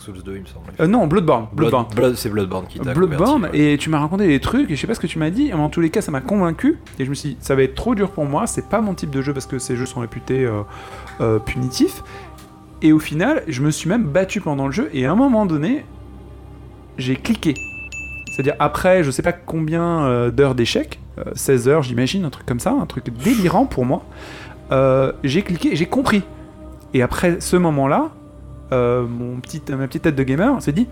Dark 0.08 0.18
Souls 0.18 0.24
2, 0.24 0.36
il 0.38 0.42
me 0.42 0.48
semble. 0.48 0.66
Euh, 0.80 0.88
non, 0.88 1.08
Bloodborne. 1.08 1.48
Blood- 1.54 1.70
Bloodborne. 1.72 1.86
Blood- 1.96 2.16
c'est 2.16 2.30
Bloodborne 2.30 2.66
qui 2.68 2.80
t'a 2.80 2.94
Bloodborne, 2.94 3.34
converti, 3.34 3.58
ouais. 3.58 3.74
et 3.74 3.78
tu 3.78 3.90
m'as 3.90 4.00
raconté 4.00 4.28
des 4.28 4.40
trucs, 4.40 4.70
et 4.72 4.76
je 4.76 4.82
sais 4.82 4.88
pas 4.88 4.94
ce 4.94 5.00
que 5.00 5.08
tu 5.08 5.20
m'as 5.20 5.30
dit, 5.30 5.48
mais 5.48 5.54
en 5.54 5.70
tous 5.70 5.82
les 5.82 5.90
cas, 5.90 6.02
ça 6.02 6.12
m'a 6.12 6.22
convaincu, 6.22 6.78
et 7.00 7.06
je 7.06 7.10
me 7.10 7.16
suis 7.16 7.30
dit, 7.30 7.38
ça 7.40 7.56
va 7.56 7.64
être 7.64 7.76
trop 7.76 7.96
dur 7.96 8.12
pour 8.12 8.26
moi, 8.26 8.48
c'est 8.48 8.70
pas 8.70 8.82
mon 8.82 8.94
type 8.94 9.10
de 9.10 9.22
jeu 9.22 9.34
parce 9.34 9.46
que 9.46 9.60
ces 9.60 9.76
jeux 9.76 9.86
sont 9.86 10.00
réputés 10.00 10.46
euh, 10.46 10.62
euh, 11.22 11.40
punitifs. 11.40 12.04
Et 12.82 12.94
au 12.94 13.00
final, 13.00 13.44
je 13.48 13.62
me 13.62 13.72
suis 13.72 13.90
même 13.90 14.04
battu 14.04 14.40
pendant 14.42 14.68
le 14.68 14.72
jeu, 14.72 14.90
et 14.94 15.06
à 15.06 15.12
un 15.12 15.16
moment 15.16 15.46
donné, 15.46 15.84
j'ai 16.98 17.16
cliqué. 17.16 17.54
C'est-à-dire, 18.32 18.56
après, 18.60 19.04
je 19.04 19.10
sais 19.12 19.24
pas 19.24 19.32
combien 19.34 20.30
d'heures 20.30 20.54
d'échecs, 20.56 21.00
euh, 21.18 21.24
16 21.34 21.68
heures, 21.68 21.82
j'imagine, 21.84 22.24
un 22.26 22.30
truc 22.30 22.46
comme 22.46 22.60
ça, 22.60 22.72
un 22.72 22.86
truc 22.86 23.06
délirant 23.24 23.66
pour 23.66 23.86
moi, 23.86 24.04
j'ai 25.24 25.42
cliqué, 25.42 25.76
j'ai 25.76 25.86
compris. 25.88 26.22
Et 26.94 27.02
après 27.02 27.42
ce 27.42 27.58
moment-là, 27.58 28.12
euh, 28.72 29.06
mon 29.06 29.40
petit, 29.40 29.62
ma 29.70 29.88
petite 29.88 30.04
tête 30.04 30.16
de 30.16 30.24
gamer 30.24 30.62
s'est 30.62 30.72
dit 30.72 30.88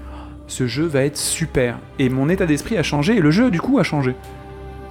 ce 0.47 0.67
jeu 0.67 0.85
va 0.85 1.03
être 1.03 1.17
super. 1.17 1.77
Et 1.99 2.09
mon 2.09 2.29
état 2.29 2.45
d'esprit 2.45 2.77
a 2.77 2.83
changé, 2.83 3.17
et 3.17 3.21
le 3.21 3.31
jeu, 3.31 3.49
du 3.49 3.59
coup, 3.59 3.79
a 3.79 3.83
changé. 3.83 4.15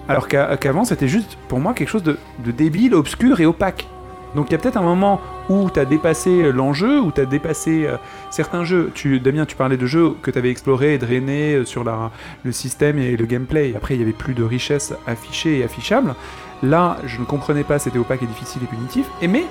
Alors 0.09 0.29
qu'avant, 0.29 0.85
c'était 0.85 1.09
juste, 1.09 1.39
pour 1.49 1.61
moi, 1.61 1.73
quelque 1.75 1.89
chose 1.89 2.03
de, 2.03 2.19
de 2.45 2.51
débile, 2.51 2.95
obscur 2.95 3.41
et 3.41 3.47
opaque. 3.47 3.87
Donc 4.35 4.49
il 4.49 4.53
y 4.53 4.55
a 4.57 4.59
peut-être 4.59 4.77
un 4.77 4.83
moment 4.83 5.21
où 5.49 5.71
tu 5.71 5.79
as 5.79 5.85
dépassé 5.85 6.51
l'enjeu, 6.53 7.01
où 7.01 7.13
tu 7.13 7.21
as 7.21 7.25
dépassé 7.25 7.87
euh, 7.87 7.97
certains 8.31 8.65
jeux. 8.65 8.91
Tu, 8.95 9.21
Damien, 9.21 9.47
tu 9.47 9.57
parlais 9.57 9.77
de 9.77 9.87
jeux 9.87 10.15
que 10.23 10.31
tu 10.31 10.39
avais 10.39 10.51
explorés 10.51 10.95
et 10.95 10.99
drainés 10.99 11.55
euh, 11.55 11.65
sur 11.65 11.85
la, 11.85 12.11
le 12.43 12.53
système 12.53 12.99
et 12.99 13.17
le 13.17 13.27
gameplay. 13.27 13.75
Après, 13.77 13.95
il 13.95 13.99
n'y 13.99 14.03
avait 14.03 14.13
plus 14.13 14.35
de 14.35 14.43
richesse 14.43 14.93
affichée 15.07 15.61
et 15.61 15.65
affichable. 15.65 16.15
Là, 16.63 16.97
je 17.07 17.21
ne 17.21 17.25
comprenais 17.25 17.63
pas, 17.63 17.79
c'était 17.79 17.99
opaque 17.99 18.23
et 18.23 18.27
difficile 18.27 18.63
et 18.65 18.67
punitif. 18.67 19.07
Et 19.23 19.29
mais, 19.29 19.45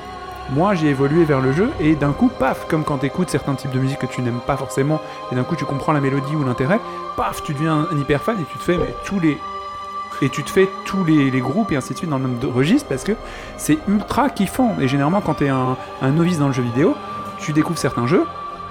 moi, 0.52 0.76
j'ai 0.76 0.88
évolué 0.88 1.24
vers 1.24 1.41
le 1.41 1.52
jeu 1.52 1.70
et 1.80 1.96
d'un 1.96 2.12
coup, 2.12 2.30
paf, 2.30 2.68
comme 2.68 2.84
quand 2.84 3.00
tu 3.00 3.06
écoutes 3.06 3.30
certains 3.30 3.56
types 3.56 3.72
de 3.72 3.80
musique 3.80 4.00
que 4.00 4.06
tu 4.06 4.22
n'aimes 4.22 4.41
pas 4.46 4.58
forcément, 4.58 5.02
et 5.32 5.36
d'un 5.36 5.44
coup, 5.44 5.56
tu 5.56 5.66
comprends 5.66 5.94
la 5.94 6.02
mélodie 6.02 6.36
ou 6.36 6.44
l'intérêt, 6.44 6.80
paf, 7.16 7.44
tu 7.44 7.54
deviens 7.54 7.88
un, 7.91 7.98
hyper 7.98 8.22
fan 8.22 8.38
et 8.39 8.46
tu 8.52 8.58
te 8.58 8.64
fais 8.64 8.80
tous 9.06 9.20
les 9.20 9.38
et 10.22 10.30
tu 10.30 10.44
te 10.44 10.50
fais 10.50 10.70
tous 10.86 11.04
les, 11.04 11.32
groupes 11.41 11.72
et 11.72 11.76
ainsi 11.76 11.94
de 11.94 11.98
suite 11.98 12.10
dans 12.10 12.20
le 12.20 12.28
même 12.28 12.38
registre 12.54 12.88
parce 12.88 13.04
que 13.04 13.14
c'est 13.58 13.80
ultra 13.88 14.30
kiffant. 14.30 14.76
Et 14.80 14.88
généralement, 14.88 15.22
quand 15.22 15.36
tu 15.36 15.46
es 15.46 15.50
un, 15.50 15.76
un 16.02 16.12
novice 16.12 16.39
dans 16.39 16.48
le 16.48 16.54
jeu 16.54 16.62
vidéo, 16.62 16.96
tu 17.39 17.52
découvres 17.52 17.80
certains 17.80 18.08
jeux, 18.08 18.26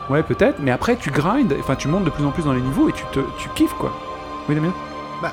ouais, 0.08 0.22
peut-être, 0.22 0.60
mais 0.60 0.70
après 0.70 0.96
tu 0.96 1.10
grindes, 1.10 1.54
enfin 1.58 1.74
tu 1.74 1.88
montes 1.88 2.04
de 2.04 2.10
plus 2.10 2.24
en 2.24 2.30
plus 2.30 2.44
dans 2.44 2.52
les 2.52 2.60
niveaux 2.60 2.88
et 2.88 2.92
tu, 2.92 3.04
tu 3.38 3.48
kiffes 3.50 3.74
quoi. 3.74 3.92
Oui, 4.48 4.54
Damien? 4.54 4.72
Bah, 5.20 5.32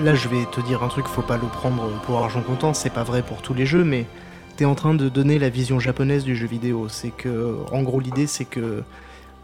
Là, 0.00 0.14
je 0.14 0.28
vais 0.28 0.44
te 0.44 0.60
dire 0.60 0.82
un 0.82 0.88
truc, 0.88 1.08
faut 1.08 1.22
pas 1.22 1.36
le 1.36 1.46
prendre 1.46 1.88
pour 2.04 2.18
argent 2.18 2.40
comptant, 2.42 2.72
c'est 2.72 2.90
pas 2.90 3.02
vrai 3.02 3.22
pour 3.22 3.42
tous 3.42 3.54
les 3.54 3.66
jeux, 3.66 3.84
mais 3.84 4.06
en 4.64 4.74
train 4.74 4.94
de 4.94 5.08
donner 5.08 5.38
la 5.38 5.48
vision 5.48 5.78
japonaise 5.78 6.24
du 6.24 6.36
jeu 6.36 6.46
vidéo. 6.46 6.88
C'est 6.88 7.10
que, 7.10 7.56
en 7.70 7.82
gros, 7.82 8.00
l'idée, 8.00 8.26
c'est 8.26 8.44
que 8.44 8.82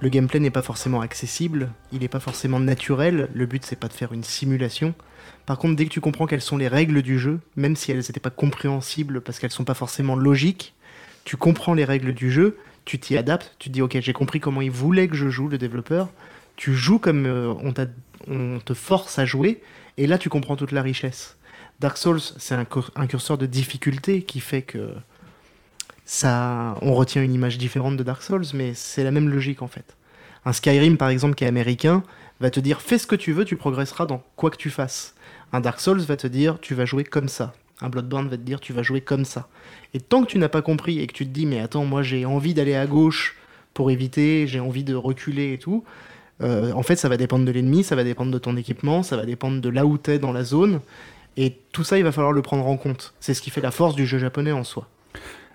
le 0.01 0.09
gameplay 0.09 0.41
n'est 0.41 0.51
pas 0.51 0.62
forcément 0.62 1.01
accessible, 1.01 1.71
il 1.93 2.01
n'est 2.01 2.09
pas 2.09 2.21
forcément 2.21 2.61
naturel, 2.61 3.29
le 3.33 3.47
but, 3.47 3.65
c'est 3.65 3.79
pas 3.79 3.89
de 3.89 3.93
faire 3.93 4.12
une 4.12 4.25
simulation. 4.25 4.95
Par 5.47 5.59
contre, 5.59 5.77
dès 5.77 5.85
que 5.85 5.91
tu 5.91 6.01
comprends 6.01 6.27
quelles 6.27 6.41
sont 6.41 6.57
les 6.57 6.69
règles 6.69 7.03
du 7.03 7.19
jeu, 7.19 7.41
même 7.57 7.77
si 7.77 7.91
elles 7.91 7.99
n'étaient 7.99 8.21
pas 8.21 8.31
compréhensibles 8.31 9.21
parce 9.21 9.39
qu'elles 9.39 9.51
sont 9.51 9.65
pas 9.65 9.75
forcément 9.75 10.17
logiques, 10.17 10.75
tu 11.25 11.37
comprends 11.37 11.75
les 11.75 11.85
règles 11.85 12.12
du 12.12 12.31
jeu, 12.31 12.59
tu 12.85 12.99
t'y 12.99 13.17
adaptes, 13.17 13.55
tu 13.59 13.71
te 13.71 13.75
dis 13.75 13.83
ok 13.83 13.99
j'ai 14.01 14.12
compris 14.12 14.41
comment 14.41 14.61
il 14.61 14.71
voulait 14.71 15.09
que 15.09 15.17
je 15.17 15.31
joue 15.31 15.49
le 15.49 15.57
développeur, 15.57 16.09
tu 16.57 16.75
joues 16.75 16.99
comme 16.99 17.27
euh, 17.27 17.55
on 18.29 18.59
te 18.59 18.75
force 18.75 19.19
à 19.19 19.25
jouer, 19.25 19.62
et 19.97 20.07
là 20.07 20.19
tu 20.19 20.29
comprends 20.29 20.57
toute 20.57 20.73
la 20.73 20.83
richesse. 20.83 21.37
Dark 21.85 21.99
Souls 21.99 22.20
c'est 22.39 22.55
un, 22.55 22.64
cur- 22.64 22.91
un 22.97 23.07
curseur 23.07 23.37
de 23.37 23.45
difficulté 23.45 24.22
qui 24.22 24.41
fait 24.41 24.62
que 24.62 24.89
ça, 26.07 26.76
on 26.80 26.95
retient 26.95 27.22
une 27.22 27.35
image 27.35 27.59
différente 27.59 27.99
de 27.99 28.03
Dark 28.03 28.22
Souls, 28.22 28.47
mais 28.55 28.72
c'est 28.72 29.05
la 29.05 29.11
même 29.11 29.28
logique 29.28 29.61
en 29.61 29.68
fait. 29.68 29.95
Un 30.47 30.55
Skyrim 30.55 30.97
par 30.97 31.11
exemple 31.11 31.35
qui 31.35 31.45
est 31.45 31.47
américain 31.47 32.03
va 32.41 32.49
te 32.49 32.59
dire 32.59 32.80
fais 32.80 32.97
ce 32.97 33.07
que 33.07 33.16
tu 33.16 33.32
veux, 33.32 33.45
tu 33.45 33.57
progresseras 33.57 34.07
dans 34.07 34.22
quoi 34.35 34.49
que 34.51 34.57
tu 34.57 34.70
fasses. 34.70 35.14
Un 35.53 35.61
Dark 35.61 35.78
Souls 35.78 36.01
va 36.01 36.16
te 36.16 36.26
dire 36.26 36.59
tu 36.59 36.74
vas 36.74 36.87
jouer 36.87 37.05
comme 37.05 37.28
ça. 37.28 37.53
Un 37.82 37.91
Bloodborne 37.91 38.28
va 38.28 38.39
te 38.39 38.43
dire 38.43 38.61
tu 38.61 38.72
vas 38.72 38.82
jouer 38.82 39.03
comme 39.03 39.26
ça. 39.26 39.49
Et 39.93 40.01
tant 40.01 40.22
que 40.22 40.28
tu 40.30 40.39
n'as 40.39 40.49
pas 40.49 40.62
compris 40.62 41.01
et 41.01 41.07
que 41.07 41.12
tu 41.12 41.26
te 41.26 41.32
dis 41.32 41.45
mais 41.45 41.61
attends 41.61 41.85
moi 41.85 42.03
j'ai 42.03 42.24
envie 42.24 42.55
d'aller 42.55 42.76
à 42.76 42.87
gauche 42.87 43.37
pour 43.74 43.91
éviter, 43.91 44.47
j'ai 44.47 44.61
envie 44.61 44.85
de 44.85 44.95
reculer 44.95 45.53
et 45.53 45.59
tout, 45.59 45.85
euh, 46.43 46.72
en 46.72 46.82
fait 46.82 46.97
ça 46.97 47.11
va 47.11 47.18
dépendre 47.18 47.45
de 47.45 47.53
l'ennemi, 47.53 47.85
ça 47.85 47.95
va 47.95 48.05
dépendre 48.05 48.30
de 48.32 48.39
ton 48.39 48.57
équipement, 48.57 49.03
ça 49.03 49.18
va 49.18 49.26
dépendre 49.26 49.61
de 49.61 49.68
là 49.68 49.85
où 49.85 49.99
t'es 49.99 50.18
dans 50.18 50.32
la 50.32 50.45
zone. 50.45 50.80
Et 51.37 51.59
tout 51.72 51.85
ça 51.85 51.99
il 51.99 52.05
va 52.05 52.12
falloir 52.12 52.32
le 52.32 52.43
prendre 52.43 52.66
en 52.66 52.76
compte. 52.76 53.14
C'est 53.20 53.35
ce 53.35 53.43
qui 53.43 53.51
fait 53.51 53.61
la 53.61 53.70
force 53.70 53.95
du 53.95 54.07
jeu 54.07 54.18
japonais 54.18 54.53
en 54.53 54.64
soi. 54.64 54.89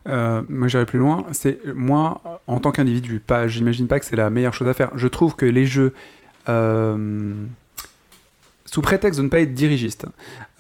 Euh, 0.08 0.42
moi 0.50 0.68
j'irai 0.68 0.86
plus 0.86 1.00
loin, 1.00 1.26
c'est 1.32 1.60
moi 1.76 2.42
en 2.48 2.60
tant 2.60 2.72
qu'individu, 2.72 3.20
pas, 3.20 3.48
j'imagine 3.48 3.88
pas 3.88 4.00
que 4.00 4.06
c'est 4.06 4.16
la 4.16 4.30
meilleure 4.30 4.54
chose 4.54 4.68
à 4.68 4.74
faire. 4.74 4.92
Je 4.96 5.08
trouve 5.08 5.36
que 5.36 5.46
les 5.46 5.66
jeux, 5.66 5.94
euh, 6.48 7.34
sous 8.66 8.82
prétexte 8.82 9.20
de 9.20 9.26
ne 9.26 9.30
pas 9.30 9.42
être 9.42 9.54
dirigiste, 9.54 10.06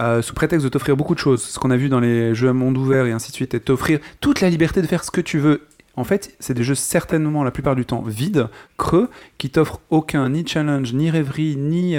euh, 0.01 0.22
sous 0.22 0.34
prétexte 0.34 0.63
de 0.63 0.70
t'offrir 0.70 0.97
beaucoup 0.97 1.15
de 1.15 1.20
choses, 1.20 1.41
ce 1.41 1.59
qu'on 1.59 1.72
a 1.72 1.78
vu 1.78 1.89
dans 1.89 1.99
les 1.99 2.36
jeux 2.36 2.49
à 2.49 2.53
monde 2.53 2.78
ouvert 2.78 3.05
et 3.05 3.11
ainsi 3.11 3.32
de 3.32 3.36
suite, 3.36 3.53
et 3.53 3.59
t'offrir 3.59 3.99
toute 4.20 4.41
la 4.41 4.49
liberté 4.49 4.82
de 4.82 4.88
faire 4.88 5.03
ce 5.03 5.11
que 5.11 5.22
tu 5.22 5.39
veux. 5.39 5.65
En 5.95 6.03
fait, 6.03 6.36
c'est 6.39 6.53
des 6.53 6.63
jeux 6.63 6.76
certainement 6.76 7.43
la 7.43 7.51
plupart 7.51 7.76
du 7.76 7.86
temps 7.86 8.01
vides, 8.01 8.47
creux, 8.78 9.09
qui 9.38 9.49
t'offrent 9.49 9.82
aucun 9.89 10.30
ni 10.30 10.47
challenge, 10.47 10.93
ni 10.93 11.09
rêverie, 11.09 11.57
ni 11.57 11.97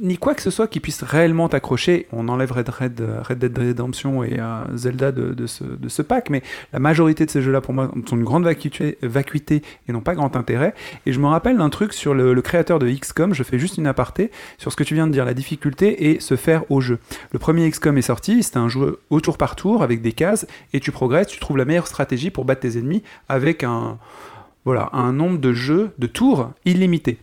ni 0.00 0.16
quoi 0.16 0.34
que 0.34 0.40
ce 0.40 0.50
soit 0.50 0.68
qui 0.68 0.80
puisse 0.80 1.02
réellement 1.02 1.48
t'accrocher. 1.48 2.06
On 2.12 2.28
enlève 2.28 2.50
Red, 2.50 2.68
Red, 2.68 3.02
Red 3.28 3.38
Dead 3.38 3.58
Redemption 3.58 4.24
et 4.24 4.38
euh, 4.38 4.64
Zelda 4.74 5.12
de, 5.12 5.46
ce, 5.46 6.02
pack, 6.02 6.30
mais 6.30 6.42
la 6.72 6.78
majorité 6.78 7.26
de 7.26 7.30
ces 7.30 7.42
jeux-là, 7.42 7.60
pour 7.60 7.74
moi, 7.74 7.90
sont 8.08 8.16
une 8.16 8.24
grande 8.24 8.44
vacuité, 8.44 9.62
et 9.88 9.92
n'ont 9.92 10.00
pas 10.00 10.14
grand 10.14 10.34
intérêt. 10.36 10.74
Et 11.04 11.12
je 11.12 11.20
me 11.20 11.26
rappelle 11.26 11.58
d'un 11.58 11.68
truc 11.68 11.92
sur 11.92 12.14
le, 12.14 12.32
le 12.32 12.42
créateur 12.42 12.78
de 12.78 12.88
XCOM, 12.88 13.34
je 13.34 13.42
fais 13.42 13.58
juste 13.58 13.76
une 13.76 13.86
aparté, 13.86 14.30
sur 14.58 14.72
ce 14.72 14.76
que 14.76 14.84
tu 14.84 14.94
viens 14.94 15.06
de 15.06 15.12
dire, 15.12 15.24
la 15.24 15.34
difficulté 15.34 16.10
et 16.10 16.20
se 16.20 16.36
faire 16.36 16.70
au 16.70 16.80
jeu. 16.80 16.98
Le 17.32 17.38
premier 17.38 17.68
XCOM 17.68 17.98
est 17.98 18.02
sorti, 18.02 18.42
c'était 18.42 18.58
un 18.58 18.68
jeu 18.68 19.00
au 19.10 19.20
tour 19.20 19.36
par 19.36 19.56
tour, 19.56 19.82
avec 19.82 20.00
des 20.00 20.12
cases, 20.12 20.46
et 20.72 20.80
tu 20.80 20.90
progresses, 20.90 21.28
tu 21.28 21.38
trouves 21.38 21.58
la 21.58 21.64
meilleure 21.66 21.86
stratégie 21.86 22.30
pour 22.30 22.44
battre 22.44 22.62
tes 22.62 22.78
ennemis 22.78 23.02
avec 23.28 23.62
un, 23.62 23.98
voilà, 24.64 24.88
un 24.94 25.12
nombre 25.12 25.38
de 25.38 25.52
jeux, 25.52 25.90
de 25.98 26.06
tours 26.06 26.50
illimité. 26.64 27.18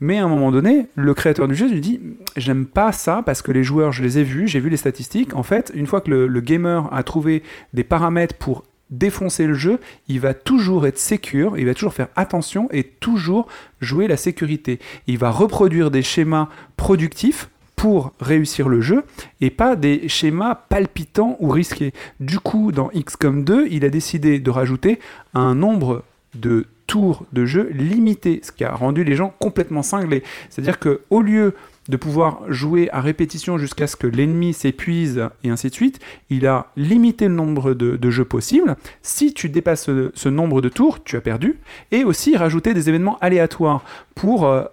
Mais 0.00 0.18
à 0.18 0.24
un 0.24 0.28
moment 0.28 0.52
donné, 0.52 0.88
le 0.94 1.14
créateur 1.14 1.48
du 1.48 1.54
jeu 1.54 1.68
lui 1.68 1.80
dit 1.80 2.00
J'aime 2.36 2.66
pas 2.66 2.92
ça 2.92 3.22
parce 3.24 3.42
que 3.42 3.52
les 3.52 3.64
joueurs, 3.64 3.92
je 3.92 4.02
les 4.02 4.18
ai 4.18 4.24
vus, 4.24 4.46
j'ai 4.46 4.60
vu 4.60 4.68
les 4.68 4.76
statistiques. 4.76 5.34
En 5.34 5.42
fait, 5.42 5.72
une 5.74 5.86
fois 5.86 6.00
que 6.00 6.10
le, 6.10 6.40
gamer 6.40 6.92
a 6.92 7.02
trouvé 7.02 7.42
des 7.72 7.84
paramètres 7.84 8.36
pour 8.36 8.64
défoncer 8.90 9.46
le 9.46 9.54
jeu, 9.54 9.80
il 10.08 10.20
va 10.20 10.34
toujours 10.34 10.86
être 10.86 10.98
sécure, 10.98 11.58
il 11.58 11.66
va 11.66 11.74
toujours 11.74 11.94
faire 11.94 12.08
attention 12.14 12.68
et 12.70 12.84
toujours 12.84 13.48
jouer 13.80 14.06
la 14.06 14.16
sécurité. 14.16 14.78
Il 15.06 15.18
va 15.18 15.30
reproduire 15.30 15.90
des 15.90 16.02
schémas 16.02 16.48
productifs 16.76 17.48
pour 17.74 18.12
réussir 18.20 18.68
le 18.68 18.80
jeu 18.80 19.04
et 19.40 19.50
pas 19.50 19.76
des 19.76 20.08
schémas 20.08 20.54
palpitants 20.54 21.36
ou 21.40 21.48
risqués. 21.48 21.92
Du 22.20 22.38
coup, 22.38 22.72
dans 22.72 22.88
XCOM 22.88 23.44
2, 23.44 23.68
il 23.70 23.84
a 23.84 23.90
décidé 23.90 24.38
de 24.38 24.50
rajouter 24.50 24.98
un 25.34 25.54
nombre 25.54 26.04
de 26.40 26.66
tours 26.86 27.26
de 27.32 27.46
jeu 27.46 27.68
limité, 27.72 28.40
ce 28.42 28.52
qui 28.52 28.64
a 28.64 28.74
rendu 28.74 29.04
les 29.04 29.16
gens 29.16 29.34
complètement 29.38 29.82
cinglés. 29.82 30.22
C'est-à-dire 30.50 30.78
que 30.78 31.00
au 31.10 31.20
lieu 31.20 31.54
de 31.88 31.96
pouvoir 31.96 32.40
jouer 32.48 32.88
à 32.92 33.00
répétition 33.00 33.58
jusqu'à 33.58 33.86
ce 33.86 33.96
que 33.96 34.06
l'ennemi 34.06 34.52
s'épuise 34.52 35.28
et 35.44 35.50
ainsi 35.50 35.68
de 35.68 35.74
suite, 35.74 36.00
il 36.30 36.46
a 36.46 36.66
limité 36.76 37.28
le 37.28 37.34
nombre 37.34 37.74
de, 37.74 38.10
jeux 38.10 38.24
possibles. 38.24 38.76
Si 39.02 39.34
tu 39.34 39.48
dépasses 39.48 39.84
ce, 39.84 40.10
ce, 40.14 40.28
nombre 40.28 40.60
de 40.60 40.68
tours, 40.68 41.02
tu 41.04 41.16
as 41.16 41.20
perdu. 41.20 41.58
Et 41.92 42.04
aussi 42.04 42.36
rajouter 42.36 42.74
des 42.74 42.88
événements 42.88 43.18
aléatoires 43.20 43.84
pour 44.14 44.46
euh, 44.46 44.64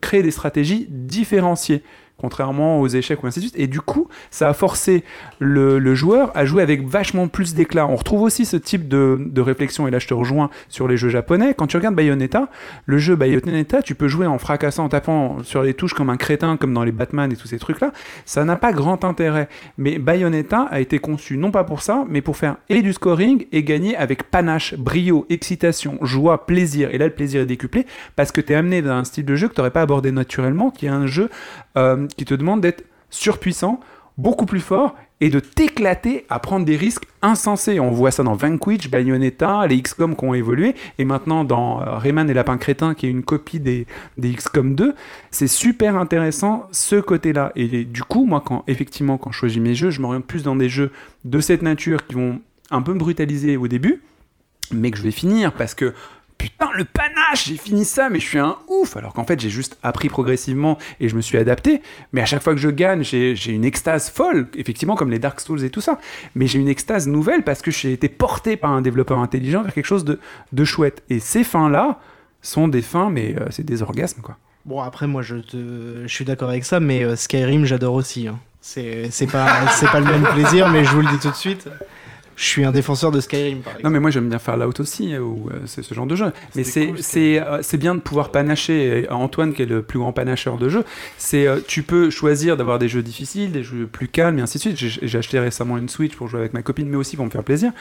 créer 0.00 0.22
des 0.22 0.30
stratégies 0.30 0.86
différenciées 0.88 1.82
contrairement 2.20 2.80
aux 2.80 2.88
échecs 2.88 3.22
ou 3.22 3.26
ainsi 3.26 3.40
de 3.40 3.44
suite. 3.46 3.58
Et 3.58 3.66
du 3.66 3.80
coup, 3.80 4.08
ça 4.30 4.48
a 4.48 4.52
forcé 4.52 5.04
le, 5.38 5.94
joueur 5.94 6.30
à 6.34 6.44
jouer 6.44 6.62
avec 6.62 6.86
vachement 6.86 7.28
plus 7.28 7.54
d'éclat. 7.54 7.86
On 7.86 7.96
retrouve 7.96 8.22
aussi 8.22 8.44
ce 8.44 8.56
type 8.56 8.88
de, 8.88 9.18
de, 9.20 9.40
réflexion, 9.40 9.88
et 9.88 9.90
là 9.90 9.98
je 9.98 10.06
te 10.06 10.14
rejoins 10.14 10.50
sur 10.68 10.86
les 10.86 10.96
jeux 10.96 11.08
japonais. 11.08 11.54
Quand 11.54 11.66
tu 11.66 11.76
regardes 11.76 11.96
Bayonetta, 11.96 12.48
le 12.86 12.98
jeu 12.98 13.16
Bayonetta, 13.16 13.82
tu 13.82 13.94
peux 13.94 14.08
jouer 14.08 14.26
en 14.26 14.38
fracassant, 14.38 14.84
en 14.84 14.88
tapant 14.88 15.42
sur 15.42 15.62
les 15.62 15.74
touches 15.74 15.94
comme 15.94 16.10
un 16.10 16.16
crétin, 16.16 16.56
comme 16.56 16.74
dans 16.74 16.84
les 16.84 16.92
Batman 16.92 17.32
et 17.32 17.36
tous 17.36 17.48
ces 17.48 17.58
trucs-là. 17.58 17.92
Ça 18.24 18.44
n'a 18.44 18.56
pas 18.56 18.72
grand 18.72 19.04
intérêt. 19.04 19.48
Mais 19.78 19.98
Bayonetta 19.98 20.68
a 20.70 20.80
été 20.80 20.98
conçu 20.98 21.36
non 21.36 21.50
pas 21.50 21.64
pour 21.64 21.82
ça, 21.82 22.04
mais 22.08 22.20
pour 22.20 22.36
faire 22.36 22.56
et 22.68 22.82
du 22.82 22.92
scoring 22.92 23.46
et 23.52 23.62
gagner 23.62 23.96
avec 23.96 24.30
panache, 24.30 24.74
brio, 24.76 25.26
excitation, 25.28 25.98
joie, 26.02 26.46
plaisir. 26.46 26.90
Et 26.92 26.98
là, 26.98 27.06
le 27.06 27.12
plaisir 27.12 27.42
est 27.42 27.46
décuplé 27.46 27.86
parce 28.16 28.32
que 28.32 28.40
tu 28.40 28.52
es 28.52 28.56
amené 28.56 28.82
dans 28.82 28.92
un 28.92 29.04
style 29.04 29.24
de 29.24 29.34
jeu 29.34 29.48
que 29.48 29.54
tu 29.54 29.60
n'aurais 29.60 29.70
pas 29.70 29.82
abordé 29.82 30.12
naturellement, 30.12 30.70
qui 30.70 30.86
est 30.86 30.90
un 30.90 31.06
jeu 31.06 31.30
euh, 31.76 32.06
qui 32.14 32.24
te 32.24 32.34
demande 32.34 32.60
d'être 32.60 32.84
surpuissant, 33.10 33.80
beaucoup 34.18 34.46
plus 34.46 34.60
fort 34.60 34.94
et 35.20 35.28
de 35.28 35.40
t'éclater 35.40 36.24
à 36.30 36.38
prendre 36.38 36.64
des 36.64 36.76
risques 36.76 37.04
insensés. 37.20 37.78
On 37.78 37.90
voit 37.90 38.10
ça 38.10 38.22
dans 38.22 38.34
Vanquish, 38.34 38.90
Bayonetta, 38.90 39.66
les 39.66 39.80
XCOM 39.80 40.16
qui 40.16 40.24
ont 40.24 40.34
évolué, 40.34 40.74
et 40.98 41.04
maintenant 41.04 41.44
dans 41.44 41.82
euh, 41.82 41.98
Rayman 41.98 42.28
et 42.30 42.34
Lapin 42.34 42.56
Crétin, 42.56 42.94
qui 42.94 43.06
est 43.06 43.10
une 43.10 43.22
copie 43.22 43.60
des, 43.60 43.86
XCOM 44.18 44.74
2. 44.74 44.94
C'est 45.30 45.46
super 45.46 45.96
intéressant 45.96 46.66
ce 46.70 46.96
côté-là. 46.96 47.52
Et, 47.54 47.80
et, 47.80 47.84
du 47.84 48.02
coup, 48.02 48.24
moi, 48.24 48.42
quand 48.44 48.64
effectivement, 48.66 49.18
quand 49.18 49.30
je 49.30 49.38
choisis 49.38 49.60
mes 49.60 49.74
jeux, 49.74 49.90
je 49.90 50.00
m'oriente 50.00 50.24
plus 50.24 50.42
dans 50.42 50.56
des 50.56 50.70
jeux 50.70 50.90
de 51.24 51.40
cette 51.40 51.62
nature 51.62 52.06
qui 52.06 52.14
vont 52.14 52.40
un 52.70 52.82
peu 52.82 52.94
me 52.94 52.98
brutaliser 52.98 53.56
au 53.58 53.68
début, 53.68 54.02
mais 54.72 54.90
que 54.90 54.96
je 54.96 55.02
vais 55.02 55.10
finir 55.10 55.52
parce 55.52 55.74
que 55.74 55.92
putain, 56.40 56.70
le 56.74 56.84
panache, 56.84 57.48
j'ai 57.48 57.56
fini 57.56 57.84
ça, 57.84 58.08
mais 58.08 58.18
je 58.18 58.24
suis 58.24 58.38
un 58.38 58.56
ouf. 58.68 58.96
Alors 58.96 59.12
qu'en 59.12 59.24
fait, 59.24 59.38
j'ai 59.38 59.50
juste 59.50 59.76
appris 59.82 60.08
progressivement 60.08 60.78
et 60.98 61.10
je 61.10 61.14
me 61.14 61.20
suis 61.20 61.36
adapté. 61.36 61.82
Mais 62.12 62.22
à 62.22 62.24
chaque 62.24 62.42
fois 62.42 62.54
que 62.54 62.60
je 62.60 62.70
gagne, 62.70 63.02
j'ai 63.04 63.52
une 63.52 63.64
extase 63.66 64.08
folle, 64.08 64.48
effectivement, 64.56 64.96
comme 64.96 65.10
les 65.10 65.18
Dark 65.18 65.38
Souls 65.40 65.62
et 65.62 65.70
tout 65.70 65.82
ça. 65.82 65.98
Mais 66.34 66.46
j'ai 66.46 66.58
une 66.58 66.68
extase 66.68 67.06
nouvelle 67.06 67.42
parce 67.42 67.60
que 67.60 67.70
j'ai 67.70 67.92
été 67.92 68.08
porté 68.08 68.56
par 68.56 68.70
un 68.70 68.80
développeur 68.80 69.18
intelligent 69.18 69.62
vers 69.62 69.74
quelque 69.74 69.86
chose 69.86 70.04
de, 70.04 70.18
de 70.52 70.64
chouette. 70.64 71.02
Et 71.10 71.20
ces 71.20 71.44
fins-là 71.44 71.98
sont 72.40 72.68
des 72.68 72.82
fins, 72.82 73.10
mais 73.10 73.36
euh, 73.38 73.46
c'est 73.50 73.66
des 73.66 73.82
orgasmes, 73.82 74.22
quoi. 74.22 74.38
Bon, 74.64 74.80
après, 74.80 75.06
moi, 75.06 75.22
je, 75.22 75.36
te... 75.36 76.02
je 76.06 76.14
suis 76.14 76.24
d'accord 76.24 76.48
avec 76.50 76.64
ça, 76.64 76.80
mais 76.80 77.02
euh, 77.02 77.16
Skyrim, 77.16 77.64
j'adore 77.64 77.94
aussi. 77.94 78.28
Hein. 78.28 78.38
C'est 78.60 79.30
pas, 79.30 79.66
pas 79.90 80.00
le 80.00 80.06
même 80.06 80.26
plaisir, 80.34 80.68
mais 80.68 80.84
je 80.84 80.90
vous 80.90 81.00
le 81.00 81.08
dis 81.08 81.18
tout 81.18 81.30
de 81.30 81.34
suite. 81.34 81.68
Je 82.40 82.46
suis 82.46 82.64
un 82.64 82.72
défenseur 82.72 83.10
de 83.10 83.20
Skyrim, 83.20 83.58
par. 83.58 83.74
Non, 83.84 83.90
mais 83.90 84.00
moi 84.00 84.10
j'aime 84.10 84.30
bien 84.30 84.38
Fallout 84.38 84.80
aussi, 84.80 85.14
euh, 85.14 85.20
ou 85.20 85.50
euh, 85.50 85.60
c'est 85.66 85.82
ce 85.82 85.92
genre 85.92 86.06
de 86.06 86.16
jeu. 86.16 86.32
Mais 86.56 86.64
c'est 86.64 86.94
c'est 86.98 87.38
euh, 87.38 87.78
bien 87.78 87.94
de 87.94 88.00
pouvoir 88.00 88.32
panacher. 88.32 89.02
Et 89.02 89.10
Antoine, 89.10 89.52
qui 89.52 89.60
est 89.60 89.66
le 89.66 89.82
plus 89.82 89.98
grand 89.98 90.14
panacheur 90.14 90.56
de 90.56 90.70
jeux, 90.70 90.84
c'est 91.18 91.46
euh, 91.46 91.60
tu 91.68 91.82
peux 91.82 92.08
choisir 92.08 92.56
d'avoir 92.56 92.78
des 92.78 92.88
jeux 92.88 93.02
difficiles, 93.02 93.52
des 93.52 93.62
jeux 93.62 93.86
plus 93.86 94.08
calmes, 94.08 94.38
et 94.38 94.42
ainsi 94.42 94.56
de 94.56 94.74
suite. 94.74 94.76
J'ai 94.78 95.18
acheté 95.18 95.38
récemment 95.38 95.76
une 95.76 95.90
Switch 95.90 96.16
pour 96.16 96.28
jouer 96.28 96.40
avec 96.40 96.54
ma 96.54 96.62
copine, 96.62 96.88
mais 96.88 96.96
aussi 96.96 97.14
pour 97.14 97.26
me 97.26 97.30
faire 97.30 97.44
plaisir. 97.44 97.72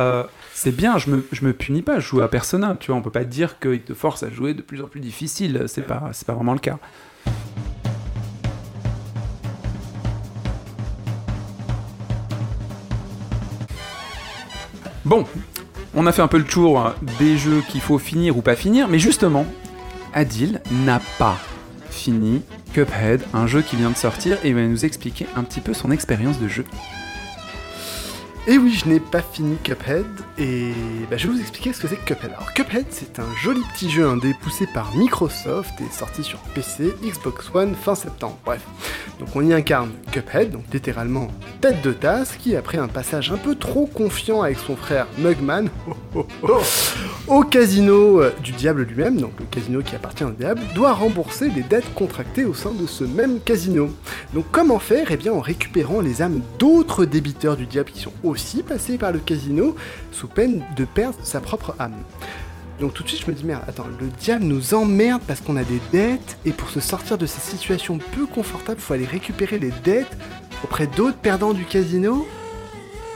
Euh, 0.00 0.24
c'est 0.54 0.74
bien, 0.74 0.98
je 0.98 1.10
me, 1.10 1.24
je 1.30 1.44
me 1.44 1.52
punis 1.52 1.82
pas, 1.82 2.00
je 2.00 2.08
joue 2.08 2.20
à 2.20 2.28
Persona, 2.28 2.76
tu 2.80 2.90
vois, 2.90 2.98
on 2.98 3.02
peut 3.02 3.10
pas 3.10 3.24
dire 3.24 3.60
qu'il 3.60 3.80
te 3.82 3.94
force 3.94 4.24
à 4.24 4.30
jouer 4.30 4.54
de 4.54 4.62
plus 4.62 4.82
en 4.82 4.88
plus 4.88 5.00
difficile, 5.00 5.64
c'est 5.68 5.86
pas, 5.86 6.10
pas 6.26 6.32
vraiment 6.32 6.54
le 6.54 6.58
cas. 6.58 6.78
Bon, 15.10 15.24
on 15.92 16.06
a 16.06 16.12
fait 16.12 16.22
un 16.22 16.28
peu 16.28 16.38
le 16.38 16.44
tour 16.44 16.94
des 17.18 17.36
jeux 17.36 17.64
qu'il 17.68 17.80
faut 17.80 17.98
finir 17.98 18.38
ou 18.38 18.42
pas 18.42 18.54
finir, 18.54 18.86
mais 18.86 19.00
justement, 19.00 19.44
Adil 20.14 20.60
n'a 20.70 21.00
pas 21.18 21.36
fini 21.90 22.42
Cuphead, 22.72 23.20
un 23.34 23.48
jeu 23.48 23.60
qui 23.60 23.74
vient 23.74 23.90
de 23.90 23.96
sortir, 23.96 24.38
et 24.44 24.50
il 24.50 24.54
va 24.54 24.62
nous 24.62 24.84
expliquer 24.84 25.26
un 25.34 25.42
petit 25.42 25.60
peu 25.60 25.74
son 25.74 25.90
expérience 25.90 26.38
de 26.38 26.46
jeu. 26.46 26.64
Et 28.46 28.56
oui, 28.56 28.72
je 28.72 28.88
n'ai 28.88 29.00
pas 29.00 29.20
fini 29.20 29.58
Cuphead, 29.62 30.06
et 30.38 30.72
bah, 31.10 31.18
je 31.18 31.26
vais 31.26 31.34
vous 31.34 31.40
expliquer 31.40 31.74
ce 31.74 31.82
que 31.82 31.88
c'est 31.88 32.02
Cuphead. 32.04 32.32
Alors 32.32 32.54
Cuphead, 32.54 32.86
c'est 32.88 33.18
un 33.18 33.36
joli 33.36 33.60
petit 33.74 33.90
jeu 33.90 34.08
indé 34.08 34.32
poussé 34.32 34.66
par 34.72 34.96
Microsoft 34.96 35.78
et 35.78 35.92
sorti 35.92 36.24
sur 36.24 36.38
PC, 36.54 36.94
Xbox 37.02 37.50
One 37.52 37.74
fin 37.74 37.94
septembre. 37.94 38.38
Bref, 38.46 38.62
donc 39.18 39.28
on 39.34 39.42
y 39.46 39.52
incarne 39.52 39.90
Cuphead, 40.10 40.52
donc 40.52 40.64
littéralement 40.72 41.28
tête 41.60 41.82
de 41.82 41.92
tasse, 41.92 42.36
qui 42.36 42.56
après 42.56 42.78
un 42.78 42.88
passage 42.88 43.30
un 43.30 43.36
peu 43.36 43.54
trop 43.54 43.84
confiant 43.84 44.40
avec 44.40 44.58
son 44.58 44.74
frère 44.74 45.06
Mugman, 45.18 45.68
oh, 45.88 45.94
oh, 46.14 46.26
oh, 46.48 46.60
au 47.28 47.42
casino 47.42 48.22
euh, 48.22 48.32
du 48.42 48.52
diable 48.52 48.82
lui-même, 48.82 49.20
donc 49.20 49.32
le 49.38 49.44
casino 49.44 49.82
qui 49.82 49.94
appartient 49.94 50.24
au 50.24 50.30
diable, 50.30 50.62
doit 50.74 50.94
rembourser 50.94 51.50
les 51.50 51.62
dettes 51.62 51.92
contractées 51.94 52.46
au 52.46 52.54
sein 52.54 52.72
de 52.72 52.86
ce 52.86 53.04
même 53.04 53.38
casino. 53.40 53.90
Donc 54.32 54.46
comment 54.50 54.78
faire? 54.78 55.08
Eh 55.10 55.18
bien 55.18 55.34
en 55.34 55.40
récupérant 55.40 56.00
les 56.00 56.22
âmes 56.22 56.40
d'autres 56.58 57.04
débiteurs 57.04 57.58
du 57.58 57.66
diable 57.66 57.90
qui 57.90 58.00
sont 58.00 58.12
aussi 58.30 58.62
passés 58.62 58.96
par 58.96 59.12
le 59.12 59.18
casino, 59.18 59.76
sous 60.12 60.28
peine 60.28 60.62
de 60.76 60.84
perdre 60.84 61.18
sa 61.22 61.40
propre 61.40 61.74
âme. 61.78 61.96
Donc 62.80 62.94
tout 62.94 63.02
de 63.02 63.08
suite 63.08 63.22
je 63.26 63.30
me 63.30 63.36
dis 63.36 63.44
merde, 63.44 63.62
attends, 63.68 63.86
le 64.00 64.06
diable 64.06 64.44
nous 64.44 64.72
emmerde 64.72 65.20
parce 65.26 65.40
qu'on 65.40 65.56
a 65.56 65.64
des 65.64 65.80
dettes, 65.92 66.38
et 66.46 66.52
pour 66.52 66.70
se 66.70 66.80
sortir 66.80 67.18
de 67.18 67.26
ces 67.26 67.40
situations 67.40 67.98
peu 67.98 68.26
confortables, 68.26 68.80
faut 68.80 68.94
aller 68.94 69.04
récupérer 69.04 69.58
les 69.58 69.72
dettes 69.84 70.16
auprès 70.64 70.86
d'autres 70.86 71.18
perdants 71.18 71.52
du 71.52 71.64
casino. 71.64 72.26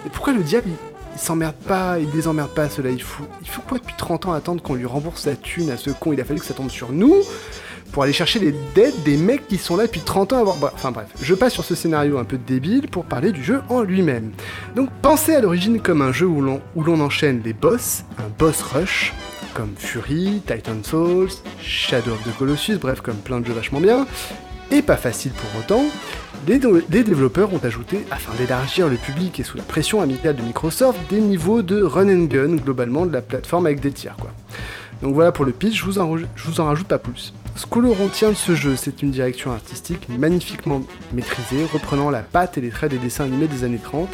Et 0.06 0.10
pourquoi 0.10 0.34
le 0.34 0.42
diable 0.42 0.68
il, 0.68 0.76
il 1.14 1.18
s'emmerde 1.18 1.54
pas, 1.54 1.98
il 1.98 2.10
désemmerde 2.10 2.50
pas 2.50 2.68
cela 2.68 2.90
il 2.90 3.02
faut, 3.02 3.24
il 3.40 3.48
faut 3.48 3.62
quoi 3.62 3.78
depuis 3.78 3.94
30 3.96 4.26
ans 4.26 4.32
attendre 4.32 4.62
qu'on 4.62 4.74
lui 4.74 4.84
rembourse 4.84 5.26
la 5.26 5.36
thune 5.36 5.70
à 5.70 5.76
ce 5.76 5.90
con? 5.90 6.12
Il 6.12 6.20
a 6.20 6.24
fallu 6.24 6.40
que 6.40 6.46
ça 6.46 6.54
tombe 6.54 6.70
sur 6.70 6.92
nous 6.92 7.14
pour 7.94 8.02
aller 8.02 8.12
chercher 8.12 8.40
les 8.40 8.52
dettes 8.74 9.04
des 9.04 9.16
mecs 9.16 9.46
qui 9.46 9.56
sont 9.56 9.76
là 9.76 9.86
depuis 9.86 10.00
30 10.00 10.32
ans 10.32 10.38
à 10.38 10.40
avoir... 10.40 10.56
Enfin 10.74 10.90
bref, 10.90 11.06
je 11.22 11.32
passe 11.32 11.52
sur 11.52 11.64
ce 11.64 11.76
scénario 11.76 12.18
un 12.18 12.24
peu 12.24 12.38
débile 12.38 12.88
pour 12.88 13.04
parler 13.04 13.30
du 13.30 13.42
jeu 13.42 13.62
en 13.68 13.82
lui-même. 13.82 14.32
Donc 14.74 14.88
pensez 15.00 15.32
à 15.32 15.40
l'origine 15.40 15.80
comme 15.80 16.02
un 16.02 16.10
jeu 16.10 16.26
où 16.26 16.42
l'on, 16.42 17.00
enchaîne 17.00 17.40
les 17.44 17.52
boss, 17.52 18.02
un 18.18 18.28
boss 18.36 18.62
rush, 18.62 19.14
comme 19.54 19.74
Fury, 19.78 20.42
Titan 20.44 20.82
Souls, 20.82 21.30
Shadow 21.62 22.10
of 22.10 22.24
the 22.24 22.36
Colossus, 22.36 22.78
bref 22.78 23.00
comme 23.00 23.14
plein 23.14 23.38
de 23.38 23.46
jeux 23.46 23.52
vachement 23.52 23.80
bien, 23.80 24.08
et 24.72 24.82
pas 24.82 24.96
facile 24.96 25.30
pour 25.30 25.60
autant, 25.60 25.84
les, 26.48 26.58
développeurs 27.04 27.54
ont 27.54 27.60
ajouté, 27.62 28.04
afin 28.10 28.32
d'élargir 28.34 28.88
le 28.88 28.96
public 28.96 29.38
et 29.38 29.44
sous 29.44 29.56
la 29.56 29.62
pression 29.62 30.00
amicale 30.00 30.34
de 30.34 30.42
Microsoft, 30.42 30.98
des 31.10 31.20
niveaux 31.20 31.62
de 31.62 31.80
run 31.80 32.08
and 32.08 32.24
gun 32.24 32.56
globalement 32.56 33.06
de 33.06 33.12
la 33.12 33.22
plateforme 33.22 33.66
avec 33.66 33.78
des 33.78 33.92
tirs 33.92 34.16
quoi. 34.16 34.32
Donc 35.00 35.14
voilà 35.14 35.30
pour 35.30 35.44
le 35.44 35.52
pitch, 35.52 35.78
je 35.78 35.84
vous 35.84 36.60
en 36.60 36.64
rajoute 36.64 36.88
pas 36.88 36.98
plus. 36.98 37.32
Ce 37.56 37.66
que 37.66 37.78
l'on 37.78 37.92
retient 37.92 38.30
de 38.30 38.34
ce 38.34 38.56
jeu, 38.56 38.74
c'est 38.74 39.02
une 39.02 39.12
direction 39.12 39.52
artistique 39.52 40.08
magnifiquement 40.08 40.82
maîtrisée, 41.12 41.64
reprenant 41.72 42.10
la 42.10 42.20
patte 42.20 42.58
et 42.58 42.60
les 42.60 42.70
traits 42.70 42.90
des 42.90 42.98
dessins 42.98 43.24
animés 43.24 43.46
des 43.46 43.62
années 43.62 43.78
30, 43.82 44.08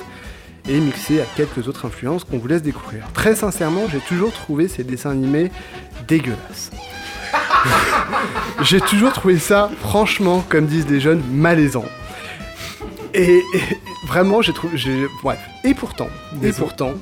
et 0.68 0.78
mixée 0.78 1.22
à 1.22 1.24
quelques 1.36 1.66
autres 1.66 1.86
influences 1.86 2.24
qu'on 2.24 2.36
vous 2.36 2.49
laisse 2.49 2.62
découvrir. 2.62 3.07
Très 3.14 3.34
sincèrement, 3.34 3.82
j'ai 3.91 4.01
toujours 4.01 4.30
trouvé 4.30 4.68
ces 4.68 4.84
dessins 4.84 5.11
animés 5.11 5.51
dégueulasses. 6.07 6.70
j'ai 8.62 8.80
toujours 8.80 9.12
trouvé 9.12 9.38
ça, 9.38 9.70
franchement, 9.80 10.45
comme 10.47 10.66
disent 10.66 10.88
les 10.88 11.01
jeunes, 11.01 11.22
malaisant. 11.32 11.86
Et, 13.14 13.36
et 13.38 13.78
vraiment, 14.07 14.43
j'ai 14.43 14.53
trouvé. 14.53 14.76
Bref. 15.22 15.41
Et 15.64 15.72
pourtant, 15.72 16.09
et 16.43 16.53
pourtant, 16.53 16.93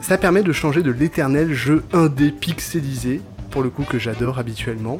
ça 0.00 0.16
permet 0.16 0.42
de 0.42 0.52
changer 0.52 0.82
de 0.82 0.92
l'éternel 0.92 1.52
jeu 1.52 1.84
indé 1.92 2.30
pixelisé, 2.30 3.20
pour 3.50 3.62
le 3.62 3.68
coup 3.70 3.82
que 3.82 3.98
j'adore 3.98 4.38
habituellement. 4.38 4.98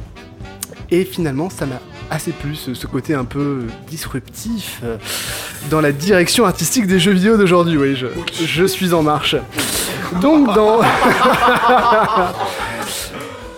Et 0.91 1.05
finalement, 1.05 1.51
ça 1.51 1.66
m'a 1.66 1.80
assez 2.11 2.32
plu, 2.32 2.57
ce, 2.57 2.86
côté 2.86 3.14
un 3.14 3.24
peu 3.24 3.66
disruptif 3.88 4.80
euh, 4.82 4.97
dans 5.70 5.80
la 5.80 5.93
direction 5.93 6.45
artistique 6.45 6.86
des 6.86 6.99
jeux 6.99 7.12
vidéo 7.12 7.36
d'aujourd'hui. 7.36 7.76
Oui, 7.76 7.95
je, 7.95 8.09
je 8.45 8.64
suis 8.64 8.93
en 8.93 9.03
marche. 9.03 9.36
Donc, 10.20 10.53
dans. 10.55 10.80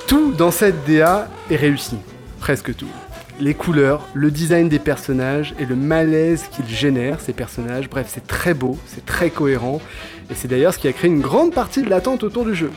tout 0.07 0.33
dans 0.33 0.51
cette 0.51 0.85
DA 0.87 1.29
est 1.51 1.57
réussi. 1.57 1.97
Presque 2.39 2.77
tout. 2.77 2.89
Les 3.41 3.55
couleurs, 3.55 4.07
le 4.13 4.31
design 4.31 4.69
des 4.69 4.79
personnages 4.79 5.55
et 5.59 5.65
le 5.65 5.75
malaise 5.75 6.45
qu'ils 6.51 6.69
génèrent, 6.69 7.21
ces 7.21 7.33
personnages. 7.33 7.89
Bref, 7.89 8.09
c'est 8.11 8.27
très 8.27 8.53
beau, 8.53 8.77
c'est 8.87 9.07
très 9.07 9.31
cohérent. 9.31 9.81
Et 10.31 10.35
c'est 10.35 10.49
d'ailleurs 10.49 10.75
ce 10.75 10.79
qui 10.79 10.89
a 10.89 10.93
créé 10.93 11.11
une 11.11 11.23
grande 11.23 11.55
partie 11.55 11.83
de 11.83 11.89
l'attente 11.89 12.25
autour 12.25 12.45
du 12.45 12.55
jeu. 12.55 12.71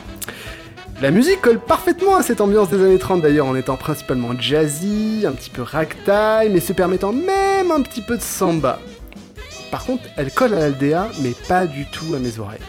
La 1.02 1.10
musique 1.10 1.42
colle 1.42 1.58
parfaitement 1.60 2.16
à 2.16 2.22
cette 2.22 2.40
ambiance 2.40 2.70
des 2.70 2.82
années 2.82 2.98
30 2.98 3.20
d'ailleurs, 3.20 3.46
en 3.46 3.54
étant 3.54 3.76
principalement 3.76 4.30
jazzy, 4.38 5.24
un 5.26 5.32
petit 5.32 5.50
peu 5.50 5.62
ragtime, 5.62 6.56
et 6.56 6.60
se 6.60 6.72
permettant 6.72 7.12
même 7.12 7.70
un 7.70 7.82
petit 7.82 8.00
peu 8.00 8.16
de 8.16 8.22
samba. 8.22 8.78
Par 9.70 9.84
contre, 9.84 10.04
elle 10.16 10.30
colle 10.32 10.54
à 10.54 10.60
l'Aldea, 10.60 11.08
mais 11.20 11.32
pas 11.48 11.66
du 11.66 11.84
tout 11.86 12.14
à 12.14 12.18
mes 12.18 12.38
oreilles. 12.38 12.60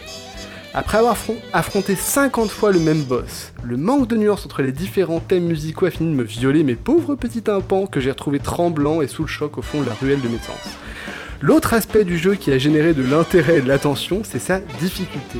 Après 0.74 0.98
avoir 0.98 1.14
affron- 1.14 1.38
affronté 1.54 1.96
50 1.96 2.50
fois 2.50 2.70
le 2.70 2.80
même 2.80 3.02
boss, 3.02 3.52
le 3.64 3.78
manque 3.78 4.06
de 4.08 4.16
nuances 4.16 4.44
entre 4.44 4.60
les 4.60 4.72
différents 4.72 5.20
thèmes 5.20 5.44
musicaux 5.46 5.86
a 5.86 5.90
fini 5.90 6.10
de 6.10 6.16
me 6.16 6.22
violer 6.24 6.62
mes 6.64 6.74
pauvres 6.74 7.14
petits 7.14 7.40
tympans 7.42 7.86
que 7.86 7.98
j'ai 8.00 8.10
retrouvés 8.10 8.40
tremblants 8.40 9.00
et 9.00 9.08
sous 9.08 9.22
le 9.22 9.28
choc 9.28 9.56
au 9.56 9.62
fond 9.62 9.80
de 9.80 9.86
la 9.86 9.94
ruelle 9.94 10.20
de 10.20 10.28
mes 10.28 10.38
sens. 10.38 10.76
L'autre 11.40 11.72
aspect 11.72 12.04
du 12.04 12.18
jeu 12.18 12.34
qui 12.34 12.52
a 12.52 12.58
généré 12.58 12.92
de 12.92 13.02
l'intérêt 13.02 13.58
et 13.58 13.62
de 13.62 13.68
l'attention, 13.68 14.20
c'est 14.22 14.38
sa 14.40 14.60
difficulté. 14.80 15.38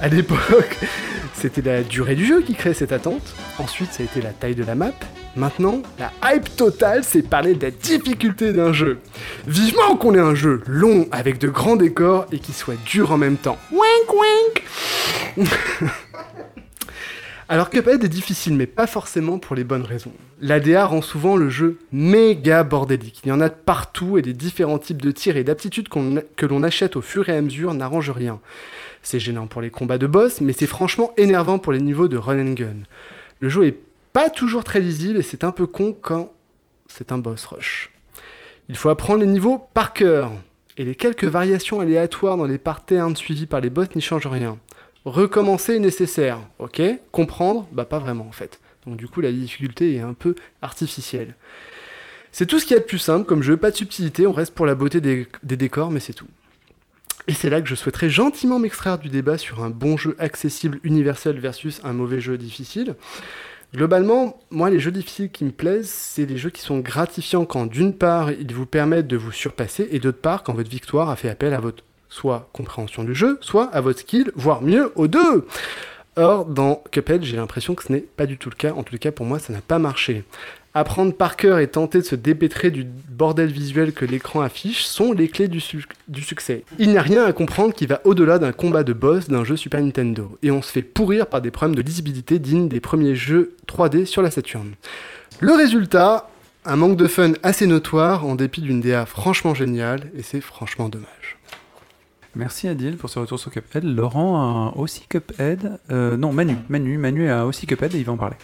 À 0.00 0.06
l'époque, 0.06 0.78
c'était 1.34 1.60
la 1.60 1.82
durée 1.82 2.14
du 2.14 2.24
jeu 2.24 2.40
qui 2.42 2.54
créait 2.54 2.74
cette 2.74 2.92
attente. 2.92 3.34
Ensuite, 3.58 3.92
ça 3.92 4.04
a 4.04 4.06
été 4.06 4.20
la 4.20 4.30
taille 4.30 4.54
de 4.54 4.62
la 4.62 4.76
map. 4.76 4.92
Maintenant, 5.34 5.82
la 5.98 6.12
hype 6.24 6.54
totale, 6.54 7.02
c'est 7.02 7.22
parler 7.22 7.54
de 7.54 7.62
la 7.62 7.72
difficulté 7.72 8.52
d'un 8.52 8.72
jeu. 8.72 9.00
Vivement 9.48 9.96
qu'on 9.96 10.14
ait 10.14 10.20
un 10.20 10.36
jeu 10.36 10.62
long 10.66 11.08
avec 11.10 11.38
de 11.38 11.48
grands 11.48 11.74
décors 11.74 12.26
et 12.30 12.38
qui 12.38 12.52
soit 12.52 12.78
dur 12.86 13.10
en 13.10 13.18
même 13.18 13.36
temps. 13.36 13.58
Wink 13.72 14.62
wink 15.36 15.48
Alors 17.50 17.70
Cuphead 17.70 18.04
est 18.04 18.08
difficile, 18.08 18.54
mais 18.54 18.66
pas 18.66 18.86
forcément 18.86 19.38
pour 19.38 19.56
les 19.56 19.64
bonnes 19.64 19.82
raisons. 19.82 20.12
L'ADA 20.40 20.84
rend 20.84 21.02
souvent 21.02 21.34
le 21.34 21.48
jeu 21.48 21.78
méga 21.92 22.62
bordélique. 22.62 23.22
Il 23.24 23.30
y 23.30 23.32
en 23.32 23.40
a 23.40 23.48
partout 23.48 24.18
et 24.18 24.22
les 24.22 24.34
différents 24.34 24.78
types 24.78 25.00
de 25.00 25.10
tirs 25.10 25.36
et 25.36 25.44
d'aptitudes 25.44 25.88
que 25.88 26.46
l'on 26.46 26.62
achète 26.62 26.94
au 26.94 27.00
fur 27.00 27.28
et 27.28 27.36
à 27.36 27.40
mesure 27.40 27.74
n'arrangent 27.74 28.10
rien. 28.10 28.38
C'est 29.10 29.20
gênant 29.20 29.46
pour 29.46 29.62
les 29.62 29.70
combats 29.70 29.96
de 29.96 30.06
boss, 30.06 30.42
mais 30.42 30.52
c'est 30.52 30.66
franchement 30.66 31.14
énervant 31.16 31.58
pour 31.58 31.72
les 31.72 31.80
niveaux 31.80 32.08
de 32.08 32.18
run 32.18 32.46
and 32.46 32.52
gun. 32.52 32.76
Le 33.40 33.48
jeu 33.48 33.64
est 33.64 33.78
pas 34.12 34.28
toujours 34.28 34.64
très 34.64 34.80
lisible 34.80 35.18
et 35.18 35.22
c'est 35.22 35.44
un 35.44 35.50
peu 35.50 35.66
con 35.66 35.96
quand 35.98 36.30
c'est 36.88 37.10
un 37.10 37.16
boss 37.16 37.46
rush. 37.46 37.90
Il 38.68 38.76
faut 38.76 38.90
apprendre 38.90 39.20
les 39.20 39.26
niveaux 39.26 39.66
par 39.72 39.94
cœur, 39.94 40.30
et 40.76 40.84
les 40.84 40.94
quelques 40.94 41.24
variations 41.24 41.80
aléatoires 41.80 42.36
dans 42.36 42.44
les 42.44 42.58
patterns 42.58 43.16
suivis 43.16 43.46
par 43.46 43.62
les 43.62 43.70
boss 43.70 43.88
n'y 43.94 44.02
changent 44.02 44.26
rien. 44.26 44.58
Recommencer 45.06 45.76
est 45.76 45.80
nécessaire, 45.80 46.40
ok? 46.58 46.82
Comprendre? 47.10 47.66
Bah 47.72 47.86
pas 47.86 48.00
vraiment 48.00 48.26
en 48.28 48.32
fait. 48.32 48.60
Donc 48.86 48.98
du 48.98 49.08
coup 49.08 49.22
la 49.22 49.32
difficulté 49.32 49.94
est 49.94 50.00
un 50.00 50.12
peu 50.12 50.34
artificielle. 50.60 51.34
C'est 52.30 52.44
tout 52.44 52.58
ce 52.58 52.66
qu'il 52.66 52.74
y 52.74 52.76
a 52.76 52.82
de 52.82 52.86
plus 52.86 52.98
simple 52.98 53.24
comme 53.24 53.42
jeu, 53.42 53.56
pas 53.56 53.70
de 53.70 53.76
subtilité, 53.76 54.26
on 54.26 54.32
reste 54.32 54.54
pour 54.54 54.66
la 54.66 54.74
beauté 54.74 55.00
des 55.00 55.56
décors, 55.56 55.90
mais 55.90 56.00
c'est 56.00 56.12
tout. 56.12 56.28
Et 57.28 57.34
c'est 57.34 57.50
là 57.50 57.60
que 57.60 57.68
je 57.68 57.74
souhaiterais 57.74 58.08
gentiment 58.08 58.58
m'extraire 58.58 58.98
du 58.98 59.10
débat 59.10 59.36
sur 59.36 59.62
un 59.62 59.68
bon 59.68 59.98
jeu 59.98 60.16
accessible 60.18 60.80
universel 60.82 61.38
versus 61.38 61.78
un 61.84 61.92
mauvais 61.92 62.20
jeu 62.20 62.38
difficile. 62.38 62.96
Globalement, 63.74 64.40
moi, 64.50 64.70
les 64.70 64.80
jeux 64.80 64.90
difficiles 64.90 65.30
qui 65.30 65.44
me 65.44 65.50
plaisent, 65.50 65.90
c'est 65.90 66.24
les 66.24 66.38
jeux 66.38 66.48
qui 66.48 66.62
sont 66.62 66.78
gratifiants 66.78 67.44
quand, 67.44 67.66
d'une 67.66 67.92
part, 67.92 68.32
ils 68.32 68.54
vous 68.54 68.64
permettent 68.64 69.08
de 69.08 69.18
vous 69.18 69.30
surpasser, 69.30 69.88
et 69.90 69.98
d'autre 69.98 70.22
part, 70.22 70.42
quand 70.42 70.54
votre 70.54 70.70
victoire 70.70 71.10
a 71.10 71.16
fait 71.16 71.28
appel 71.28 71.52
à 71.52 71.60
votre 71.60 71.84
soit 72.08 72.48
compréhension 72.54 73.04
du 73.04 73.14
jeu, 73.14 73.36
soit 73.42 73.66
à 73.66 73.82
votre 73.82 74.00
skill, 74.00 74.32
voire 74.34 74.62
mieux, 74.62 74.90
aux 74.96 75.06
deux. 75.06 75.46
Or, 76.16 76.46
dans 76.46 76.82
Cuphead, 76.90 77.22
j'ai 77.22 77.36
l'impression 77.36 77.74
que 77.74 77.84
ce 77.84 77.92
n'est 77.92 78.00
pas 78.00 78.24
du 78.24 78.38
tout 78.38 78.48
le 78.48 78.56
cas. 78.56 78.72
En 78.72 78.82
tout 78.82 78.96
cas, 78.96 79.12
pour 79.12 79.26
moi, 79.26 79.38
ça 79.38 79.52
n'a 79.52 79.60
pas 79.60 79.78
marché. 79.78 80.24
Apprendre 80.74 81.14
par 81.14 81.36
cœur 81.36 81.58
et 81.58 81.66
tenter 81.66 81.98
de 81.98 82.04
se 82.04 82.14
dépêtrer 82.14 82.70
du 82.70 82.84
bordel 82.84 83.50
visuel 83.50 83.92
que 83.92 84.04
l'écran 84.04 84.42
affiche 84.42 84.84
sont 84.84 85.12
les 85.12 85.28
clés 85.28 85.48
du, 85.48 85.60
su- 85.60 85.86
du 86.08 86.22
succès. 86.22 86.62
Il 86.78 86.90
n'y 86.90 86.98
a 86.98 87.02
rien 87.02 87.24
à 87.24 87.32
comprendre 87.32 87.72
qui 87.74 87.86
va 87.86 88.00
au-delà 88.04 88.38
d'un 88.38 88.52
combat 88.52 88.84
de 88.84 88.92
boss 88.92 89.28
d'un 89.28 89.44
jeu 89.44 89.56
Super 89.56 89.80
Nintendo, 89.82 90.38
et 90.42 90.50
on 90.50 90.62
se 90.62 90.70
fait 90.70 90.82
pourrir 90.82 91.26
par 91.26 91.40
des 91.40 91.50
problèmes 91.50 91.74
de 91.74 91.82
lisibilité 91.82 92.38
dignes 92.38 92.68
des 92.68 92.80
premiers 92.80 93.16
jeux 93.16 93.56
3D 93.66 94.04
sur 94.04 94.22
la 94.22 94.30
Saturn. 94.30 94.72
Le 95.40 95.52
résultat, 95.54 96.28
un 96.64 96.76
manque 96.76 96.96
de 96.96 97.06
fun 97.08 97.32
assez 97.42 97.66
notoire 97.66 98.26
en 98.26 98.34
dépit 98.34 98.60
d'une 98.60 98.80
DA 98.80 99.06
franchement 99.06 99.54
géniale, 99.54 100.10
et 100.16 100.22
c'est 100.22 100.40
franchement 100.42 100.88
dommage. 100.88 101.38
Merci 102.36 102.68
Adil 102.68 102.98
pour 102.98 103.10
ce 103.10 103.18
retour 103.18 103.40
sur 103.40 103.50
Cuphead. 103.50 103.82
Laurent 103.84 104.36
a 104.36 104.76
aussi 104.76 105.02
Cuphead. 105.08 105.80
Euh, 105.90 106.16
non, 106.16 106.32
Manu. 106.32 106.56
Manu. 106.68 106.98
Manu 106.98 107.28
a 107.30 107.46
aussi 107.46 107.66
Cuphead 107.66 107.94
et 107.94 107.98
il 107.98 108.04
va 108.04 108.12
en 108.12 108.16
parler. 108.16 108.36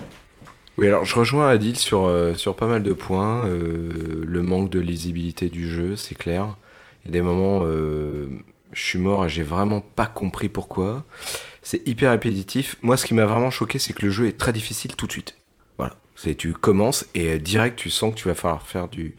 Oui, 0.76 0.88
alors 0.88 1.04
je 1.04 1.14
rejoins 1.14 1.48
Adil 1.48 1.76
sur, 1.76 2.06
euh, 2.06 2.34
sur 2.34 2.56
pas 2.56 2.66
mal 2.66 2.82
de 2.82 2.92
points. 2.92 3.46
Euh, 3.46 4.24
le 4.26 4.42
manque 4.42 4.70
de 4.70 4.80
lisibilité 4.80 5.48
du 5.48 5.68
jeu, 5.68 5.96
c'est 5.96 6.16
clair. 6.16 6.56
Il 7.04 7.08
y 7.08 7.10
a 7.10 7.12
des 7.12 7.22
moments, 7.22 7.60
euh, 7.64 8.26
je 8.72 8.82
suis 8.82 8.98
mort 8.98 9.24
et 9.24 9.28
j'ai 9.28 9.42
vraiment 9.42 9.80
pas 9.80 10.06
compris 10.06 10.48
pourquoi. 10.48 11.04
C'est 11.62 11.86
hyper 11.86 12.10
répétitif. 12.10 12.76
Moi, 12.82 12.96
ce 12.96 13.06
qui 13.06 13.14
m'a 13.14 13.24
vraiment 13.24 13.50
choqué, 13.50 13.78
c'est 13.78 13.92
que 13.92 14.04
le 14.04 14.10
jeu 14.10 14.26
est 14.26 14.36
très 14.36 14.52
difficile 14.52 14.96
tout 14.96 15.06
de 15.06 15.12
suite. 15.12 15.36
Voilà. 15.78 15.94
C'est 16.16 16.34
tu 16.34 16.52
commences 16.52 17.06
et 17.14 17.38
direct, 17.38 17.78
tu 17.78 17.90
sens 17.90 18.12
que 18.12 18.18
tu 18.18 18.28
vas 18.28 18.34
falloir 18.34 18.62
faire 18.62 18.88
du. 18.88 19.14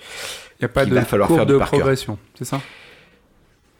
Il 0.59 0.61
n'y 0.61 0.65
a 0.65 0.69
pas 0.69 0.85
de 0.85 0.93
va 0.93 1.05
falloir 1.05 1.27
courbe 1.27 1.39
faire 1.39 1.47
de 1.47 1.57
progression, 1.57 2.17
c'est 2.37 2.45
ça? 2.45 2.61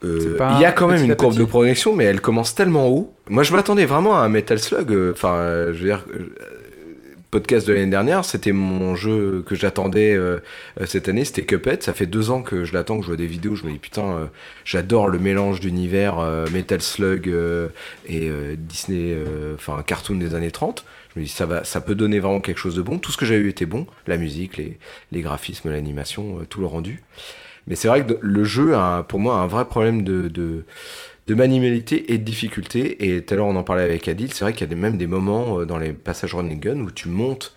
Euh, 0.04 0.38
il 0.56 0.62
y 0.62 0.66
a 0.66 0.72
quand 0.72 0.88
même 0.88 1.04
une 1.04 1.16
courbe 1.16 1.36
de 1.36 1.46
progression, 1.46 1.96
mais 1.96 2.04
elle 2.04 2.22
commence 2.22 2.54
tellement 2.54 2.88
haut. 2.88 3.14
Moi, 3.30 3.44
je 3.44 3.54
m'attendais 3.54 3.86
vraiment 3.86 4.18
à 4.18 4.22
un 4.22 4.30
Metal 4.30 4.60
Slug. 4.60 4.92
Enfin, 5.12 5.36
euh, 5.36 5.74
je 5.74 5.80
veux 5.80 5.86
dire, 5.86 6.06
podcast 7.36 7.68
de 7.68 7.74
l'année 7.74 7.92
dernière, 7.92 8.24
c'était 8.24 8.54
mon 8.54 8.96
jeu 8.96 9.44
que 9.46 9.56
j'attendais 9.56 10.16
euh, 10.16 10.40
euh, 10.80 10.86
cette 10.86 11.10
année. 11.10 11.26
C'était 11.26 11.44
Cuphead. 11.44 11.84
Ça 11.84 11.92
fait 11.92 12.06
deux 12.06 12.32
ans 12.32 12.42
que 12.42 12.64
je 12.64 12.74
l'attends, 12.74 12.96
que 12.96 13.02
je 13.02 13.08
vois 13.08 13.18
des 13.18 13.28
vidéos. 13.28 13.56
Je 13.56 13.66
me 13.66 13.72
dis 13.74 13.78
putain, 13.78 14.04
euh, 14.04 14.26
j'adore 14.64 15.10
le 15.10 15.20
mélange 15.20 15.60
d'univers 15.60 16.18
euh, 16.20 16.48
Metal 16.54 16.82
Slug 16.82 17.28
euh, 17.28 17.68
et 18.08 18.30
euh, 18.30 18.56
Disney, 18.58 19.18
enfin 19.54 19.84
cartoon 19.86 20.16
des 20.16 20.34
années 20.34 20.50
30. 20.50 20.86
Je 21.14 21.20
me 21.20 21.26
dis 21.26 21.30
ça 21.30 21.46
va, 21.46 21.66
ça 21.66 21.82
peut 21.82 21.94
donner 21.94 22.20
vraiment 22.20 22.40
quelque 22.40 22.58
chose 22.58 22.78
de 22.78 22.82
bon. 22.82 23.00
Tout 23.00 23.12
ce 23.12 23.18
que 23.18 23.26
j'ai 23.26 23.36
eu 23.36 23.50
était 23.50 23.66
bon, 23.66 23.86
la 24.08 24.16
musique, 24.16 24.56
les, 24.56 24.78
les 25.12 25.20
graphismes, 25.20 25.70
l'animation, 25.72 26.40
tout 26.50 26.62
le 26.62 26.68
rendu. 26.68 27.04
Mais 27.68 27.76
c'est 27.76 27.90
vrai 27.90 28.06
que 28.06 28.14
le 28.22 28.44
jeu 28.46 28.76
a, 28.76 29.04
pour 29.04 29.20
moi, 29.20 29.40
un 29.40 29.48
vrai 29.48 29.66
problème 29.66 30.04
de, 30.04 30.30
de, 30.30 30.64
de 31.28 31.36
maniabilité 31.36 32.14
et 32.14 32.18
de 32.18 32.24
difficulté. 32.24 33.06
Et 33.06 33.24
tout 33.24 33.34
à 33.34 33.38
l'heure, 33.38 33.48
on 33.48 33.56
en 33.56 33.64
parlait 33.64 33.84
avec 33.84 34.08
Adil. 34.08 34.34
C'est 34.34 34.44
vrai 34.44 34.54
qu'il 34.54 34.70
y 34.70 34.74
a 34.74 34.76
même 34.76 34.98
des 34.98 35.08
moments 35.08 35.60
euh, 35.60 35.66
dans 35.66 35.78
les 35.78 35.94
passages 35.94 36.36
run 36.36 36.48
and 36.50 36.56
gun 36.56 36.80
où 36.82 36.92
tu 36.92 37.10
montes 37.10 37.56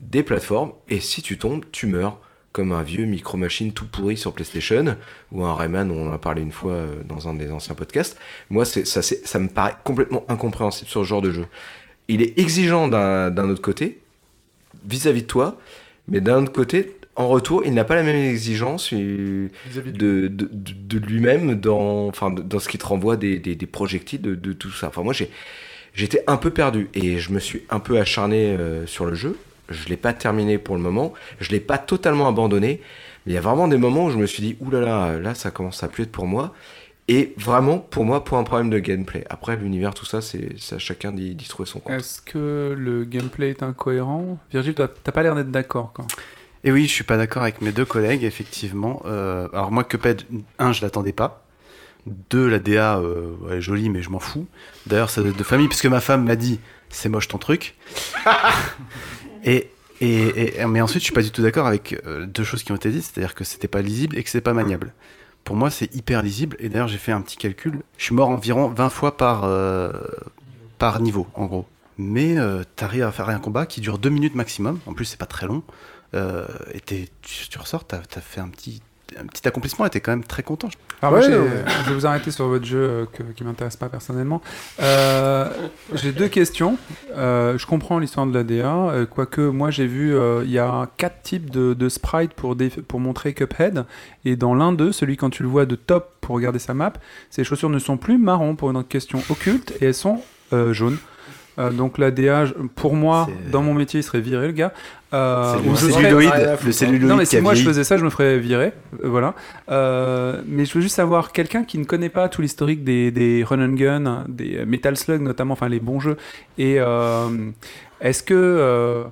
des 0.00 0.22
plateformes 0.22 0.72
et 0.88 1.00
si 1.00 1.22
tu 1.22 1.38
tombes, 1.38 1.64
tu 1.72 1.86
meurs. 1.86 2.18
Comme 2.52 2.72
un 2.72 2.82
vieux 2.82 3.06
micro 3.06 3.38
machine 3.38 3.72
tout 3.72 3.86
pourri 3.86 4.18
sur 4.18 4.34
PlayStation 4.34 4.98
ou 5.30 5.42
un 5.42 5.54
Rayman, 5.54 5.90
on 5.90 6.10
en 6.10 6.12
a 6.12 6.18
parlé 6.18 6.42
une 6.42 6.52
fois 6.52 6.72
euh, 6.72 7.02
dans 7.08 7.26
un 7.26 7.32
des 7.32 7.50
anciens 7.50 7.74
podcasts. 7.74 8.18
Moi, 8.50 8.66
ça, 8.66 9.38
me 9.38 9.48
paraît 9.48 9.74
complètement 9.84 10.22
incompréhensible 10.28 10.90
sur 10.90 11.00
ce 11.00 11.06
genre 11.06 11.22
de 11.22 11.30
jeu. 11.30 11.46
Il 12.08 12.20
est 12.20 12.38
exigeant 12.38 12.88
d'un, 12.88 13.48
autre 13.48 13.62
côté, 13.62 14.02
vis-à-vis 14.84 15.22
de 15.22 15.28
toi, 15.28 15.56
mais 16.08 16.20
d'un 16.20 16.42
autre 16.42 16.52
côté, 16.52 16.94
en 17.16 17.28
retour, 17.28 17.62
il 17.64 17.74
n'a 17.74 17.84
pas 17.84 17.94
la 17.94 18.02
même 18.02 18.16
exigence 18.16 18.92
euh, 18.92 19.48
de, 19.74 20.28
de, 20.28 20.28
de- 20.28 20.48
de 20.52 20.98
lui-même 20.98 21.54
dans, 21.60 22.06
enfin, 22.08 22.30
dans 22.30 22.58
ce 22.58 22.68
qui 22.68 22.78
te 22.78 22.86
renvoie 22.86 23.16
des, 23.16 23.38
des, 23.38 23.54
des 23.54 23.66
projectiles, 23.66 24.22
de, 24.22 24.52
tout 24.52 24.70
ça. 24.70 24.88
Enfin, 24.88 25.02
moi, 25.02 25.12
j'étais 25.94 26.24
un 26.26 26.36
peu 26.38 26.50
perdu 26.50 26.88
et 26.94 27.18
je 27.18 27.32
me 27.32 27.38
suis 27.38 27.62
un 27.70 27.80
peu 27.80 27.98
acharné 27.98 28.56
euh, 28.56 28.86
sur 28.86 29.04
le 29.04 29.14
jeu. 29.14 29.36
Je 29.68 29.88
l'ai 29.88 29.96
pas 29.96 30.12
terminé 30.12 30.58
pour 30.58 30.74
le 30.74 30.82
moment. 30.82 31.12
Je 31.40 31.50
l'ai 31.50 31.60
pas 31.60 31.78
totalement 31.78 32.28
abandonné. 32.28 32.80
Mais 33.26 33.32
il 33.32 33.34
y 33.34 33.38
a 33.38 33.42
vraiment 33.42 33.68
des 33.68 33.76
moments 33.78 34.06
où 34.06 34.10
je 34.10 34.18
me 34.18 34.26
suis 34.26 34.42
dit, 34.42 34.56
oulala, 34.60 34.86
là, 34.86 35.12
là, 35.12 35.18
là, 35.20 35.34
ça 35.34 35.50
commence 35.50 35.82
à 35.82 35.88
plus 35.88 36.04
être 36.04 36.12
pour 36.12 36.26
moi. 36.26 36.54
Et 37.08 37.34
vraiment, 37.36 37.78
pour 37.78 38.04
moi, 38.04 38.24
pour 38.24 38.38
un 38.38 38.44
problème 38.44 38.70
de 38.70 38.78
gameplay. 38.78 39.24
Après, 39.28 39.56
l'univers, 39.56 39.92
tout 39.92 40.06
ça, 40.06 40.20
c'est 40.20 40.58
ça, 40.58 40.78
chacun 40.78 41.12
d'y 41.12 41.36
trouver 41.36 41.68
son 41.68 41.80
compte. 41.80 41.94
Est-ce 41.94 42.22
que 42.22 42.74
le 42.78 43.04
gameplay 43.04 43.50
est 43.50 43.62
incohérent? 43.62 44.38
Virgile, 44.50 44.74
t'as 44.74 45.12
pas 45.12 45.22
l'air 45.22 45.34
d'être 45.34 45.50
d'accord. 45.50 45.92
Et 46.64 46.70
oui, 46.72 46.86
je 46.86 46.92
suis 46.92 47.04
pas 47.04 47.16
d'accord 47.16 47.42
avec 47.42 47.60
mes 47.60 47.72
deux 47.72 47.84
collègues, 47.84 48.22
effectivement. 48.24 49.02
Euh, 49.06 49.48
alors 49.52 49.72
moi, 49.72 49.84
Cuphead, 49.84 50.22
un, 50.58 50.72
je 50.72 50.82
l'attendais 50.82 51.12
pas. 51.12 51.44
Deux, 52.30 52.48
la 52.48 52.58
DA, 52.58 52.98
euh, 52.98 53.32
ouais, 53.42 53.60
jolie, 53.60 53.88
mais 53.90 54.02
je 54.02 54.10
m'en 54.10 54.18
fous. 54.20 54.46
D'ailleurs, 54.86 55.10
ça 55.10 55.20
doit 55.22 55.30
être 55.30 55.36
de 55.36 55.42
famille, 55.44 55.68
puisque 55.68 55.86
ma 55.86 56.00
femme 56.00 56.24
m'a 56.24 56.36
dit, 56.36 56.60
c'est 56.88 57.08
moche 57.08 57.28
ton 57.28 57.38
truc. 57.38 57.74
et, 59.44 59.70
et, 60.00 60.60
et- 60.60 60.66
mais 60.66 60.80
ensuite, 60.80 61.00
je 61.02 61.06
suis 61.06 61.14
pas 61.14 61.22
du 61.22 61.30
tout 61.30 61.42
d'accord 61.42 61.66
avec 61.66 62.00
euh, 62.06 62.26
deux 62.26 62.44
choses 62.44 62.62
qui 62.62 62.72
ont 62.72 62.76
été 62.76 62.90
dites, 62.90 63.04
c'est-à-dire 63.04 63.34
que 63.34 63.44
c'était 63.44 63.68
pas 63.68 63.82
lisible 63.82 64.16
et 64.16 64.22
que 64.22 64.30
c'était 64.30 64.40
pas 64.42 64.52
maniable. 64.54 64.92
Pour 65.44 65.56
moi, 65.56 65.70
c'est 65.70 65.92
hyper 65.94 66.22
lisible. 66.22 66.56
Et 66.60 66.68
d'ailleurs, 66.68 66.88
j'ai 66.88 66.98
fait 66.98 67.12
un 67.12 67.20
petit 67.20 67.36
calcul. 67.36 67.80
Je 67.98 68.04
suis 68.04 68.14
mort 68.14 68.28
environ 68.28 68.68
20 68.68 68.88
fois 68.88 69.16
par, 69.16 69.48
par 70.78 71.00
niveau, 71.00 71.26
en 71.34 71.46
gros. 71.46 71.66
Mais 71.98 72.38
euh, 72.38 72.62
t'arrives 72.76 73.02
à 73.02 73.12
faire 73.12 73.28
un 73.28 73.38
combat 73.38 73.66
qui 73.66 73.80
dure 73.80 73.98
deux 73.98 74.08
minutes 74.10 74.34
maximum. 74.36 74.78
En 74.86 74.94
plus, 74.94 75.04
c'est 75.04 75.18
pas 75.18 75.26
très 75.26 75.46
long. 75.46 75.62
Euh, 76.14 76.46
et 76.74 76.80
tu, 76.80 77.06
tu 77.48 77.58
ressors, 77.58 77.84
t'as 77.86 77.98
as 77.98 78.20
fait 78.20 78.40
un 78.40 78.48
petit, 78.48 78.82
un 79.18 79.24
petit 79.26 79.46
accomplissement 79.48 79.86
et 79.86 79.90
t'es 79.90 80.00
quand 80.00 80.12
même 80.12 80.24
très 80.24 80.42
content. 80.42 80.68
Alors 81.00 81.12
moi, 81.12 81.20
Ouais, 81.20 81.26
j'ai- 81.26 81.38
non, 81.38 81.44
je 81.84 81.88
vais 81.90 81.94
vous 81.94 82.06
arrêter 82.06 82.30
sur 82.30 82.46
votre 82.48 82.64
jeu 82.64 82.78
euh, 82.78 83.04
que- 83.12 83.22
qui 83.34 83.44
m'intéresse 83.44 83.76
pas 83.76 83.88
personnellement. 83.88 84.40
Euh, 84.80 85.48
j'ai 85.94 86.12
deux 86.12 86.28
questions. 86.28 86.76
Euh, 87.16 87.56
je 87.58 87.66
comprends 87.66 87.98
l'histoire 87.98 88.26
de 88.26 88.34
la 88.34 88.44
DA, 88.44 88.72
euh, 88.90 89.06
quoique 89.06 89.40
moi 89.40 89.70
j'ai 89.70 89.86
vu, 89.86 90.14
euh, 90.14 90.42
il 90.44 90.50
y 90.50 90.58
a 90.58 90.88
quatre 90.96 91.22
types 91.22 91.50
de, 91.50 91.74
de 91.74 91.88
sprites 91.88 92.34
pour, 92.34 92.56
pour 92.88 93.00
montrer 93.00 93.32
Cuphead, 93.34 93.84
et 94.24 94.36
dans 94.36 94.54
l'un 94.54 94.72
d'eux, 94.72 94.92
celui 94.92 95.16
quand 95.16 95.30
tu 95.30 95.42
le 95.42 95.48
vois 95.48 95.66
de 95.66 95.74
top 95.76 96.14
pour 96.20 96.34
regarder 96.36 96.58
sa 96.58 96.74
map, 96.74 96.92
ses 97.30 97.44
chaussures 97.44 97.70
ne 97.70 97.78
sont 97.78 97.96
plus 97.96 98.18
marron 98.18 98.54
pour 98.54 98.70
une 98.70 98.76
autre 98.76 98.88
question 98.88 99.22
occulte, 99.30 99.72
et 99.80 99.86
elles 99.86 99.94
sont 99.94 100.22
euh, 100.52 100.72
jaunes. 100.72 100.98
Euh, 101.58 101.70
donc 101.70 101.98
la 101.98 102.10
DA, 102.10 102.46
je- 102.46 102.54
pour 102.74 102.94
moi, 102.94 103.28
dans 103.50 103.62
mon 103.62 103.74
métier, 103.74 104.00
il 104.00 104.02
serait 104.02 104.20
viré 104.20 104.46
le 104.46 104.52
gars. 104.52 104.72
Euh, 105.12 105.54
le 105.68 105.74
serais- 105.76 105.92
celluloïde, 105.92 106.32
le 106.64 106.72
celluloïde 106.72 107.08
Non 107.08 107.16
mais 107.16 107.26
si 107.26 107.38
moi 107.40 107.52
je 107.54 107.62
faisais 107.62 107.84
ça, 107.84 107.98
je 107.98 108.04
me 108.04 108.08
ferais 108.10 108.38
virer. 108.38 108.72
Euh, 109.04 109.08
voilà. 109.08 109.34
Euh, 109.70 110.40
mais 110.46 110.64
je 110.64 110.72
veux 110.72 110.80
juste 110.80 110.96
savoir, 110.96 111.32
quelqu'un 111.32 111.64
qui 111.64 111.76
ne 111.76 111.84
connaît 111.84 112.08
pas 112.08 112.30
tout 112.30 112.40
l'historique 112.40 112.82
des, 112.84 113.10
des 113.10 113.44
run 113.44 113.60
and 113.62 113.74
gun, 113.74 114.24
des 114.28 114.64
Metal 114.64 114.96
Slug 114.96 115.20
notamment, 115.20 115.52
enfin 115.52 115.68
les 115.68 115.80
bons 115.80 116.00
jeux, 116.00 116.16
et 116.56 116.76
euh, 116.78 117.28
est-ce 118.00 118.22
que 118.22 119.04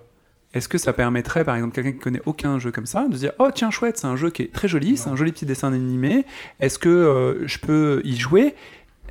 est-ce 0.53 0.69
que 0.69 0.79
ça 0.79 0.93
permettrait, 0.93 1.45
par 1.45 1.55
exemple, 1.55 1.75
quelqu'un 1.77 1.93
qui 1.93 1.99
connaît 1.99 2.23
aucun 2.27 2.59
jeu 2.59 2.73
comme 2.73 2.87
ça, 2.87 3.07
de 3.09 3.15
se 3.15 3.21
dire 3.21 3.33
oh 3.39 3.51
tiens 3.55 3.71
chouette, 3.71 3.99
c'est 3.99 4.09
un 4.09 4.17
jeu 4.17 4.31
qui 4.31 4.43
est 4.43 4.53
très 4.53 4.67
joli, 4.67 4.97
c'est 4.97 5.09
un 5.09 5.15
joli 5.15 5.31
petit 5.31 5.47
dessin 5.47 5.73
animé. 5.73 6.25
Est-ce 6.59 6.79
que 6.79 6.89
euh, 6.89 7.47
je 7.47 7.59
peux 7.59 8.01
y 8.05 8.17
jouer 8.17 8.55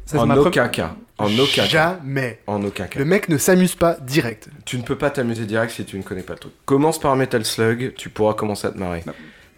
Ça, 0.09 0.17
En 0.17 0.27
cas. 0.27 0.95
En 1.19 1.27
aucun 1.37 1.63
cas. 1.63 1.65
Jamais. 1.65 2.39
En 2.47 2.63
aucun 2.63 2.85
cas. 2.87 2.97
Le 2.97 3.05
mec 3.05 3.29
ne 3.29 3.37
s'amuse 3.37 3.75
pas 3.75 3.97
direct. 4.01 4.49
Tu 4.65 4.77
ne 4.77 4.81
peux 4.81 4.95
pas 4.95 5.11
t'amuser 5.11 5.45
direct 5.45 5.71
si 5.71 5.85
tu 5.85 5.97
ne 5.97 6.01
connais 6.01 6.23
pas 6.23 6.33
le 6.33 6.39
truc. 6.39 6.53
Commence 6.65 6.99
par 6.99 7.15
Metal 7.15 7.45
Slug, 7.45 7.93
tu 7.95 8.09
pourras 8.09 8.33
commencer 8.33 8.65
à 8.67 8.71
te 8.71 8.77
marrer. 8.79 9.03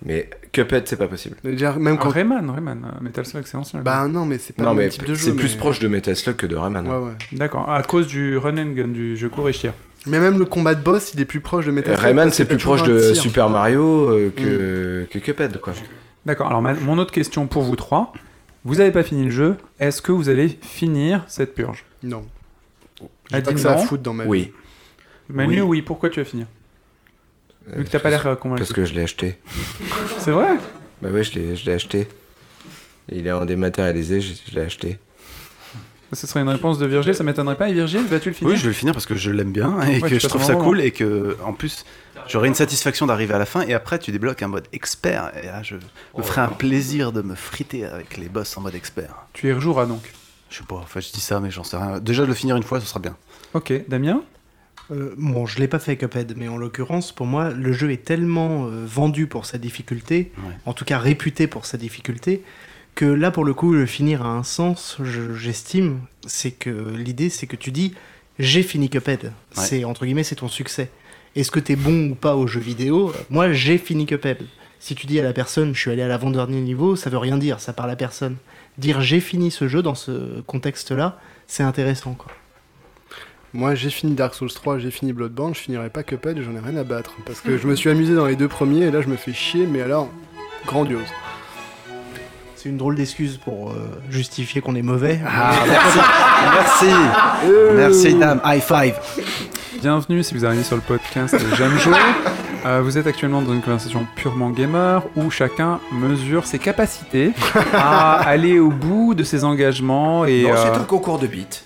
Mais 0.06 0.30
Cuphead, 0.52 0.88
c'est 0.88 0.97
pas 0.97 1.08
possible. 1.08 1.38
Déjà, 1.43 1.72
même 1.74 1.95
Ah, 1.99 2.04
quand. 2.04 2.10
Rayman, 2.10 2.49
Rayman, 2.49 2.84
euh, 2.86 2.97
Metal 3.02 3.26
Slug, 3.26 3.43
c'est 3.45 3.56
ancien. 3.56 3.80
Bah 3.82 4.08
non, 4.10 4.26
mais 4.26 4.39
c'est 4.39 4.54
pas 4.54 4.64
Non, 4.64 4.72
le 4.72 4.78
même 4.80 4.89
type 4.89 5.06
de 5.06 5.14
jeu. 5.14 5.26
c'est 5.30 5.36
plus 5.36 5.56
proche 5.56 5.80
de 5.80 5.88
Metal 5.88 6.16
Slug 6.18 6.36
que 6.36 6.47
de 6.47 6.56
Rayman. 6.58 6.86
Ouais, 6.86 6.97
ouais. 6.97 7.14
D'accord, 7.32 7.70
à 7.72 7.82
cause 7.84 8.08
du 8.08 8.36
run 8.38 8.58
and 8.58 8.72
gun, 8.74 8.88
du 8.89 9.16
jeu 9.16 9.30
court 9.30 9.47
et 9.47 9.54
je 9.54 9.60
tire. 9.60 9.74
Mais 10.08 10.20
même 10.20 10.38
le 10.39 10.45
combat 10.45 10.74
de 10.76 10.82
boss, 10.82 11.14
il 11.14 11.22
est 11.22 11.26
plus 11.26 11.39
proche 11.39 11.66
de 11.68 11.72
Metal 11.72 11.93
Slug. 11.93 12.04
Rayman, 12.04 12.32
c'est 12.32 12.43
plus 12.45 12.58
proche 12.58 12.84
de 12.84 12.99
tir. 13.14 13.22
Super 13.22 13.49
Mario 13.49 14.10
euh, 14.10 14.34
que, 14.36 15.08
que 15.10 15.20
Cuphead, 15.20 15.62
quoi. 15.62 15.74
D'accord, 16.26 16.47
alors 16.47 16.62
ma- 16.62 16.74
mon 16.74 16.97
autre 16.97 17.14
question 17.14 17.47
pour 17.47 17.62
vous 17.62 17.76
trois. 17.76 18.12
Vous 18.64 18.76
n'avez 18.76 18.91
pas 18.91 19.03
fini 19.03 19.26
le 19.26 19.32
jeu, 19.32 19.57
est-ce 19.80 20.01
que 20.01 20.12
vous 20.12 20.30
allez 20.30 20.49
finir 20.62 21.24
cette 21.28 21.55
purge? 21.55 21.84
Non. 22.03 22.26
J'ai 23.32 23.41
pas 23.41 23.53
que 23.53 23.59
ça 23.59 23.74
à 23.74 23.78
foutre 23.78 24.03
dans 24.03 24.14
ma 24.14 24.24
vie. 24.26 24.30
Oui. 24.30 24.53
Manu, 25.30 25.62
Oui. 25.62 25.68
oui. 25.68 25.82
pourquoi 25.82 26.09
tu 26.09 26.20
vas 26.20 26.26
finir? 26.26 26.45
Vu 27.68 27.84
que 27.84 27.89
t'as 27.89 27.99
pas 27.99 28.09
l'air 28.09 28.26
euh, 28.28 28.36
convaincu. 28.36 28.59
Parce 28.59 28.74
que 28.74 28.86
je 28.86 28.93
l'ai 28.93 29.01
acheté. 29.03 29.38
C'est 30.20 30.32
vrai? 30.32 30.57
Bah 31.01 31.09
ouais, 31.09 31.24
je 31.24 31.34
l'ai 31.39 31.55
je 31.55 31.66
l'ai 31.66 31.74
acheté. 31.74 32.07
Il 33.12 33.26
est 33.26 33.32
en 33.32 33.45
dématérialisé, 33.45 34.22
je, 34.22 34.34
je 34.49 34.55
l'ai 34.55 34.62
acheté. 34.62 34.99
Ce 36.14 36.28
serait 36.28 36.41
une 36.41 36.49
réponse 36.49 36.78
de 36.78 36.86
Virgile, 36.86 37.16
ça 37.16 37.24
m'étonnerait 37.24 37.55
pas. 37.55 37.70
Et 37.70 37.74
Virgile, 37.74 38.03
vas-tu 38.05 38.30
le 38.30 38.36
finir? 38.36 38.51
Oui, 38.51 38.57
je 38.57 38.64
vais 38.64 38.68
le 38.70 38.74
finir 38.74 38.93
parce 38.93 39.05
que 39.05 39.16
je 39.16 39.32
l'aime 39.32 39.51
bien 39.53 39.80
et 39.84 40.01
Ouais, 40.01 40.09
que 40.09 40.20
je 40.20 40.28
trouve 40.28 40.43
ça 40.43 40.55
cool 40.55 40.82
et 40.82 40.91
que 40.91 41.38
en 41.45 41.53
plus 41.53 41.86
j'aurai 42.28 42.47
une 42.47 42.55
satisfaction 42.55 43.05
d'arriver 43.05 43.34
à 43.34 43.39
la 43.39 43.45
fin 43.45 43.62
et 43.62 43.74
après 43.74 43.99
tu 43.99 44.12
débloques 44.12 44.41
un 44.43 44.47
mode 44.47 44.68
expert 44.74 45.32
et 45.41 45.45
là 45.47 45.64
je 45.64 45.76
me 46.18 46.24
ferai 46.24 46.41
un 46.41 46.47
plaisir 46.49 47.12
de 47.12 47.22
me 47.22 47.36
friter 47.36 47.86
avec 47.86 48.18
les 48.18 48.30
boss 48.30 48.55
en 48.57 48.62
mode 48.62 48.76
expert. 48.76 49.14
Tu 49.34 49.47
y 49.49 49.53
rejoueras 49.53 49.86
donc. 49.86 50.12
Je 50.49 50.57
sais 50.57 50.64
pas, 50.64 50.76
enfin 50.76 50.99
je 50.99 51.12
dis 51.12 51.22
ça 51.22 51.39
mais 51.39 51.51
j'en 51.51 51.64
sais 51.64 51.78
rien. 51.78 51.99
Déjà 51.99 52.24
de 52.24 52.28
le 52.28 52.34
finir 52.34 52.55
une 52.57 52.64
fois 52.64 52.80
ce 52.80 52.86
sera 52.86 52.99
bien. 52.99 53.16
Ok, 53.53 53.74
Damien? 53.88 54.24
Euh, 54.91 55.14
bon, 55.18 55.45
je 55.45 55.59
l'ai 55.59 55.70
pas 55.70 55.80
fait 55.80 55.95
Cuphead, 55.95 56.34
mais 56.36 56.49
en 56.49 56.57
l'occurrence, 56.57 57.14
pour 57.14 57.26
moi, 57.26 57.51
le 57.51 57.72
jeu 57.72 57.91
est 57.91 58.03
tellement 58.03 58.66
euh, 58.66 58.84
vendu 58.86 59.26
pour 59.26 59.45
sa 59.45 59.57
difficulté, 59.57 60.34
Ouais. 60.39 60.53
en 60.66 60.74
tout 60.74 60.84
cas 60.84 60.97
réputé 60.99 61.47
pour 61.47 61.66
sa 61.66 61.78
difficulté, 61.78 62.43
que 62.93 63.05
là, 63.05 63.32
pour 63.32 63.45
le 63.45 63.53
coup, 63.53 63.72
le 63.72 63.86
finir 63.86 64.22
a 64.26 64.30
un 64.30 64.43
sens, 64.43 64.97
je- 65.01 65.34
j'estime. 65.34 66.01
C'est 66.28 66.51
que 66.51 66.70
l'idée, 66.70 67.30
c'est 67.30 67.47
que 67.47 67.55
tu 67.55 67.72
dis, 67.72 67.93
j'ai 68.38 68.64
fini 68.64 68.89
Cuphead. 68.89 69.26
Ouais. 69.26 69.32
C'est 69.53 69.86
entre 69.86 70.05
guillemets, 70.05 70.24
c'est 70.26 70.36
ton 70.36 70.49
succès. 70.49 70.89
Est-ce 71.36 71.52
que 71.52 71.60
t'es 71.60 71.76
bon 71.76 72.10
ou 72.12 72.16
pas 72.16 72.36
au 72.36 72.48
jeu 72.48 72.60
vidéo? 72.60 73.14
Moi, 73.30 73.54
j'ai 73.54 73.78
fini 73.78 74.06
Cuphead. 74.06 74.40
Si 74.80 74.96
tu 74.96 75.08
dis 75.08 75.20
à 75.20 75.24
la 75.24 75.32
personne, 75.32 75.74
je 75.74 75.80
suis 75.80 75.92
allé 75.92 76.02
à 76.02 76.08
l'avant-dernier 76.08 76.60
niveau, 76.60 76.96
ça 76.96 77.10
veut 77.10 77.18
rien 77.18 77.38
dire, 77.38 77.60
ça 77.60 77.72
parle 77.72 77.92
à 77.92 77.96
personne. 77.96 78.36
Dire 78.78 79.02
j'ai 79.02 79.20
fini 79.20 79.52
ce 79.52 79.68
jeu 79.68 79.82
dans 79.82 79.96
ce 79.96 80.42
contexte-là, 80.42 81.20
c'est 81.48 81.64
intéressant, 81.64 82.14
quoi. 82.14 82.32
Moi, 83.54 83.76
j'ai 83.76 83.90
fini 83.90 84.14
Dark 84.14 84.34
Souls 84.34 84.52
3, 84.52 84.80
j'ai 84.80 84.92
fini 84.92 85.12
Bloodborne, 85.12 85.54
je 85.54 85.60
finirai 85.60 85.90
pas 85.90 86.04
Cuphead 86.04 86.38
et 86.38 86.44
j'en 86.44 86.56
ai 86.56 86.60
rien 86.60 86.78
à 86.78 86.84
battre. 86.84 87.16
Parce 87.26 87.42
que 87.42 87.58
je 87.58 87.68
me 87.68 87.76
suis 87.76 87.90
amusé 87.90 88.16
dans 88.16 88.26
les 88.26 88.38
deux 88.38 88.48
premiers 88.48 88.86
et 88.86 88.92
là, 88.92 89.02
je 89.02 89.08
me 89.08 89.18
fais 89.18 89.34
chier, 89.34 89.68
mais 89.68 89.82
alors, 89.82 90.10
grandiose. 90.66 91.08
C'est 92.56 92.70
une 92.70 92.78
drôle 92.78 92.96
d'excuse 92.96 93.38
pour 93.38 93.72
euh, 93.72 93.76
justifier 94.10 94.62
qu'on 94.62 94.76
est 94.76 94.82
mauvais. 94.82 95.20
Ah, 95.26 95.54
merci. 95.68 96.00
merci. 96.54 96.86
Merci, 97.76 98.16
dame. 98.16 98.42
High 98.46 98.62
five. 98.62 99.61
Bienvenue 99.82 100.22
si 100.22 100.36
vous 100.36 100.46
arrivez 100.46 100.62
sur 100.62 100.76
le 100.76 100.82
podcast 100.84 101.36
J'aime 101.58 101.76
jouer. 101.80 101.98
Euh, 102.68 102.82
vous 102.84 103.00
êtes 103.00 103.08
actuellement 103.08 103.42
dans 103.42 103.52
une 103.52 103.64
conversation 103.64 104.06
purement 104.16 104.52
gamer 104.52 105.04
où 105.16 105.32
chacun 105.32 105.80
mesure 105.92 106.46
ses 106.46 106.60
capacités 106.60 107.34
à 107.74 108.14
aller 108.28 108.60
au 108.60 108.70
bout 108.70 109.16
de 109.16 109.24
ses 109.24 109.44
engagements 109.44 110.26
et. 110.26 110.44
Non, 110.44 110.52
c'est 110.56 110.70
euh, 110.70 110.76
un 110.76 110.84
concours 110.84 111.18
de 111.18 111.26
beats. 111.26 111.66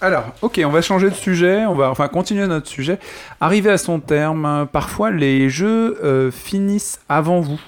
Alors, 0.00 0.24
ok, 0.40 0.60
on 0.64 0.70
va 0.70 0.80
changer 0.80 1.10
de 1.10 1.14
sujet, 1.14 1.66
on 1.66 1.74
va 1.74 1.90
enfin 1.90 2.08
continuer 2.08 2.46
notre 2.46 2.68
sujet. 2.68 2.98
Arrivé 3.40 3.70
à 3.70 3.78
son 3.78 4.00
terme, 4.00 4.46
euh, 4.46 4.64
parfois 4.64 5.10
les 5.10 5.50
jeux 5.50 5.98
euh, 6.02 6.30
finissent 6.30 7.00
avant 7.08 7.40
vous. 7.40 7.60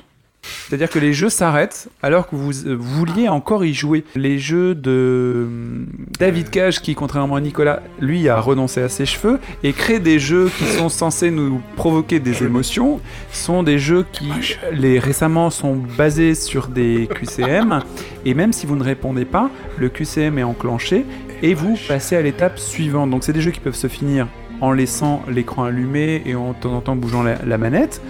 C'est-à-dire 0.68 0.90
que 0.90 0.98
les 0.98 1.12
jeux 1.12 1.28
s'arrêtent 1.28 1.88
alors 2.02 2.28
que 2.28 2.36
vous, 2.36 2.66
euh, 2.66 2.76
vouliez 2.78 3.28
encore 3.28 3.64
y 3.64 3.74
jouer. 3.74 4.04
Les 4.14 4.38
jeux 4.38 4.74
de 4.74 5.44
hum, 5.46 5.86
David 6.18 6.50
Cage, 6.50 6.80
qui 6.80 6.94
contrairement 6.94 7.36
à 7.36 7.40
Nicolas, 7.40 7.82
lui 8.00 8.28
a 8.28 8.40
renoncé 8.40 8.80
à 8.82 8.88
ses 8.88 9.06
cheveux 9.06 9.38
et 9.62 9.72
crée 9.72 9.98
des 9.98 10.18
jeux 10.18 10.50
qui 10.58 10.64
sont 10.64 10.88
censés 10.88 11.30
nous 11.30 11.60
provoquer 11.76 12.20
des 12.20 12.42
émotions, 12.42 13.00
sont 13.32 13.62
des 13.62 13.78
jeux 13.78 14.04
qui 14.12 14.30
les 14.72 14.98
récemment 14.98 15.50
sont 15.50 15.76
basés 15.96 16.34
sur 16.34 16.68
des 16.68 17.08
QCM 17.14 17.80
et 18.24 18.34
même 18.34 18.52
si 18.52 18.66
vous 18.66 18.76
ne 18.76 18.84
répondez 18.84 19.24
pas, 19.24 19.50
le 19.78 19.88
QCM 19.88 20.38
est 20.38 20.42
enclenché 20.42 21.04
et 21.42 21.54
vous 21.54 21.78
passez 21.86 22.16
à 22.16 22.22
l'étape 22.22 22.58
suivante. 22.58 23.10
Donc 23.10 23.24
c'est 23.24 23.32
des 23.32 23.40
jeux 23.40 23.50
qui 23.50 23.60
peuvent 23.60 23.74
se 23.74 23.88
finir 23.88 24.26
en 24.60 24.72
laissant 24.72 25.22
l'écran 25.28 25.64
allumé 25.64 26.22
et 26.26 26.34
en 26.34 26.52
de 26.52 26.56
temps 26.56 26.74
en 26.74 26.80
temps 26.80 26.96
bougeant 26.96 27.22
la, 27.22 27.36
la 27.44 27.58
manette. 27.58 28.02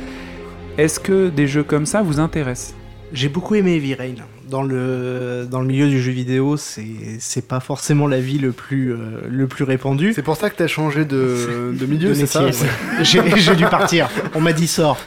Est-ce 0.78 1.00
que 1.00 1.28
des 1.28 1.48
jeux 1.48 1.64
comme 1.64 1.86
ça 1.86 2.02
vous 2.02 2.20
intéressent? 2.20 2.74
J'ai 3.12 3.28
beaucoup 3.28 3.56
aimé 3.56 3.74
Heavy 3.74 3.94
Rain. 3.94 4.14
Dans 4.48 4.62
le, 4.62 5.46
dans 5.50 5.60
le 5.60 5.66
milieu 5.66 5.88
du 5.88 6.00
jeu 6.00 6.12
vidéo, 6.12 6.56
c'est 6.56 6.86
c'est 7.18 7.46
pas 7.46 7.58
forcément 7.58 8.06
l'avis 8.06 8.38
le 8.38 8.52
plus, 8.52 8.92
euh, 8.92 9.22
le 9.28 9.48
plus 9.48 9.64
répandu. 9.64 10.12
C'est 10.14 10.22
pour 10.22 10.36
ça 10.36 10.50
que 10.50 10.56
t'as 10.56 10.68
changé 10.68 11.04
de, 11.04 11.74
de 11.76 11.86
milieu, 11.86 12.10
de 12.10 12.14
c'est 12.14 12.26
ça? 12.26 12.42
métier. 12.42 12.66
J'ai 13.02 13.56
dû 13.56 13.64
partir. 13.64 14.08
On 14.36 14.40
m'a 14.40 14.52
dit 14.52 14.68
sort. 14.68 14.98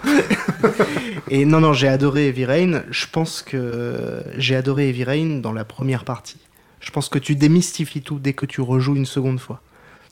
Et 1.29 1.45
non, 1.45 1.61
non, 1.61 1.71
j'ai 1.71 1.87
adoré 1.87 2.27
Heavy 2.27 2.43
Rain. 2.43 2.83
Je 2.91 3.05
pense 3.09 3.41
que 3.41 4.21
j'ai 4.37 4.55
adoré 4.57 4.89
Heavy 4.89 5.05
Rain 5.05 5.39
dans 5.41 5.53
la 5.53 5.63
première 5.63 6.03
partie. 6.03 6.39
Je 6.81 6.91
pense 6.91 7.07
que 7.07 7.17
tu 7.17 7.35
démystifies 7.35 8.01
tout 8.01 8.19
dès 8.19 8.33
que 8.33 8.45
tu 8.45 8.59
rejoues 8.59 8.97
une 8.97 9.05
seconde 9.05 9.39
fois. 9.39 9.61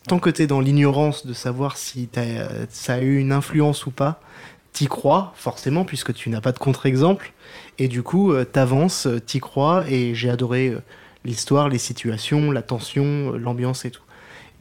Tant 0.07 0.19
que 0.19 0.29
tu 0.29 0.43
es 0.43 0.47
dans 0.47 0.61
l'ignorance 0.61 1.27
de 1.27 1.33
savoir 1.33 1.75
si 1.75 2.07
t'as, 2.07 2.47
ça 2.69 2.93
a 2.93 2.99
eu 3.01 3.17
une 3.17 3.33
influence 3.33 3.85
ou 3.85 3.91
pas, 3.91 4.21
t'y 4.73 4.87
crois, 4.87 5.33
forcément, 5.35 5.85
puisque 5.85 6.13
tu 6.13 6.29
n'as 6.29 6.41
pas 6.41 6.51
de 6.51 6.59
contre-exemple. 6.59 7.33
Et 7.77 7.87
du 7.87 8.03
coup, 8.03 8.33
euh, 8.33 8.45
t'avances, 8.45 9.07
euh, 9.07 9.19
t'y 9.19 9.39
crois, 9.39 9.89
et 9.89 10.13
j'ai 10.15 10.29
adoré 10.29 10.69
euh, 10.69 10.81
l'histoire, 11.25 11.69
les 11.69 11.77
situations, 11.77 12.51
la 12.51 12.61
tension, 12.61 13.31
l'ambiance 13.31 13.85
et 13.85 13.91
tout. 13.91 14.03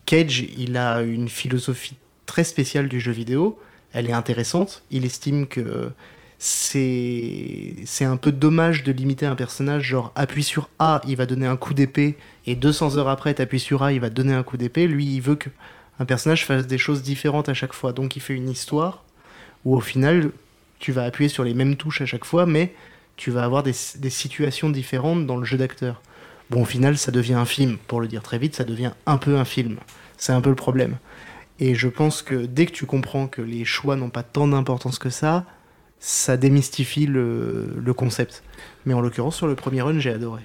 Cage, 0.06 0.44
il 0.56 0.76
a 0.76 1.02
une 1.02 1.28
philosophie 1.28 1.96
très 2.26 2.44
spéciale 2.44 2.88
du 2.88 3.00
jeu 3.00 3.12
vidéo. 3.12 3.59
Elle 3.92 4.09
est 4.09 4.12
intéressante. 4.12 4.82
Il 4.90 5.04
estime 5.04 5.46
que 5.46 5.90
c'est 6.38 7.74
c'est 7.84 8.04
un 8.04 8.16
peu 8.16 8.30
dommage 8.30 8.84
de 8.84 8.92
limiter 8.92 9.26
un 9.26 9.34
personnage 9.34 9.82
genre 9.82 10.12
appuie 10.14 10.44
sur 10.44 10.70
A, 10.78 11.00
il 11.06 11.16
va 11.16 11.26
donner 11.26 11.46
un 11.46 11.56
coup 11.56 11.74
d'épée 11.74 12.16
et 12.46 12.54
200 12.54 12.96
heures 12.96 13.09
après 13.09 13.34
t'appuies 13.34 13.59
sur 13.59 13.82
A, 13.82 13.92
il 13.92 14.00
va 14.00 14.09
donner 14.09 14.34
un 14.34 14.44
coup 14.44 14.56
d'épée. 14.56 14.86
Lui, 14.86 15.04
il 15.04 15.20
veut 15.20 15.34
que 15.34 15.50
un 15.98 16.04
personnage 16.04 16.46
fasse 16.46 16.66
des 16.66 16.78
choses 16.78 17.02
différentes 17.02 17.48
à 17.48 17.54
chaque 17.54 17.72
fois. 17.72 17.92
Donc 17.92 18.16
il 18.16 18.20
fait 18.20 18.34
une 18.34 18.48
histoire 18.48 19.04
où 19.64 19.76
au 19.76 19.80
final 19.80 20.30
tu 20.78 20.92
vas 20.92 21.04
appuyer 21.04 21.28
sur 21.28 21.44
les 21.44 21.54
mêmes 21.54 21.76
touches 21.76 22.00
à 22.00 22.06
chaque 22.06 22.24
fois, 22.24 22.46
mais 22.46 22.74
tu 23.16 23.30
vas 23.30 23.44
avoir 23.44 23.62
des, 23.62 23.72
situations 23.72 24.70
différentes 24.70 25.26
dans 25.26 25.36
le 25.36 25.44
jeu 25.44 25.59
d'acteur. 25.59 26.00
Bon, 26.50 26.62
au 26.62 26.64
final, 26.64 26.96
ça 26.96 27.11
devient 27.11 27.34
un 27.34 27.44
film. 27.44 27.76
Pour 27.88 28.00
le 28.00 28.06
dire 28.06 28.22
très 28.22 28.38
vite, 28.38 28.54
ça 28.54 28.64
devient 28.64 28.92
un 29.06 29.18
peu 29.18 29.36
un 29.36 29.44
film. 29.44 29.78
C'est 30.16 30.32
un 30.32 30.40
peu 30.40 30.50
le 30.50 30.56
problème. 30.56 30.96
Et 31.59 31.74
je 31.74 31.88
pense 31.88 32.22
que 32.22 32.46
dès 32.46 32.66
que 32.66 32.72
tu 32.72 32.86
comprends 32.86 33.26
que 33.26 33.42
les 33.42 33.64
choix 33.64 33.96
n'ont 33.96 34.09
pas 34.09 34.22
tant 34.22 34.46
d'importance 34.46 35.00
que 35.00 35.11
ça, 35.11 35.44
ça 35.98 36.36
démystifie 36.36 37.06
le 37.06 37.92
concept. 37.94 38.44
Mais 38.86 38.94
en 38.94 39.00
l'occurrence, 39.00 39.36
sur 39.36 39.48
le 39.48 39.56
premier 39.56 39.82
run, 39.82 39.98
j'ai 39.98 40.12
adoré. 40.12 40.42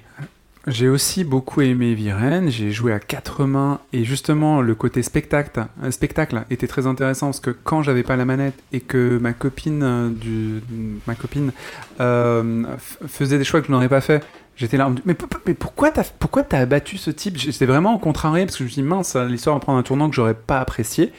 J'ai 0.66 0.88
aussi 0.88 1.26
beaucoup 1.26 1.60
aimé 1.60 1.94
Viren, 1.94 2.50
j'ai 2.50 2.72
joué 2.72 2.94
à 2.94 3.00
quatre 3.00 3.44
mains 3.44 3.82
et 3.92 4.06
justement 4.06 4.62
le 4.62 4.74
côté 4.76 5.04
spectacle, 5.04 5.66
euh, 5.84 5.92
spectacle 5.92 6.46
était 6.50 6.68
très 6.68 6.88
intéressant 6.88 7.28
parce 7.28 7.42
que 7.42 7.50
quand 7.50 7.84
j'avais 7.84 8.04
pas 8.04 8.16
la 8.16 8.24
manette 8.24 8.54
et 8.72 8.80
que 8.80 9.18
ma 9.18 9.34
copine, 9.34 9.84
euh, 9.84 10.10
du, 10.10 10.62
ma 11.06 11.16
copine 11.16 11.52
euh, 12.00 12.64
faisait 12.80 13.38
des 13.38 13.44
choix 13.44 13.60
que 13.60 13.68
je 13.68 13.74
n'aurais 13.74 13.90
pas 13.90 14.00
fait, 14.00 14.24
j'étais 14.56 14.78
là, 14.78 14.90
mais, 15.04 15.18
mais 15.46 15.54
pourquoi 15.54 15.92
t'as 15.92 16.06
pourquoi 16.18 16.44
t'as 16.44 16.60
abattu 16.60 16.98
ce 16.98 17.12
type? 17.12 17.36
J'étais 17.36 17.66
vraiment 17.66 17.98
contrarié 17.98 18.46
parce 18.46 18.56
que 18.56 18.60
je 18.60 18.64
me 18.64 18.70
suis 18.70 18.82
dit 18.82 18.88
mince, 18.88 19.18
l'histoire 19.18 19.58
va 19.58 19.60
prendre 19.60 19.80
un 19.80 19.84
tournant 19.84 20.10
que 20.10 20.16
j'aurais 20.16 20.34
pas 20.34 20.62
apprécié. 20.62 21.12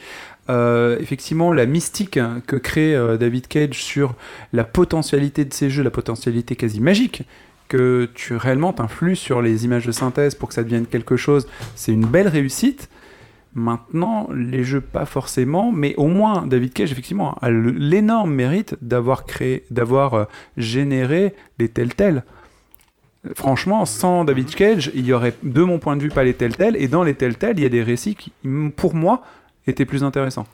Effectivement, 0.47 1.51
la 1.53 1.65
mystique 1.65 2.19
que 2.45 2.55
crée 2.55 2.95
David 3.19 3.47
Cage 3.47 3.83
sur 3.83 4.13
la 4.53 4.63
potentialité 4.63 5.43
de 5.43 5.51
ces 5.53 5.71
jeux, 5.71 5.81
la 5.81 5.89
potentialité 5.89 6.55
quasi 6.55 6.79
magique 6.79 7.23
que 7.67 8.09
tu 8.13 8.35
réellement 8.35 8.73
t'influes 8.73 9.15
sur 9.15 9.41
les 9.41 9.65
images 9.65 9.85
de 9.85 9.91
synthèse 9.91 10.35
pour 10.35 10.49
que 10.49 10.55
ça 10.55 10.63
devienne 10.63 10.85
quelque 10.85 11.17
chose, 11.17 11.47
c'est 11.75 11.91
une 11.91 12.05
belle 12.05 12.27
réussite. 12.27 12.89
Maintenant, 13.53 14.27
les 14.33 14.63
jeux 14.63 14.81
pas 14.81 15.05
forcément, 15.05 15.71
mais 15.71 15.95
au 15.95 16.07
moins 16.07 16.45
David 16.45 16.73
Cage 16.73 16.91
effectivement 16.91 17.37
a 17.41 17.49
l'énorme 17.49 18.33
mérite 18.33 18.75
d'avoir 18.81 19.25
créé, 19.25 19.63
d'avoir 19.71 20.13
euh, 20.13 20.25
généré 20.57 21.33
les 21.57 21.69
Telltale. 21.69 22.23
Franchement, 23.33 23.85
sans 23.85 24.23
David 24.23 24.53
Cage, 24.53 24.91
il 24.93 25.05
y 25.05 25.13
aurait, 25.13 25.33
de 25.41 25.63
mon 25.63 25.79
point 25.79 25.95
de 25.95 26.03
vue, 26.03 26.09
pas 26.09 26.23
les 26.23 26.35
Telltale, 26.35 26.75
et 26.75 26.87
dans 26.87 27.03
les 27.03 27.15
Telltale, 27.15 27.57
il 27.57 27.63
y 27.63 27.65
a 27.65 27.69
des 27.69 27.81
récits 27.81 28.15
qui, 28.15 28.31
pour 28.75 28.93
moi, 28.93 29.23
étaient 29.65 29.85
plus 29.85 30.03
intéressants. 30.03 30.45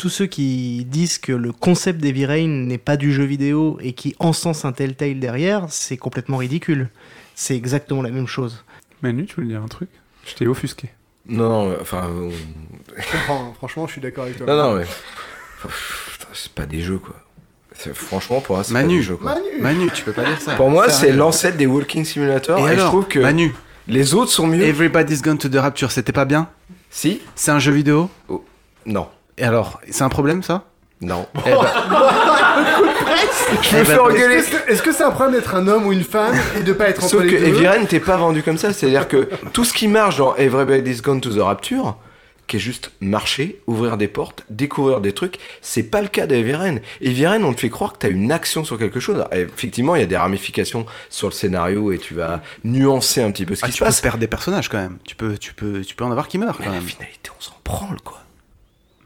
Tous 0.00 0.08
ceux 0.08 0.24
qui 0.24 0.86
disent 0.88 1.18
que 1.18 1.30
le 1.32 1.52
concept 1.52 2.00
d'Heavy 2.00 2.24
Rain 2.24 2.46
n'est 2.48 2.78
pas 2.78 2.96
du 2.96 3.12
jeu 3.12 3.24
vidéo 3.24 3.76
et 3.82 3.92
qui 3.92 4.16
encensent 4.18 4.64
un 4.64 4.72
Telltale 4.72 5.18
derrière, 5.20 5.66
c'est 5.68 5.98
complètement 5.98 6.38
ridicule. 6.38 6.88
C'est 7.34 7.54
exactement 7.54 8.00
la 8.00 8.08
même 8.08 8.26
chose. 8.26 8.64
Manu, 9.02 9.26
tu 9.26 9.34
voulais 9.34 9.48
dire 9.48 9.62
un 9.62 9.68
truc? 9.68 9.90
Je 10.26 10.32
t'ai 10.34 10.46
offusqué. 10.46 10.88
Non, 11.26 11.68
non, 11.68 11.76
enfin. 11.82 12.08
euh, 12.08 12.30
Je 12.96 13.12
comprends, 13.12 13.52
franchement, 13.52 13.86
je 13.88 13.92
suis 13.92 14.00
d'accord 14.00 14.24
avec 14.24 14.38
toi. 14.38 14.46
Non, 14.46 14.56
non, 14.56 14.74
mais. 14.78 14.84
Putain, 15.62 16.26
C'est 16.32 16.52
pas 16.52 16.64
des 16.64 16.80
jeux, 16.80 16.96
quoi. 16.98 17.16
C'est- 17.74 17.92
Franchement, 17.94 18.40
pour 18.40 18.56
moi, 18.56 18.64
c'est 18.64 18.72
pas 18.72 18.80
Manu. 18.80 18.96
des 18.96 19.02
jeux, 19.02 19.16
quoi. 19.16 19.34
Manu 19.34 19.60
Manu, 19.60 19.90
tu 19.92 20.02
peux 20.02 20.12
pas 20.12 20.24
dire 20.24 20.40
ça. 20.40 20.54
Pour 20.54 20.70
moi, 20.70 20.88
c'est 20.88 21.00
Sérieux. 21.08 21.16
l'ancêtre 21.18 21.58
des 21.58 21.66
Walking 21.66 22.06
Simulator. 22.06 22.58
Et 22.58 22.62
Et, 22.62 22.66
je 22.68 22.72
alors, 22.72 22.88
trouve 22.88 23.06
que 23.06 23.18
Manu, 23.18 23.52
les 23.86 24.14
autres 24.14 24.30
sont 24.32 24.46
mieux. 24.46 24.62
Everybody's 24.62 25.20
Gone 25.20 25.36
to 25.36 25.50
the 25.50 25.56
Rapture, 25.56 25.92
c'était 25.92 26.12
pas 26.12 26.24
bien? 26.24 26.48
Si 26.88 27.20
C'est 27.34 27.50
un 27.50 27.58
jeu 27.58 27.72
vidéo? 27.72 28.08
Non. 28.86 29.06
Et 29.38 29.44
alors, 29.44 29.80
c'est 29.90 30.02
un 30.02 30.08
problème 30.08 30.42
ça? 30.42 30.64
Non. 31.00 31.26
Eh 31.46 31.50
ben- 31.50 31.66
Je 33.62 33.76
me 33.76 33.80
Eh 33.80 33.84
fais 33.84 33.94
ben, 33.94 34.00
engueuler. 34.00 34.34
Est-ce 34.36 34.50
que 34.50 34.70
est-ce 34.70 34.82
que 34.82 34.92
c'est 34.92 35.02
un 35.02 35.10
problème 35.10 35.34
d'être 35.40 35.54
un 35.54 35.66
homme 35.66 35.86
ou 35.86 35.92
une 35.92 36.04
femme 36.04 36.34
et 36.58 36.62
de 36.62 36.72
pas 36.72 36.88
être 36.88 36.98
entre 37.02 37.10
Sauf 37.10 37.22
les 37.22 37.30
que 37.32 37.36
deux? 37.38 37.46
Eviren 37.46 37.86
t'es 37.86 38.00
pas 38.00 38.16
vendu 38.16 38.42
comme 38.42 38.58
ça. 38.58 38.72
C'est-à-dire 38.72 39.08
que 39.08 39.28
tout 39.52 39.64
ce 39.64 39.72
qui 39.72 39.88
marche 39.88 40.18
dans 40.18 40.34
Everybody's 40.36 41.00
Gone 41.02 41.20
to 41.20 41.30
the 41.30 41.40
Rapture, 41.40 41.96
qui 42.46 42.56
est 42.56 42.60
juste 42.60 42.90
marcher, 43.00 43.60
ouvrir 43.66 43.96
des 43.96 44.08
portes, 44.08 44.44
découvrir 44.50 45.00
des 45.00 45.12
trucs, 45.12 45.38
c'est 45.62 45.84
pas 45.84 46.02
le 46.02 46.08
cas 46.08 46.26
d'Eviren. 46.26 46.80
Eviren, 47.00 47.44
on 47.44 47.54
te 47.54 47.60
fait 47.60 47.70
croire 47.70 47.92
que 47.94 47.98
t'as 47.98 48.10
une 48.10 48.30
action 48.32 48.64
sur 48.64 48.78
quelque 48.78 49.00
chose. 49.00 49.16
Alors, 49.16 49.28
effectivement, 49.32 49.94
il 49.96 50.00
y 50.00 50.04
a 50.04 50.06
des 50.06 50.16
ramifications 50.16 50.84
sur 51.08 51.28
le 51.28 51.32
scénario 51.32 51.92
et 51.92 51.98
tu 51.98 52.14
vas 52.14 52.40
nuancer 52.64 53.22
un 53.22 53.30
petit 53.30 53.46
peu 53.46 53.54
ce 53.54 53.62
Ah, 53.64 53.68
qui 53.68 53.72
tu 53.72 53.78
se 53.78 53.84
passe. 53.84 54.00
peux 54.00 54.02
perdre 54.04 54.18
des 54.18 54.26
personnages 54.28 54.68
quand 54.68 54.78
même. 54.78 54.98
Tu 55.06 55.14
peux, 55.16 55.38
tu 55.38 55.54
peux, 55.54 55.80
tu 55.82 55.94
peux 55.94 56.04
en 56.04 56.10
avoir 56.10 56.28
qui 56.28 56.38
meurent 56.38 56.56
Mais 56.58 56.66
quand 56.66 56.72
la 56.72 56.78
même. 56.78 56.86
finalité, 56.86 57.30
on 57.38 57.40
s'en 57.42 57.54
branle, 57.64 58.00
quoi. 58.04 58.18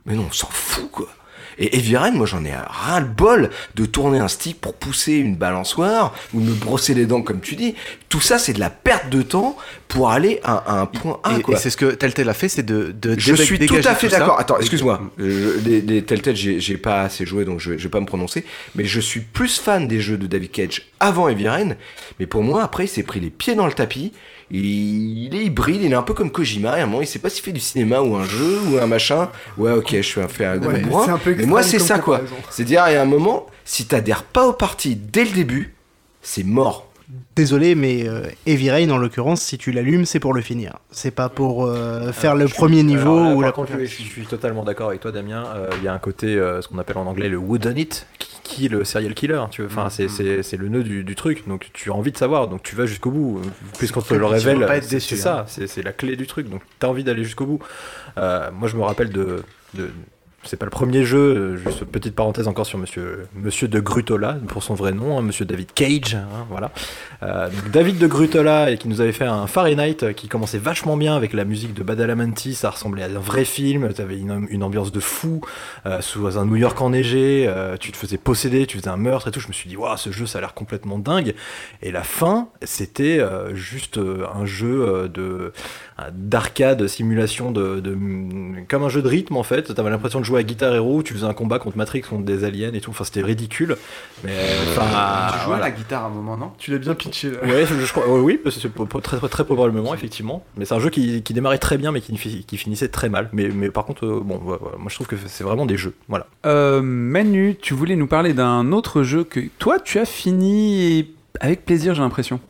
Mais 0.06 0.14
non, 0.14 0.26
on 0.28 0.32
s'en 0.32 0.48
fout, 0.50 0.90
quoi. 0.90 1.08
Et 1.56 1.76
Eviren, 1.76 2.14
moi 2.16 2.26
j'en 2.26 2.44
ai 2.44 2.52
ras 2.52 2.98
le 2.98 3.06
bol 3.06 3.48
de 3.76 3.86
tourner 3.86 4.18
un 4.18 4.26
stick 4.26 4.60
pour 4.60 4.74
pousser 4.74 5.12
une 5.12 5.36
balançoire 5.36 6.12
ou 6.32 6.40
de 6.40 6.46
me 6.46 6.54
brosser 6.54 6.94
les 6.94 7.06
dents 7.06 7.22
comme 7.22 7.40
tu 7.40 7.54
dis. 7.54 7.76
Tout 8.08 8.20
ça 8.20 8.38
c'est 8.40 8.54
de 8.54 8.58
la 8.58 8.70
perte 8.70 9.08
de 9.08 9.22
temps 9.22 9.56
pour 9.86 10.10
aller 10.10 10.40
à, 10.42 10.56
à 10.56 10.80
un 10.80 10.86
point 10.86 11.20
A 11.22 11.38
Et, 11.38 11.42
quoi. 11.42 11.54
et 11.54 11.56
c'est 11.56 11.70
ce 11.70 11.76
que 11.76 11.92
Telltale 11.92 12.28
a 12.28 12.34
fait, 12.34 12.48
c'est 12.48 12.64
de, 12.64 12.90
de 13.00 13.14
Je 13.16 13.36
suis 13.36 13.60
tout 13.60 13.76
à 13.84 13.94
fait 13.94 14.08
d'accord. 14.08 14.40
Attends, 14.40 14.58
excuse-moi. 14.58 15.00
Euh, 15.20 15.60
les, 15.64 15.80
les 15.80 16.02
Telltale, 16.02 16.34
j'ai 16.34 16.58
j'ai 16.58 16.76
pas 16.76 17.02
assez 17.02 17.24
joué, 17.24 17.44
donc 17.44 17.60
je, 17.60 17.78
je 17.78 17.82
vais 17.84 17.88
pas 17.88 18.00
me 18.00 18.06
prononcer. 18.06 18.44
Mais 18.74 18.84
je 18.84 18.98
suis 18.98 19.20
plus 19.20 19.60
fan 19.60 19.86
des 19.86 20.00
jeux 20.00 20.16
de 20.16 20.26
David 20.26 20.50
Cage 20.50 20.82
avant 20.98 21.28
Eviren. 21.28 21.76
Mais 22.18 22.26
pour 22.26 22.42
moi, 22.42 22.64
après, 22.64 22.86
il 22.86 22.88
s'est 22.88 23.04
pris 23.04 23.20
les 23.20 23.30
pieds 23.30 23.54
dans 23.54 23.66
le 23.66 23.72
tapis. 23.72 24.12
Il, 24.56 25.34
est 25.34 25.44
hybride, 25.44 25.82
il 25.82 25.92
est 25.92 25.96
un 25.96 26.02
peu 26.02 26.14
comme 26.14 26.30
Kojima. 26.30 26.72
À 26.72 26.82
un 26.82 26.86
moment, 26.86 27.00
il 27.00 27.08
sait 27.08 27.18
pas 27.18 27.28
s'il 27.28 27.42
fait 27.42 27.52
du 27.52 27.60
cinéma 27.60 28.00
ou 28.00 28.14
un 28.14 28.24
jeu 28.24 28.60
ou 28.68 28.78
un 28.78 28.86
machin. 28.86 29.28
Ouais, 29.58 29.72
ok, 29.72 29.88
je 29.90 30.02
suis 30.02 30.20
un, 30.20 30.28
fait 30.28 30.44
un 30.44 30.58
gros 30.58 30.70
Ouais, 30.70 31.10
un 31.10 31.18
peu 31.18 31.34
Mais 31.36 31.46
moi, 31.46 31.62
c'est 31.62 31.80
ça, 31.80 31.98
quoi. 31.98 32.20
C'est-à-dire, 32.50 32.84
il 32.88 32.92
y 32.92 32.96
a 32.96 33.02
un 33.02 33.06
moment, 33.06 33.46
si 33.64 33.86
t'adhères 33.86 34.22
pas 34.22 34.46
au 34.46 34.52
parti 34.52 34.94
dès 34.94 35.24
le 35.24 35.30
début, 35.30 35.74
c'est 36.22 36.44
mort. 36.44 36.88
Désolé, 37.36 37.74
mais 37.74 38.08
euh, 38.08 38.22
Heavy 38.46 38.70
Rain, 38.70 38.90
en 38.90 38.96
l'occurrence, 38.96 39.40
si 39.42 39.58
tu 39.58 39.72
l'allumes, 39.72 40.04
c'est 40.04 40.20
pour 40.20 40.32
le 40.34 40.40
finir. 40.40 40.78
C'est 40.90 41.10
pas 41.10 41.28
pour 41.28 41.64
euh, 41.66 42.12
faire 42.12 42.34
le 42.36 42.46
premier 42.46 42.82
niveau 42.82 43.16
Alors 43.16 43.24
là, 43.28 43.34
ou 43.34 43.38
par 43.40 43.46
la 43.46 43.52
contre, 43.52 43.72
je 43.80 43.84
suis 43.86 44.24
totalement 44.26 44.64
d'accord 44.64 44.88
avec 44.88 45.00
toi, 45.00 45.10
Damien. 45.12 45.44
Euh, 45.54 45.68
Il 45.78 45.84
y 45.84 45.88
a 45.88 45.92
un 45.92 45.98
côté, 45.98 46.36
euh, 46.36 46.60
ce 46.62 46.68
qu'on 46.68 46.78
appelle 46.78 46.98
en 46.98 47.06
anglais 47.06 47.28
le 47.28 47.36
wooden 47.36 47.76
it, 47.76 48.06
qui, 48.18 48.28
qui 48.42 48.66
est 48.66 48.68
le 48.68 48.84
serial 48.84 49.14
killer. 49.14 49.40
Tu. 49.50 49.64
Enfin, 49.64 49.90
c'est- 49.90 50.08
c'est 50.08 50.42
c'est 50.42 50.56
le 50.56 50.68
nœud 50.68 50.82
du, 50.84 51.02
du 51.04 51.14
truc. 51.14 51.48
Donc, 51.48 51.70
tu 51.72 51.90
as 51.90 51.94
envie 51.94 52.12
de 52.12 52.16
savoir. 52.18 52.48
Donc, 52.48 52.62
tu 52.62 52.76
vas 52.76 52.86
jusqu'au 52.86 53.10
bout. 53.10 53.40
Puisqu'on 53.78 54.00
te 54.02 54.14
le 54.14 54.26
révèle, 54.26 54.66
c'est 54.82 55.00
ça. 55.16 55.40
hein. 55.40 55.44
C'est 55.66 55.82
la 55.82 55.92
clé 55.92 56.16
du 56.16 56.26
truc. 56.26 56.48
Donc, 56.48 56.62
tu 56.80 56.86
as 56.86 56.88
envie 56.88 57.04
d'aller 57.04 57.24
jusqu'au 57.24 57.46
bout. 57.46 57.60
Euh, 58.18 58.50
moi, 58.52 58.68
je 58.68 58.76
me 58.76 58.82
rappelle 58.82 59.10
de. 59.10 59.42
de 59.74 59.90
c'est 60.46 60.56
pas 60.56 60.66
le 60.66 60.70
premier 60.70 61.04
jeu, 61.04 61.18
euh, 61.18 61.56
juste 61.56 61.84
petite 61.84 62.14
parenthèse 62.14 62.48
encore 62.48 62.66
sur 62.66 62.78
monsieur, 62.78 63.26
monsieur 63.34 63.68
de 63.68 63.80
Grutola, 63.80 64.36
pour 64.48 64.62
son 64.62 64.74
vrai 64.74 64.92
nom, 64.92 65.18
hein, 65.18 65.22
monsieur 65.22 65.44
David 65.44 65.72
Cage, 65.72 66.14
hein, 66.14 66.46
voilà. 66.50 66.70
Euh, 67.22 67.48
David 67.72 67.98
de 67.98 68.06
Grutola, 68.06 68.70
et 68.70 68.78
qui 68.78 68.88
nous 68.88 69.00
avait 69.00 69.12
fait 69.12 69.24
un 69.24 69.46
Fahrenheit 69.46 70.02
euh, 70.02 70.12
qui 70.12 70.28
commençait 70.28 70.58
vachement 70.58 70.96
bien 70.96 71.16
avec 71.16 71.32
la 71.32 71.44
musique 71.44 71.74
de 71.74 71.82
Badalamenti, 71.82 72.54
ça 72.54 72.70
ressemblait 72.70 73.02
à 73.02 73.06
un 73.06 73.18
vrai 73.18 73.44
film, 73.44 73.92
t'avais 73.92 74.18
une, 74.18 74.46
une 74.50 74.62
ambiance 74.62 74.92
de 74.92 75.00
fou, 75.00 75.40
sous 76.00 76.38
un 76.38 76.44
New 76.46 76.56
York 76.56 76.80
enneigé, 76.80 77.50
tu 77.80 77.92
te 77.92 77.96
faisais 77.96 78.18
posséder, 78.18 78.66
tu 78.66 78.78
faisais 78.78 78.88
un 78.88 78.96
meurtre 78.96 79.28
et 79.28 79.30
tout, 79.30 79.40
je 79.40 79.48
me 79.48 79.52
suis 79.52 79.68
dit, 79.68 79.76
waouh, 79.76 79.96
ce 79.96 80.10
jeu 80.10 80.26
ça 80.26 80.38
a 80.38 80.40
l'air 80.40 80.54
complètement 80.54 80.98
dingue, 80.98 81.34
et 81.82 81.90
la 81.90 82.02
fin, 82.02 82.48
c'était 82.62 83.20
juste 83.54 83.98
un 83.98 84.44
jeu 84.44 85.08
de 85.12 85.52
d'arcade, 86.12 86.86
simulation 86.88 87.52
de, 87.52 87.78
de- 87.80 87.96
comme 88.68 88.82
un 88.82 88.88
jeu 88.88 89.00
de 89.02 89.08
rythme 89.08 89.36
en 89.36 89.42
fait. 89.42 89.72
T'avais 89.74 89.90
l'impression 89.90 90.18
de 90.20 90.24
jouer 90.24 90.40
à 90.40 90.42
Guitar 90.42 90.74
Hero, 90.74 91.02
tu 91.02 91.14
faisais 91.14 91.26
un 91.26 91.34
combat 91.34 91.58
contre 91.58 91.76
Matrix, 91.76 92.00
contre 92.02 92.24
des 92.24 92.42
aliens 92.44 92.72
et 92.72 92.80
tout. 92.80 92.90
Enfin, 92.90 93.04
c'était 93.04 93.22
ridicule. 93.22 93.76
Mais 94.24 94.32
enfin, 94.70 94.82
tu 95.32 95.38
jouais 95.38 95.44
voilà. 95.46 95.64
à 95.64 95.68
la 95.68 95.70
guitare 95.70 96.04
à 96.04 96.06
un 96.06 96.10
moment, 96.10 96.36
non? 96.36 96.50
Tu 96.58 96.72
l'as 96.72 96.78
bien 96.78 96.94
pitché 96.94 97.30
là. 97.30 97.38
Ouais, 97.44 97.64
je, 97.66 97.74
je 97.78 97.92
crois, 97.92 98.08
ouais, 98.08 98.20
oui, 98.20 98.40
parce 98.42 98.56
que 98.56 98.62
c'est 98.62 98.88
très, 99.02 99.18
très, 99.18 99.28
très 99.28 99.44
probablement, 99.44 99.94
effectivement. 99.94 100.44
Mais 100.56 100.64
c'est 100.64 100.74
un 100.74 100.80
jeu 100.80 100.90
qui, 100.90 101.22
qui 101.22 101.32
démarrait 101.32 101.58
très 101.58 101.78
bien, 101.78 101.92
mais 101.92 102.00
qui, 102.00 102.16
fi- 102.16 102.44
qui 102.44 102.56
finissait 102.56 102.88
très 102.88 103.08
mal. 103.08 103.28
Mais, 103.32 103.48
mais 103.48 103.70
par 103.70 103.84
contre, 103.84 104.04
euh, 104.04 104.20
bon, 104.24 104.38
ouais, 104.38 104.52
ouais, 104.60 104.70
moi 104.78 104.88
je 104.88 104.94
trouve 104.96 105.06
que 105.06 105.16
c'est 105.26 105.44
vraiment 105.44 105.66
des 105.66 105.76
jeux. 105.76 105.94
Voilà. 106.08 106.26
Euh, 106.46 106.82
Manu, 106.82 107.56
tu 107.62 107.74
voulais 107.74 107.94
nous 107.96 108.06
parler 108.08 108.34
d'un 108.34 108.72
autre 108.72 109.02
jeu 109.04 109.22
que 109.24 109.40
toi 109.58 109.78
tu 109.78 109.98
as 110.00 110.04
fini 110.06 111.08
avec 111.40 111.64
plaisir, 111.64 111.94
j'ai 111.94 112.02
l'impression. 112.02 112.40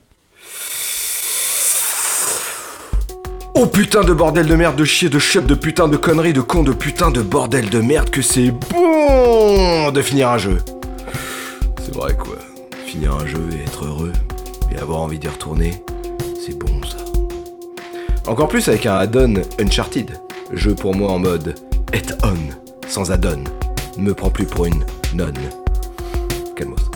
Oh 3.56 3.66
putain 3.66 4.02
de 4.02 4.12
bordel 4.12 4.46
de 4.48 4.56
merde, 4.56 4.74
de 4.74 4.84
chier, 4.84 5.08
de 5.08 5.20
chef, 5.20 5.46
de 5.46 5.54
putain 5.54 5.86
de 5.86 5.96
conneries, 5.96 6.32
de 6.32 6.40
con, 6.40 6.64
de 6.64 6.72
putain 6.72 7.12
de 7.12 7.22
bordel 7.22 7.70
de 7.70 7.80
merde 7.80 8.10
que 8.10 8.20
c'est 8.20 8.50
bon 8.50 9.92
de 9.92 10.02
finir 10.02 10.30
un 10.30 10.38
jeu. 10.38 10.58
C'est 11.80 11.94
vrai 11.94 12.16
quoi. 12.16 12.34
Finir 12.84 13.14
un 13.14 13.24
jeu 13.26 13.48
et 13.52 13.62
être 13.62 13.84
heureux 13.84 14.12
et 14.72 14.78
avoir 14.78 15.00
envie 15.00 15.20
d'y 15.20 15.28
retourner, 15.28 15.80
c'est 16.44 16.58
bon 16.58 16.80
ça. 16.82 16.96
Encore 18.26 18.48
plus 18.48 18.66
avec 18.68 18.86
un 18.86 18.96
add-on 18.96 19.34
Uncharted. 19.60 20.18
Jeu 20.52 20.74
pour 20.74 20.94
moi 20.94 21.12
en 21.12 21.20
mode 21.20 21.54
et 21.92 22.02
on, 22.24 22.88
sans 22.88 23.12
add-on. 23.12 23.44
Ne 23.96 24.08
me 24.08 24.14
prends 24.14 24.30
plus 24.30 24.46
pour 24.46 24.66
une 24.66 24.84
nonne. 25.14 25.38
Calmos. 26.56 26.90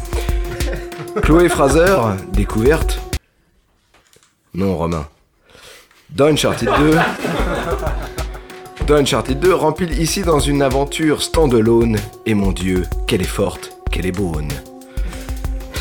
Chloé 1.22 1.48
Fraser, 1.48 1.97
découverte. 2.32 3.01
Non, 4.55 4.76
Romain. 4.76 5.06
Dans 6.10 6.26
Uncharted 6.26 6.68
2. 6.78 6.98
Dans 8.86 8.97
Uncharted 8.97 9.39
2 9.39 9.55
rempile 9.55 10.01
ici 10.01 10.22
dans 10.22 10.40
une 10.40 10.62
aventure 10.62 11.22
stand-alone. 11.22 11.98
Et 12.24 12.35
mon 12.35 12.52
dieu, 12.52 12.85
qu'elle 13.06 13.20
est 13.20 13.24
forte, 13.24 13.78
qu'elle 13.90 14.06
est 14.06 14.12
bonne. 14.12 14.48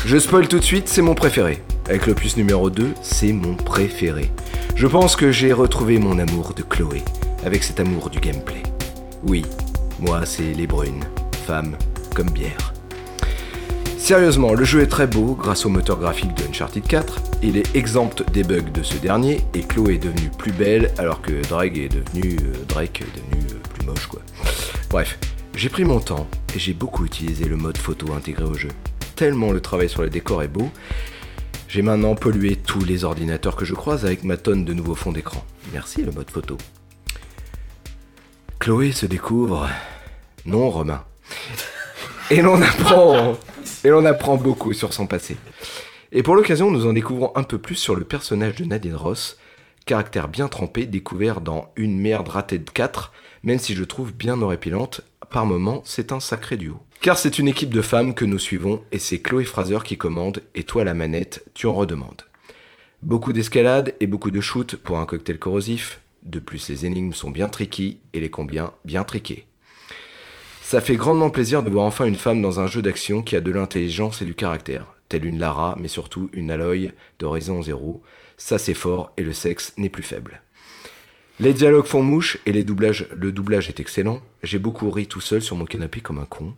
Je 0.04 0.18
spoil 0.18 0.46
tout 0.46 0.58
de 0.58 0.64
suite, 0.64 0.88
c'est 0.88 1.02
mon 1.02 1.14
préféré. 1.14 1.62
Avec 1.88 2.06
l'opus 2.06 2.36
numéro 2.36 2.68
2, 2.68 2.92
c'est 3.02 3.32
mon 3.32 3.54
préféré. 3.54 4.30
Je 4.76 4.86
pense 4.86 5.16
que 5.16 5.32
j'ai 5.32 5.52
retrouvé 5.52 5.98
mon 5.98 6.18
amour 6.18 6.52
de 6.54 6.62
Chloé, 6.62 7.02
avec 7.44 7.64
cet 7.64 7.80
amour 7.80 8.10
du 8.10 8.20
gameplay. 8.20 8.62
Oui, 9.24 9.44
moi 9.98 10.26
c'est 10.26 10.52
les 10.52 10.66
brunes, 10.66 11.04
femmes 11.46 11.76
comme 12.14 12.30
bière. 12.30 12.74
Sérieusement, 14.08 14.54
le 14.54 14.64
jeu 14.64 14.80
est 14.80 14.86
très 14.86 15.06
beau 15.06 15.34
grâce 15.34 15.66
au 15.66 15.68
moteur 15.68 15.98
graphique 15.98 16.34
de 16.34 16.48
Uncharted 16.48 16.82
4. 16.82 17.20
Il 17.42 17.58
est 17.58 17.76
exempt 17.76 18.22
des 18.32 18.42
bugs 18.42 18.62
de 18.62 18.82
ce 18.82 18.96
dernier 18.96 19.44
et 19.52 19.60
Chloé 19.60 19.96
est 19.96 19.98
devenue 19.98 20.30
plus 20.30 20.50
belle 20.50 20.94
alors 20.96 21.20
que 21.20 21.46
Drake 21.46 21.76
est 21.76 21.90
devenu 21.90 22.38
euh, 22.42 22.54
Drake 22.66 23.02
devenu 23.14 23.44
euh, 23.50 23.58
plus 23.74 23.84
moche 23.84 24.06
quoi. 24.06 24.22
Bref, 24.88 25.18
j'ai 25.54 25.68
pris 25.68 25.84
mon 25.84 26.00
temps 26.00 26.26
et 26.56 26.58
j'ai 26.58 26.72
beaucoup 26.72 27.04
utilisé 27.04 27.44
le 27.44 27.56
mode 27.56 27.76
photo 27.76 28.14
intégré 28.14 28.44
au 28.44 28.54
jeu. 28.54 28.70
Tellement 29.14 29.52
le 29.52 29.60
travail 29.60 29.90
sur 29.90 30.02
les 30.02 30.08
décors 30.08 30.42
est 30.42 30.48
beau, 30.48 30.70
j'ai 31.68 31.82
maintenant 31.82 32.14
pollué 32.14 32.56
tous 32.56 32.82
les 32.82 33.04
ordinateurs 33.04 33.56
que 33.56 33.66
je 33.66 33.74
croise 33.74 34.06
avec 34.06 34.24
ma 34.24 34.38
tonne 34.38 34.64
de 34.64 34.72
nouveaux 34.72 34.94
fonds 34.94 35.12
d'écran. 35.12 35.44
Merci 35.74 36.00
le 36.00 36.12
mode 36.12 36.30
photo. 36.30 36.56
Chloé 38.58 38.92
se 38.92 39.04
découvre. 39.04 39.68
Non, 40.46 40.70
Romain. 40.70 41.04
Et 42.30 42.40
l'on 42.40 42.62
apprend. 42.62 43.36
Et 43.84 43.88
l'on 43.90 44.04
apprend 44.04 44.36
beaucoup 44.36 44.72
sur 44.72 44.92
son 44.92 45.06
passé. 45.06 45.36
Et 46.10 46.22
pour 46.22 46.34
l'occasion, 46.34 46.70
nous 46.70 46.86
en 46.86 46.92
découvrons 46.92 47.32
un 47.36 47.42
peu 47.42 47.58
plus 47.58 47.76
sur 47.76 47.94
le 47.94 48.04
personnage 48.04 48.56
de 48.56 48.64
Nadine 48.64 48.94
Ross, 48.94 49.38
caractère 49.86 50.28
bien 50.28 50.48
trempé 50.48 50.86
découvert 50.86 51.40
dans 51.40 51.72
Une 51.76 51.98
merde 51.98 52.28
ratée 52.28 52.58
de 52.58 52.70
4, 52.70 53.12
même 53.42 53.58
si 53.58 53.74
je 53.74 53.84
trouve 53.84 54.12
bien 54.12 54.40
horripilante, 54.42 55.02
par 55.30 55.46
moments 55.46 55.82
c'est 55.84 56.12
un 56.12 56.20
sacré 56.20 56.56
duo. 56.56 56.80
Car 57.00 57.16
c'est 57.16 57.38
une 57.38 57.48
équipe 57.48 57.72
de 57.72 57.82
femmes 57.82 58.14
que 58.14 58.24
nous 58.24 58.38
suivons 58.38 58.82
et 58.92 58.98
c'est 58.98 59.20
Chloé 59.20 59.44
Fraser 59.44 59.78
qui 59.84 59.96
commande 59.96 60.42
et 60.54 60.64
toi 60.64 60.84
la 60.84 60.94
manette, 60.94 61.44
tu 61.54 61.66
en 61.66 61.72
redemandes. 61.72 62.22
Beaucoup 63.02 63.32
d'escalade 63.32 63.94
et 64.00 64.06
beaucoup 64.06 64.30
de 64.30 64.40
shoot 64.40 64.76
pour 64.76 64.98
un 64.98 65.06
cocktail 65.06 65.38
corrosif. 65.38 66.00
De 66.24 66.40
plus, 66.40 66.68
les 66.68 66.84
énigmes 66.84 67.12
sont 67.12 67.30
bien 67.30 67.48
tricky 67.48 68.00
et 68.12 68.20
les 68.20 68.30
combien 68.30 68.72
bien 68.84 69.04
triqués. 69.04 69.47
Ça 70.68 70.82
fait 70.82 70.96
grandement 70.96 71.30
plaisir 71.30 71.62
de 71.62 71.70
voir 71.70 71.86
enfin 71.86 72.04
une 72.04 72.14
femme 72.14 72.42
dans 72.42 72.60
un 72.60 72.66
jeu 72.66 72.82
d'action 72.82 73.22
qui 73.22 73.36
a 73.36 73.40
de 73.40 73.50
l'intelligence 73.50 74.20
et 74.20 74.26
du 74.26 74.34
caractère, 74.34 74.84
telle 75.08 75.24
une 75.24 75.38
Lara, 75.38 75.74
mais 75.80 75.88
surtout 75.88 76.28
une 76.34 76.50
Aloy 76.50 76.90
d'Horizon 77.18 77.62
Zero. 77.62 78.02
Ça 78.36 78.58
c'est 78.58 78.74
fort 78.74 79.10
et 79.16 79.22
le 79.22 79.32
sexe 79.32 79.72
n'est 79.78 79.88
plus 79.88 80.02
faible. 80.02 80.42
Les 81.40 81.54
dialogues 81.54 81.86
font 81.86 82.02
mouche 82.02 82.36
et 82.44 82.52
le 82.52 82.64
doublage 82.64 83.70
est 83.70 83.80
excellent. 83.80 84.20
J'ai 84.42 84.58
beaucoup 84.58 84.90
ri 84.90 85.06
tout 85.06 85.22
seul 85.22 85.40
sur 85.40 85.56
mon 85.56 85.64
canapé 85.64 86.02
comme 86.02 86.18
un 86.18 86.26
con. 86.26 86.52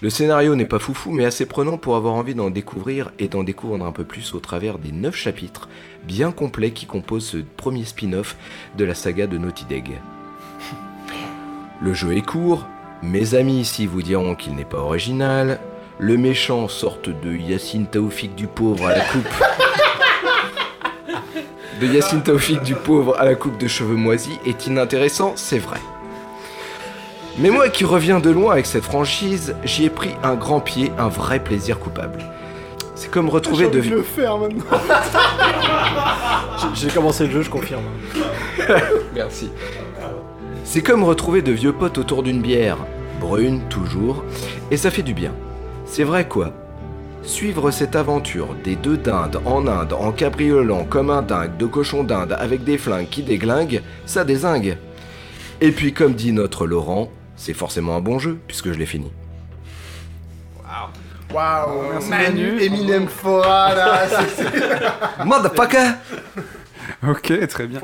Le 0.00 0.08
scénario 0.08 0.54
n'est 0.54 0.64
pas 0.64 0.78
foufou, 0.78 1.10
mais 1.10 1.26
assez 1.26 1.44
prenant 1.44 1.76
pour 1.76 1.96
avoir 1.96 2.14
envie 2.14 2.34
d'en 2.34 2.48
découvrir 2.48 3.12
et 3.18 3.28
d'en 3.28 3.44
découvrir 3.44 3.84
un 3.84 3.92
peu 3.92 4.04
plus 4.04 4.32
au 4.32 4.40
travers 4.40 4.78
des 4.78 4.92
9 4.92 5.14
chapitres 5.14 5.68
bien 6.04 6.32
complets 6.32 6.70
qui 6.70 6.86
composent 6.86 7.26
ce 7.26 7.36
premier 7.58 7.84
spin-off 7.84 8.38
de 8.78 8.86
la 8.86 8.94
saga 8.94 9.26
de 9.26 9.36
Naughty 9.36 9.66
Dog. 9.66 9.90
Le 11.82 11.92
jeu 11.92 12.16
est 12.16 12.24
court, 12.24 12.66
mes 13.02 13.34
amis 13.34 13.60
ici 13.60 13.86
vous 13.86 14.02
diront 14.02 14.34
qu'il 14.34 14.54
n'est 14.54 14.64
pas 14.64 14.78
original, 14.78 15.60
le 15.98 16.16
méchant, 16.16 16.68
sorte 16.68 17.08
de 17.08 17.34
Yacine 17.34 17.86
Taoufik 17.86 18.34
du 18.34 18.46
pauvre 18.46 18.86
à 18.86 18.96
la 18.96 19.00
coupe. 19.00 19.28
de 21.80 21.86
Yacine 21.86 22.22
Taoufik 22.22 22.62
du 22.62 22.74
pauvre 22.74 23.16
à 23.18 23.24
la 23.24 23.34
coupe 23.34 23.58
de 23.58 23.66
cheveux 23.66 23.96
moisis 23.96 24.38
est 24.44 24.66
inintéressant, 24.66 25.32
c'est 25.36 25.58
vrai. 25.58 25.78
Mais 27.38 27.50
moi 27.50 27.68
qui 27.68 27.84
reviens 27.84 28.18
de 28.18 28.30
loin 28.30 28.52
avec 28.52 28.66
cette 28.66 28.84
franchise, 28.84 29.54
j'y 29.64 29.84
ai 29.84 29.90
pris 29.90 30.10
un 30.22 30.34
grand 30.34 30.60
pied, 30.60 30.90
un 30.98 31.08
vrai 31.08 31.38
plaisir 31.38 31.78
coupable. 31.78 32.18
C'est 32.94 33.10
comme 33.10 33.28
retrouver 33.28 33.68
de 33.68 33.78
envie 33.78 33.90
de 33.90 33.96
le 33.96 34.02
faire 34.02 34.38
maintenant. 34.38 34.64
J'ai 36.74 36.88
commencé 36.88 37.26
le 37.26 37.32
jeu, 37.32 37.42
je 37.42 37.50
confirme. 37.50 37.82
Merci. 39.14 39.50
C'est 40.68 40.82
comme 40.82 41.04
retrouver 41.04 41.42
de 41.42 41.52
vieux 41.52 41.72
potes 41.72 41.96
autour 41.96 42.22
d'une 42.24 42.42
bière, 42.42 42.78
brune 43.20 43.62
toujours, 43.70 44.24
et 44.72 44.76
ça 44.76 44.90
fait 44.90 45.04
du 45.04 45.14
bien. 45.14 45.32
C'est 45.86 46.02
vrai 46.02 46.26
quoi? 46.26 46.52
Suivre 47.22 47.70
cette 47.70 47.94
aventure 47.96 48.48
des 48.64 48.74
deux 48.76 48.96
dindes 48.96 49.40
en 49.46 49.66
Inde 49.68 49.92
en 49.92 50.10
cabriolant 50.10 50.84
comme 50.84 51.10
un 51.10 51.22
dingue 51.22 51.56
de 51.56 51.66
cochon 51.66 52.02
d'Inde 52.04 52.36
avec 52.38 52.64
des 52.64 52.78
flingues 52.78 53.08
qui 53.08 53.22
déglinguent, 53.22 53.82
ça 54.06 54.24
désingue. 54.24 54.76
Et 55.60 55.70
puis 55.70 55.92
comme 55.92 56.14
dit 56.14 56.32
notre 56.32 56.66
Laurent, 56.66 57.08
c'est 57.36 57.54
forcément 57.54 57.96
un 57.96 58.00
bon 58.00 58.18
jeu 58.18 58.38
puisque 58.48 58.72
je 58.72 58.78
l'ai 58.78 58.86
fini. 58.86 59.10
Waouh, 61.34 62.00
Manu, 62.08 62.60
Eminem 62.62 63.08
Fora 63.08 63.74
là. 63.74 64.06
c'est- 64.08 64.42
c'est- 64.44 65.24
Motherfucker 65.24 65.94
Ok, 67.08 67.46
très 67.48 67.66
bien. 67.66 67.80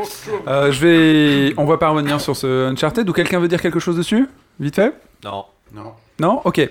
Euh, 0.46 0.72
je 0.72 0.80
vais. 0.86 1.54
On 1.56 1.64
va 1.64 1.78
pas 1.78 1.88
revenir 1.90 2.20
sur 2.20 2.36
ce 2.36 2.68
Uncharted 2.70 3.08
ou 3.08 3.12
quelqu'un 3.12 3.38
veut 3.40 3.48
dire 3.48 3.60
quelque 3.60 3.80
chose 3.80 3.96
dessus 3.96 4.26
Vite 4.58 4.76
fait? 4.76 4.94
Non. 5.24 5.44
Non. 5.72 5.92
Non? 6.18 6.40
Ok. 6.44 6.58
Aller 6.58 6.70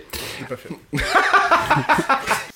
plus 0.49 0.99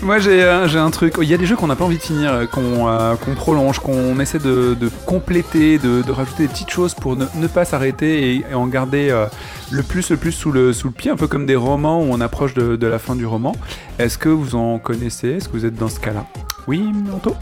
Moi 0.00 0.20
j'ai 0.20 0.42
un, 0.42 0.66
j'ai 0.66 0.78
un 0.78 0.90
truc. 0.90 1.14
Il 1.20 1.28
y 1.28 1.34
a 1.34 1.36
des 1.36 1.44
jeux 1.44 1.56
qu'on 1.56 1.66
n'a 1.66 1.76
pas 1.76 1.84
envie 1.84 1.98
de 1.98 2.02
finir, 2.02 2.32
euh, 2.32 2.46
qu'on 2.46 2.88
euh, 2.88 3.16
qu'on 3.16 3.34
prolonge, 3.34 3.80
qu'on 3.80 4.18
essaie 4.20 4.38
de, 4.38 4.74
de 4.74 4.90
compléter, 5.04 5.78
de, 5.78 6.02
de 6.02 6.12
rajouter 6.12 6.44
des 6.44 6.48
petites 6.48 6.70
choses 6.70 6.94
pour 6.94 7.16
ne, 7.16 7.26
ne 7.34 7.46
pas 7.46 7.64
s'arrêter 7.64 8.36
et, 8.36 8.44
et 8.50 8.54
en 8.54 8.66
garder 8.68 9.10
euh, 9.10 9.26
le 9.70 9.82
plus 9.82 10.10
le 10.10 10.16
plus 10.16 10.32
sous 10.32 10.52
le, 10.52 10.72
sous 10.72 10.86
le 10.86 10.94
pied, 10.94 11.10
un 11.10 11.16
peu 11.16 11.26
comme 11.26 11.46
des 11.46 11.56
romans 11.56 12.00
où 12.00 12.06
on 12.10 12.20
approche 12.20 12.54
de, 12.54 12.76
de 12.76 12.86
la 12.86 12.98
fin 12.98 13.16
du 13.16 13.26
roman. 13.26 13.54
Est-ce 13.98 14.16
que 14.16 14.28
vous 14.28 14.54
en 14.54 14.78
connaissez? 14.78 15.30
Est-ce 15.30 15.48
que 15.48 15.54
vous 15.54 15.66
êtes 15.66 15.76
dans 15.76 15.88
ce 15.88 16.00
cas-là? 16.00 16.24
Oui, 16.68 16.90
Manto 17.10 17.34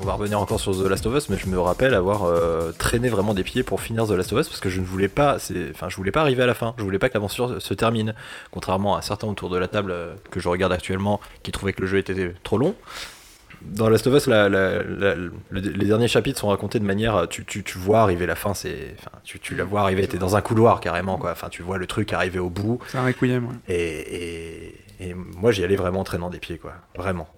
On 0.00 0.04
va 0.04 0.12
revenir 0.12 0.40
encore 0.40 0.60
sur 0.60 0.72
The 0.72 0.86
Last 0.88 1.06
of 1.06 1.14
Us, 1.16 1.28
mais 1.28 1.36
je 1.36 1.48
me 1.48 1.58
rappelle 1.58 1.92
avoir 1.92 2.24
euh, 2.24 2.70
traîné 2.78 3.08
vraiment 3.08 3.34
des 3.34 3.42
pieds 3.42 3.64
pour 3.64 3.80
finir 3.80 4.06
The 4.06 4.10
Last 4.12 4.32
of 4.32 4.40
Us 4.40 4.48
parce 4.48 4.60
que 4.60 4.68
je 4.70 4.80
ne 4.80 4.86
voulais 4.86 5.08
pas, 5.08 5.36
enfin, 5.70 5.88
je 5.88 5.96
voulais 5.96 6.12
pas 6.12 6.20
arriver 6.20 6.44
à 6.44 6.46
la 6.46 6.54
fin. 6.54 6.74
Je 6.78 6.84
voulais 6.84 7.00
pas 7.00 7.08
que 7.08 7.14
l'aventure 7.14 7.60
se 7.60 7.74
termine. 7.74 8.14
Contrairement 8.52 8.94
à 8.96 9.02
certains 9.02 9.26
autour 9.26 9.50
de 9.50 9.58
la 9.58 9.66
table 9.66 9.90
euh, 9.90 10.14
que 10.30 10.38
je 10.38 10.48
regarde 10.48 10.72
actuellement 10.72 11.20
qui 11.42 11.50
trouvaient 11.50 11.72
que 11.72 11.80
le 11.80 11.88
jeu 11.88 11.98
était 11.98 12.32
trop 12.44 12.58
long. 12.58 12.76
Dans 13.60 13.88
Last 13.88 14.06
of 14.06 14.14
Us, 14.14 14.28
la- 14.28 14.48
la- 14.48 14.84
la- 14.84 15.14
le- 15.16 15.32
les 15.50 15.86
derniers 15.86 16.06
chapitres 16.06 16.38
sont 16.38 16.48
racontés 16.48 16.78
de 16.78 16.84
manière, 16.84 17.16
euh, 17.16 17.26
tu, 17.26 17.44
tu, 17.44 17.64
tu 17.64 17.76
vois 17.76 17.98
arriver 18.02 18.24
la 18.24 18.36
fin, 18.36 18.54
c'est, 18.54 18.94
tu, 19.24 19.40
tu 19.40 19.56
la 19.56 19.64
vois 19.64 19.80
arriver, 19.80 20.06
t'es 20.06 20.16
dans 20.18 20.36
un 20.36 20.40
couloir 20.40 20.78
carrément 20.78 21.18
quoi. 21.18 21.32
Enfin, 21.32 21.48
tu 21.48 21.62
vois 21.64 21.76
le 21.76 21.88
truc 21.88 22.12
arriver 22.12 22.38
au 22.38 22.50
bout. 22.50 22.78
C'est 22.86 22.98
un 22.98 23.04
requiem, 23.04 23.46
ouais. 23.48 23.54
Et, 23.74 24.14
et, 25.00 25.08
et 25.10 25.14
moi, 25.14 25.50
j'y 25.50 25.64
allais 25.64 25.74
vraiment 25.74 26.00
en 26.00 26.04
traînant 26.04 26.30
des 26.30 26.38
pieds, 26.38 26.58
quoi. 26.58 26.74
Vraiment. 26.96 27.28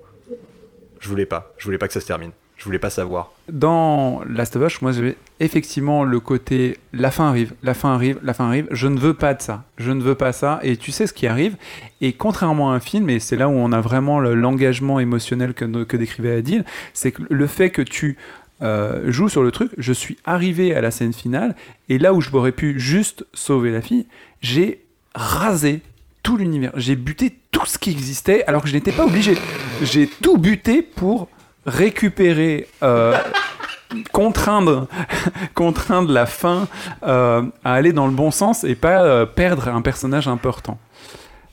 Je 0.98 1.08
voulais 1.08 1.24
pas. 1.24 1.54
Je 1.56 1.64
voulais 1.64 1.78
pas 1.78 1.86
que 1.88 1.94
ça 1.94 2.00
se 2.02 2.06
termine. 2.06 2.32
Je 2.60 2.64
voulais 2.66 2.78
pas 2.78 2.90
savoir. 2.90 3.32
Dans 3.50 4.20
Last 4.28 4.54
of 4.54 4.70
Us, 4.70 4.82
moi 4.82 4.92
j'avais 4.92 5.16
effectivement 5.40 6.04
le 6.04 6.20
côté 6.20 6.76
la 6.92 7.10
fin 7.10 7.26
arrive, 7.26 7.54
la 7.62 7.72
fin 7.72 7.94
arrive, 7.94 8.18
la 8.22 8.34
fin 8.34 8.48
arrive. 8.48 8.66
Je 8.70 8.86
ne 8.86 8.98
veux 9.00 9.14
pas 9.14 9.32
de 9.32 9.40
ça. 9.40 9.64
Je 9.78 9.90
ne 9.92 10.02
veux 10.02 10.14
pas 10.14 10.32
ça. 10.34 10.60
Et 10.62 10.76
tu 10.76 10.92
sais 10.92 11.06
ce 11.06 11.14
qui 11.14 11.26
arrive. 11.26 11.56
Et 12.02 12.12
contrairement 12.12 12.70
à 12.70 12.74
un 12.74 12.80
film, 12.80 13.08
et 13.08 13.18
c'est 13.18 13.36
là 13.36 13.48
où 13.48 13.52
on 13.52 13.72
a 13.72 13.80
vraiment 13.80 14.20
le- 14.20 14.34
l'engagement 14.34 15.00
émotionnel 15.00 15.54
que, 15.54 15.64
que 15.84 15.96
décrivait 15.96 16.36
Adil, 16.36 16.66
c'est 16.92 17.12
que 17.12 17.22
le 17.30 17.46
fait 17.46 17.70
que 17.70 17.80
tu 17.80 18.18
euh, 18.60 19.10
joues 19.10 19.30
sur 19.30 19.42
le 19.42 19.50
truc, 19.52 19.70
je 19.78 19.94
suis 19.94 20.18
arrivé 20.26 20.74
à 20.74 20.82
la 20.82 20.90
scène 20.90 21.14
finale, 21.14 21.56
et 21.88 21.96
là 21.96 22.12
où 22.12 22.20
je 22.20 22.28
m'aurais 22.28 22.52
pu 22.52 22.78
juste 22.78 23.24
sauver 23.32 23.70
la 23.72 23.80
fille, 23.80 24.04
j'ai 24.42 24.84
rasé 25.14 25.80
tout 26.22 26.36
l'univers. 26.36 26.72
J'ai 26.76 26.94
buté 26.94 27.34
tout 27.52 27.64
ce 27.64 27.78
qui 27.78 27.90
existait 27.90 28.44
alors 28.44 28.60
que 28.62 28.68
je 28.68 28.74
n'étais 28.74 28.92
pas 28.92 29.06
obligé. 29.06 29.34
J'ai 29.82 30.06
tout 30.06 30.36
buté 30.36 30.82
pour 30.82 31.28
récupérer, 31.66 32.68
euh, 32.82 33.16
contraindre, 34.12 34.88
contraindre 35.54 36.10
la 36.12 36.26
fin 36.26 36.68
euh, 37.02 37.42
à 37.64 37.74
aller 37.74 37.92
dans 37.92 38.06
le 38.06 38.12
bon 38.12 38.30
sens 38.30 38.64
et 38.64 38.74
pas 38.74 39.02
euh, 39.02 39.26
perdre 39.26 39.68
un 39.68 39.82
personnage 39.82 40.28
important. 40.28 40.78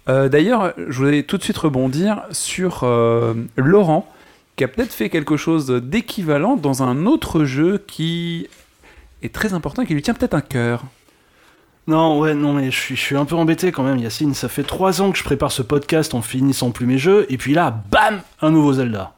D'ailleurs, 0.08 0.74
je 0.88 0.98
voulais 0.98 1.24
tout 1.24 1.38
de 1.38 1.44
suite 1.44 1.58
rebondir 1.58 2.24
sur 2.32 2.86
Laurent, 3.58 4.10
qui 4.56 4.64
a 4.64 4.70
peut-être 4.70 4.94
fait 4.94 5.10
quelque 5.10 5.36
chose 5.36 5.68
d'équivalent 5.68 6.56
dans 6.56 6.82
un 6.82 7.06
autre 7.06 7.44
jeu 7.44 7.84
qui 7.86 8.48
est 9.22 9.36
très 9.36 9.54
important 9.54 9.82
et 9.82 9.86
qui 9.86 9.94
lui 9.94 10.02
tient 10.02 10.14
peut-être 10.14 10.34
un 10.34 10.40
cœur. 10.40 10.86
Non, 11.88 12.20
ouais, 12.20 12.34
non, 12.36 12.54
mais 12.54 12.72
je 12.72 12.80
suis, 12.80 12.96
je 12.96 13.02
suis 13.02 13.18
un 13.18 13.26
peu 13.26 13.36
embêté 13.36 13.74
quand 13.74 13.84
même, 13.84 13.98
Yacine. 13.98 14.34
Ça 14.34 14.48
fait 14.48 14.64
trois 14.64 15.02
ans 15.02 15.12
que 15.12 15.18
je 15.18 15.26
prépare 15.26 15.52
ce 15.52 15.62
podcast 15.62 16.14
en 16.14 16.22
finissant 16.22 16.72
plus 16.72 16.86
mes 16.86 16.98
jeux, 16.98 17.26
et 17.28 17.36
puis 17.36 17.54
là, 17.54 17.84
bam, 17.92 18.22
un 18.42 18.52
nouveau 18.52 18.72
Zelda. 18.72 19.17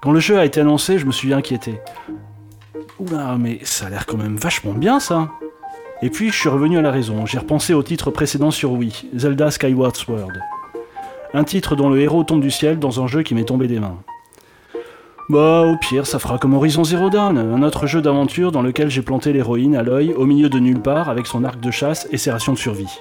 Quand 0.00 0.12
le 0.12 0.20
jeu 0.20 0.38
a 0.38 0.44
été 0.44 0.60
annoncé, 0.60 0.98
je 0.98 1.06
me 1.06 1.12
suis 1.12 1.32
inquiété. 1.34 1.80
Oula, 3.00 3.36
mais 3.38 3.58
ça 3.62 3.86
a 3.86 3.90
l'air 3.90 4.06
quand 4.06 4.16
même 4.16 4.36
vachement 4.36 4.72
bien 4.72 5.00
ça. 5.00 5.28
Et 6.02 6.10
puis 6.10 6.30
je 6.30 6.38
suis 6.38 6.48
revenu 6.48 6.78
à 6.78 6.82
la 6.82 6.92
raison. 6.92 7.26
J'ai 7.26 7.38
repensé 7.38 7.74
au 7.74 7.82
titre 7.82 8.10
précédent 8.12 8.52
sur 8.52 8.72
Wii, 8.72 9.08
Zelda 9.16 9.50
Skyward 9.50 9.96
Sword. 9.96 10.32
Un 11.34 11.44
titre 11.44 11.74
dont 11.74 11.90
le 11.90 12.00
héros 12.00 12.22
tombe 12.22 12.40
du 12.40 12.50
ciel 12.50 12.78
dans 12.78 13.02
un 13.02 13.08
jeu 13.08 13.22
qui 13.22 13.34
m'est 13.34 13.44
tombé 13.44 13.66
des 13.66 13.80
mains. 13.80 13.98
Bah, 15.28 15.62
au 15.66 15.76
pire, 15.76 16.06
ça 16.06 16.18
fera 16.18 16.38
comme 16.38 16.54
Horizon 16.54 16.84
Zero 16.84 17.10
Dawn, 17.10 17.36
un 17.36 17.62
autre 17.62 17.86
jeu 17.86 18.00
d'aventure 18.00 18.50
dans 18.50 18.62
lequel 18.62 18.88
j'ai 18.88 19.02
planté 19.02 19.32
l'héroïne 19.32 19.76
à 19.76 19.82
l'œil, 19.82 20.14
au 20.14 20.24
milieu 20.24 20.48
de 20.48 20.58
nulle 20.58 20.80
part, 20.80 21.10
avec 21.10 21.26
son 21.26 21.44
arc 21.44 21.60
de 21.60 21.70
chasse 21.70 22.08
et 22.12 22.16
ses 22.16 22.30
rations 22.30 22.54
de 22.54 22.58
survie. 22.58 23.00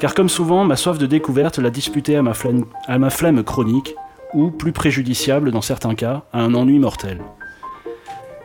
Car 0.00 0.14
comme 0.14 0.28
souvent, 0.28 0.64
ma 0.64 0.74
soif 0.74 0.98
de 0.98 1.06
découverte 1.06 1.58
l'a 1.58 1.70
disputé 1.70 2.16
à 2.16 2.22
ma, 2.22 2.34
flemme, 2.34 2.64
à 2.88 2.98
ma 2.98 3.10
flemme 3.10 3.44
chronique, 3.44 3.94
ou, 4.36 4.50
plus 4.50 4.72
préjudiciable 4.72 5.50
dans 5.50 5.62
certains 5.62 5.94
cas, 5.94 6.24
à 6.32 6.42
un 6.42 6.54
ennui 6.54 6.78
mortel. 6.78 7.22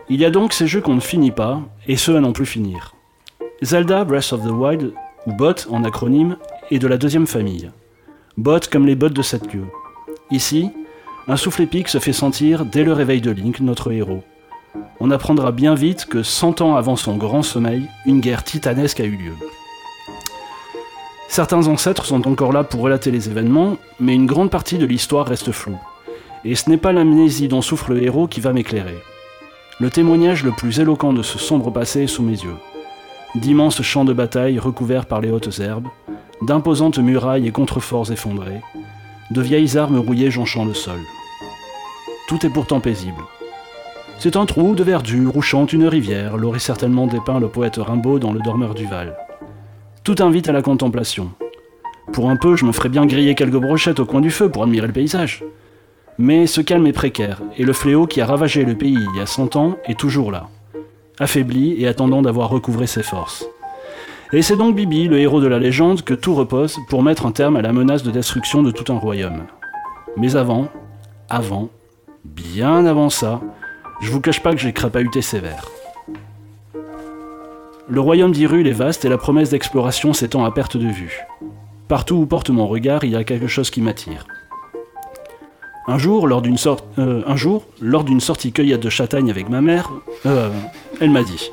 Il 0.10 0.20
y 0.20 0.26
a 0.26 0.32
donc 0.32 0.54
ces 0.54 0.66
jeux 0.66 0.82
qu'on 0.82 0.96
ne 0.96 1.02
finit 1.02 1.32
pas, 1.32 1.62
et 1.88 1.98
ceux 1.98 2.16
à 2.16 2.22
non 2.22 2.32
plus 2.32 2.46
finir. 2.46 2.96
Zelda 3.62 4.06
Breath 4.06 4.34
of 4.34 4.42
the 4.44 4.52
Wild, 4.52 4.94
ou 5.28 5.34
BOT 5.34 5.68
en 5.70 5.84
acronyme, 5.84 6.38
est 6.72 6.80
de 6.80 6.88
la 6.88 6.98
deuxième 6.98 7.28
famille. 7.28 7.70
BOT 8.38 8.62
comme 8.72 8.88
les 8.88 8.96
bottes 8.96 9.14
de 9.14 9.22
cette 9.22 9.48
queue. 9.48 9.68
Ici, 10.32 10.72
un 11.28 11.36
souffle 11.38 11.62
épique 11.62 11.90
se 11.90 12.00
fait 12.00 12.14
sentir 12.14 12.66
dès 12.66 12.84
le 12.84 12.94
réveil 12.94 13.22
de 13.22 13.32
Link, 13.32 13.60
notre 13.60 13.92
héros. 13.92 14.24
On 15.02 15.12
apprendra 15.12 15.52
bien 15.52 15.76
vite 15.76 16.06
que 16.06 16.24
100 16.24 16.62
ans 16.62 16.76
avant 16.78 16.96
son 16.96 17.18
grand 17.18 17.44
sommeil, 17.44 17.88
une 18.06 18.22
guerre 18.22 18.46
titanesque 18.46 19.02
a 19.02 19.06
eu 19.06 19.18
lieu. 19.18 19.34
Certains 21.32 21.68
ancêtres 21.68 22.04
sont 22.04 22.28
encore 22.28 22.52
là 22.52 22.66
pour 22.66 22.82
relater 22.82 23.10
les 23.10 23.30
événements, 23.30 23.78
mais 24.02 24.14
une 24.14 24.26
grande 24.26 24.52
partie 24.52 24.78
de 24.78 24.86
l'histoire 24.86 25.26
reste 25.26 25.54
floue. 25.54 25.80
Et 26.44 26.56
ce 26.56 26.70
n'est 26.70 26.76
pas 26.76 26.92
l'amnésie 26.92 27.48
dont 27.48 27.62
souffre 27.62 27.92
le 27.92 28.04
héros 28.04 28.28
qui 28.28 28.42
va 28.42 28.52
m'éclairer. 28.52 28.98
Le 29.80 29.90
témoignage 29.90 30.44
le 30.44 30.52
plus 30.52 30.82
éloquent 30.82 31.14
de 31.14 31.22
ce 31.22 31.40
sombre 31.40 31.72
passé 31.72 32.02
est 32.02 32.08
sous 32.08 32.22
mes 32.22 32.34
yeux. 32.34 32.58
D'immenses 33.36 33.82
champs 33.82 34.04
de 34.04 34.12
bataille 34.12 34.60
recouverts 34.60 35.06
par 35.06 35.22
les 35.22 35.32
hautes 35.32 35.58
herbes, 35.62 35.88
d'imposantes 36.42 37.00
murailles 37.00 37.48
et 37.48 37.52
contreforts 37.54 38.12
effondrés, 38.12 38.60
de 39.30 39.42
vieilles 39.42 39.78
armes 39.78 40.00
rouillées 40.00 40.32
jonchant 40.32 40.66
le 40.66 40.74
sol. 40.74 41.00
Tout 42.28 42.46
est 42.46 42.54
pourtant 42.54 42.82
paisible. 42.82 43.24
C'est 44.20 44.36
un 44.36 44.46
trou 44.46 44.76
de 44.76 44.84
verdure 44.84 45.38
où 45.38 45.42
chante 45.42 45.72
une 45.72 45.88
rivière, 45.88 46.36
l'aurait 46.36 46.60
certainement 46.60 47.08
dépeint 47.08 47.40
le 47.40 47.48
poète 47.48 47.78
Rimbaud 47.78 48.20
dans 48.20 48.34
Le 48.34 48.42
Dormeur 48.42 48.76
du 48.76 48.86
Val. 48.86 49.16
Tout 50.04 50.16
invite 50.20 50.50
à 50.50 50.52
la 50.52 50.64
contemplation. 50.64 51.30
Pour 52.12 52.32
un 52.32 52.36
peu, 52.36 52.56
je 52.56 52.66
me 52.66 52.72
ferais 52.72 52.90
bien 52.90 53.06
griller 53.06 53.36
quelques 53.36 53.58
brochettes 53.58 54.00
au 54.00 54.06
coin 54.06 54.20
du 54.20 54.32
feu 54.32 54.50
pour 54.50 54.64
admirer 54.64 54.88
le 54.88 54.94
paysage. 54.94 55.44
Mais 56.18 56.48
ce 56.48 56.60
calme 56.60 56.88
est 56.88 56.92
précaire, 56.92 57.42
et 57.56 57.64
le 57.64 57.72
fléau 57.72 58.08
qui 58.08 58.20
a 58.20 58.26
ravagé 58.26 58.66
le 58.66 58.76
pays 58.76 58.98
il 58.98 59.20
y 59.20 59.22
a 59.22 59.28
100 59.28 59.56
ans 59.58 59.78
est 59.86 60.00
toujours 60.00 60.32
là, 60.32 60.50
affaibli 61.20 61.76
et 61.78 61.88
attendant 61.88 62.24
d'avoir 62.24 62.50
recouvré 62.50 62.88
ses 62.88 63.04
forces. 63.04 63.46
Et 64.34 64.42
c'est 64.42 64.56
donc 64.56 64.76
Bibi, 64.76 65.08
le 65.08 65.20
héros 65.20 65.40
de 65.40 65.48
la 65.48 65.60
légende, 65.60 66.02
que 66.02 66.16
tout 66.16 66.34
repose 66.34 66.80
pour 66.90 67.04
mettre 67.04 67.28
un 67.28 67.32
terme 67.32 67.56
à 67.56 67.62
la 67.62 67.72
menace 67.72 68.02
de 68.02 68.10
destruction 68.10 68.64
de 68.64 68.72
tout 68.72 68.92
un 68.92 68.98
royaume. 68.98 69.44
Mais 70.18 70.36
avant, 70.36 70.70
avant, 71.30 71.70
bien 72.26 72.88
avant 72.88 73.12
ça, 73.12 73.40
je 74.02 74.12
vous 74.12 74.22
cache 74.22 74.42
pas 74.42 74.52
que 74.52 74.60
j'ai 74.60 74.74
crapahuté 74.74 75.22
sévère. 75.22 75.70
Le 77.92 78.00
royaume 78.00 78.32
d'Hyrule 78.32 78.70
est 78.70 78.72
vaste 78.72 79.04
et 79.04 79.10
la 79.10 79.18
promesse 79.18 79.50
d'exploration 79.50 80.14
s'étend 80.14 80.46
à 80.46 80.52
perte 80.52 80.78
de 80.78 80.88
vue. 80.88 81.26
Partout 81.90 82.16
où 82.16 82.26
porte 82.26 82.50
mon 82.50 82.66
regard, 82.66 83.04
il 83.04 83.12
y 83.12 83.18
a 83.18 83.26
quelque 83.26 83.48
chose 83.48 83.70
qui 83.70 83.82
m'attire. 83.82 84.26
Un 85.88 85.98
jour, 85.98 86.26
lors 86.26 86.42
d'une 86.42 86.56
euh, 87.00 88.20
sortie 88.22 88.54
cueillette 88.54 88.82
de 88.82 88.90
châtaignes 88.90 89.30
avec 89.30 89.50
ma 89.50 89.60
mère, 89.60 89.92
euh, 90.26 90.50
elle 91.02 91.10
m'a 91.10 91.24
dit 91.24 91.52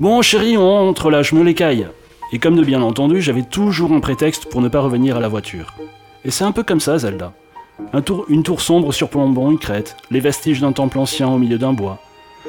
Bon, 0.00 0.20
chérie, 0.20 0.56
on 0.56 0.88
entre 0.88 1.12
là, 1.12 1.22
je 1.22 1.36
me 1.36 1.44
l'écaille. 1.44 1.86
Et 2.32 2.40
comme 2.40 2.56
de 2.56 2.64
bien 2.64 2.82
entendu, 2.82 3.22
j'avais 3.22 3.44
toujours 3.44 3.92
un 3.92 4.00
prétexte 4.00 4.46
pour 4.46 4.62
ne 4.62 4.68
pas 4.68 4.80
revenir 4.80 5.16
à 5.16 5.20
la 5.20 5.28
voiture. 5.28 5.74
Et 6.24 6.32
c'est 6.32 6.42
un 6.42 6.50
peu 6.50 6.64
comme 6.64 6.80
ça, 6.80 6.98
Zelda. 6.98 7.34
Une 8.28 8.42
tour 8.42 8.60
sombre 8.60 8.92
surplombant 8.92 9.48
une 9.48 9.60
crête, 9.60 9.96
les 10.10 10.18
vestiges 10.18 10.60
d'un 10.60 10.72
temple 10.72 10.98
ancien 10.98 11.28
au 11.28 11.38
milieu 11.38 11.58
d'un 11.58 11.72
bois. 11.72 12.00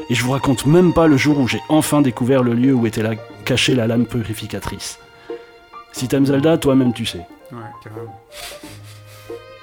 Et 0.09 0.15
je 0.15 0.23
vous 0.23 0.31
raconte 0.31 0.65
même 0.65 0.93
pas 0.93 1.07
le 1.07 1.17
jour 1.17 1.39
où 1.39 1.47
j'ai 1.47 1.61
enfin 1.69 2.01
découvert 2.01 2.43
le 2.43 2.53
lieu 2.53 2.73
où 2.73 2.85
était 2.85 3.03
la, 3.03 3.15
cachée 3.45 3.75
la 3.75 3.87
lame 3.87 4.05
purificatrice. 4.05 4.99
Si 5.91 6.07
t'aimes 6.07 6.25
Zelda, 6.25 6.57
toi-même 6.57 6.93
tu 6.93 7.05
sais. 7.05 7.25
Ouais, 7.51 7.59
carrément. 7.83 8.19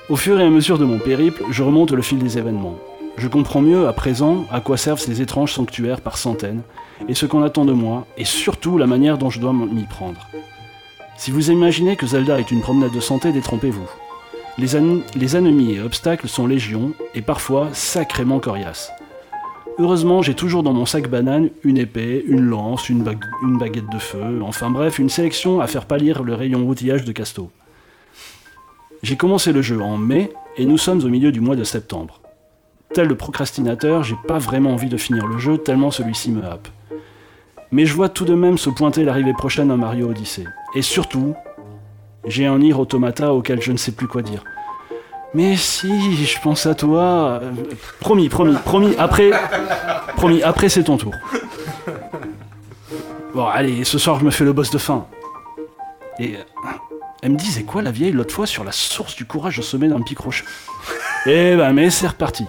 Au 0.09 0.17
fur 0.17 0.41
et 0.41 0.45
à 0.45 0.51
mesure 0.51 0.79
de 0.79 0.85
mon 0.85 0.99
périple, 0.99 1.45
je 1.51 1.63
remonte 1.63 1.93
le 1.93 2.03
fil 2.03 2.19
des 2.19 2.37
événements. 2.37 2.79
Je 3.17 3.29
comprends 3.29 3.61
mieux 3.61 3.87
à 3.87 3.93
présent 3.93 4.45
à 4.51 4.61
quoi 4.61 4.77
servent 4.77 4.99
ces 4.99 5.21
étranges 5.21 5.53
sanctuaires 5.53 6.01
par 6.01 6.17
centaines, 6.17 6.63
et 7.09 7.15
ce 7.15 7.27
qu'on 7.27 7.43
attend 7.43 7.65
de 7.65 7.73
moi, 7.73 8.07
et 8.17 8.25
surtout 8.25 8.79
la 8.79 8.87
manière 8.87 9.19
dont 9.19 9.31
je 9.31 9.41
dois 9.41 9.53
m'y 9.53 9.85
prendre. 9.85 10.27
Si 11.17 11.31
vous 11.31 11.51
imaginez 11.51 11.97
que 11.97 12.07
Zelda 12.07 12.41
est 12.41 12.51
une 12.51 12.61
promenade 12.61 12.93
de 12.93 13.01
santé, 13.01 13.31
détrompez-vous. 13.31 13.87
Les, 14.59 15.37
ennemis 15.37 15.75
et 15.75 15.81
obstacles 15.81 16.29
sont 16.29 16.47
légion, 16.47 16.93
et 17.15 17.23
parfois 17.23 17.69
sacrément 17.73 18.41
coriaces. 18.41 18.93
Heureusement, 19.81 20.21
j'ai 20.21 20.35
toujours 20.35 20.63
dans 20.63 20.75
mon 20.75 20.85
sac 20.85 21.09
banane 21.09 21.49
une 21.65 21.79
épée, 21.79 22.23
une 22.29 22.43
lance, 22.45 22.91
une, 22.91 23.03
bague- 23.03 23.25
une 23.43 23.57
baguette 23.57 23.89
de 23.91 23.99
feu, 23.99 24.43
enfin 24.43 24.69
bref, 24.69 24.99
une 24.99 25.09
sélection 25.09 25.59
à 25.63 25.67
faire 25.67 25.87
pâlir 25.87 26.23
le 26.23 26.35
rayon 26.35 26.69
outillage 26.69 27.07
de 27.07 27.13
Casto. 27.13 27.51
J'ai 29.03 29.17
commencé 29.17 29.53
le 29.53 29.63
jeu 29.63 29.81
en 29.81 29.97
mai, 29.97 30.33
et 30.59 30.67
nous 30.67 30.77
sommes 30.77 31.03
au 31.03 31.09
milieu 31.09 31.33
du 31.33 31.41
mois 31.41 31.57
de 31.57 31.65
septembre. 31.65 32.21
Tel 32.93 33.09
le 33.09 33.15
procrastinateur, 33.15 34.03
j'ai 34.03 34.17
pas 34.29 34.37
vraiment 34.37 34.73
envie 34.75 34.91
de 34.91 34.99
finir 34.99 35.27
le 35.27 35.39
jeu 35.39 35.57
tellement 35.57 35.91
celui-ci 35.91 36.31
me 36.31 36.45
happe. 36.45 36.69
Mais 37.73 37.87
je 37.87 37.95
vois 37.95 38.11
tout 38.11 38.27
de 38.27 38.35
même 38.35 38.59
se 38.59 38.69
pointer 38.69 39.05
l'arrivée 39.05 39.33
prochaine 39.33 39.69
d'un 39.69 39.79
Mario 39.79 40.11
Odyssey. 40.11 40.45
Et 40.75 40.83
surtout, 40.83 41.35
j'ai 42.27 42.45
un 42.45 42.59
Nier 42.59 42.75
Automata 42.75 43.33
auquel 43.33 43.63
je 43.63 43.73
ne 43.73 43.79
sais 43.79 43.93
plus 43.93 44.09
quoi 44.09 44.21
dire. 44.21 44.45
Mais 45.33 45.57
si, 45.57 46.25
je 46.25 46.41
pense 46.41 46.67
à 46.67 46.75
toi. 46.75 47.41
Promis, 48.01 48.29
promis, 48.29 48.57
promis. 48.65 48.95
Après, 48.99 49.31
promis, 50.17 50.43
après 50.43 50.69
c'est 50.69 50.85
ton 50.85 50.97
tour. 50.97 51.15
Bon, 53.35 53.47
allez, 53.47 53.85
ce 53.85 53.99
soir 53.99 54.19
je 54.19 54.25
me 54.25 54.31
fais 54.31 54.45
le 54.45 54.53
boss 54.53 54.71
de 54.71 54.79
fin. 54.79 55.07
Et 56.19 56.35
euh, 56.35 56.41
elle 57.23 57.33
me 57.33 57.37
disait 57.37 57.63
quoi 57.63 57.81
la 57.81 57.93
vieille 57.93 58.13
l'autre 58.13 58.35
fois 58.35 58.47
sur 58.47 58.65
la 58.65 58.73
source 58.73 59.15
du 59.15 59.25
courage 59.25 59.59
au 59.59 59.63
sommet 59.63 59.89
d'un 59.89 60.01
pic 60.03 60.19
rocheux? 60.19 60.47
Eh 61.27 61.55
ben, 61.57 61.73
mais 61.73 61.91
c'est 61.91 62.09
reparti. 62.09 62.45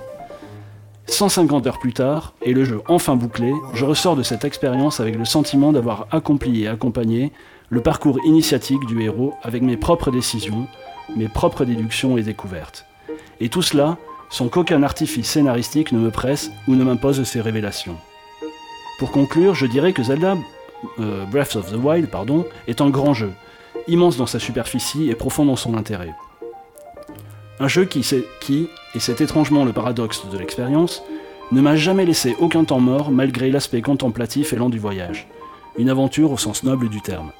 150 1.08 1.68
heures 1.68 1.80
plus 1.80 1.94
tard, 1.94 2.34
et 2.42 2.54
le 2.54 2.64
jeu 2.64 2.82
enfin 2.88 3.16
bouclé, 3.16 3.52
je 3.74 3.84
ressors 3.84 4.16
de 4.16 4.24
cette 4.24 4.46
expérience 4.46 5.00
avec 5.00 5.18
le 5.18 5.26
sentiment 5.26 5.74
d'avoir 5.74 6.08
accompli 6.12 6.64
et 6.64 6.68
accompagné 6.68 7.34
le 7.70 7.82
parcours 7.82 8.18
initiatique 8.26 8.86
du 8.86 9.02
héros 9.02 9.34
avec 9.44 9.62
mes 9.62 9.78
propres 9.78 10.10
décisions, 10.10 10.68
mes 11.16 11.28
propres 11.28 11.66
déductions 11.66 12.18
et 12.18 12.24
découvertes. 12.24 12.86
Et 13.40 13.50
tout 13.50 13.62
cela 13.62 13.98
sans 14.30 14.48
qu'aucun 14.48 14.82
artifice 14.82 15.30
scénaristique 15.30 15.92
ne 15.92 16.00
me 16.00 16.10
presse 16.10 16.52
ou 16.68 16.76
ne 16.76 16.84
m'impose 16.84 17.24
ces 17.24 17.42
révélations. 17.42 17.98
Pour 18.98 19.12
conclure, 19.12 19.56
je 19.56 19.66
dirais 19.66 19.92
que 19.92 20.04
Zelda 20.04 20.38
euh, 21.00 21.26
Breath 21.26 21.56
of 21.56 21.72
the 21.72 21.76
Wild 21.76 22.10
pardon, 22.10 22.46
est 22.68 22.82
un 22.82 22.90
grand 22.90 23.14
jeu, 23.14 23.32
immense 23.88 24.18
dans 24.18 24.26
sa 24.26 24.40
superficie 24.40 25.10
et 25.10 25.16
profond 25.16 25.46
dans 25.46 25.56
son 25.56 25.76
intérêt. 25.76 26.14
Un 27.60 27.68
jeu 27.68 27.86
qui, 27.86 28.06
qui, 28.40 28.70
et 28.96 29.00
c'est 29.00 29.22
étrangement 29.22 29.66
le 29.66 29.74
paradoxe 29.74 30.26
de 30.32 30.38
l'expérience, 30.38 31.04
ne 31.52 31.62
m'a 31.62 31.76
jamais 31.76 32.06
laissé 32.06 32.36
aucun 32.40 32.64
temps 32.64 32.80
mort 32.80 33.12
malgré 33.12 33.52
l'aspect 33.52 33.82
contemplatif 33.82 34.54
et 34.54 34.56
lent 34.56 34.70
du 34.70 34.80
voyage. 34.80 35.28
Une 35.78 35.90
aventure 35.90 36.32
au 36.32 36.38
sens 36.38 36.64
noble 36.64 36.90
du 36.90 37.02
terme. 37.02 37.32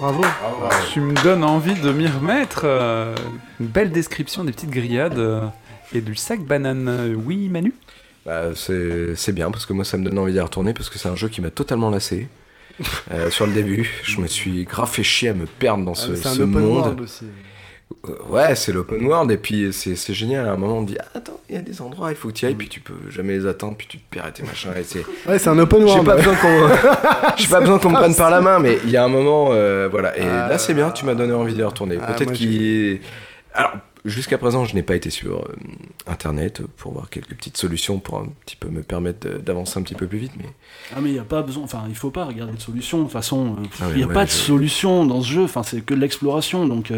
Bravo. 0.00 0.22
Tu 0.92 1.00
me 1.00 1.14
donnes 1.22 1.44
envie 1.44 1.74
de 1.74 1.92
m'y 1.92 2.06
remettre. 2.06 2.62
euh, 2.64 3.14
Une 3.60 3.66
belle 3.66 3.90
description 3.92 4.44
des 4.44 4.52
petites 4.52 4.70
grillades 4.70 5.18
euh, 5.18 5.42
et 5.92 6.00
du 6.00 6.14
sac 6.14 6.40
banane. 6.40 6.88
Euh, 6.88 7.14
Oui, 7.14 7.48
Manu? 7.48 7.72
Bah, 8.26 8.50
c'est 8.54 9.32
bien 9.32 9.50
parce 9.50 9.66
que 9.66 9.74
moi 9.74 9.84
ça 9.84 9.98
me 9.98 10.04
donne 10.04 10.18
envie 10.18 10.32
d'y 10.32 10.40
retourner 10.40 10.72
parce 10.72 10.88
que 10.88 10.98
c'est 10.98 11.08
un 11.10 11.16
jeu 11.16 11.28
qui 11.28 11.42
m'a 11.42 11.50
totalement 11.50 11.90
lassé. 11.90 12.28
Euh, 13.12 13.30
sur 13.30 13.46
le 13.46 13.52
début, 13.52 13.88
je 14.02 14.20
me 14.20 14.26
suis 14.26 14.64
grave 14.64 14.90
fait 14.90 15.02
chier 15.04 15.28
à 15.28 15.34
me 15.34 15.44
perdre 15.46 15.84
dans 15.84 15.94
ce, 15.94 16.12
Ah, 16.12 16.16
ce 16.34 16.42
monde. 16.42 17.00
aussi. 17.02 17.26
Euh, 18.06 18.12
Ouais, 18.28 18.54
c'est 18.54 18.72
l'open 18.72 19.04
world 19.06 19.30
et 19.30 19.36
puis 19.36 19.72
c'est 19.72 19.94
c'est 19.96 20.14
génial. 20.14 20.46
À 20.48 20.52
un 20.52 20.56
moment, 20.56 20.78
on 20.78 20.84
te 20.84 20.90
dit 20.92 20.98
Attends, 21.14 21.40
il 21.48 21.54
y 21.54 21.58
a 21.58 21.62
des 21.62 21.80
endroits, 21.80 22.10
il 22.10 22.16
faut 22.16 22.28
que 22.28 22.34
tu 22.34 22.44
y 22.44 22.48
ailles, 22.48 22.54
puis 22.54 22.68
tu 22.68 22.80
peux 22.80 22.94
jamais 23.10 23.34
les 23.34 23.46
atteindre, 23.46 23.76
puis 23.76 23.86
tu 23.86 23.98
te 23.98 24.02
perds 24.10 24.26
et 24.28 24.32
tes 24.32 24.42
machins. 24.42 24.70
Et 24.76 24.82
c'est 24.84 25.04
Ouais, 25.28 25.38
c'est 25.38 25.48
un 25.48 25.58
open 25.58 25.80
J'ai 25.80 25.84
world. 26.00 26.06
pas 26.06 26.16
besoin 26.16 26.34
qu'on 26.36 26.68
j'ai 27.36 27.48
pas 27.48 27.60
besoin 27.60 27.78
qu'on 27.78 27.90
me 27.90 27.94
prenne 27.96 28.14
par 28.14 28.30
la 28.30 28.40
main, 28.40 28.58
mais 28.58 28.78
il 28.84 28.90
y 28.90 28.96
a 28.96 29.04
un 29.04 29.08
moment, 29.08 29.48
euh, 29.52 29.88
voilà. 29.90 30.16
Et 30.18 30.22
Ah. 30.22 30.48
là, 30.48 30.58
c'est 30.58 30.74
bien, 30.74 30.90
tu 30.90 31.04
m'as 31.04 31.14
donné 31.14 31.32
envie 31.32 31.54
d'y 31.54 31.62
retourner. 31.62 31.98
Ah, 32.02 32.12
Peut-être 32.12 32.32
qu'il. 32.32 33.00
Alors, 33.54 33.72
jusqu'à 34.04 34.36
présent, 34.38 34.64
je 34.64 34.74
n'ai 34.74 34.82
pas 34.82 34.96
été 34.96 35.08
sur 35.10 35.38
euh, 35.38 35.54
Internet 36.06 36.62
pour 36.76 36.92
voir 36.92 37.08
quelques 37.08 37.34
petites 37.34 37.56
solutions 37.56 37.98
pour 38.00 38.18
un 38.18 38.26
petit 38.44 38.56
peu 38.56 38.68
me 38.68 38.82
permettre 38.82 39.28
de- 39.28 39.38
d'avancer 39.38 39.78
un 39.78 39.82
petit 39.82 39.94
peu 39.94 40.06
plus 40.06 40.18
vite, 40.18 40.32
mais. 40.36 40.46
Ah 40.94 40.98
mais 41.00 41.10
il 41.10 41.12
n'y 41.14 41.18
a 41.18 41.22
pas 41.24 41.42
besoin, 41.42 41.62
enfin 41.64 41.84
il 41.88 41.94
faut 41.94 42.10
pas 42.10 42.24
regarder 42.24 42.52
de 42.54 42.60
solution, 42.60 42.98
de 42.98 43.02
toute 43.04 43.12
façon, 43.12 43.56
il 43.62 43.68
Ah 43.80 43.86
n'y 43.96 44.02
a 44.02 44.06
ouais, 44.06 44.12
pas 44.14 44.24
de 44.24 44.30
solution 44.30 45.06
dans 45.06 45.22
ce 45.22 45.28
jeu, 45.32 45.42
enfin 45.44 45.62
c'est 45.62 45.80
que 45.80 45.94
de 45.94 46.00
l'exploration, 46.00 46.66
donc 46.66 46.90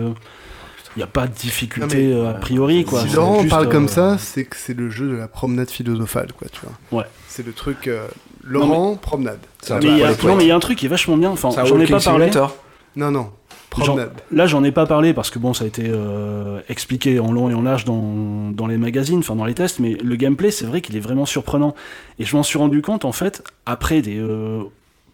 il 0.97 1.01
n'y 1.01 1.03
a 1.03 1.07
pas 1.09 1.27
de 1.27 1.33
difficulté 1.35 2.09
Non, 2.09 2.21
mais, 2.23 2.27
euh, 2.27 2.31
a 2.31 2.35
priori 2.35 2.85
quoi. 2.85 3.03
Si 3.07 3.15
Laurent 3.15 3.39
juste, 3.41 3.51
parle 3.51 3.67
euh, 3.67 3.71
comme 3.71 3.89
ça, 3.89 4.17
c'est 4.19 4.45
que 4.45 4.57
c'est 4.57 4.75
le 4.77 4.89
jeu 4.91 5.09
de 5.09 5.17
la 5.17 5.29
promenade 5.29 5.69
philosophale, 5.71 6.29
quoi, 6.37 6.49
tu 6.51 6.61
vois. 6.63 7.01
Ouais. 7.01 7.07
C'est 7.29 7.45
le 7.47 7.53
truc 7.53 7.87
euh, 7.87 8.07
Laurent, 8.43 8.97
promenade. 8.97 9.39
C'est 9.61 9.75
un 9.75 9.79
Mais 9.81 9.87
il 9.87 9.99
y 9.99 10.03
a- 10.05 10.11
non 10.25 10.37
mais 10.37 10.45
il 10.45 10.49
y 10.49 10.51
a 10.51 10.57
un 10.57 10.61
truc 10.61 10.79
qui 10.79 10.87
est 10.87 10.89
vachement 10.89 11.17
bien, 11.17 11.31
enfin 11.31 11.51
j'en 11.65 11.79
ai 11.79 11.87
pas 11.87 12.01
parlé. 12.01 12.01
simulator. 12.27 12.57
Non, 12.97 13.11
non, 13.11 13.31
promenade. 13.69 14.13
là, 14.33 14.47
j'en 14.47 14.65
ai 14.65 14.73
pas 14.73 14.87
parlé 14.87 15.13
parce 15.13 15.29
que 15.29 15.39
bon, 15.39 15.53
ça 15.53 15.65
a 15.65 15.67
été 15.67 15.85
euh, 15.87 16.61
expliqué 16.71 17.21
en 17.21 17.31
long 17.31 17.51
et 17.51 17.55
en 17.55 17.61
large 17.61 17.85
dans, 17.85 18.51
dans 18.53 18.67
les 18.67 18.79
magazines, 18.79 19.19
enfin 19.19 19.37
dans 19.37 19.45
les 19.45 19.53
tests, 19.53 19.81
mais 19.81 19.99
le 20.03 20.17
gameplay, 20.17 20.51
c'est 20.51 20.65
vrai 20.65 20.81
qu'il 20.81 20.97
est 20.97 21.01
vraiment 21.01 21.27
surprenant. 21.27 21.75
Et 22.19 22.25
je 22.25 22.35
m'en 22.35 22.43
suis 22.43 22.57
rendu 22.59 22.81
compte, 22.81 23.05
en 23.05 23.13
fait, 23.13 23.45
après 23.67 24.01
des 24.01 24.17
euh, 24.19 24.63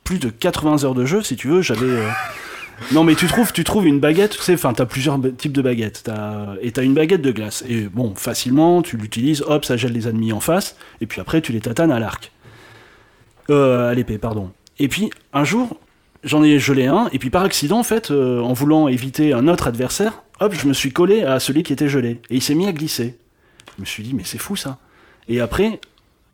plus 0.05 0.21
de 0.21 0.29
80 0.31 0.85
heures 0.85 0.95
de 0.95 1.05
jeu, 1.07 1.23
si 1.23 1.35
tu 1.35 1.49
veux, 1.49 1.61
j'avais. 1.61 1.87
euh, 1.91 2.09
Non, 2.91 3.05
mais 3.05 3.15
tu 3.15 3.27
trouves, 3.27 3.53
tu 3.53 3.65
trouves 3.65 3.87
une 3.87 4.01
baguette, 4.01 4.33
tu 4.37 4.43
sais, 4.43 4.55
enfin, 4.55 4.73
t'as 4.75 4.87
plusieurs 4.87 5.19
types 5.37 5.53
de 5.53 5.63
baguettes, 5.63 6.03
t'as- 6.05 6.57
et 6.61 6.73
t'as 6.73 6.83
une 6.83 6.95
baguette 6.95 7.23
de 7.23 7.31
glace. 7.31 7.65
Et 7.69 7.83
bon, 7.83 8.15
facilement, 8.15 8.83
tu 8.83 8.97
l'utilises, 8.97 9.43
hop, 9.47 9.65
ça 9.65 9.77
gèle 9.77 9.93
les 9.93 10.09
ennemis 10.09 10.33
en 10.33 10.41
face, 10.41 10.77
et 11.01 11.07
puis 11.07 11.21
après, 11.21 11.41
tu 11.41 11.53
les 11.53 11.61
tatanes 11.61 11.93
à 11.93 11.99
l'arc. 12.01 12.33
Euh, 13.51 13.91
à 13.91 13.95
l'épée, 13.95 14.19
pardon. 14.19 14.51
Et 14.79 14.89
puis, 14.89 15.11
un 15.33 15.45
jour, 15.45 15.79
j'en 16.25 16.43
ai 16.43 16.59
gelé 16.59 16.87
un, 16.87 17.09
et 17.13 17.19
puis 17.19 17.31
par 17.31 17.43
accident, 17.45 17.79
en 17.79 17.83
fait, 17.83 18.11
euh, 18.11 18.41
en 18.41 18.53
voulant 18.53 18.89
éviter 18.89 19.33
un 19.33 19.49
autre 19.49 19.69
adversaire, 19.69 20.23
hop, 20.41 20.53
je 20.55 20.67
me 20.67 20.73
suis 20.73 20.93
collé 20.93 21.23
à 21.23 21.41
celui 21.41 21.63
qui 21.63 21.73
était 21.73 21.89
gelé. 21.89 22.21
Et 22.31 22.37
il 22.37 22.43
s'est 22.43 22.55
mis 22.55 22.67
à 22.67 22.73
glisser. 22.73 23.17
Je 23.77 23.81
me 23.83 23.87
suis 23.87 24.03
dit, 24.03 24.13
mais 24.15 24.23
c'est 24.25 24.39
fou 24.39 24.55
ça. 24.57 24.79
Et 25.29 25.41
après, 25.41 25.81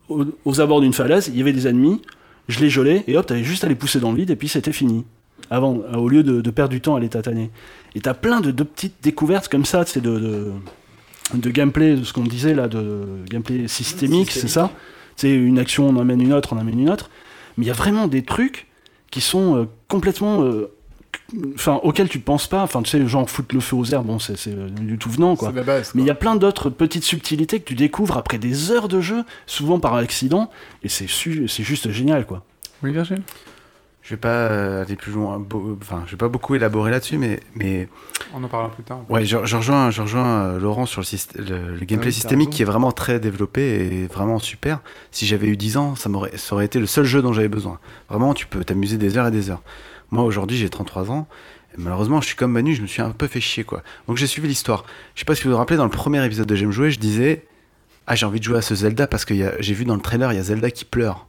au- 0.09 0.25
aux 0.45 0.61
abords 0.61 0.81
d'une 0.81 0.93
falaise, 0.93 1.27
il 1.31 1.37
y 1.37 1.41
avait 1.41 1.53
des 1.53 1.67
ennemis, 1.67 2.01
je 2.47 2.59
les 2.59 2.69
gelais, 2.69 3.03
et 3.07 3.17
hop, 3.17 3.25
t'avais 3.25 3.43
juste 3.43 3.63
à 3.63 3.67
les 3.67 3.75
pousser 3.75 3.99
dans 3.99 4.11
le 4.11 4.17
vide, 4.17 4.29
et 4.31 4.35
puis 4.35 4.47
c'était 4.47 4.71
fini. 4.71 5.05
Avant, 5.49 5.79
euh, 5.93 5.97
au 5.97 6.07
lieu 6.09 6.23
de, 6.23 6.41
de 6.41 6.49
perdre 6.51 6.71
du 6.71 6.81
temps 6.81 6.95
à 6.95 6.99
les 6.99 7.09
tataner. 7.09 7.49
Et 7.95 8.01
t'as 8.01 8.13
plein 8.13 8.39
de, 8.41 8.51
de 8.51 8.63
petites 8.63 8.95
découvertes 9.01 9.47
comme 9.47 9.65
ça, 9.65 9.83
c'est 9.85 10.01
de, 10.01 10.19
de, 10.19 10.51
de 11.33 11.49
gameplay, 11.49 11.95
de 11.95 12.03
ce 12.03 12.13
qu'on 12.13 12.23
disait 12.23 12.53
là, 12.53 12.67
de 12.67 13.05
gameplay 13.29 13.67
systémique, 13.67 14.31
c'est 14.31 14.47
ça 14.47 14.71
C'est 15.15 15.31
une 15.33 15.57
action, 15.59 15.87
on 15.89 15.95
emmène 15.97 16.21
une 16.21 16.33
autre, 16.33 16.53
on 16.53 16.57
emmène 16.59 16.79
une 16.79 16.89
autre. 16.89 17.09
Mais 17.57 17.65
il 17.65 17.67
y 17.67 17.71
a 17.71 17.75
vraiment 17.75 18.07
des 18.07 18.23
trucs 18.23 18.67
qui 19.11 19.21
sont 19.21 19.55
euh, 19.57 19.65
complètement. 19.87 20.41
euh, 20.43 20.71
Enfin, 21.55 21.79
auxquels 21.83 22.09
tu 22.09 22.19
penses 22.19 22.47
pas. 22.47 22.63
Enfin, 22.63 22.81
tu 22.81 22.89
sais, 22.89 23.05
genre 23.07 23.27
foutre 23.29 23.53
le 23.53 23.61
feu 23.61 23.75
aux 23.75 23.85
airs, 23.93 24.03
bon, 24.03 24.17
c'est 24.19 24.35
euh, 24.47 24.67
du 24.69 24.97
tout 24.97 25.09
venant, 25.11 25.35
quoi. 25.35 25.49
C'est 25.49 25.55
la 25.55 25.63
base. 25.63 25.91
Mais 25.93 26.01
il 26.01 26.07
y 26.07 26.09
a 26.11 26.15
plein 26.15 26.35
d'autres 26.35 26.69
petites 26.71 27.03
subtilités 27.03 27.59
que 27.59 27.65
tu 27.65 27.75
découvres 27.75 28.17
après 28.17 28.37
des 28.39 28.71
heures 28.71 28.87
de 28.87 28.99
jeu, 29.01 29.23
souvent 29.45 29.79
par 29.79 29.93
accident, 29.95 30.49
et 30.83 30.89
c'est 30.89 31.07
su- 31.07 31.47
c'est 31.47 31.63
juste 31.63 31.91
génial, 31.91 32.25
quoi. 32.25 32.43
Oui, 32.81 32.91
Virgile? 32.91 33.21
Je 34.09 34.15
vais 34.15 34.19
pas 34.21 34.29
euh, 34.49 34.81
aller 34.81 34.95
plus 34.95 35.11
loin, 35.11 35.39
enfin, 35.79 36.01
je 36.07 36.11
vais 36.13 36.17
pas 36.17 36.29
beaucoup 36.29 36.55
élaborer 36.55 36.89
là-dessus, 36.89 37.19
mais, 37.19 37.41
mais 37.53 37.87
On 38.33 38.43
en 38.43 38.47
parlera 38.47 38.71
plus 38.71 38.81
tard. 38.81 39.01
ouais, 39.07 39.23
je, 39.23 39.37
je 39.45 39.55
rejoins, 39.55 39.91
je 39.91 40.01
rejoins 40.01 40.45
euh, 40.45 40.59
Laurent 40.59 40.87
sur 40.87 41.01
le, 41.01 41.05
syst- 41.05 41.37
le, 41.37 41.75
le 41.75 41.85
gameplay 41.85 42.07
oui, 42.07 42.13
systémique 42.13 42.49
qui 42.49 42.63
est 42.63 42.65
vraiment 42.65 42.91
très 42.91 43.19
développé 43.19 43.61
et 44.01 44.07
vraiment 44.07 44.39
super. 44.39 44.79
Si 45.11 45.27
j'avais 45.27 45.45
eu 45.45 45.55
10 45.57 45.77
ans, 45.77 45.95
ça, 45.95 46.09
m'aurait, 46.09 46.35
ça 46.37 46.55
aurait 46.55 46.65
été 46.65 46.79
le 46.79 46.87
seul 46.87 47.05
jeu 47.05 47.21
dont 47.21 47.33
j'avais 47.33 47.49
besoin. 47.49 47.77
Vraiment, 48.09 48.33
tu 48.33 48.47
peux 48.47 48.63
t'amuser 48.63 48.97
des 48.97 49.15
heures 49.15 49.27
et 49.27 49.31
des 49.31 49.51
heures. 49.51 49.61
Moi, 50.09 50.23
aujourd'hui, 50.23 50.57
j'ai 50.57 50.69
33 50.71 51.11
ans. 51.11 51.27
Et 51.75 51.77
malheureusement, 51.77 52.19
je 52.19 52.25
suis 52.25 52.35
comme 52.35 52.51
Manu, 52.53 52.73
je 52.73 52.81
me 52.81 52.87
suis 52.87 53.03
un 53.03 53.11
peu 53.11 53.27
fait 53.27 53.39
chier, 53.41 53.63
quoi. 53.63 53.83
Donc, 54.07 54.17
j'ai 54.17 54.25
suivi 54.25 54.47
l'histoire. 54.47 54.85
Je 55.13 55.19
sais 55.19 55.25
pas 55.25 55.35
si 55.35 55.43
vous 55.43 55.51
vous 55.51 55.57
rappelez, 55.57 55.77
dans 55.77 55.83
le 55.83 55.91
premier 55.91 56.25
épisode 56.25 56.47
de 56.47 56.55
J'aime 56.55 56.71
jouer, 56.71 56.89
je 56.89 56.97
disais 56.99 57.45
Ah, 58.07 58.15
j'ai 58.15 58.25
envie 58.25 58.39
de 58.39 58.43
jouer 58.43 58.57
à 58.57 58.63
ce 58.63 58.73
Zelda 58.73 59.05
parce 59.05 59.23
que 59.23 59.35
a- 59.45 59.61
j'ai 59.61 59.75
vu 59.75 59.85
dans 59.85 59.93
le 59.93 60.01
trailer, 60.01 60.33
il 60.33 60.37
y 60.37 60.39
a 60.39 60.43
Zelda 60.43 60.71
qui 60.71 60.83
pleure. 60.83 61.27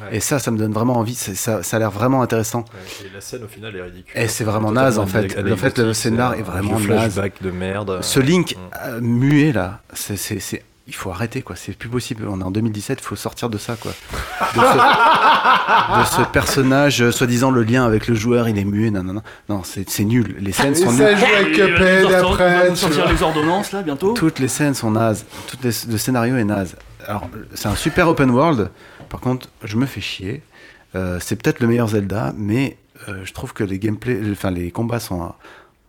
Ouais. 0.00 0.16
Et 0.16 0.20
ça, 0.20 0.38
ça 0.38 0.50
me 0.50 0.58
donne 0.58 0.72
vraiment 0.72 0.96
envie. 0.96 1.14
c'est- 1.14 1.34
Ça, 1.34 1.62
ça 1.62 1.76
a 1.76 1.78
l'air 1.80 1.90
vraiment 1.90 2.22
intéressant. 2.22 2.64
Et 3.04 3.10
la 3.14 3.20
scène 3.20 3.44
au 3.44 3.48
final 3.48 3.74
est 3.76 3.82
ridicule. 3.82 4.20
Et 4.20 4.26
c'est 4.28 4.44
vraiment 4.44 4.72
naze 4.72 4.98
en 4.98 5.06
fait. 5.06 5.36
En 5.52 5.56
fait, 5.56 5.78
le 5.78 5.92
scénar 5.92 6.34
est 6.34 6.42
vraiment 6.42 6.78
naze. 6.78 6.86
flashback 7.14 7.42
de 7.42 7.50
merde. 7.50 7.98
Ce 8.02 8.18
Link 8.20 8.56
Mm. 8.56 8.58
euh, 8.86 9.00
muet 9.00 9.52
là, 9.52 9.80
c'est, 9.92 10.16
c'est, 10.16 10.38
c'est- 10.40 10.62
il 10.88 10.94
faut 10.94 11.10
arrêter 11.10 11.42
quoi. 11.42 11.54
C'est 11.56 11.76
plus 11.76 11.88
possible. 11.88 12.26
On 12.28 12.40
est 12.40 12.44
en 12.44 12.50
2017, 12.50 12.98
il 13.00 13.04
faut 13.04 13.16
sortir 13.16 13.48
de 13.50 13.58
ça 13.58 13.76
quoi. 13.76 13.92
De 13.92 14.60
ce, 14.60 14.60
de 16.00 16.04
ce 16.24 16.28
personnage, 16.30 17.02
euh, 17.02 17.12
soi-disant 17.12 17.50
le 17.50 17.62
lien 17.62 17.84
avec 17.84 18.08
le 18.08 18.14
joueur, 18.14 18.48
il 18.48 18.58
est 18.58 18.64
muet. 18.64 18.90
Non, 18.90 19.02
non, 19.04 19.12
non. 19.14 19.22
Non, 19.48 19.62
c'est, 19.64 19.88
c'est 19.88 20.04
nul. 20.04 20.36
Les 20.40 20.52
scènes 20.52 20.74
sont 20.74 20.90
ça 20.90 21.14
nulles. 21.14 21.62
après. 21.62 22.74
sortir 22.74 23.08
les 23.10 23.22
ordonnances, 23.22 23.72
là, 23.72 23.82
bientôt. 23.82 24.12
Toutes 24.14 24.38
les 24.38 24.48
scènes 24.48 24.74
sont 24.74 24.90
nazes. 24.90 25.24
Toutes 25.48 25.62
les, 25.62 25.70
le 25.92 25.98
scénario 25.98 26.36
est 26.36 26.44
naze. 26.44 26.76
Alors, 27.06 27.28
c'est 27.54 27.66
un 27.68 27.74
super 27.74 28.08
open 28.08 28.30
world. 28.30 28.70
Par 29.12 29.20
contre, 29.20 29.48
je 29.62 29.76
me 29.76 29.86
fais 29.86 30.00
chier. 30.00 30.42
Euh, 30.96 31.18
c'est 31.20 31.36
peut-être 31.36 31.60
le 31.60 31.68
meilleur 31.68 31.88
Zelda, 31.88 32.32
mais 32.36 32.76
euh, 33.08 33.20
je 33.24 33.32
trouve 33.32 33.52
que 33.52 33.62
les 33.62 33.78
gameplay, 33.78 34.18
enfin 34.32 34.50
les 34.50 34.70
combats 34.72 34.98
sont 35.00 35.32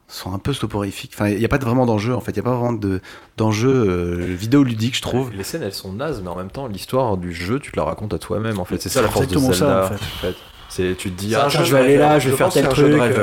sont 0.10 0.32
un 0.34 0.38
peu 0.38 0.54
soporifiques. 0.54 1.12
Enfin, 1.16 1.30
il 1.30 1.40
n'y 1.40 1.46
a 1.46 1.48
pas 1.48 1.58
de- 1.58 1.66
vraiment 1.66 1.86
d'enjeu 1.88 2.14
en 2.14 2.20
fait. 2.22 2.32
Il 2.32 2.36
n'y 2.36 2.42
a 2.42 2.44
pas 2.44 2.56
vraiment 2.56 2.74
de 2.74 3.02
d'enjeu 3.38 3.70
euh, 3.74 4.36
vidéoludique, 4.38 4.96
je 4.96 5.02
trouve. 5.02 5.32
Les 5.34 5.44
scènes 5.44 5.64
elles 5.64 5.74
sont 5.74 5.92
nazes, 5.94 6.22
mais 6.22 6.30
en 6.30 6.36
même 6.36 6.52
temps 6.52 6.68
l'histoire 6.68 7.18
du 7.18 7.34
jeu 7.34 7.60
tu 7.60 7.72
te 7.72 7.78
la 7.78 7.84
racontes 7.86 8.14
à 8.14 8.20
toi-même 8.20 8.60
en 8.60 8.66
fait. 8.66 8.80
C'est 8.80 8.90
ça 8.90 9.00
C'est 9.00 9.06
la 9.06 9.10
force 9.12 9.28
de 9.28 9.34
exactement 9.38 9.54
ça, 9.54 9.90
Zelda. 9.90 9.96
en 9.96 10.18
fait. 10.20 10.36
C'est 10.70 10.96
tu 10.98 11.10
te 11.12 11.18
dis 11.20 11.34
ah, 11.36 11.48
je 11.50 11.64
vais 11.74 11.80
aller 11.80 11.98
là, 11.98 12.20
je 12.20 12.30
vais 12.30 12.36
faire 12.36 12.50
tel 12.50 12.64
c'est 12.66 12.72
un 12.72 12.76
jeu 12.76 12.90
de 12.90 12.98
truc. 12.98 13.16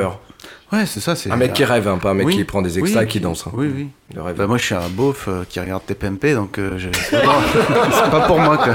Ouais, 0.72 0.86
c'est 0.86 1.00
ça. 1.00 1.16
C'est 1.16 1.30
Un 1.30 1.36
mec 1.36 1.52
qui 1.52 1.64
rêve, 1.64 1.88
hein, 1.88 1.98
pas 1.98 2.10
un 2.10 2.14
mec 2.14 2.26
Oui. 2.26 2.36
qui 2.36 2.44
prend 2.44 2.62
des 2.62 2.74
Oui, 2.76 2.80
extras 2.82 3.02
et 3.02 3.06
qui 3.08 3.18
danse. 3.20 3.46
hein. 3.46 3.50
Oui, 3.54 3.70
oui. 3.74 3.88
Le 4.14 4.22
rêve. 4.22 4.36
Bah, 4.36 4.46
moi, 4.46 4.56
je 4.56 4.64
suis 4.66 4.74
un 4.74 4.88
beauf 4.88 5.26
euh, 5.28 5.42
qui 5.48 5.58
regarde 5.58 5.84
TPMP, 5.84 6.34
donc 6.34 6.58
euh, 6.58 6.78
je- 6.78 6.88
c'est 7.10 7.22
pas, 7.22 7.38
c'est 8.04 8.10
pas 8.10 8.26
pour 8.26 8.38
moi 8.38 8.56
quoi. 8.56 8.74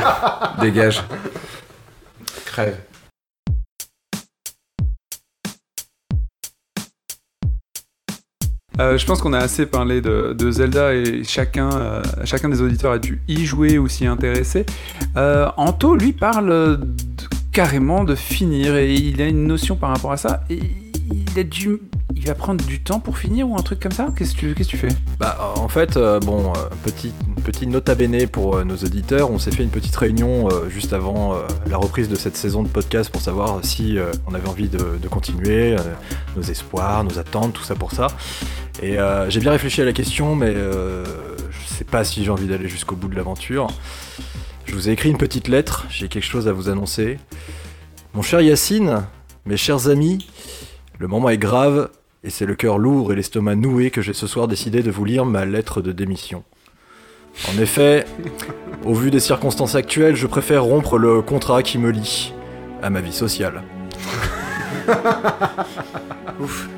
Dégage. 0.61 1.01
Crève. 2.45 2.77
Euh, 8.79 8.97
je 8.97 9.05
pense 9.05 9.21
qu'on 9.21 9.31
a 9.31 9.37
assez 9.39 9.65
parlé 9.65 10.01
de, 10.01 10.33
de 10.37 10.51
Zelda 10.51 10.93
et 10.93 11.23
chacun, 11.23 11.69
euh, 11.71 12.03
chacun 12.25 12.49
des 12.49 12.61
auditeurs 12.61 12.91
a 12.91 12.99
dû 12.99 13.21
y 13.29 13.45
jouer 13.45 13.77
ou 13.77 13.87
s'y 13.87 14.05
intéresser. 14.05 14.65
Euh, 15.15 15.47
Anto, 15.55 15.95
lui, 15.95 16.11
parle 16.11 16.49
de- 16.49 16.79
carrément 17.53 18.03
de 18.03 18.15
finir 18.15 18.75
et 18.75 18.93
il 18.93 19.21
a 19.21 19.27
une 19.27 19.47
notion 19.47 19.77
par 19.77 19.91
rapport 19.91 20.11
à 20.11 20.17
ça. 20.17 20.43
Et 20.49 20.59
il 22.15 22.25
va 22.25 22.35
prendre 22.35 22.63
du 22.65 22.81
temps 22.81 22.99
pour 22.99 23.17
finir 23.17 23.49
ou 23.49 23.57
un 23.57 23.61
truc 23.61 23.79
comme 23.79 23.91
ça? 23.91 24.07
Qu'est-ce 24.15 24.35
que 24.35 24.63
tu, 24.63 24.77
fais? 24.77 24.87
Bah, 25.19 25.53
en 25.57 25.67
fait, 25.67 25.97
euh, 25.97 26.19
bon, 26.19 26.53
euh, 26.53 26.69
petit, 26.83 27.13
petit 27.43 27.67
nota 27.67 27.93
bene 27.93 28.27
pour 28.27 28.55
euh, 28.55 28.63
nos 28.63 28.77
auditeurs. 28.77 29.31
On 29.31 29.37
s'est 29.37 29.51
fait 29.51 29.63
une 29.63 29.69
petite 29.69 29.95
réunion 29.95 30.49
euh, 30.49 30.69
juste 30.69 30.93
avant 30.93 31.35
la 31.69 31.77
reprise 31.77 32.09
de 32.09 32.15
cette 32.15 32.37
saison 32.37 32.63
de 32.63 32.67
podcast 32.67 33.09
pour 33.09 33.21
savoir 33.21 33.63
si 33.63 33.97
on 34.27 34.33
avait 34.33 34.47
envie 34.47 34.69
de, 34.69 35.07
continuer, 35.09 35.75
nos 36.35 36.41
espoirs, 36.41 37.03
nos 37.03 37.19
attentes, 37.19 37.53
tout 37.53 37.63
ça 37.63 37.75
pour 37.75 37.91
ça. 37.91 38.07
Et 38.81 38.97
j'ai 39.29 39.39
bien 39.39 39.51
réfléchi 39.51 39.81
à 39.81 39.85
la 39.85 39.93
question, 39.93 40.35
mais 40.35 40.53
je 40.53 41.67
sais 41.67 41.83
pas 41.83 42.03
si 42.03 42.23
j'ai 42.23 42.31
envie 42.31 42.47
d'aller 42.47 42.67
jusqu'au 42.69 42.95
bout 42.95 43.07
de 43.07 43.15
l'aventure. 43.15 43.67
Je 44.65 44.73
vous 44.73 44.89
ai 44.89 44.93
écrit 44.93 45.09
une 45.09 45.17
petite 45.17 45.47
lettre, 45.47 45.85
j'ai 45.89 46.07
quelque 46.07 46.25
chose 46.25 46.47
à 46.47 46.53
vous 46.53 46.69
annoncer. 46.69 47.19
Mon 48.13 48.21
cher 48.21 48.41
Yacine, 48.41 49.03
mes 49.45 49.57
chers 49.57 49.87
amis, 49.89 50.27
le 50.97 51.07
moment 51.07 51.29
est 51.29 51.37
grave 51.37 51.89
et 52.23 52.29
c'est 52.29 52.45
le 52.45 52.55
cœur 52.55 52.77
lourd 52.77 53.11
et 53.11 53.15
l'estomac 53.15 53.55
noué 53.55 53.91
que 53.91 54.01
j'ai 54.01 54.13
ce 54.13 54.27
soir 54.27 54.47
décidé 54.47 54.81
de 54.81 54.91
vous 54.91 55.05
lire 55.05 55.25
ma 55.25 55.45
lettre 55.45 55.81
de 55.81 55.91
démission. 55.91 56.43
En 57.53 57.61
effet, 57.61 58.05
au 58.85 58.93
vu 58.93 59.11
des 59.11 59.19
circonstances 59.19 59.75
actuelles, 59.75 60.15
je 60.15 60.25
préfère 60.25 60.63
rompre 60.63 60.97
le 60.97 61.21
contrat 61.21 61.63
qui 61.63 61.77
me 61.77 61.91
lie 61.91 62.33
à 62.81 62.89
ma 62.89 63.01
vie 63.01 63.11
sociale. 63.11 63.61
Ouf. 66.39 66.69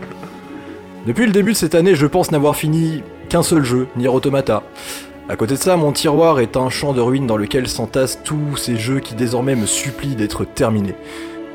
Depuis 1.06 1.28
le 1.28 1.32
début 1.32 1.52
de 1.54 1.58
cette 1.58 1.76
année, 1.76 1.96
je 1.96 2.08
pense 2.08 2.32
n'avoir 2.32 2.56
fini 2.56 3.04
qu'un 3.30 3.44
seul 3.44 3.64
jeu, 3.64 3.88
Nier 3.96 4.08
Automata. 4.08 4.64
À 5.30 5.36
côté 5.36 5.54
de 5.54 5.60
ça, 5.60 5.78
mon 5.78 5.92
tiroir 5.92 6.40
est 6.40 6.58
un 6.58 6.70
champ 6.70 6.94
de 6.94 7.02
ruines 7.02 7.28
dans 7.28 7.38
lequel 7.38 7.68
s'entassent 7.68 8.20
tous 8.24 8.58
ces 8.58 8.78
jeux 8.78 9.00
qui 9.00 9.14
désormais 9.14 9.56
me 9.56 9.66
supplient 9.66 10.16
d'être 10.16 10.44
terminés. 10.44 10.96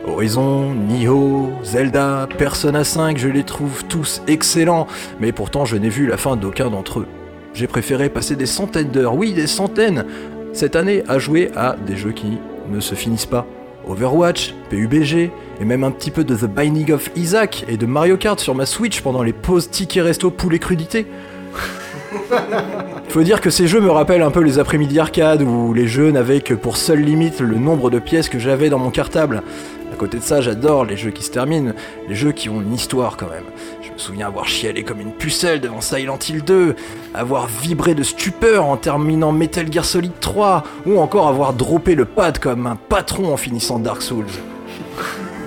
Horizon, 0.06 0.74
Nioh, 0.74 1.50
Zelda, 1.62 2.28
Persona 2.36 2.82
5, 2.82 3.18
je 3.18 3.28
les 3.28 3.44
trouve 3.44 3.84
tous 3.84 4.20
excellents, 4.26 4.88
mais 5.20 5.30
pourtant 5.30 5.64
je 5.64 5.76
n'ai 5.76 5.88
vu 5.88 6.06
la 6.06 6.16
fin 6.16 6.36
d'aucun 6.36 6.70
d'entre 6.70 7.00
eux. 7.00 7.06
J'ai 7.54 7.68
préféré 7.68 8.08
passer 8.08 8.34
des 8.34 8.46
centaines 8.46 8.88
d'heures, 8.88 9.14
oui 9.14 9.32
des 9.32 9.46
centaines, 9.46 10.04
cette 10.52 10.74
année 10.74 11.04
à 11.08 11.18
jouer 11.18 11.50
à 11.54 11.76
des 11.86 11.96
jeux 11.96 12.12
qui 12.12 12.38
ne 12.68 12.80
se 12.80 12.94
finissent 12.94 13.26
pas. 13.26 13.46
Overwatch, 13.86 14.54
PUBG, 14.70 15.30
et 15.60 15.64
même 15.64 15.84
un 15.84 15.90
petit 15.90 16.10
peu 16.10 16.24
de 16.24 16.34
The 16.34 16.46
Binding 16.46 16.92
of 16.92 17.10
Isaac 17.14 17.64
et 17.68 17.76
de 17.76 17.86
Mario 17.86 18.16
Kart 18.16 18.40
sur 18.40 18.54
ma 18.54 18.66
Switch 18.66 19.00
pendant 19.00 19.22
les 19.22 19.32
pauses 19.32 19.70
tickets 19.70 20.04
resto 20.04 20.30
poulet 20.30 20.58
crudité. 20.58 21.06
Faut 23.08 23.22
dire 23.22 23.40
que 23.40 23.50
ces 23.50 23.66
jeux 23.66 23.80
me 23.80 23.90
rappellent 23.90 24.22
un 24.22 24.30
peu 24.30 24.40
les 24.40 24.58
après-midi 24.58 24.98
arcade 24.98 25.42
où 25.42 25.74
les 25.74 25.86
jeux 25.86 26.10
n'avaient 26.10 26.40
que 26.40 26.54
pour 26.54 26.76
seule 26.76 27.00
limite 27.00 27.40
le 27.40 27.56
nombre 27.56 27.90
de 27.90 27.98
pièces 27.98 28.28
que 28.28 28.38
j'avais 28.38 28.70
dans 28.70 28.78
mon 28.78 28.90
cartable. 28.90 29.42
À 30.02 30.04
côté 30.04 30.18
de 30.18 30.24
ça, 30.24 30.40
j'adore 30.40 30.84
les 30.84 30.96
jeux 30.96 31.12
qui 31.12 31.22
se 31.22 31.30
terminent, 31.30 31.74
les 32.08 32.16
jeux 32.16 32.32
qui 32.32 32.48
ont 32.48 32.60
une 32.60 32.74
histoire 32.74 33.16
quand 33.16 33.28
même. 33.28 33.44
Je 33.82 33.92
me 33.92 33.98
souviens 33.98 34.26
avoir 34.26 34.48
chialé 34.48 34.82
comme 34.82 35.00
une 35.00 35.12
pucelle 35.12 35.60
devant 35.60 35.80
Silent 35.80 36.18
Hill 36.28 36.42
2, 36.42 36.74
avoir 37.14 37.46
vibré 37.46 37.94
de 37.94 38.02
stupeur 38.02 38.64
en 38.64 38.76
terminant 38.76 39.30
Metal 39.30 39.72
Gear 39.72 39.84
Solid 39.84 40.10
3, 40.18 40.64
ou 40.86 40.98
encore 40.98 41.28
avoir 41.28 41.52
droppé 41.52 41.94
le 41.94 42.04
pad 42.04 42.40
comme 42.40 42.66
un 42.66 42.74
patron 42.74 43.32
en 43.32 43.36
finissant 43.36 43.78
Dark 43.78 44.02
Souls. 44.02 44.26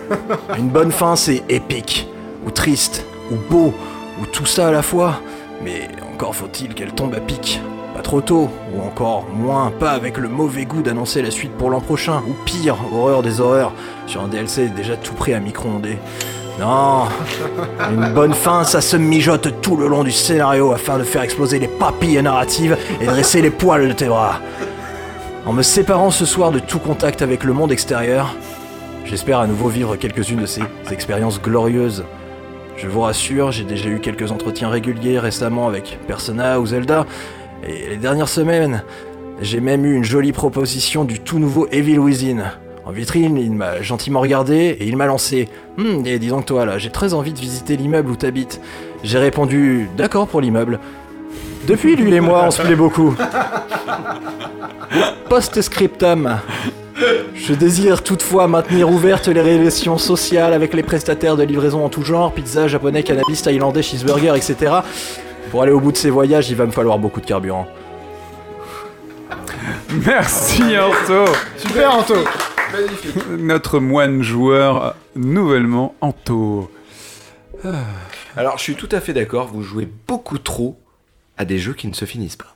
Une 0.58 0.70
bonne 0.70 0.94
fin, 0.94 1.18
c'est 1.18 1.44
épique, 1.50 2.08
ou 2.46 2.50
triste, 2.50 3.06
ou 3.32 3.36
beau, 3.50 3.74
ou 4.22 4.26
tout 4.26 4.46
ça 4.46 4.70
à 4.70 4.72
la 4.72 4.84
fois, 4.84 5.20
mais 5.66 5.90
encore 6.14 6.34
faut-il 6.34 6.76
qu'elle 6.76 6.94
tombe 6.94 7.14
à 7.14 7.20
pic. 7.20 7.60
Pas 7.96 8.02
trop 8.02 8.20
tôt, 8.20 8.50
ou 8.74 8.82
encore 8.86 9.26
moins, 9.34 9.72
pas 9.72 9.92
avec 9.92 10.18
le 10.18 10.28
mauvais 10.28 10.66
goût 10.66 10.82
d'annoncer 10.82 11.22
la 11.22 11.32
suite 11.32 11.54
pour 11.54 11.70
l'an 11.70 11.80
prochain, 11.80 12.22
ou 12.28 12.34
pire, 12.44 12.76
horreur 12.94 13.24
des 13.24 13.40
horreurs, 13.40 13.72
sur 14.06 14.22
un 14.22 14.28
DLC 14.28 14.68
déjà 14.68 14.98
tout 14.98 15.14
prêt 15.14 15.34
à 15.34 15.40
micro-onder. 15.40 15.98
Non, 16.60 17.06
une 17.90 18.14
bonne 18.14 18.34
fin, 18.34 18.66
ça 18.66 18.82
se 18.82 18.98
mijote 18.98 19.62
tout 19.62 19.78
le 19.78 19.88
long 19.88 20.04
du 20.04 20.12
scénario 20.12 20.74
afin 20.74 20.98
de 20.98 21.04
faire 21.04 21.22
exploser 21.22 21.58
les 21.58 21.70
papilles 21.70 22.22
narratives 22.22 22.78
et 23.00 23.06
dresser 23.06 23.42
les 23.42 23.50
poils 23.50 23.88
de 23.88 23.94
tes 23.94 24.08
bras. 24.08 24.42
En 25.46 25.54
me 25.54 25.62
séparant 25.62 26.12
ce 26.12 26.26
soir 26.26 26.52
de 26.52 26.60
tout 26.60 26.80
contact 26.80 27.22
avec 27.22 27.46
le 27.46 27.54
monde 27.54 27.72
extérieur, 27.72 28.36
j'espère 29.06 29.40
à 29.40 29.48
nouveau 29.48 29.70
vivre 29.70 29.96
quelques-unes 29.96 30.42
de 30.42 30.46
ces 30.46 30.64
expériences 30.92 31.42
glorieuses. 31.42 32.04
Je 32.76 32.90
vous 32.90 33.00
rassure, 33.00 33.54
j'ai 33.54 33.64
déjà 33.64 33.88
eu 33.88 34.02
quelques 34.02 34.34
entretiens 34.34 34.68
réguliers 34.68 35.18
récemment 35.18 35.70
avec 35.70 35.98
Persona 36.08 36.60
ou 36.60 36.66
Zelda, 36.66 37.06
et 37.64 37.90
les 37.90 37.98
dernières 37.98 38.30
semaines, 38.30 38.84
j'ai 39.42 39.60
même 39.60 39.86
eu 39.86 39.96
une 39.96 40.04
jolie 40.04 40.32
proposition 40.32 41.04
du 41.04 41.20
tout 41.20 41.40
nouveau 41.40 41.68
Evil 41.72 42.00
Within. 42.00 42.44
En 42.86 42.92
vitrine, 42.92 43.38
il 43.38 43.52
m'a 43.54 43.82
gentiment 43.82 44.20
regardé 44.20 44.78
et 44.80 44.86
il 44.88 44.96
m'a 44.96 45.08
lancé 45.08 45.50
Hum, 45.78 46.04
et 46.06 46.20
dis 46.20 46.28
donc 46.28 46.46
toi 46.46 46.66
là, 46.66 46.78
j'ai 46.78 46.92
très 46.92 47.14
envie 47.14 47.34
de 47.34 47.40
visiter 47.40 47.76
l'immeuble 47.78 48.12
où 48.12 48.16
t'habites. 48.16 48.62
J'ai 49.04 49.18
répondu 49.18 49.90
D'accord 49.98 50.28
pour 50.28 50.40
l'immeuble. 50.40 50.80
Depuis, 51.68 51.96
lui 51.96 52.14
et 52.14 52.20
moi, 52.20 52.44
on 52.46 52.52
se 52.52 52.62
plaît 52.62 52.76
beaucoup. 52.76 53.16
Post-scriptum. 55.30 56.38
Je 57.34 57.54
désire 57.54 58.04
toutefois 58.04 58.48
maintenir 58.48 58.90
ouvertes 58.90 59.28
les 59.28 59.42
relations 59.42 59.98
sociales 59.98 60.54
avec 60.54 60.74
les 60.74 60.84
prestataires 60.84 61.36
de 61.36 61.44
livraison 61.44 61.84
en 61.84 61.90
tout 61.90 62.04
genre, 62.04 62.32
pizza, 62.32 62.68
japonais, 62.68 63.04
cannabis, 63.04 63.42
thaïlandais, 63.42 63.82
cheeseburger, 63.82 64.36
etc. 64.36 64.74
Pour 65.52 65.62
aller 65.62 65.72
au 65.72 65.80
bout 65.80 65.92
de 65.92 65.98
ces 65.98 66.10
voyages, 66.10 66.50
il 66.50 66.56
va 66.56 66.66
me 66.66 66.72
falloir 66.72 67.00
beaucoup 67.00 67.22
de 67.22 67.26
carburant. 67.26 67.68
Merci 70.06 70.78
Anto 70.78 71.26
Super 71.58 71.96
Anto 71.96 72.16
Notre 73.38 73.80
moine 73.80 74.22
joueur 74.22 74.96
nouvellement 75.16 75.96
Anto. 76.02 76.72
Alors, 78.36 78.58
je 78.58 78.64
suis 78.64 78.76
tout 78.76 78.90
à 78.92 79.00
fait 79.00 79.14
d'accord, 79.14 79.48
vous 79.48 79.64
jouez 79.64 79.88
beaucoup 80.08 80.38
trop 80.38 80.78
à 81.38 81.46
des 81.46 81.58
jeux 81.58 81.74
qui 81.74 81.88
ne 81.88 81.94
se 81.94 82.06
finissent 82.06 82.36
pas. 82.36 82.56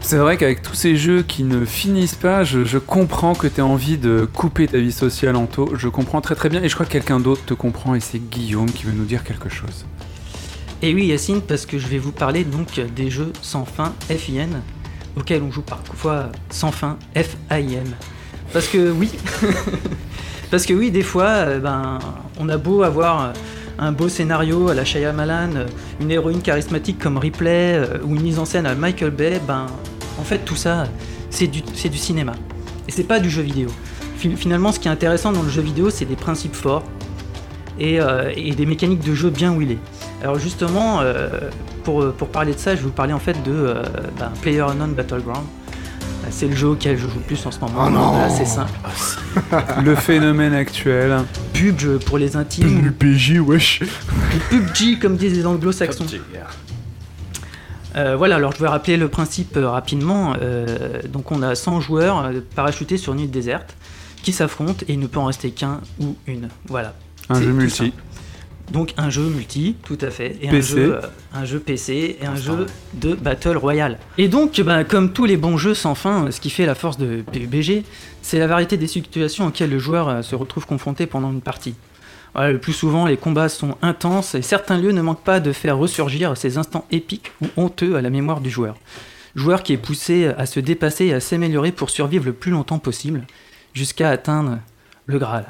C'est 0.00 0.18
vrai 0.18 0.36
qu'avec 0.36 0.60
tous 0.60 0.74
ces 0.74 0.96
jeux 0.96 1.22
qui 1.22 1.44
ne 1.44 1.64
finissent 1.64 2.14
pas, 2.14 2.44
je, 2.44 2.64
je 2.64 2.76
comprends 2.76 3.34
que 3.34 3.46
tu 3.46 3.60
as 3.62 3.66
envie 3.66 3.96
de 3.96 4.28
couper 4.30 4.68
ta 4.68 4.78
vie 4.78 4.92
sociale, 4.92 5.36
Anto. 5.36 5.70
Je 5.76 5.88
comprends 5.88 6.20
très 6.20 6.34
très 6.34 6.50
bien 6.50 6.62
et 6.62 6.68
je 6.68 6.74
crois 6.74 6.84
que 6.84 6.92
quelqu'un 6.92 7.20
d'autre 7.20 7.42
te 7.46 7.54
comprend 7.54 7.94
et 7.94 8.00
c'est 8.00 8.18
Guillaume 8.18 8.70
qui 8.70 8.84
veut 8.84 8.92
nous 8.92 9.06
dire 9.06 9.24
quelque 9.24 9.48
chose. 9.48 9.86
Et 10.84 10.92
oui, 10.92 11.06
Yacine, 11.06 11.40
parce 11.40 11.64
que 11.64 11.78
je 11.78 11.86
vais 11.86 11.96
vous 11.96 12.12
parler 12.12 12.44
donc 12.44 12.78
des 12.94 13.08
jeux 13.08 13.32
sans 13.40 13.64
fin 13.64 13.94
FIN, 14.10 14.48
auxquels 15.16 15.42
on 15.42 15.50
joue 15.50 15.62
parfois 15.62 16.26
sans 16.50 16.72
fin 16.72 16.98
FIM. 17.14 17.84
Parce 18.52 18.68
que 18.68 18.90
oui, 18.90 19.10
parce 20.50 20.66
que 20.66 20.74
oui, 20.74 20.90
des 20.90 21.00
fois, 21.02 21.24
euh, 21.28 21.58
ben, 21.58 21.98
on 22.38 22.50
a 22.50 22.58
beau 22.58 22.82
avoir 22.82 23.32
un 23.78 23.92
beau 23.92 24.10
scénario 24.10 24.68
à 24.68 24.74
la 24.74 24.84
Shyamalan, 24.84 25.64
une 26.02 26.10
héroïne 26.10 26.42
charismatique 26.42 26.98
comme 26.98 27.16
Ripley 27.16 27.76
euh, 27.76 27.98
ou 28.04 28.14
une 28.14 28.20
mise 28.20 28.38
en 28.38 28.44
scène 28.44 28.66
à 28.66 28.74
Michael 28.74 29.10
Bay, 29.12 29.40
ben, 29.48 29.64
en 30.18 30.22
fait, 30.22 30.40
tout 30.44 30.54
ça, 30.54 30.86
c'est 31.30 31.46
du, 31.46 31.62
cinéma. 31.96 32.34
Et 32.86 32.92
c'est 32.92 33.04
pas 33.04 33.20
du 33.20 33.30
jeu 33.30 33.40
vidéo. 33.40 33.70
Fin- 34.18 34.36
Finalement, 34.36 34.70
ce 34.70 34.78
qui 34.80 34.88
est 34.88 34.90
intéressant 34.92 35.32
dans 35.32 35.42
le 35.42 35.48
jeu 35.48 35.62
vidéo, 35.62 35.88
c'est 35.88 36.04
des 36.04 36.14
principes 36.14 36.54
forts 36.54 36.84
et, 37.80 38.02
euh, 38.02 38.30
des 38.34 38.66
mécaniques 38.66 39.02
de 39.02 39.14
jeu 39.14 39.30
bien 39.30 39.54
huilées. 39.54 39.78
Alors 40.24 40.38
justement, 40.38 41.00
euh, 41.02 41.28
pour, 41.84 42.10
pour 42.14 42.28
parler 42.28 42.54
de 42.54 42.58
ça, 42.58 42.70
je 42.74 42.80
vais 42.80 42.86
vous 42.86 42.92
parler 42.92 43.12
en 43.12 43.18
fait 43.18 43.34
de 43.42 43.52
euh, 43.52 43.82
ben, 44.18 44.32
PlayerUnknown 44.40 44.94
Battleground. 44.94 45.44
Euh, 45.44 46.28
C'est 46.30 46.48
le 46.48 46.56
jeu 46.56 46.68
auquel 46.68 46.96
je 46.96 47.02
joue 47.02 47.16
le 47.16 47.20
plus 47.20 47.44
en 47.44 47.50
ce 47.50 47.60
moment. 47.60 47.84
Oh 47.86 47.90
non 47.90 48.14
c'est 48.30 48.46
simple. 48.46 48.72
Le 49.84 49.94
phénomène 49.94 50.54
actuel. 50.54 51.14
Pub 51.52 51.78
jeu 51.78 51.98
pour 51.98 52.16
les 52.16 52.36
intimes. 52.36 52.90
PG, 52.92 53.38
wesh 53.38 53.82
PUBG 54.48 54.98
comme 54.98 55.18
disent 55.18 55.36
les 55.36 55.44
anglo-saxons. 55.44 56.06
Euh, 57.96 58.16
voilà, 58.16 58.36
alors 58.36 58.52
je 58.52 58.60
vais 58.60 58.68
rappeler 58.68 58.96
le 58.96 59.08
principe 59.08 59.58
rapidement. 59.62 60.34
Euh, 60.40 61.02
donc 61.06 61.32
on 61.32 61.42
a 61.42 61.54
100 61.54 61.82
joueurs 61.82 62.30
parachutés 62.56 62.96
sur 62.96 63.12
une 63.12 63.20
île 63.20 63.30
déserte 63.30 63.76
qui 64.22 64.32
s'affrontent 64.32 64.86
et 64.88 64.94
il 64.94 64.98
ne 65.00 65.06
peut 65.06 65.20
en 65.20 65.26
rester 65.26 65.50
qu'un 65.50 65.82
ou 66.00 66.16
une. 66.26 66.48
Voilà. 66.66 66.94
Un 67.28 67.42
jeu 67.42 67.52
multi. 67.52 67.76
simple. 67.76 67.92
Donc 68.72 68.94
un 68.96 69.10
jeu 69.10 69.22
multi, 69.28 69.76
tout 69.84 69.98
à 70.00 70.10
fait, 70.10 70.38
et 70.40 70.48
un 70.48 70.52
PC. 70.52 70.74
jeu, 70.74 70.94
euh, 70.94 71.06
un 71.34 71.44
jeu 71.44 71.58
PC 71.58 72.16
et 72.20 72.26
un 72.26 72.36
jeu 72.36 72.66
de 72.94 73.14
Battle 73.14 73.56
Royale. 73.56 73.98
Et 74.16 74.28
donc, 74.28 74.60
bah, 74.62 74.84
comme 74.84 75.12
tous 75.12 75.26
les 75.26 75.36
bons 75.36 75.58
jeux 75.58 75.74
sans 75.74 75.94
fin, 75.94 76.30
ce 76.30 76.40
qui 76.40 76.50
fait 76.50 76.66
la 76.66 76.74
force 76.74 76.96
de 76.96 77.22
PUBG, 77.30 77.84
c'est 78.22 78.38
la 78.38 78.46
variété 78.46 78.76
des 78.76 78.86
situations 78.86 79.46
auxquelles 79.46 79.70
le 79.70 79.78
joueur 79.78 80.08
euh, 80.08 80.22
se 80.22 80.34
retrouve 80.34 80.66
confronté 80.66 81.06
pendant 81.06 81.30
une 81.30 81.42
partie. 81.42 81.74
Le 82.36 82.58
plus 82.58 82.72
souvent, 82.72 83.06
les 83.06 83.16
combats 83.16 83.48
sont 83.48 83.76
intenses 83.80 84.34
et 84.34 84.42
certains 84.42 84.76
lieux 84.76 84.90
ne 84.90 85.02
manquent 85.02 85.22
pas 85.22 85.38
de 85.38 85.52
faire 85.52 85.78
ressurgir 85.78 86.36
ces 86.36 86.58
instants 86.58 86.84
épiques 86.90 87.30
ou 87.40 87.46
honteux 87.56 87.94
à 87.94 88.02
la 88.02 88.10
mémoire 88.10 88.40
du 88.40 88.50
joueur. 88.50 88.76
Joueur 89.36 89.62
qui 89.62 89.72
est 89.72 89.76
poussé 89.76 90.26
à 90.36 90.44
se 90.44 90.58
dépasser 90.58 91.06
et 91.06 91.14
à 91.14 91.20
s'améliorer 91.20 91.70
pour 91.70 91.90
survivre 91.90 92.24
le 92.24 92.32
plus 92.32 92.50
longtemps 92.50 92.80
possible, 92.80 93.24
jusqu'à 93.72 94.10
atteindre 94.10 94.58
le 95.06 95.20
Graal. 95.20 95.46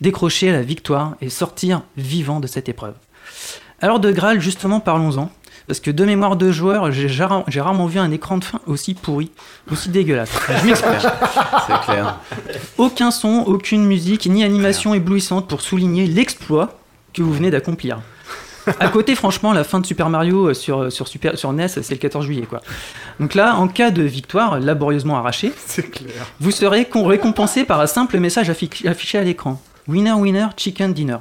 Décrocher 0.00 0.52
la 0.52 0.62
victoire 0.62 1.14
et 1.20 1.30
sortir 1.30 1.82
vivant 1.96 2.40
de 2.40 2.46
cette 2.46 2.68
épreuve. 2.68 2.94
Alors 3.80 4.00
de 4.00 4.10
Graal, 4.12 4.40
justement, 4.40 4.80
parlons-en. 4.80 5.30
Parce 5.66 5.80
que 5.80 5.90
de 5.90 6.04
mémoire 6.04 6.36
de 6.36 6.52
joueur, 6.52 6.92
j'ai 6.92 7.10
rarement 7.60 7.86
vu 7.86 7.98
un 7.98 8.12
écran 8.12 8.38
de 8.38 8.44
fin 8.44 8.60
aussi 8.66 8.94
pourri, 8.94 9.32
aussi 9.70 9.88
dégueulasse. 9.88 10.30
Je 10.62 10.66
m'explique. 10.66 11.00
C'est 11.66 11.80
clair. 11.80 12.20
Aucun 12.78 13.10
son, 13.10 13.42
aucune 13.46 13.84
musique, 13.84 14.26
ni 14.26 14.44
animation 14.44 14.94
éblouissante 14.94 15.48
pour 15.48 15.60
souligner 15.62 16.06
l'exploit 16.06 16.78
que 17.12 17.22
vous 17.22 17.32
venez 17.32 17.50
d'accomplir. 17.50 17.98
À 18.78 18.88
côté, 18.88 19.14
franchement, 19.16 19.52
la 19.52 19.64
fin 19.64 19.80
de 19.80 19.86
Super 19.86 20.08
Mario 20.08 20.48
euh, 20.48 20.54
sur, 20.54 20.90
sur, 20.92 21.06
Super, 21.08 21.36
sur 21.38 21.52
NES, 21.52 21.68
c'est 21.68 21.90
le 21.90 21.96
14 21.96 22.24
juillet. 22.24 22.46
Quoi. 22.48 22.60
Donc 23.20 23.34
là, 23.34 23.54
en 23.56 23.66
cas 23.68 23.90
de 23.90 24.02
victoire 24.02 24.58
laborieusement 24.60 25.16
arrachée, 25.16 25.52
vous 26.40 26.50
serez 26.50 26.86
récompensé 26.94 27.64
par 27.64 27.80
un 27.80 27.86
simple 27.86 28.18
message 28.18 28.50
affi- 28.50 28.86
affiché 28.88 29.18
à 29.18 29.22
l'écran. 29.22 29.60
Winner, 29.88 30.12
winner, 30.12 30.48
chicken 30.56 30.92
dinner. 30.92 31.18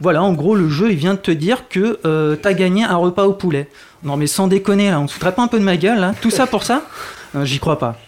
Voilà, 0.00 0.22
en 0.22 0.32
gros, 0.32 0.54
le 0.54 0.68
jeu, 0.68 0.90
il 0.92 0.96
vient 0.96 1.14
de 1.14 1.18
te 1.18 1.30
dire 1.30 1.68
que 1.68 1.98
euh, 2.04 2.36
t'as 2.36 2.52
gagné 2.52 2.84
un 2.84 2.96
repas 2.96 3.26
au 3.26 3.32
poulet. 3.32 3.68
Non 4.04 4.16
mais 4.16 4.28
sans 4.28 4.46
déconner, 4.46 4.90
là, 4.90 5.00
on 5.00 5.08
se 5.08 5.14
foutrait 5.14 5.34
pas 5.34 5.42
un 5.42 5.48
peu 5.48 5.58
de 5.58 5.64
ma 5.64 5.76
gueule, 5.76 5.98
là 5.98 6.14
Tout 6.20 6.30
ça 6.30 6.46
pour 6.46 6.64
ça? 6.64 6.82
Euh, 7.34 7.44
J'y 7.44 7.58
crois 7.58 7.78
pas. 7.78 7.98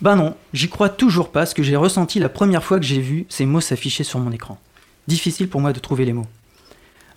Bah 0.00 0.14
non, 0.14 0.36
j'y 0.52 0.68
crois 0.68 0.88
toujours 0.88 1.32
pas, 1.32 1.44
ce 1.44 1.56
que 1.56 1.62
j'ai 1.64 1.74
ressenti 1.74 2.20
la 2.20 2.28
première 2.28 2.62
fois 2.62 2.78
que 2.78 2.86
j'ai 2.86 3.00
vu 3.00 3.26
ces 3.28 3.46
mots 3.46 3.60
s'afficher 3.60 4.04
sur 4.04 4.20
mon 4.20 4.30
écran. 4.30 4.58
Difficile 5.08 5.48
pour 5.48 5.60
moi 5.60 5.72
de 5.72 5.80
trouver 5.80 6.04
les 6.04 6.12
mots. 6.12 6.28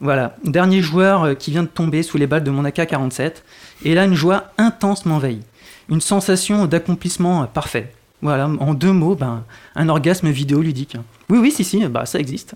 Voilà, 0.01 0.35
dernier 0.43 0.81
joueur 0.81 1.23
euh, 1.23 1.33
qui 1.35 1.51
vient 1.51 1.61
de 1.61 1.67
tomber 1.67 2.01
sous 2.01 2.17
les 2.17 2.25
balles 2.25 2.43
de 2.43 2.49
mon 2.49 2.65
AK-47, 2.65 3.43
et 3.85 3.93
là 3.93 4.05
une 4.05 4.15
joie 4.15 4.45
intense 4.57 5.05
m'envahit. 5.05 5.45
Une 5.89 6.01
sensation 6.01 6.65
d'accomplissement 6.65 7.45
parfait. 7.45 7.93
Voilà, 8.23 8.47
en 8.47 8.73
deux 8.73 8.93
mots, 8.93 9.15
ben, 9.15 9.43
un 9.75 9.89
orgasme 9.89 10.29
vidéoludique. 10.29 10.97
Oui, 11.29 11.39
oui, 11.39 11.51
si, 11.51 11.63
si, 11.63 11.85
bah, 11.87 12.05
ça 12.05 12.19
existe. 12.19 12.55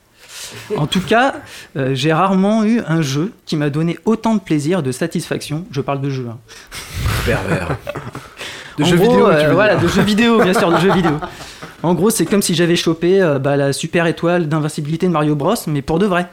En 0.78 0.88
tout 0.88 1.02
cas, 1.02 1.36
euh, 1.76 1.92
j'ai 1.96 2.14
rarement 2.14 2.64
eu 2.64 2.82
un 2.88 3.02
jeu 3.02 3.34
qui 3.46 3.56
m'a 3.56 3.70
donné 3.70 3.98
autant 4.06 4.36
de 4.36 4.40
plaisir, 4.40 4.84
de 4.84 4.92
satisfaction. 4.92 5.66
Je 5.72 5.82
parle 5.82 6.02
de 6.02 6.10
jeu. 6.10 6.28
hein. 6.30 6.38
Pervers. 7.26 7.70
De 8.78 8.84
En 8.84 8.86
jeux 8.86 8.98
gros, 8.98 9.10
vidéo, 9.10 9.28
euh, 9.28 9.54
voilà, 9.54 9.76
de 9.76 9.88
jeux 9.88 10.04
vidéo, 10.04 10.40
bien 10.40 10.54
sûr, 10.54 10.72
de 10.72 10.78
jeux 10.78 10.94
vidéo. 10.94 11.14
En 11.82 11.96
gros, 11.96 12.12
c'est 12.12 12.28
comme 12.28 12.44
si 12.44 12.54
j'avais 12.54 12.76
chopé 12.76 13.20
euh, 13.20 13.40
bah, 13.40 13.58
la 13.58 13.74
super 13.74 14.06
étoile 14.06 14.48
d'invincibilité 14.48 15.08
de 15.08 15.12
Mario 15.12 15.36
Bros, 15.36 15.56
mais 15.66 15.82
pour 15.82 15.98
de 15.98 16.06
vrai. 16.06 16.28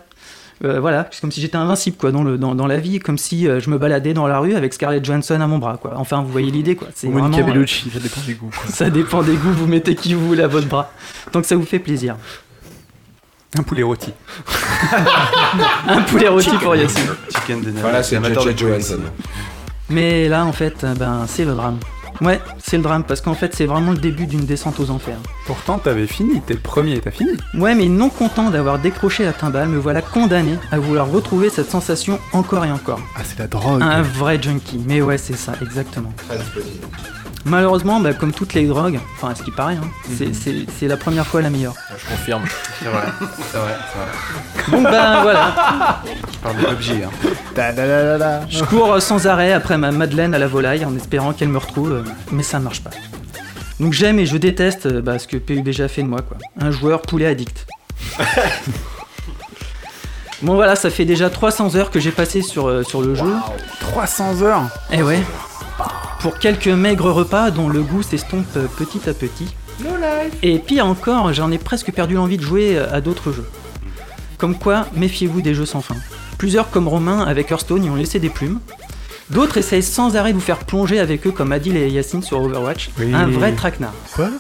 Euh, 0.65 0.81
voilà, 0.81 1.09
c'est 1.11 1.21
comme 1.21 1.31
si 1.33 1.41
j'étais 1.41 1.57
invincible 1.57 1.97
quoi, 1.97 2.11
dans, 2.11 2.23
le, 2.23 2.39
dans, 2.39 2.55
dans 2.55 2.67
la 2.67 2.79
vie, 2.79 2.99
comme 2.99 3.19
si 3.19 3.47
euh, 3.47 3.61
je 3.61 3.69
me 3.71 3.79
baladais 3.79 4.15
dans 4.15 4.27
la 4.27 4.39
rue 4.39 4.55
avec 4.55 4.73
Scarlett 4.73 5.05
Johansson 5.05 5.41
à 5.41 5.47
mon 5.47 5.59
bras. 5.59 5.77
Quoi. 5.77 5.93
Enfin, 5.97 6.23
vous 6.23 6.31
voyez 6.33 6.51
l'idée. 6.51 6.75
quoi. 6.75 6.89
C'est 6.95 7.09
vraiment, 7.09 7.37
euh, 7.37 7.43
Bellucci, 7.43 7.91
ça 7.91 7.99
dépend 7.99 8.21
des 8.27 8.35
goûts. 8.35 8.51
quoi. 8.51 8.65
ça 8.71 8.91
dépend 8.91 9.23
des 9.23 9.35
goûts, 9.35 9.53
vous 9.53 9.67
mettez 9.67 9.95
qui 9.95 10.15
vous 10.15 10.27
voulez 10.27 10.43
à 10.43 10.49
votre 10.49 10.69
bras. 10.69 10.91
Tant 11.33 11.41
que 11.41 11.47
ça 11.47 11.57
vous 11.57 11.67
fait 11.67 11.79
plaisir. 11.79 12.17
Un 13.57 13.63
poulet 13.63 13.83
rôti. 13.83 14.13
Un 15.89 16.03
poulet 16.03 16.29
rôti 16.29 16.51
pour. 16.61 16.75
Chicken 16.75 17.61
dinner. 17.61 17.81
Voilà, 17.81 18.03
c'est 18.03 18.17
amateur 18.17 18.45
de. 18.45 18.57
Johansson. 18.57 18.99
Mais 19.91 20.29
là, 20.29 20.45
en 20.45 20.53
fait, 20.53 20.85
ben, 20.99 21.25
c'est 21.29 21.45
le 21.45 21.55
drame. 21.55 21.79
Ouais, 22.21 22.41
c'est 22.59 22.77
le 22.77 22.83
drame, 22.83 23.05
parce 23.05 23.21
qu'en 23.21 23.35
fait, 23.35 23.55
c'est 23.55 23.67
vraiment 23.67 23.93
le 23.93 23.99
début 23.99 24.27
d'une 24.27 24.45
descente 24.45 24.79
aux 24.81 24.91
enfers. 24.91 25.19
Pourtant, 25.47 25.79
t'avais 25.79 26.07
fini, 26.07 26.41
t'es 26.41 26.55
le 26.55 26.61
premier, 26.61 27.01
t'as 27.01 27.11
fini. 27.11 27.33
Ouais, 27.55 27.75
mais 27.75 27.87
non 27.87 28.09
content 28.09 28.51
d'avoir 28.51 28.79
décroché 28.79 29.25
la 29.25 29.33
timbale, 29.33 29.69
me 29.69 29.79
voilà 29.79 30.01
condamné 30.01 30.57
à 30.71 30.79
vouloir 30.79 31.11
retrouver 31.11 31.51
cette 31.51 31.71
sensation 31.71 32.19
encore 32.33 32.65
et 32.65 32.71
encore. 32.71 33.01
Ah, 33.17 33.21
c'est 33.25 33.39
la 33.39 33.47
drogue. 33.47 33.83
Un 33.83 34.03
vrai 34.03 34.41
junkie. 34.41 34.81
Mais 34.87 35.03
ouais, 35.03 35.19
c'est 35.19 35.37
ça, 35.37 35.55
exactement. 35.61 36.13
Malheureusement, 37.47 38.01
bah, 38.01 38.15
comme 38.15 38.33
toutes 38.33 38.55
les 38.55 38.67
drogues, 38.67 38.99
enfin, 39.17 39.29
à 39.31 39.35
ce 39.35 39.43
qui 39.43 39.51
paraît, 39.51 39.75
hein, 39.77 39.87
c'est- 40.17 40.33
c'est 40.35 40.65
c'est 40.79 40.89
la 40.89 40.97
première 40.97 41.27
fois 41.27 41.43
la 41.43 41.51
meilleure. 41.51 41.75
Je 41.91 42.07
confirme. 42.11 42.43
C'est 42.79 42.87
vrai, 42.89 43.03
c'est 43.53 43.59
vrai, 43.59 43.77
c'est 43.93 43.99
vrai. 43.99 44.77
Donc 44.83 44.91
ben 44.91 45.23
voilà, 45.23 45.55
Je 46.33 46.39
parle 46.39 46.57
de 46.57 46.63
PUBG. 46.65 47.05
Hein. 47.05 47.11
Da, 47.55 47.73
da, 47.73 47.87
da, 47.87 48.03
da, 48.05 48.19
da. 48.19 48.41
je 48.49 48.65
cours 48.65 49.01
sans 49.03 49.27
arrêt 49.27 49.53
après 49.53 49.77
ma 49.77 49.93
Madeleine 49.93 50.33
à 50.35 50.39
la 50.39 50.47
volaille 50.47 50.85
en 50.87 50.97
espérant 50.97 51.33
qu'elle 51.35 51.49
me 51.51 51.59
retrouve, 51.59 51.93
euh, 51.93 52.03
mais 52.33 52.43
ça 52.43 52.59
marche 52.61 52.81
pas. 52.83 52.91
Donc 53.79 53.93
j'aime 53.93 54.19
et 54.19 54.25
je 54.27 54.37
déteste 54.39 54.87
euh, 54.87 55.03
bah, 55.03 55.19
ce 55.19 55.27
que 55.29 55.37
PUBG 55.37 55.83
a 55.83 55.89
fait 55.89 56.03
de 56.03 56.09
moi, 56.09 56.21
quoi. 56.23 56.39
Un 56.59 56.71
joueur 56.71 57.03
poulet 57.03 57.27
addict. 57.27 57.67
bon 60.43 60.55
voilà, 60.55 60.77
ça 60.77 60.91
fait 60.91 61.05
déjà 61.05 61.31
300 61.31 61.77
heures 61.77 61.91
que 61.91 62.01
j'ai 62.01 62.11
passé 62.11 62.43
sur, 62.43 62.69
euh, 62.69 62.83
sur 62.83 63.03
le 63.03 63.15
jeu. 63.15 63.33
300 63.81 64.43
heures 64.43 64.63
Eh 64.93 65.03
ouais. 65.03 65.23
Pour 66.25 66.39
quelques 66.39 66.69
maigres 66.69 67.11
repas 67.11 67.51
dont 67.51 67.69
le 67.69 67.83
goût 67.83 68.03
s'estompe 68.03 68.59
petit 68.79 69.11
à 69.11 69.13
petit. 69.13 69.55
Et 70.43 70.59
pire 70.59 70.87
encore, 70.87 71.35
j'en 71.35 71.51
ai 71.51 71.59
presque 71.59 71.93
perdu 71.93 72.15
l'envie 72.15 72.39
de 72.39 72.43
jouer 72.43 72.79
à 72.79 73.03
d'autres 73.03 73.31
jeux. 73.31 73.45
Comme 74.39 74.57
quoi, 74.57 74.87
méfiez-vous 74.97 75.43
des 75.43 75.53
jeux 75.53 75.67
sans 75.67 75.83
fin. 75.83 75.97
Plusieurs 76.39 76.71
comme 76.71 76.89
Romain 76.89 77.21
avec 77.21 77.51
Hearthstone 77.51 77.85
y 77.85 77.91
ont 77.91 77.95
laissé 77.95 78.21
des 78.21 78.31
plumes. 78.31 78.61
D'autres 79.29 79.59
essayent 79.59 79.83
sans 79.83 80.17
arrêt 80.17 80.33
de 80.33 80.39
vous 80.39 80.43
faire 80.43 80.61
plonger 80.61 80.99
avec 80.99 81.27
eux 81.27 81.31
comme 81.31 81.53
Adil 81.53 81.77
et 81.77 81.91
Yacine 81.91 82.23
sur 82.23 82.41
Overwatch. 82.41 82.89
Oui. 82.99 83.13
Un 83.15 83.27
vrai 83.27 83.53
traquenard. 83.53 83.93
Quoi? 84.15 84.31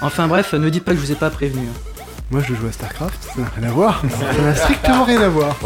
Enfin 0.00 0.26
bref, 0.26 0.54
ne 0.54 0.68
dites 0.70 0.82
pas 0.82 0.90
que 0.90 0.96
je 0.96 1.04
vous 1.04 1.12
ai 1.12 1.14
pas 1.14 1.30
prévenu. 1.30 1.68
Moi, 2.34 2.42
je 2.48 2.52
joue 2.52 2.66
à 2.66 2.72
StarCraft, 2.72 3.22
ça 3.22 3.42
n'a 3.42 3.48
rien 3.56 3.68
à 3.68 3.70
voir. 3.70 4.02
ça 4.10 4.42
n'a 4.42 4.56
strictement 4.56 5.04
rien 5.04 5.20
à 5.20 5.28
voir. 5.28 5.56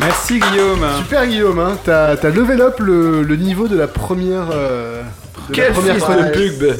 Merci 0.00 0.40
Guillaume 0.40 0.80
Super 0.96 1.26
Guillaume, 1.26 1.58
hein. 1.58 1.76
t'as 1.84 2.16
t'as 2.16 2.30
level 2.30 2.62
up 2.62 2.80
le, 2.80 3.22
le 3.22 3.36
niveau 3.36 3.68
de 3.68 3.76
la 3.76 3.86
première. 3.86 4.48
euh, 4.50 5.02
de 5.50 5.52
la 5.52 5.54
Quel 5.54 5.72
première 5.74 5.96
fils 5.96 6.06
de 6.08 6.30
pub 6.32 6.72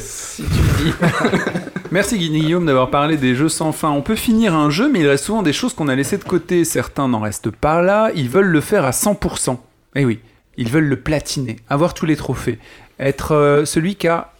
Merci 1.90 2.16
Guillaume 2.16 2.64
d'avoir 2.64 2.88
parlé 2.88 3.18
des 3.18 3.34
jeux 3.34 3.50
sans 3.50 3.72
fin. 3.72 3.90
On 3.90 4.00
peut 4.00 4.16
finir 4.16 4.54
un 4.54 4.70
jeu, 4.70 4.90
mais 4.90 5.00
il 5.00 5.06
reste 5.06 5.24
souvent 5.24 5.42
des 5.42 5.52
choses 5.52 5.74
qu'on 5.74 5.88
a 5.88 5.94
laissées 5.94 6.16
de 6.16 6.24
côté. 6.24 6.64
Certains 6.64 7.08
n'en 7.08 7.20
restent 7.20 7.50
pas 7.50 7.82
là, 7.82 8.10
ils 8.14 8.30
veulent 8.30 8.46
le 8.46 8.62
faire 8.62 8.86
à 8.86 8.92
100%. 8.92 9.58
Eh 9.96 10.06
oui, 10.06 10.20
ils 10.56 10.70
veulent 10.70 10.88
le 10.88 10.98
platiner, 10.98 11.56
avoir 11.68 11.92
tous 11.92 12.06
les 12.06 12.16
trophées, 12.16 12.58
être 12.98 13.32
euh, 13.34 13.66
celui 13.66 13.96
qui 13.96 14.08
a 14.08 14.32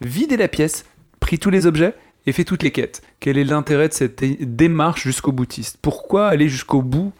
vidé 0.00 0.36
la 0.36 0.48
pièce, 0.48 0.84
pris 1.20 1.38
tous 1.38 1.50
les 1.50 1.66
objets 1.66 1.94
et 2.28 2.32
fait 2.32 2.44
toutes 2.44 2.62
les 2.62 2.70
quêtes. 2.72 3.00
Quel 3.20 3.38
est 3.38 3.44
l'intérêt 3.44 3.88
de 3.88 3.94
cette 3.94 4.22
démarche 4.54 5.02
jusqu'au 5.02 5.32
boutiste? 5.32 5.78
Pourquoi 5.80 6.28
aller 6.28 6.48
jusqu'au 6.48 6.82
bout 6.82 7.12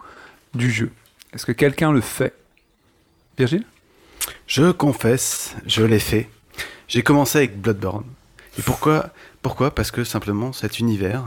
du 0.55 0.71
jeu? 0.71 0.91
Est-ce 1.33 1.47
que 1.47 1.53
quelqu'un 1.53 1.93
le 1.93 2.01
fait? 2.03 2.35
Virgile? 3.39 3.65
Je 4.47 4.71
confesse, 4.71 5.55
je 5.67 5.83
l'ai 5.83 5.99
fait. 5.99 6.29
J'ai 6.89 7.03
commencé 7.03 7.39
avec 7.39 7.59
Bloodborne. 7.61 8.05
Et 8.59 8.63
pourquoi 8.63 9.11
Pourquoi? 9.41 9.71
Parce 9.75 9.91
que 9.91 10.05
simplement 10.05 10.53
cet 10.53 10.79
univers, 10.79 11.23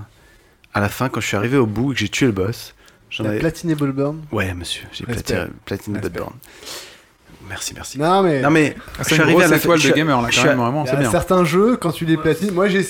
à 0.73 0.79
la 0.79 0.89
fin, 0.89 1.09
quand 1.09 1.21
je 1.21 1.27
suis 1.27 1.37
arrivé 1.37 1.57
au 1.57 1.65
bout 1.65 1.91
et 1.91 1.95
que 1.95 2.01
j'ai 2.01 2.09
tué 2.09 2.27
le 2.27 2.31
boss, 2.33 2.75
j'en 3.09 3.25
avais. 3.25 3.39
platiné 3.39 3.73
Bullburn 3.73 4.21
Ouais, 4.31 4.53
monsieur, 4.53 4.83
j'ai 4.91 5.05
platiné. 5.05 5.99
Bloodborne. 5.99 6.33
Merci, 7.49 7.73
merci. 7.73 7.97
Non, 7.99 8.21
mais. 8.21 8.41
Non 8.41 8.51
mais, 8.51 8.75
Ah, 8.77 8.81
je 8.99 9.03
C'est 9.03 9.03
suis 9.05 9.15
une 9.15 9.21
arrivé 9.21 9.33
grosse 9.39 9.45
à 9.45 9.49
la 9.51 9.57
étoile 9.57 9.79
je 9.79 9.89
de 9.89 9.93
gamer 9.93 10.21
là, 10.21 10.29
quand 10.33 10.43
même, 10.43 10.57
vraiment, 10.57 10.83
Il 10.83 10.87
y 10.87 10.89
c'est 10.91 10.95
a 10.95 10.99
bien. 10.99 11.11
certains 11.11 11.43
jeux, 11.43 11.75
quand 11.77 11.91
tu 11.91 12.05
les 12.05 12.17
platines. 12.17 12.51
Moi, 12.51 12.67
j'ai. 12.69 12.85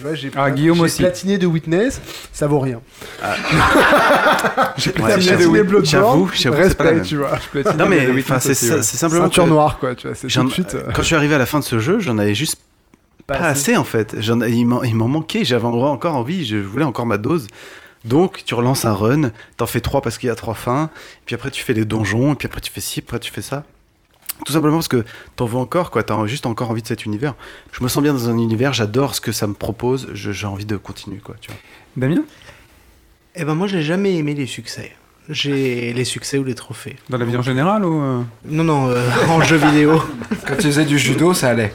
Tu 0.00 0.06
vois, 0.06 0.14
j'ai. 0.14 0.30
Ah, 0.34 0.50
Guillaume 0.50 0.78
j'ai 0.78 0.82
aussi. 0.84 1.02
platiné 1.02 1.36
de 1.36 1.46
Witness, 1.46 2.00
ça 2.32 2.46
vaut 2.46 2.58
rien. 2.60 2.80
J'ai 4.78 4.90
Ouais, 4.92 4.94
T'as 4.96 5.18
j'avoue, 5.20 5.52
platiné 5.52 5.62
Bloodborne, 5.62 5.84
j'avoue, 5.84 6.30
j'avoue, 6.32 6.56
c'est 6.68 6.74
pas 6.76 6.84
la 6.84 6.90
respect, 6.92 7.02
tu 7.08 7.16
vois. 7.16 7.38
Non 7.76 7.86
mais, 7.86 8.08
enfin, 8.18 8.40
c'est 8.40 8.54
simplement 8.54 9.24
Ceinture 9.24 9.44
que 9.44 9.48
noire, 9.50 9.78
quoi, 9.78 9.94
tu 9.94 10.06
vois. 10.06 10.16
C'est 10.16 10.28
tout 10.28 10.44
de 10.44 10.50
suite. 10.52 10.74
euh, 10.74 10.84
quand 10.94 11.02
je 11.02 11.06
suis 11.06 11.14
arrivé 11.16 11.34
à 11.34 11.38
la 11.38 11.44
fin 11.46 11.58
de 11.58 11.64
ce 11.64 11.78
jeu, 11.78 11.98
j'en 12.00 12.16
avais 12.18 12.34
juste 12.34 12.56
pas, 13.26 13.34
assez 13.34 13.76
en 13.76 13.84
fait. 13.84 14.16
J'en- 14.20 14.40
il 14.42 14.64
m'en 14.66 14.82
il 14.82 14.94
m'en 14.94 15.08
manquait, 15.08 15.44
j'avais 15.44 15.66
encore 15.66 16.16
envie, 16.16 16.46
je 16.46 16.56
voulais 16.56 16.84
encore 16.84 17.04
ma 17.06 17.18
dose. 17.18 17.46
Donc 18.06 18.42
tu 18.46 18.54
relances 18.54 18.86
un 18.86 18.94
run, 18.94 19.30
t'en 19.58 19.66
fais 19.66 19.80
trois 19.82 20.00
parce 20.00 20.16
qu'il 20.16 20.28
y 20.28 20.30
a 20.30 20.34
trois 20.34 20.54
fins, 20.54 20.88
puis 21.26 21.34
après 21.34 21.50
tu 21.50 21.62
fais 21.62 21.74
les 21.74 21.84
donjons, 21.84 22.32
et 22.32 22.36
puis 22.36 22.46
après 22.46 22.62
tu 22.62 22.72
fais 22.72 22.80
ci, 22.80 23.02
puis 23.02 23.08
après 23.14 23.18
tu 23.20 23.30
fais 23.30 23.42
ça. 23.42 23.64
Tout 24.44 24.52
simplement 24.52 24.76
parce 24.76 24.88
que 24.88 25.04
t'en 25.36 25.46
veux 25.46 25.58
encore, 25.58 25.90
quoi. 25.90 26.02
T'as 26.02 26.26
juste 26.26 26.46
encore 26.46 26.70
envie 26.70 26.82
de 26.82 26.86
cet 26.86 27.04
univers. 27.04 27.34
Je 27.72 27.82
me 27.82 27.88
sens 27.88 28.02
bien 28.02 28.12
dans 28.12 28.28
un 28.28 28.38
univers, 28.38 28.72
j'adore 28.72 29.14
ce 29.14 29.20
que 29.20 29.32
ça 29.32 29.46
me 29.46 29.54
propose, 29.54 30.08
j'ai 30.14 30.46
envie 30.46 30.66
de 30.66 30.76
continuer, 30.76 31.18
quoi. 31.18 31.36
Tu 31.40 31.50
vois. 31.50 31.58
Damien? 31.96 32.22
Eh 33.36 33.44
ben 33.44 33.54
moi 33.54 33.66
j'ai 33.66 33.82
jamais 33.82 34.16
aimé 34.16 34.34
les 34.34 34.46
succès. 34.46 34.92
J'ai 35.28 35.92
les 35.94 36.04
succès 36.04 36.38
ou 36.38 36.44
les 36.44 36.54
trophées. 36.54 36.96
Dans 37.08 37.18
la 37.18 37.24
vie 37.24 37.36
en 37.36 37.42
général 37.42 37.84
ou 37.84 38.00
euh? 38.00 38.22
Non 38.44 38.64
non, 38.64 38.88
euh, 38.88 39.08
en 39.28 39.40
jeu 39.40 39.56
vidéo. 39.56 40.02
Quand 40.46 40.56
tu 40.56 40.62
faisais 40.62 40.84
du 40.84 40.98
judo, 40.98 41.34
ça 41.34 41.50
allait. 41.50 41.72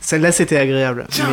Celle-là 0.00 0.32
c'était 0.32 0.58
agréable. 0.58 1.06
Mais 1.18 1.24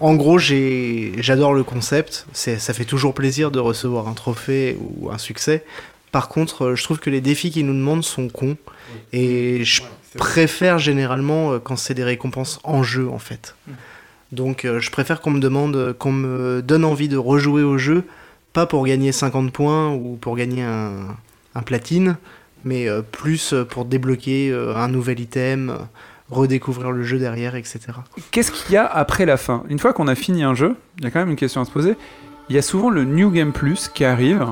en 0.00 0.14
gros 0.14 0.38
j'ai 0.38 1.12
j'adore 1.18 1.54
le 1.54 1.62
concept. 1.62 2.26
C'est 2.32 2.58
ça 2.58 2.74
fait 2.74 2.84
toujours 2.84 3.14
plaisir 3.14 3.50
de 3.50 3.60
recevoir 3.60 4.08
un 4.08 4.14
trophée 4.14 4.76
ou 4.80 5.10
un 5.10 5.18
succès. 5.18 5.64
Par 6.16 6.28
contre, 6.28 6.64
euh, 6.64 6.76
je 6.76 6.82
trouve 6.82 6.98
que 6.98 7.10
les 7.10 7.20
défis 7.20 7.50
qu'ils 7.50 7.66
nous 7.66 7.74
demandent 7.74 8.02
sont 8.02 8.30
cons. 8.30 8.56
Et 9.12 9.64
je 9.64 9.82
préfère 10.16 10.78
généralement 10.78 11.52
euh, 11.52 11.58
quand 11.58 11.76
c'est 11.76 11.92
des 11.92 12.04
récompenses 12.04 12.58
en 12.64 12.82
jeu 12.82 13.06
en 13.10 13.18
fait. 13.18 13.54
Donc 14.32 14.64
euh, 14.64 14.80
je 14.80 14.90
préfère 14.90 15.20
qu'on 15.20 15.32
me 15.32 15.40
demande, 15.40 15.92
qu'on 15.98 16.12
me 16.12 16.62
donne 16.62 16.86
envie 16.86 17.08
de 17.08 17.18
rejouer 17.18 17.62
au 17.62 17.76
jeu, 17.76 18.04
pas 18.54 18.64
pour 18.64 18.86
gagner 18.86 19.12
50 19.12 19.52
points 19.52 19.92
ou 19.92 20.16
pour 20.16 20.38
gagner 20.38 20.62
un, 20.62 21.14
un 21.54 21.62
platine, 21.62 22.16
mais 22.64 22.88
plus 23.12 23.54
pour 23.68 23.84
débloquer 23.84 24.54
un 24.74 24.88
nouvel 24.88 25.20
item, 25.20 25.76
redécouvrir 26.30 26.92
le 26.92 27.02
jeu 27.02 27.18
derrière, 27.18 27.56
etc. 27.56 27.80
Qu'est-ce 28.30 28.52
qu'il 28.52 28.72
y 28.72 28.78
a 28.78 28.86
après 28.86 29.26
la 29.26 29.36
fin? 29.36 29.64
Une 29.68 29.78
fois 29.78 29.92
qu'on 29.92 30.08
a 30.08 30.14
fini 30.14 30.44
un 30.44 30.54
jeu, 30.54 30.76
il 30.96 31.04
y 31.04 31.08
a 31.08 31.10
quand 31.10 31.20
même 31.20 31.28
une 31.28 31.36
question 31.36 31.60
à 31.60 31.66
se 31.66 31.70
poser. 31.70 31.94
Il 32.48 32.56
y 32.56 32.58
a 32.58 32.62
souvent 32.62 32.88
le 32.88 33.04
New 33.04 33.30
Game 33.30 33.52
Plus 33.52 33.88
qui 33.88 34.06
arrive. 34.06 34.46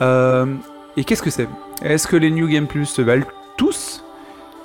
Euh, 0.00 0.46
et 0.96 1.04
qu'est-ce 1.04 1.22
que 1.22 1.30
c'est? 1.30 1.48
Est-ce 1.82 2.06
que 2.06 2.16
les 2.16 2.30
New 2.30 2.48
Game 2.48 2.66
Plus 2.66 2.86
se 2.86 3.02
valent 3.02 3.26
tous? 3.56 4.04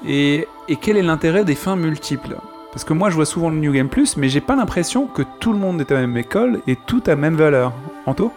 Et, 0.07 0.47
quel 0.81 0.97
est 0.97 1.01
l'intérêt 1.01 1.43
des 1.43 1.55
fins 1.55 1.75
multiples? 1.75 2.37
Parce 2.71 2.83
que 2.83 2.93
moi 2.93 3.09
je 3.09 3.15
vois 3.15 3.25
souvent 3.25 3.49
le 3.49 3.57
New 3.57 3.71
Game 3.71 3.89
Plus, 3.89 4.15
mais 4.15 4.29
j'ai 4.29 4.41
pas 4.41 4.55
l'impression 4.55 5.07
que 5.07 5.23
tout 5.39 5.53
le 5.53 5.59
monde 5.59 5.81
est 5.81 5.91
à 5.91 5.95
la 5.95 6.01
même 6.01 6.17
école 6.17 6.61
et 6.67 6.75
tout 6.75 7.01
à 7.07 7.15
même 7.15 7.35
valeur. 7.35 7.73
Anto? 8.05 8.31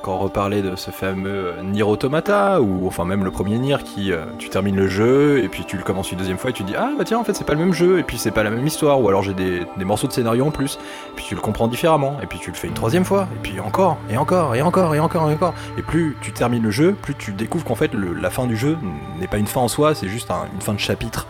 Encore 0.00 0.20
reparler 0.20 0.62
de 0.62 0.76
ce 0.76 0.90
fameux 0.90 1.52
Nier 1.62 1.82
Automata, 1.82 2.62
ou 2.62 2.86
enfin 2.86 3.04
même 3.04 3.22
le 3.22 3.30
premier 3.30 3.58
Nier 3.58 3.76
qui, 3.84 4.12
euh, 4.12 4.24
tu 4.38 4.48
termines 4.48 4.76
le 4.76 4.88
jeu, 4.88 5.44
et 5.44 5.48
puis 5.48 5.64
tu 5.66 5.76
le 5.76 5.82
commences 5.82 6.10
une 6.10 6.16
deuxième 6.16 6.38
fois, 6.38 6.48
et 6.50 6.52
tu 6.54 6.62
dis 6.62 6.74
ah 6.74 6.90
bah 6.96 7.04
tiens 7.04 7.18
en 7.18 7.24
fait 7.24 7.34
c'est 7.34 7.44
pas 7.44 7.52
le 7.52 7.58
même 7.58 7.74
jeu, 7.74 7.98
et 7.98 8.02
puis 8.02 8.16
c'est 8.16 8.30
pas 8.30 8.42
la 8.42 8.48
même 8.50 8.66
histoire, 8.66 8.98
ou 9.02 9.08
alors 9.10 9.22
j'ai 9.22 9.34
des, 9.34 9.66
des 9.76 9.84
morceaux 9.84 10.06
de 10.06 10.12
scénario 10.12 10.46
en 10.46 10.50
plus, 10.50 10.78
et 11.10 11.16
puis 11.16 11.26
tu 11.28 11.34
le 11.34 11.42
comprends 11.42 11.68
différemment, 11.68 12.16
et 12.22 12.26
puis 12.26 12.38
tu 12.38 12.50
le 12.50 12.56
fais 12.56 12.66
une 12.68 12.72
troisième 12.74 13.04
fois, 13.04 13.28
et 13.34 13.38
puis 13.42 13.60
encore, 13.60 13.98
et 14.10 14.16
encore, 14.16 14.54
et 14.54 14.62
encore, 14.62 14.94
et 14.94 15.00
encore, 15.00 15.30
et 15.30 15.34
encore, 15.34 15.54
et 15.76 15.82
plus 15.82 16.16
tu 16.22 16.32
termines 16.32 16.62
le 16.62 16.70
jeu, 16.70 16.92
plus 17.00 17.14
tu 17.14 17.32
découvres 17.32 17.64
qu'en 17.66 17.74
fait 17.74 17.90
la 17.94 18.30
fin 18.30 18.46
du 18.46 18.56
jeu 18.56 18.78
n'est 19.20 19.28
pas 19.28 19.36
une 19.38 19.46
fin 19.46 19.60
en 19.60 19.68
soi, 19.68 19.94
c'est 19.94 20.08
juste 20.08 20.30
un- 20.30 20.46
une 20.54 20.62
fin 20.62 20.72
de 20.72 20.78
chapitre, 20.80 21.26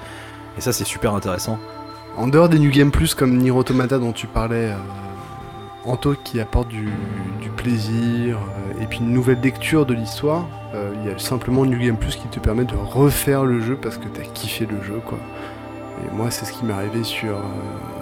et 0.56 0.60
ça 0.60 0.72
c'est 0.72 0.84
super 0.86 1.12
intéressant. 1.14 1.58
En 2.16 2.28
dehors 2.28 2.48
des 2.48 2.60
New 2.60 2.70
Game 2.70 2.92
Plus 2.92 3.14
comme 3.14 3.36
Nier 3.36 3.50
Automata 3.50 3.98
dont 3.98 4.12
tu 4.12 4.26
parlais, 4.28 4.70
euh, 4.70 4.76
Anto 5.86 6.14
qui 6.24 6.40
apporte 6.40 6.68
du, 6.68 6.88
du 7.40 7.48
plaisir 7.50 8.36
euh, 8.36 8.82
et 8.82 8.86
puis 8.86 8.98
une 8.98 9.12
nouvelle 9.12 9.40
lecture 9.40 9.86
de 9.86 9.94
l'histoire, 9.94 10.46
euh, 10.74 10.92
il 11.02 11.10
y 11.10 11.14
a 11.14 11.18
simplement 11.18 11.64
New 11.64 11.78
Game 11.78 11.96
Plus 11.96 12.16
qui 12.16 12.28
te 12.28 12.38
permet 12.38 12.64
de 12.64 12.74
refaire 12.76 13.44
le 13.44 13.60
jeu 13.60 13.76
parce 13.80 13.96
que 13.96 14.06
t'as 14.08 14.22
kiffé 14.22 14.66
le 14.66 14.82
jeu 14.82 15.00
quoi. 15.04 15.18
Et 16.04 16.14
moi 16.14 16.30
c'est 16.30 16.44
ce 16.46 16.52
qui 16.52 16.64
m'est 16.64 16.72
arrivé 16.74 17.02
sur, 17.02 17.30
euh, 17.36 17.40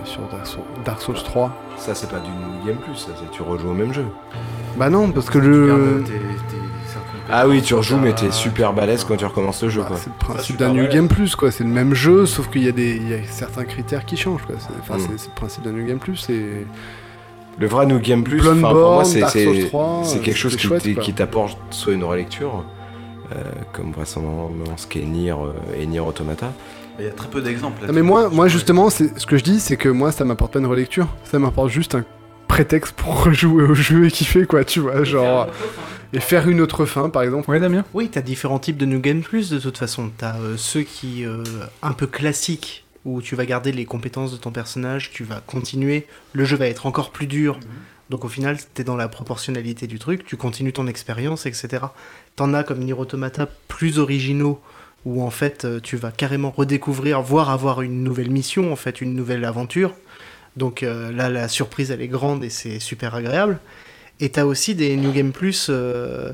sur 0.04 0.20
Dark, 0.28 0.46
Souls, 0.46 0.62
Dark 0.84 1.00
Souls 1.00 1.14
3. 1.22 1.52
Ça, 1.76 1.94
c'est 1.94 2.10
pas 2.10 2.18
du 2.20 2.30
New 2.30 2.66
Game 2.66 2.76
Plus, 2.82 2.96
ça, 2.96 3.10
c'est 3.16 3.30
tu 3.30 3.42
rejoues 3.42 3.70
au 3.70 3.74
même 3.74 3.92
jeu. 3.94 4.06
Bah 4.76 4.90
non 4.90 5.10
parce 5.12 5.30
que 5.30 5.38
le... 5.38 6.04
Ah 7.30 7.46
oui, 7.46 7.60
tu 7.60 7.74
rejoues, 7.74 7.98
mais 7.98 8.14
t'es 8.14 8.30
super 8.30 8.72
balèze 8.72 9.04
quand 9.04 9.16
tu 9.16 9.24
recommences 9.26 9.62
le 9.62 9.68
jeu, 9.68 9.82
quoi. 9.82 9.96
C'est 9.98 10.06
le 10.08 10.16
principe 10.18 10.56
d'un 10.56 10.72
New 10.72 10.86
Game 10.88 11.08
Plus 11.08 11.36
quoi, 11.36 11.50
c'est 11.50 11.62
le 11.64 11.70
même 11.70 11.92
jeu 11.94 12.24
sauf 12.26 12.48
qu'il 12.48 12.62
y, 12.64 12.68
a 12.68 12.72
des- 12.72 12.96
il 12.96 13.08
y 13.08 13.14
a 13.14 13.18
certains 13.28 13.64
critères 13.64 14.04
qui 14.06 14.16
changent 14.16 14.44
quoi. 14.46 14.56
C'est, 14.58 14.70
enfin, 14.80 14.96
Mm. 14.96 15.12
le 15.12 15.30
principe 15.34 15.62
d'un 15.64 15.72
New 15.72 15.86
Game 15.86 15.98
Plus 15.98 16.28
et... 16.30 16.66
Le 17.60 17.66
vrai 17.66 17.86
New 17.86 17.98
Game 17.98 18.22
Plus, 18.22 18.40
Bloodborne, 18.40 18.74
pour 18.74 18.92
moi, 18.92 19.04
c'est 19.04 19.20
Dark 19.20 19.32
c'est- 19.32 19.44
Souls 19.44 19.66
3, 19.66 20.02
c'est 20.04 20.20
quelque 20.20 20.30
euh, 20.36 20.38
chose 20.38 20.56
qui, 20.56 20.66
chouette, 20.66 20.82
t- 20.82 20.94
quoi. 20.94 21.02
qui 21.02 21.12
t'apporte 21.12 21.58
soit 21.70 21.92
une 21.92 22.04
relecture, 22.04 22.64
euh, 23.32 23.42
comme 23.72 23.90
vraisemblablement 23.92 24.76
ce 24.76 24.86
qu'est 24.86 25.00
Nier 25.04 25.32
euh, 25.32 25.52
et 25.80 25.86
Nier 25.86 26.00
Automata. 26.00 26.52
Il 27.00 27.04
y 27.04 27.08
a 27.08 27.12
très 27.12 27.28
peu 27.28 27.40
d'exemples. 27.40 27.86
Non 27.86 27.92
mais 27.92 28.02
moi, 28.02 28.28
moi 28.28 28.48
justement, 28.48 28.90
c'est 28.90 29.18
ce 29.18 29.26
que 29.26 29.36
je 29.36 29.44
dis, 29.44 29.60
c'est 29.60 29.76
que 29.76 29.88
moi, 29.88 30.12
ça 30.12 30.24
m'apporte 30.24 30.52
pas 30.52 30.58
une 30.60 30.66
relecture. 30.66 31.06
Ça 31.24 31.38
m'apporte 31.38 31.68
juste 31.70 31.94
un 31.94 32.04
prétexte 32.48 32.92
pour 32.94 33.24
rejouer 33.24 33.64
au 33.64 33.74
jeu 33.74 34.06
et 34.06 34.10
kiffer, 34.10 34.46
quoi, 34.46 34.64
tu 34.64 34.80
vois, 34.80 35.02
genre... 35.04 35.48
Et 36.14 36.20
faire 36.20 36.48
une 36.48 36.62
autre 36.62 36.86
fin, 36.86 37.10
par 37.10 37.22
exemple. 37.22 37.50
Ouais, 37.50 37.60
Damien? 37.60 37.84
Oui, 37.92 38.08
t'as 38.10 38.22
différents 38.22 38.58
types 38.58 38.78
de 38.78 38.86
New 38.86 38.98
Game 38.98 39.20
Plus 39.20 39.50
de 39.50 39.58
toute 39.58 39.76
façon. 39.76 40.10
T'as 40.16 40.36
euh, 40.36 40.54
ceux 40.56 40.80
qui, 40.80 41.22
euh, 41.26 41.42
un 41.82 41.92
peu 41.92 42.06
classiques, 42.06 42.86
où 43.14 43.22
tu 43.22 43.36
vas 43.36 43.46
garder 43.46 43.72
les 43.72 43.84
compétences 43.84 44.32
de 44.32 44.36
ton 44.36 44.50
personnage, 44.50 45.10
tu 45.10 45.24
vas 45.24 45.40
continuer, 45.40 46.06
le 46.32 46.44
jeu 46.44 46.56
va 46.56 46.66
être 46.66 46.86
encore 46.86 47.10
plus 47.10 47.26
dur. 47.26 47.58
Donc 48.10 48.24
au 48.24 48.28
final, 48.28 48.58
t'es 48.74 48.84
dans 48.84 48.96
la 48.96 49.08
proportionnalité 49.08 49.86
du 49.86 49.98
truc, 49.98 50.24
tu 50.24 50.36
continues 50.36 50.72
ton 50.72 50.86
expérience, 50.86 51.46
etc. 51.46 51.86
T'en 52.36 52.54
as 52.54 52.64
comme 52.64 52.80
Nier 52.80 52.94
Automata 52.94 53.48
plus 53.68 53.98
originaux, 53.98 54.60
où 55.04 55.22
en 55.22 55.30
fait 55.30 55.64
euh, 55.64 55.80
tu 55.80 55.96
vas 55.96 56.10
carrément 56.10 56.50
redécouvrir, 56.50 57.20
voire 57.22 57.50
avoir 57.50 57.82
une 57.82 58.02
nouvelle 58.02 58.30
mission, 58.30 58.72
en 58.72 58.76
fait, 58.76 59.00
une 59.00 59.14
nouvelle 59.14 59.44
aventure. 59.44 59.94
Donc 60.58 60.82
euh, 60.82 61.12
là, 61.12 61.30
la 61.30 61.48
surprise, 61.48 61.90
elle 61.90 62.02
est 62.02 62.08
grande 62.08 62.44
et 62.44 62.50
c'est 62.50 62.80
super 62.80 63.14
agréable. 63.14 63.58
Et 64.20 64.30
t'as 64.30 64.44
aussi 64.44 64.74
des 64.74 64.96
New 64.96 65.12
Game 65.12 65.32
Plus 65.32 65.68
euh, 65.70 66.32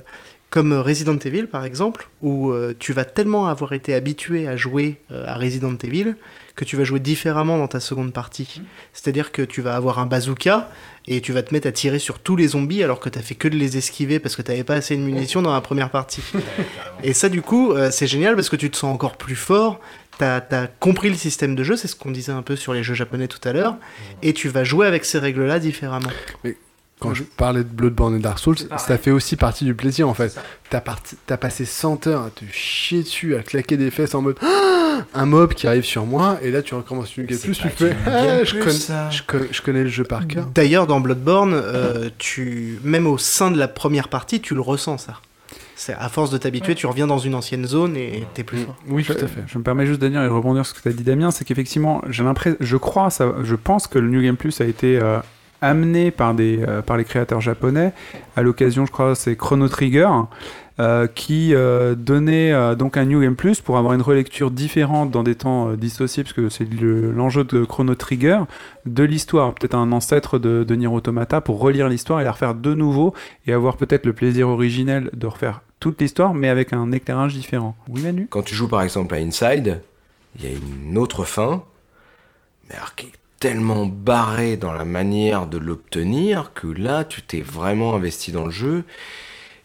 comme 0.51 0.72
Resident 0.72 1.18
Evil 1.18 1.46
par 1.46 1.64
exemple, 1.64 2.09
où 2.22 2.51
euh, 2.51 2.74
tu 2.78 2.92
vas 2.92 3.05
tellement 3.05 3.46
avoir 3.46 3.74
été 3.74 3.94
habitué 3.94 4.48
à 4.48 4.56
jouer 4.56 4.96
à 5.10 5.34
Resident 5.34 5.76
Evil 5.82 6.14
que 6.56 6.64
tu 6.64 6.76
vas 6.76 6.85
jouer 6.85 7.01
différemment 7.01 7.59
dans 7.59 7.66
ta 7.66 7.81
seconde 7.81 8.12
partie. 8.12 8.62
C'est-à-dire 8.93 9.32
que 9.32 9.43
tu 9.43 9.60
vas 9.60 9.74
avoir 9.74 9.98
un 9.98 10.06
bazooka 10.06 10.70
et 11.06 11.20
tu 11.20 11.32
vas 11.32 11.43
te 11.43 11.52
mettre 11.52 11.66
à 11.66 11.72
tirer 11.72 11.98
sur 11.98 12.20
tous 12.20 12.36
les 12.36 12.48
zombies 12.48 12.82
alors 12.82 13.01
que 13.01 13.09
t'as 13.09 13.20
fait 13.20 13.35
que 13.35 13.48
de 13.48 13.56
les 13.56 13.76
esquiver 13.76 14.20
parce 14.20 14.36
que 14.36 14.43
t'avais 14.43 14.64
pas 14.64 14.74
assez 14.74 14.97
de 14.97 15.02
munitions 15.02 15.43
dans 15.43 15.52
la 15.52 15.60
première 15.60 15.90
partie. 15.90 16.22
et 17.02 17.12
ça 17.12 17.28
du 17.28 17.43
coup, 17.43 17.72
euh, 17.72 17.90
c'est 17.90 18.06
génial 18.06 18.36
parce 18.36 18.48
que 18.48 18.56
tu 18.56 18.70
te 18.70 18.76
sens 18.76 18.94
encore 18.94 19.16
plus 19.16 19.36
fort. 19.36 19.81
T'as 20.16 20.36
as 20.52 20.68
compris 20.68 21.09
le 21.09 21.16
système 21.16 21.56
de 21.56 21.64
jeu, 21.64 21.76
c'est 21.76 21.89
ce 21.89 21.97
qu'on 21.97 22.12
disait 22.12 22.31
un 22.31 22.43
peu 22.43 22.55
sur 22.55 22.72
les 22.72 22.85
jeux 22.85 22.94
japonais 22.94 23.26
tout 23.26 23.40
à 23.48 23.52
l'heure, 23.52 23.76
et 24.22 24.32
tu 24.32 24.48
vas 24.48 24.62
jouer 24.62 24.86
avec 24.86 25.05
ces 25.05 25.18
règles-là 25.18 25.59
différemment. 25.59 26.10
Mais 26.44 26.56
quand 27.00 27.12
je 27.14 27.22
parlais 27.22 27.64
de 27.64 27.68
Bloodborne 27.68 28.16
et 28.16 28.18
Dark 28.20 28.38
Souls, 28.38 28.56
ça 28.78 28.98
fait 28.98 29.10
aussi 29.10 29.36
partie 29.36 29.64
du 29.64 29.74
plaisir 29.74 30.08
en 30.08 30.14
fait. 30.14 30.38
T'as 30.70 30.80
parti- 30.80 31.16
t'as 31.26 31.36
passé 31.36 31.64
100 31.64 32.06
heures 32.06 32.22
à 32.22 32.30
te 32.30 32.44
chier 32.50 33.02
dessus, 33.02 33.36
à 33.36 33.42
claquer 33.42 33.76
des 33.76 33.90
fesses 33.90 34.14
en 34.14 34.22
mode 34.22 34.36
Ah 34.42 35.02
un 35.14 35.26
mob 35.26 35.54
qui 35.54 35.66
arrive 35.66 35.84
sur 35.84 36.06
moi, 36.06 36.38
et 36.42 36.50
là 36.50 36.62
tu 36.62 36.74
recommences 36.74 37.16
une 37.16 37.26
game 37.26 37.38
plus, 37.38 37.58
tu 37.58 37.68
fais 37.68 37.94
Ah, 38.06 38.44
je, 38.44 38.52
connais, 38.58 39.10
je, 39.10 39.22
connais, 39.26 39.48
je 39.50 39.62
connais 39.62 39.82
le 39.82 39.88
jeu 39.88 40.04
par 40.04 40.26
cœur. 40.26 40.46
D'ailleurs, 40.54 40.86
dans 40.86 41.00
Bloodborne, 41.00 41.52
euh, 41.54 42.08
tu, 42.18 42.78
même 42.84 43.06
au 43.06 43.18
sein 43.18 43.50
de 43.50 43.58
la 43.58 43.68
première 43.68 44.08
partie, 44.08 44.40
tu 44.40 44.54
le 44.54 44.60
ressens 44.60 44.98
ça. 44.98 45.20
C'est 45.76 45.94
à 45.94 46.08
force 46.08 46.30
de 46.30 46.38
t'habituer, 46.38 46.76
tu 46.76 46.86
reviens 46.86 47.08
dans 47.08 47.18
une 47.18 47.34
ancienne 47.34 47.66
zone 47.66 47.96
et 47.96 48.24
t'es 48.34 48.44
plus 48.44 48.58
fort. 48.58 48.76
Oui, 48.86 49.02
tout 49.04 49.12
à 49.12 49.26
fait. 49.26 49.42
Je 49.48 49.58
me 49.58 49.64
permets 49.64 49.86
juste 49.86 50.00
de 50.00 50.06
dire 50.08 50.22
et 50.22 50.26
de 50.28 50.30
rebondir 50.32 50.64
sur 50.64 50.76
ce 50.76 50.80
que 50.80 50.88
tu 50.88 50.94
as 50.94 50.96
dit, 50.96 51.02
Damien, 51.02 51.32
c'est 51.32 51.44
qu'effectivement, 51.44 52.00
j'ai 52.08 52.22
l'impression, 52.22 52.56
je 52.60 52.76
crois, 52.76 53.10
ça, 53.10 53.34
je 53.42 53.56
pense 53.56 53.88
que 53.88 53.98
le 53.98 54.08
New 54.08 54.22
Game 54.22 54.36
Plus 54.36 54.60
a 54.60 54.64
été 54.64 54.96
euh, 55.02 55.18
amené 55.60 56.10
par, 56.10 56.35
des, 56.35 56.62
euh, 56.62 56.82
par 56.82 56.97
les 56.97 57.05
créateurs 57.05 57.40
japonais 57.40 57.93
à 58.36 58.43
l'occasion, 58.43 58.85
je 58.86 58.93
crois, 58.93 59.14
c'est 59.14 59.36
Chrono 59.36 59.68
Trigger. 59.68 60.09
euh, 60.81 61.06
qui 61.06 61.55
euh, 61.55 61.94
donnait 61.94 62.52
donc 62.74 62.97
un 62.97 63.05
New 63.05 63.20
Game 63.20 63.36
Plus 63.36 63.60
pour 63.60 63.78
avoir 63.78 63.94
une 63.94 64.02
relecture 64.02 64.51
différente 64.51 65.12
dans 65.12 65.22
des 65.22 65.36
temps 65.36 65.74
dissociés, 65.74 66.24
parce 66.24 66.32
que 66.32 66.48
c'est 66.48 66.64
le- 66.68 67.12
l'enjeu 67.12 67.44
de 67.44 67.64
Chrono 67.64 67.94
Trigger, 67.94 68.40
de 68.85 69.05
l'histoire, 69.05 69.55
peut-être 69.55 69.76
un 69.76 69.93
ancêtre 69.93 70.40
de, 70.40 70.64
de 70.64 70.74
Nier 70.74 70.89
Automata, 70.89 71.40
pour 71.40 71.60
relire 71.60 71.89
l'histoire 71.89 72.20
et 72.20 72.24
la 72.24 72.32
refaire 72.32 72.56
de 72.56 72.74
nouveau, 72.74 73.14
et 73.47 73.52
avoir 73.52 73.76
peut-être 73.76 74.05
le 74.05 74.14
plaisir 74.14 74.48
originel 74.48 75.10
de 75.12 75.26
refaire 75.28 75.60
toute 75.78 76.01
l'histoire, 76.01 76.35
mais 76.35 76.48
avec 76.48 76.72
un 76.72 76.90
éclairage 76.90 77.35
différent. 77.35 77.76
Oui, 77.89 78.02
Manu? 78.02 78.26
Quand 78.28 78.43
tu 78.43 78.56
joues 78.56 78.66
par 78.66 78.82
exemple 78.82 79.14
à 79.14 79.18
Inside, 79.18 79.81
il 80.36 80.44
y 80.44 80.48
a 80.48 80.56
une 80.89 80.98
autre 80.98 81.22
fin, 81.22 81.62
mais 82.68 82.74
tellement 83.44 83.84
barrée 83.84 84.56
dans 84.56 84.72
la 84.72 84.86
manière 84.86 85.46
de 85.46 85.58
l'obtenir 85.58 86.54
que 86.54 86.66
là, 86.66 87.04
tu 87.04 87.20
t'es 87.20 87.42
vraiment 87.42 87.94
investi 87.94 88.32
dans 88.32 88.46
le 88.46 88.50
jeu. 88.50 88.84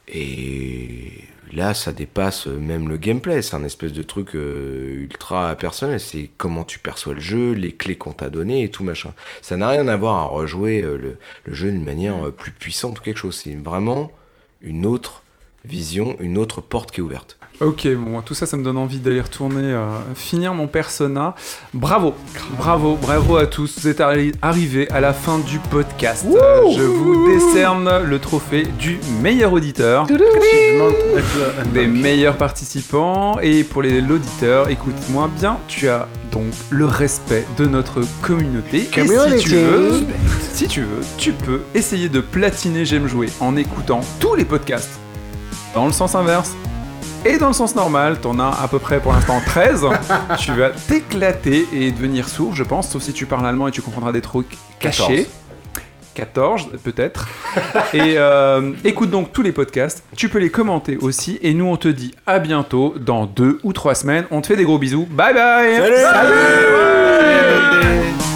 Et 0.10 1.24
là, 1.54 1.74
ça 1.74 1.94
dépasse 1.94 2.48
même 2.48 2.90
le 2.90 2.98
gameplay. 2.98 3.42
C'est 3.42 3.56
un 3.56 3.64
espèce 3.64 3.94
de 3.94 4.04
truc 4.04 4.36
euh, 4.36 5.04
ultra 5.04 5.56
personnel. 5.56 6.02
C'est 6.02 6.30
comment 6.38 6.66
tu 6.66 6.78
perçois 6.80 7.14
le 7.14 7.22
jeu, 7.22 7.54
les 7.54 7.72
clés 7.72 7.96
qu'on 7.96 8.12
t'a 8.12 8.30
données 8.30 8.64
et 8.64 8.70
tout 8.70 8.84
machin. 8.84 9.14
Ça 9.42 9.56
n'a 9.56 9.70
rien 9.70 9.88
à 9.88 9.96
voir 9.96 10.18
à 10.18 10.26
rejouer 10.26 10.82
euh, 10.82 10.98
le, 10.98 11.18
le 11.46 11.54
jeu 11.54 11.72
d'une 11.72 11.86
manière 11.86 12.28
euh, 12.28 12.32
plus 12.32 12.52
puissante 12.52 13.00
ou 13.00 13.02
quelque 13.02 13.16
chose. 13.16 13.40
C'est 13.42 13.56
vraiment 13.56 14.12
une 14.62 14.86
autre 14.86 15.24
vision, 15.64 16.18
une 16.20 16.38
autre 16.38 16.60
porte 16.60 16.92
qui 16.92 17.00
est 17.00 17.04
ouverte. 17.04 17.39
Ok, 17.62 17.90
bon, 17.94 18.22
tout 18.22 18.34
ça, 18.34 18.46
ça 18.46 18.56
me 18.56 18.64
donne 18.64 18.78
envie 18.78 19.00
d'aller 19.00 19.20
retourner 19.20 19.64
euh, 19.74 19.86
finir 20.16 20.54
mon 20.54 20.68
persona. 20.68 21.36
Bravo, 21.74 22.14
bravo, 22.58 22.96
bravo 23.02 23.36
à 23.36 23.48
tous. 23.48 23.80
Vous 23.82 23.88
êtes 23.90 24.00
arri- 24.00 24.34
arrivés 24.42 24.90
à 24.92 25.02
la 25.02 25.12
fin 25.12 25.40
du 25.40 25.60
podcast. 25.60 26.26
Euh, 26.26 26.62
je 26.78 26.82
vous 26.84 27.28
décerne 27.28 28.04
le 28.06 28.20
trophée 28.20 28.64
du 28.80 28.98
meilleur 29.22 29.52
auditeur, 29.52 30.08
des 31.74 31.86
meilleurs 31.88 32.38
participants. 32.38 33.40
Et 33.42 33.66
pour 33.66 33.82
les- 33.82 34.00
l'auditeur, 34.00 34.70
écoute-moi 34.70 35.30
bien, 35.38 35.58
tu 35.68 35.90
as 35.90 36.08
donc 36.32 36.46
le 36.70 36.86
respect 36.86 37.46
de 37.58 37.66
notre 37.66 38.00
communauté. 38.22 38.78
Et 38.78 38.84
si 38.84 38.90
tu 38.90 39.06
Community. 39.06 39.56
veux, 39.56 39.92
si 40.54 40.68
tu 40.70 40.82
veux, 40.82 41.02
tu 41.18 41.34
peux 41.34 41.60
essayer 41.76 42.08
de 42.08 42.22
platiner 42.22 42.86
J'aime 42.86 43.08
jouer 43.08 43.28
en 43.42 43.58
écoutant 43.58 44.00
tous 44.22 44.36
les 44.36 44.46
podcasts 44.46 44.98
dans 45.76 45.86
le 45.88 45.92
sens 45.92 46.16
inverse. 46.16 46.56
Et 47.26 47.38
dans 47.38 47.48
le 47.48 47.54
sens 47.54 47.76
normal, 47.76 48.20
t'en 48.20 48.40
as 48.40 48.58
à 48.62 48.68
peu 48.68 48.80
près 48.80 49.00
pour 49.00 49.12
l'instant 49.12 49.42
13. 49.46 49.86
tu 50.40 50.52
vas 50.54 50.70
t'éclater 50.70 51.68
et 51.74 51.92
devenir 51.92 52.30
sourd, 52.30 52.56
je 52.56 52.64
pense, 52.64 52.90
sauf 52.90 53.02
si 53.02 53.14
tu 53.14 53.26
parles 53.26 53.46
allemand 53.46 53.68
et 53.68 53.72
tu 53.72 53.82
comprendras 53.82 54.12
des 54.12 54.22
trucs 54.22 54.58
cachés. 54.80 55.28
14 56.16 56.70
peut-être. 56.84 57.30
et 57.94 58.16
euh, 58.18 58.72
écoute 58.84 59.10
donc 59.10 59.32
tous 59.32 59.42
les 59.42 59.52
podcasts. 59.52 60.04
Tu 60.16 60.30
peux 60.30 60.40
les 60.40 60.50
commenter 60.50 60.98
aussi. 60.98 61.40
Et 61.42 61.54
nous, 61.54 61.66
on 61.66 61.78
te 61.78 61.88
dit 61.88 62.14
à 62.26 62.40
bientôt 62.40 62.96
dans 63.00 63.26
deux 63.26 63.60
ou 63.64 63.74
trois 63.74 63.96
semaines. 63.96 64.26
On 64.32 64.42
te 64.42 64.48
fait 64.48 64.56
des 64.56 64.66
gros 64.66 64.80
bisous. 64.80 65.08
Bye 65.10 65.34
bye. 65.34 65.80
Monsieur. 65.80 66.04
Personne 66.04 68.29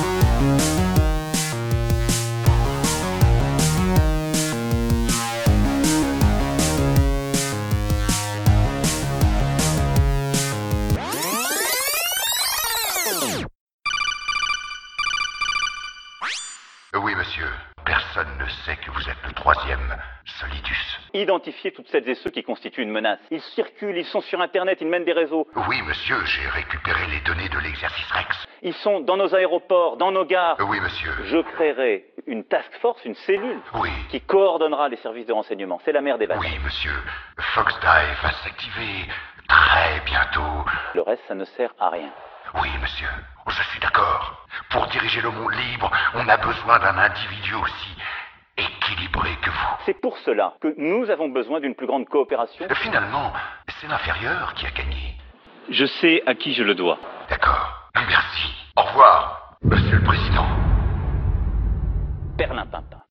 identifier 21.34 21.72
toutes 21.72 21.88
celles 21.90 22.08
et 22.08 22.16
ceux 22.16 22.30
qui 22.30 22.44
constituent 22.44 22.84
une 22.84 22.92
menace. 22.92 23.20
Ils 23.32 23.42
circulent, 23.42 23.98
ils 23.98 24.06
sont 24.06 24.22
sur 24.22 24.40
Internet, 24.42 24.78
ils 24.82 24.88
mènent 24.88 25.04
des 25.06 25.14
réseaux. 25.14 25.48
Oui, 25.68 25.82
monsieur, 25.82 26.16
j'ai 26.26 26.48
récupéré 26.50 27.08
les 27.08 27.20
données 27.22 27.50
de 27.50 27.58
l'exercice 27.60 28.12
Rex. 28.12 28.48
Ils 28.62 28.74
sont 28.76 29.00
dans 29.02 29.18
nos 29.18 29.34
aéroports, 29.36 29.98
dans 29.98 30.12
nos 30.12 30.26
gares. 30.26 30.58
Oui, 30.70 30.80
monsieur. 30.80 31.12
Je 31.26 31.38
créerai 31.56 32.06
une 32.28 32.44
task 32.46 32.72
force, 32.82 33.04
une 33.06 33.16
cellule, 33.16 33.60
Oui. 33.76 33.90
qui 34.10 34.22
coordonnera 34.22 34.90
les 34.90 34.98
services 34.98 35.26
de 35.26 35.34
renseignement. 35.34 35.80
C'est 35.84 35.92
la 35.92 36.02
mère 36.02 36.18
des 36.18 36.28
vagues. 36.28 36.40
Oui, 36.40 36.58
monsieur. 36.64 36.94
Fox 37.40 37.74
Dive 37.80 38.18
va 38.22 38.32
s'activer 38.44 39.08
très 39.48 40.00
bientôt. 40.06 40.66
Le 40.96 41.02
reste, 41.02 41.24
ça 41.28 41.36
ne 41.36 41.46
sert 41.46 41.74
à 41.80 41.90
rien. 41.90 42.10
Oui, 42.62 42.70
monsieur. 42.82 43.10
Je 43.48 43.62
suis 43.64 43.80
d'accord. 43.80 44.46
Pour 44.70 44.86
diriger 44.88 45.20
le 45.22 45.30
monde 45.32 45.52
libre, 45.54 45.92
on 46.16 46.28
a 46.30 46.38
besoin 46.38 46.80
d'un 46.80 46.98
individu 46.98 47.56
aussi 47.56 47.90
équilibré 48.58 49.30
que 49.42 49.50
vous. 49.50 49.78
C'est 49.86 50.00
pour 50.00 50.18
cela 50.20 50.54
que 50.62 50.74
nous 50.78 51.10
avons 51.10 51.30
besoin 51.30 51.60
d'une 51.60 51.76
plus 51.76 51.88
grande 51.88 52.08
coopération. 52.08 52.66
Finalement, 52.76 53.32
c'est 53.80 53.88
l'inférieur 53.88 54.54
qui 54.56 54.66
a 54.66 54.72
gagné. 54.72 55.16
Je 55.70 55.86
sais 55.86 56.24
à 56.26 56.36
qui 56.36 56.54
je 56.54 56.64
le 56.64 56.76
dois. 56.76 56.98
D'accord. 57.30 57.90
Merci. 57.96 58.54
Au 58.76 58.82
revoir, 58.82 59.56
monsieur 59.62 59.98
le 59.98 60.04
président. 60.04 60.46
Perlimpinpin. 62.38 63.03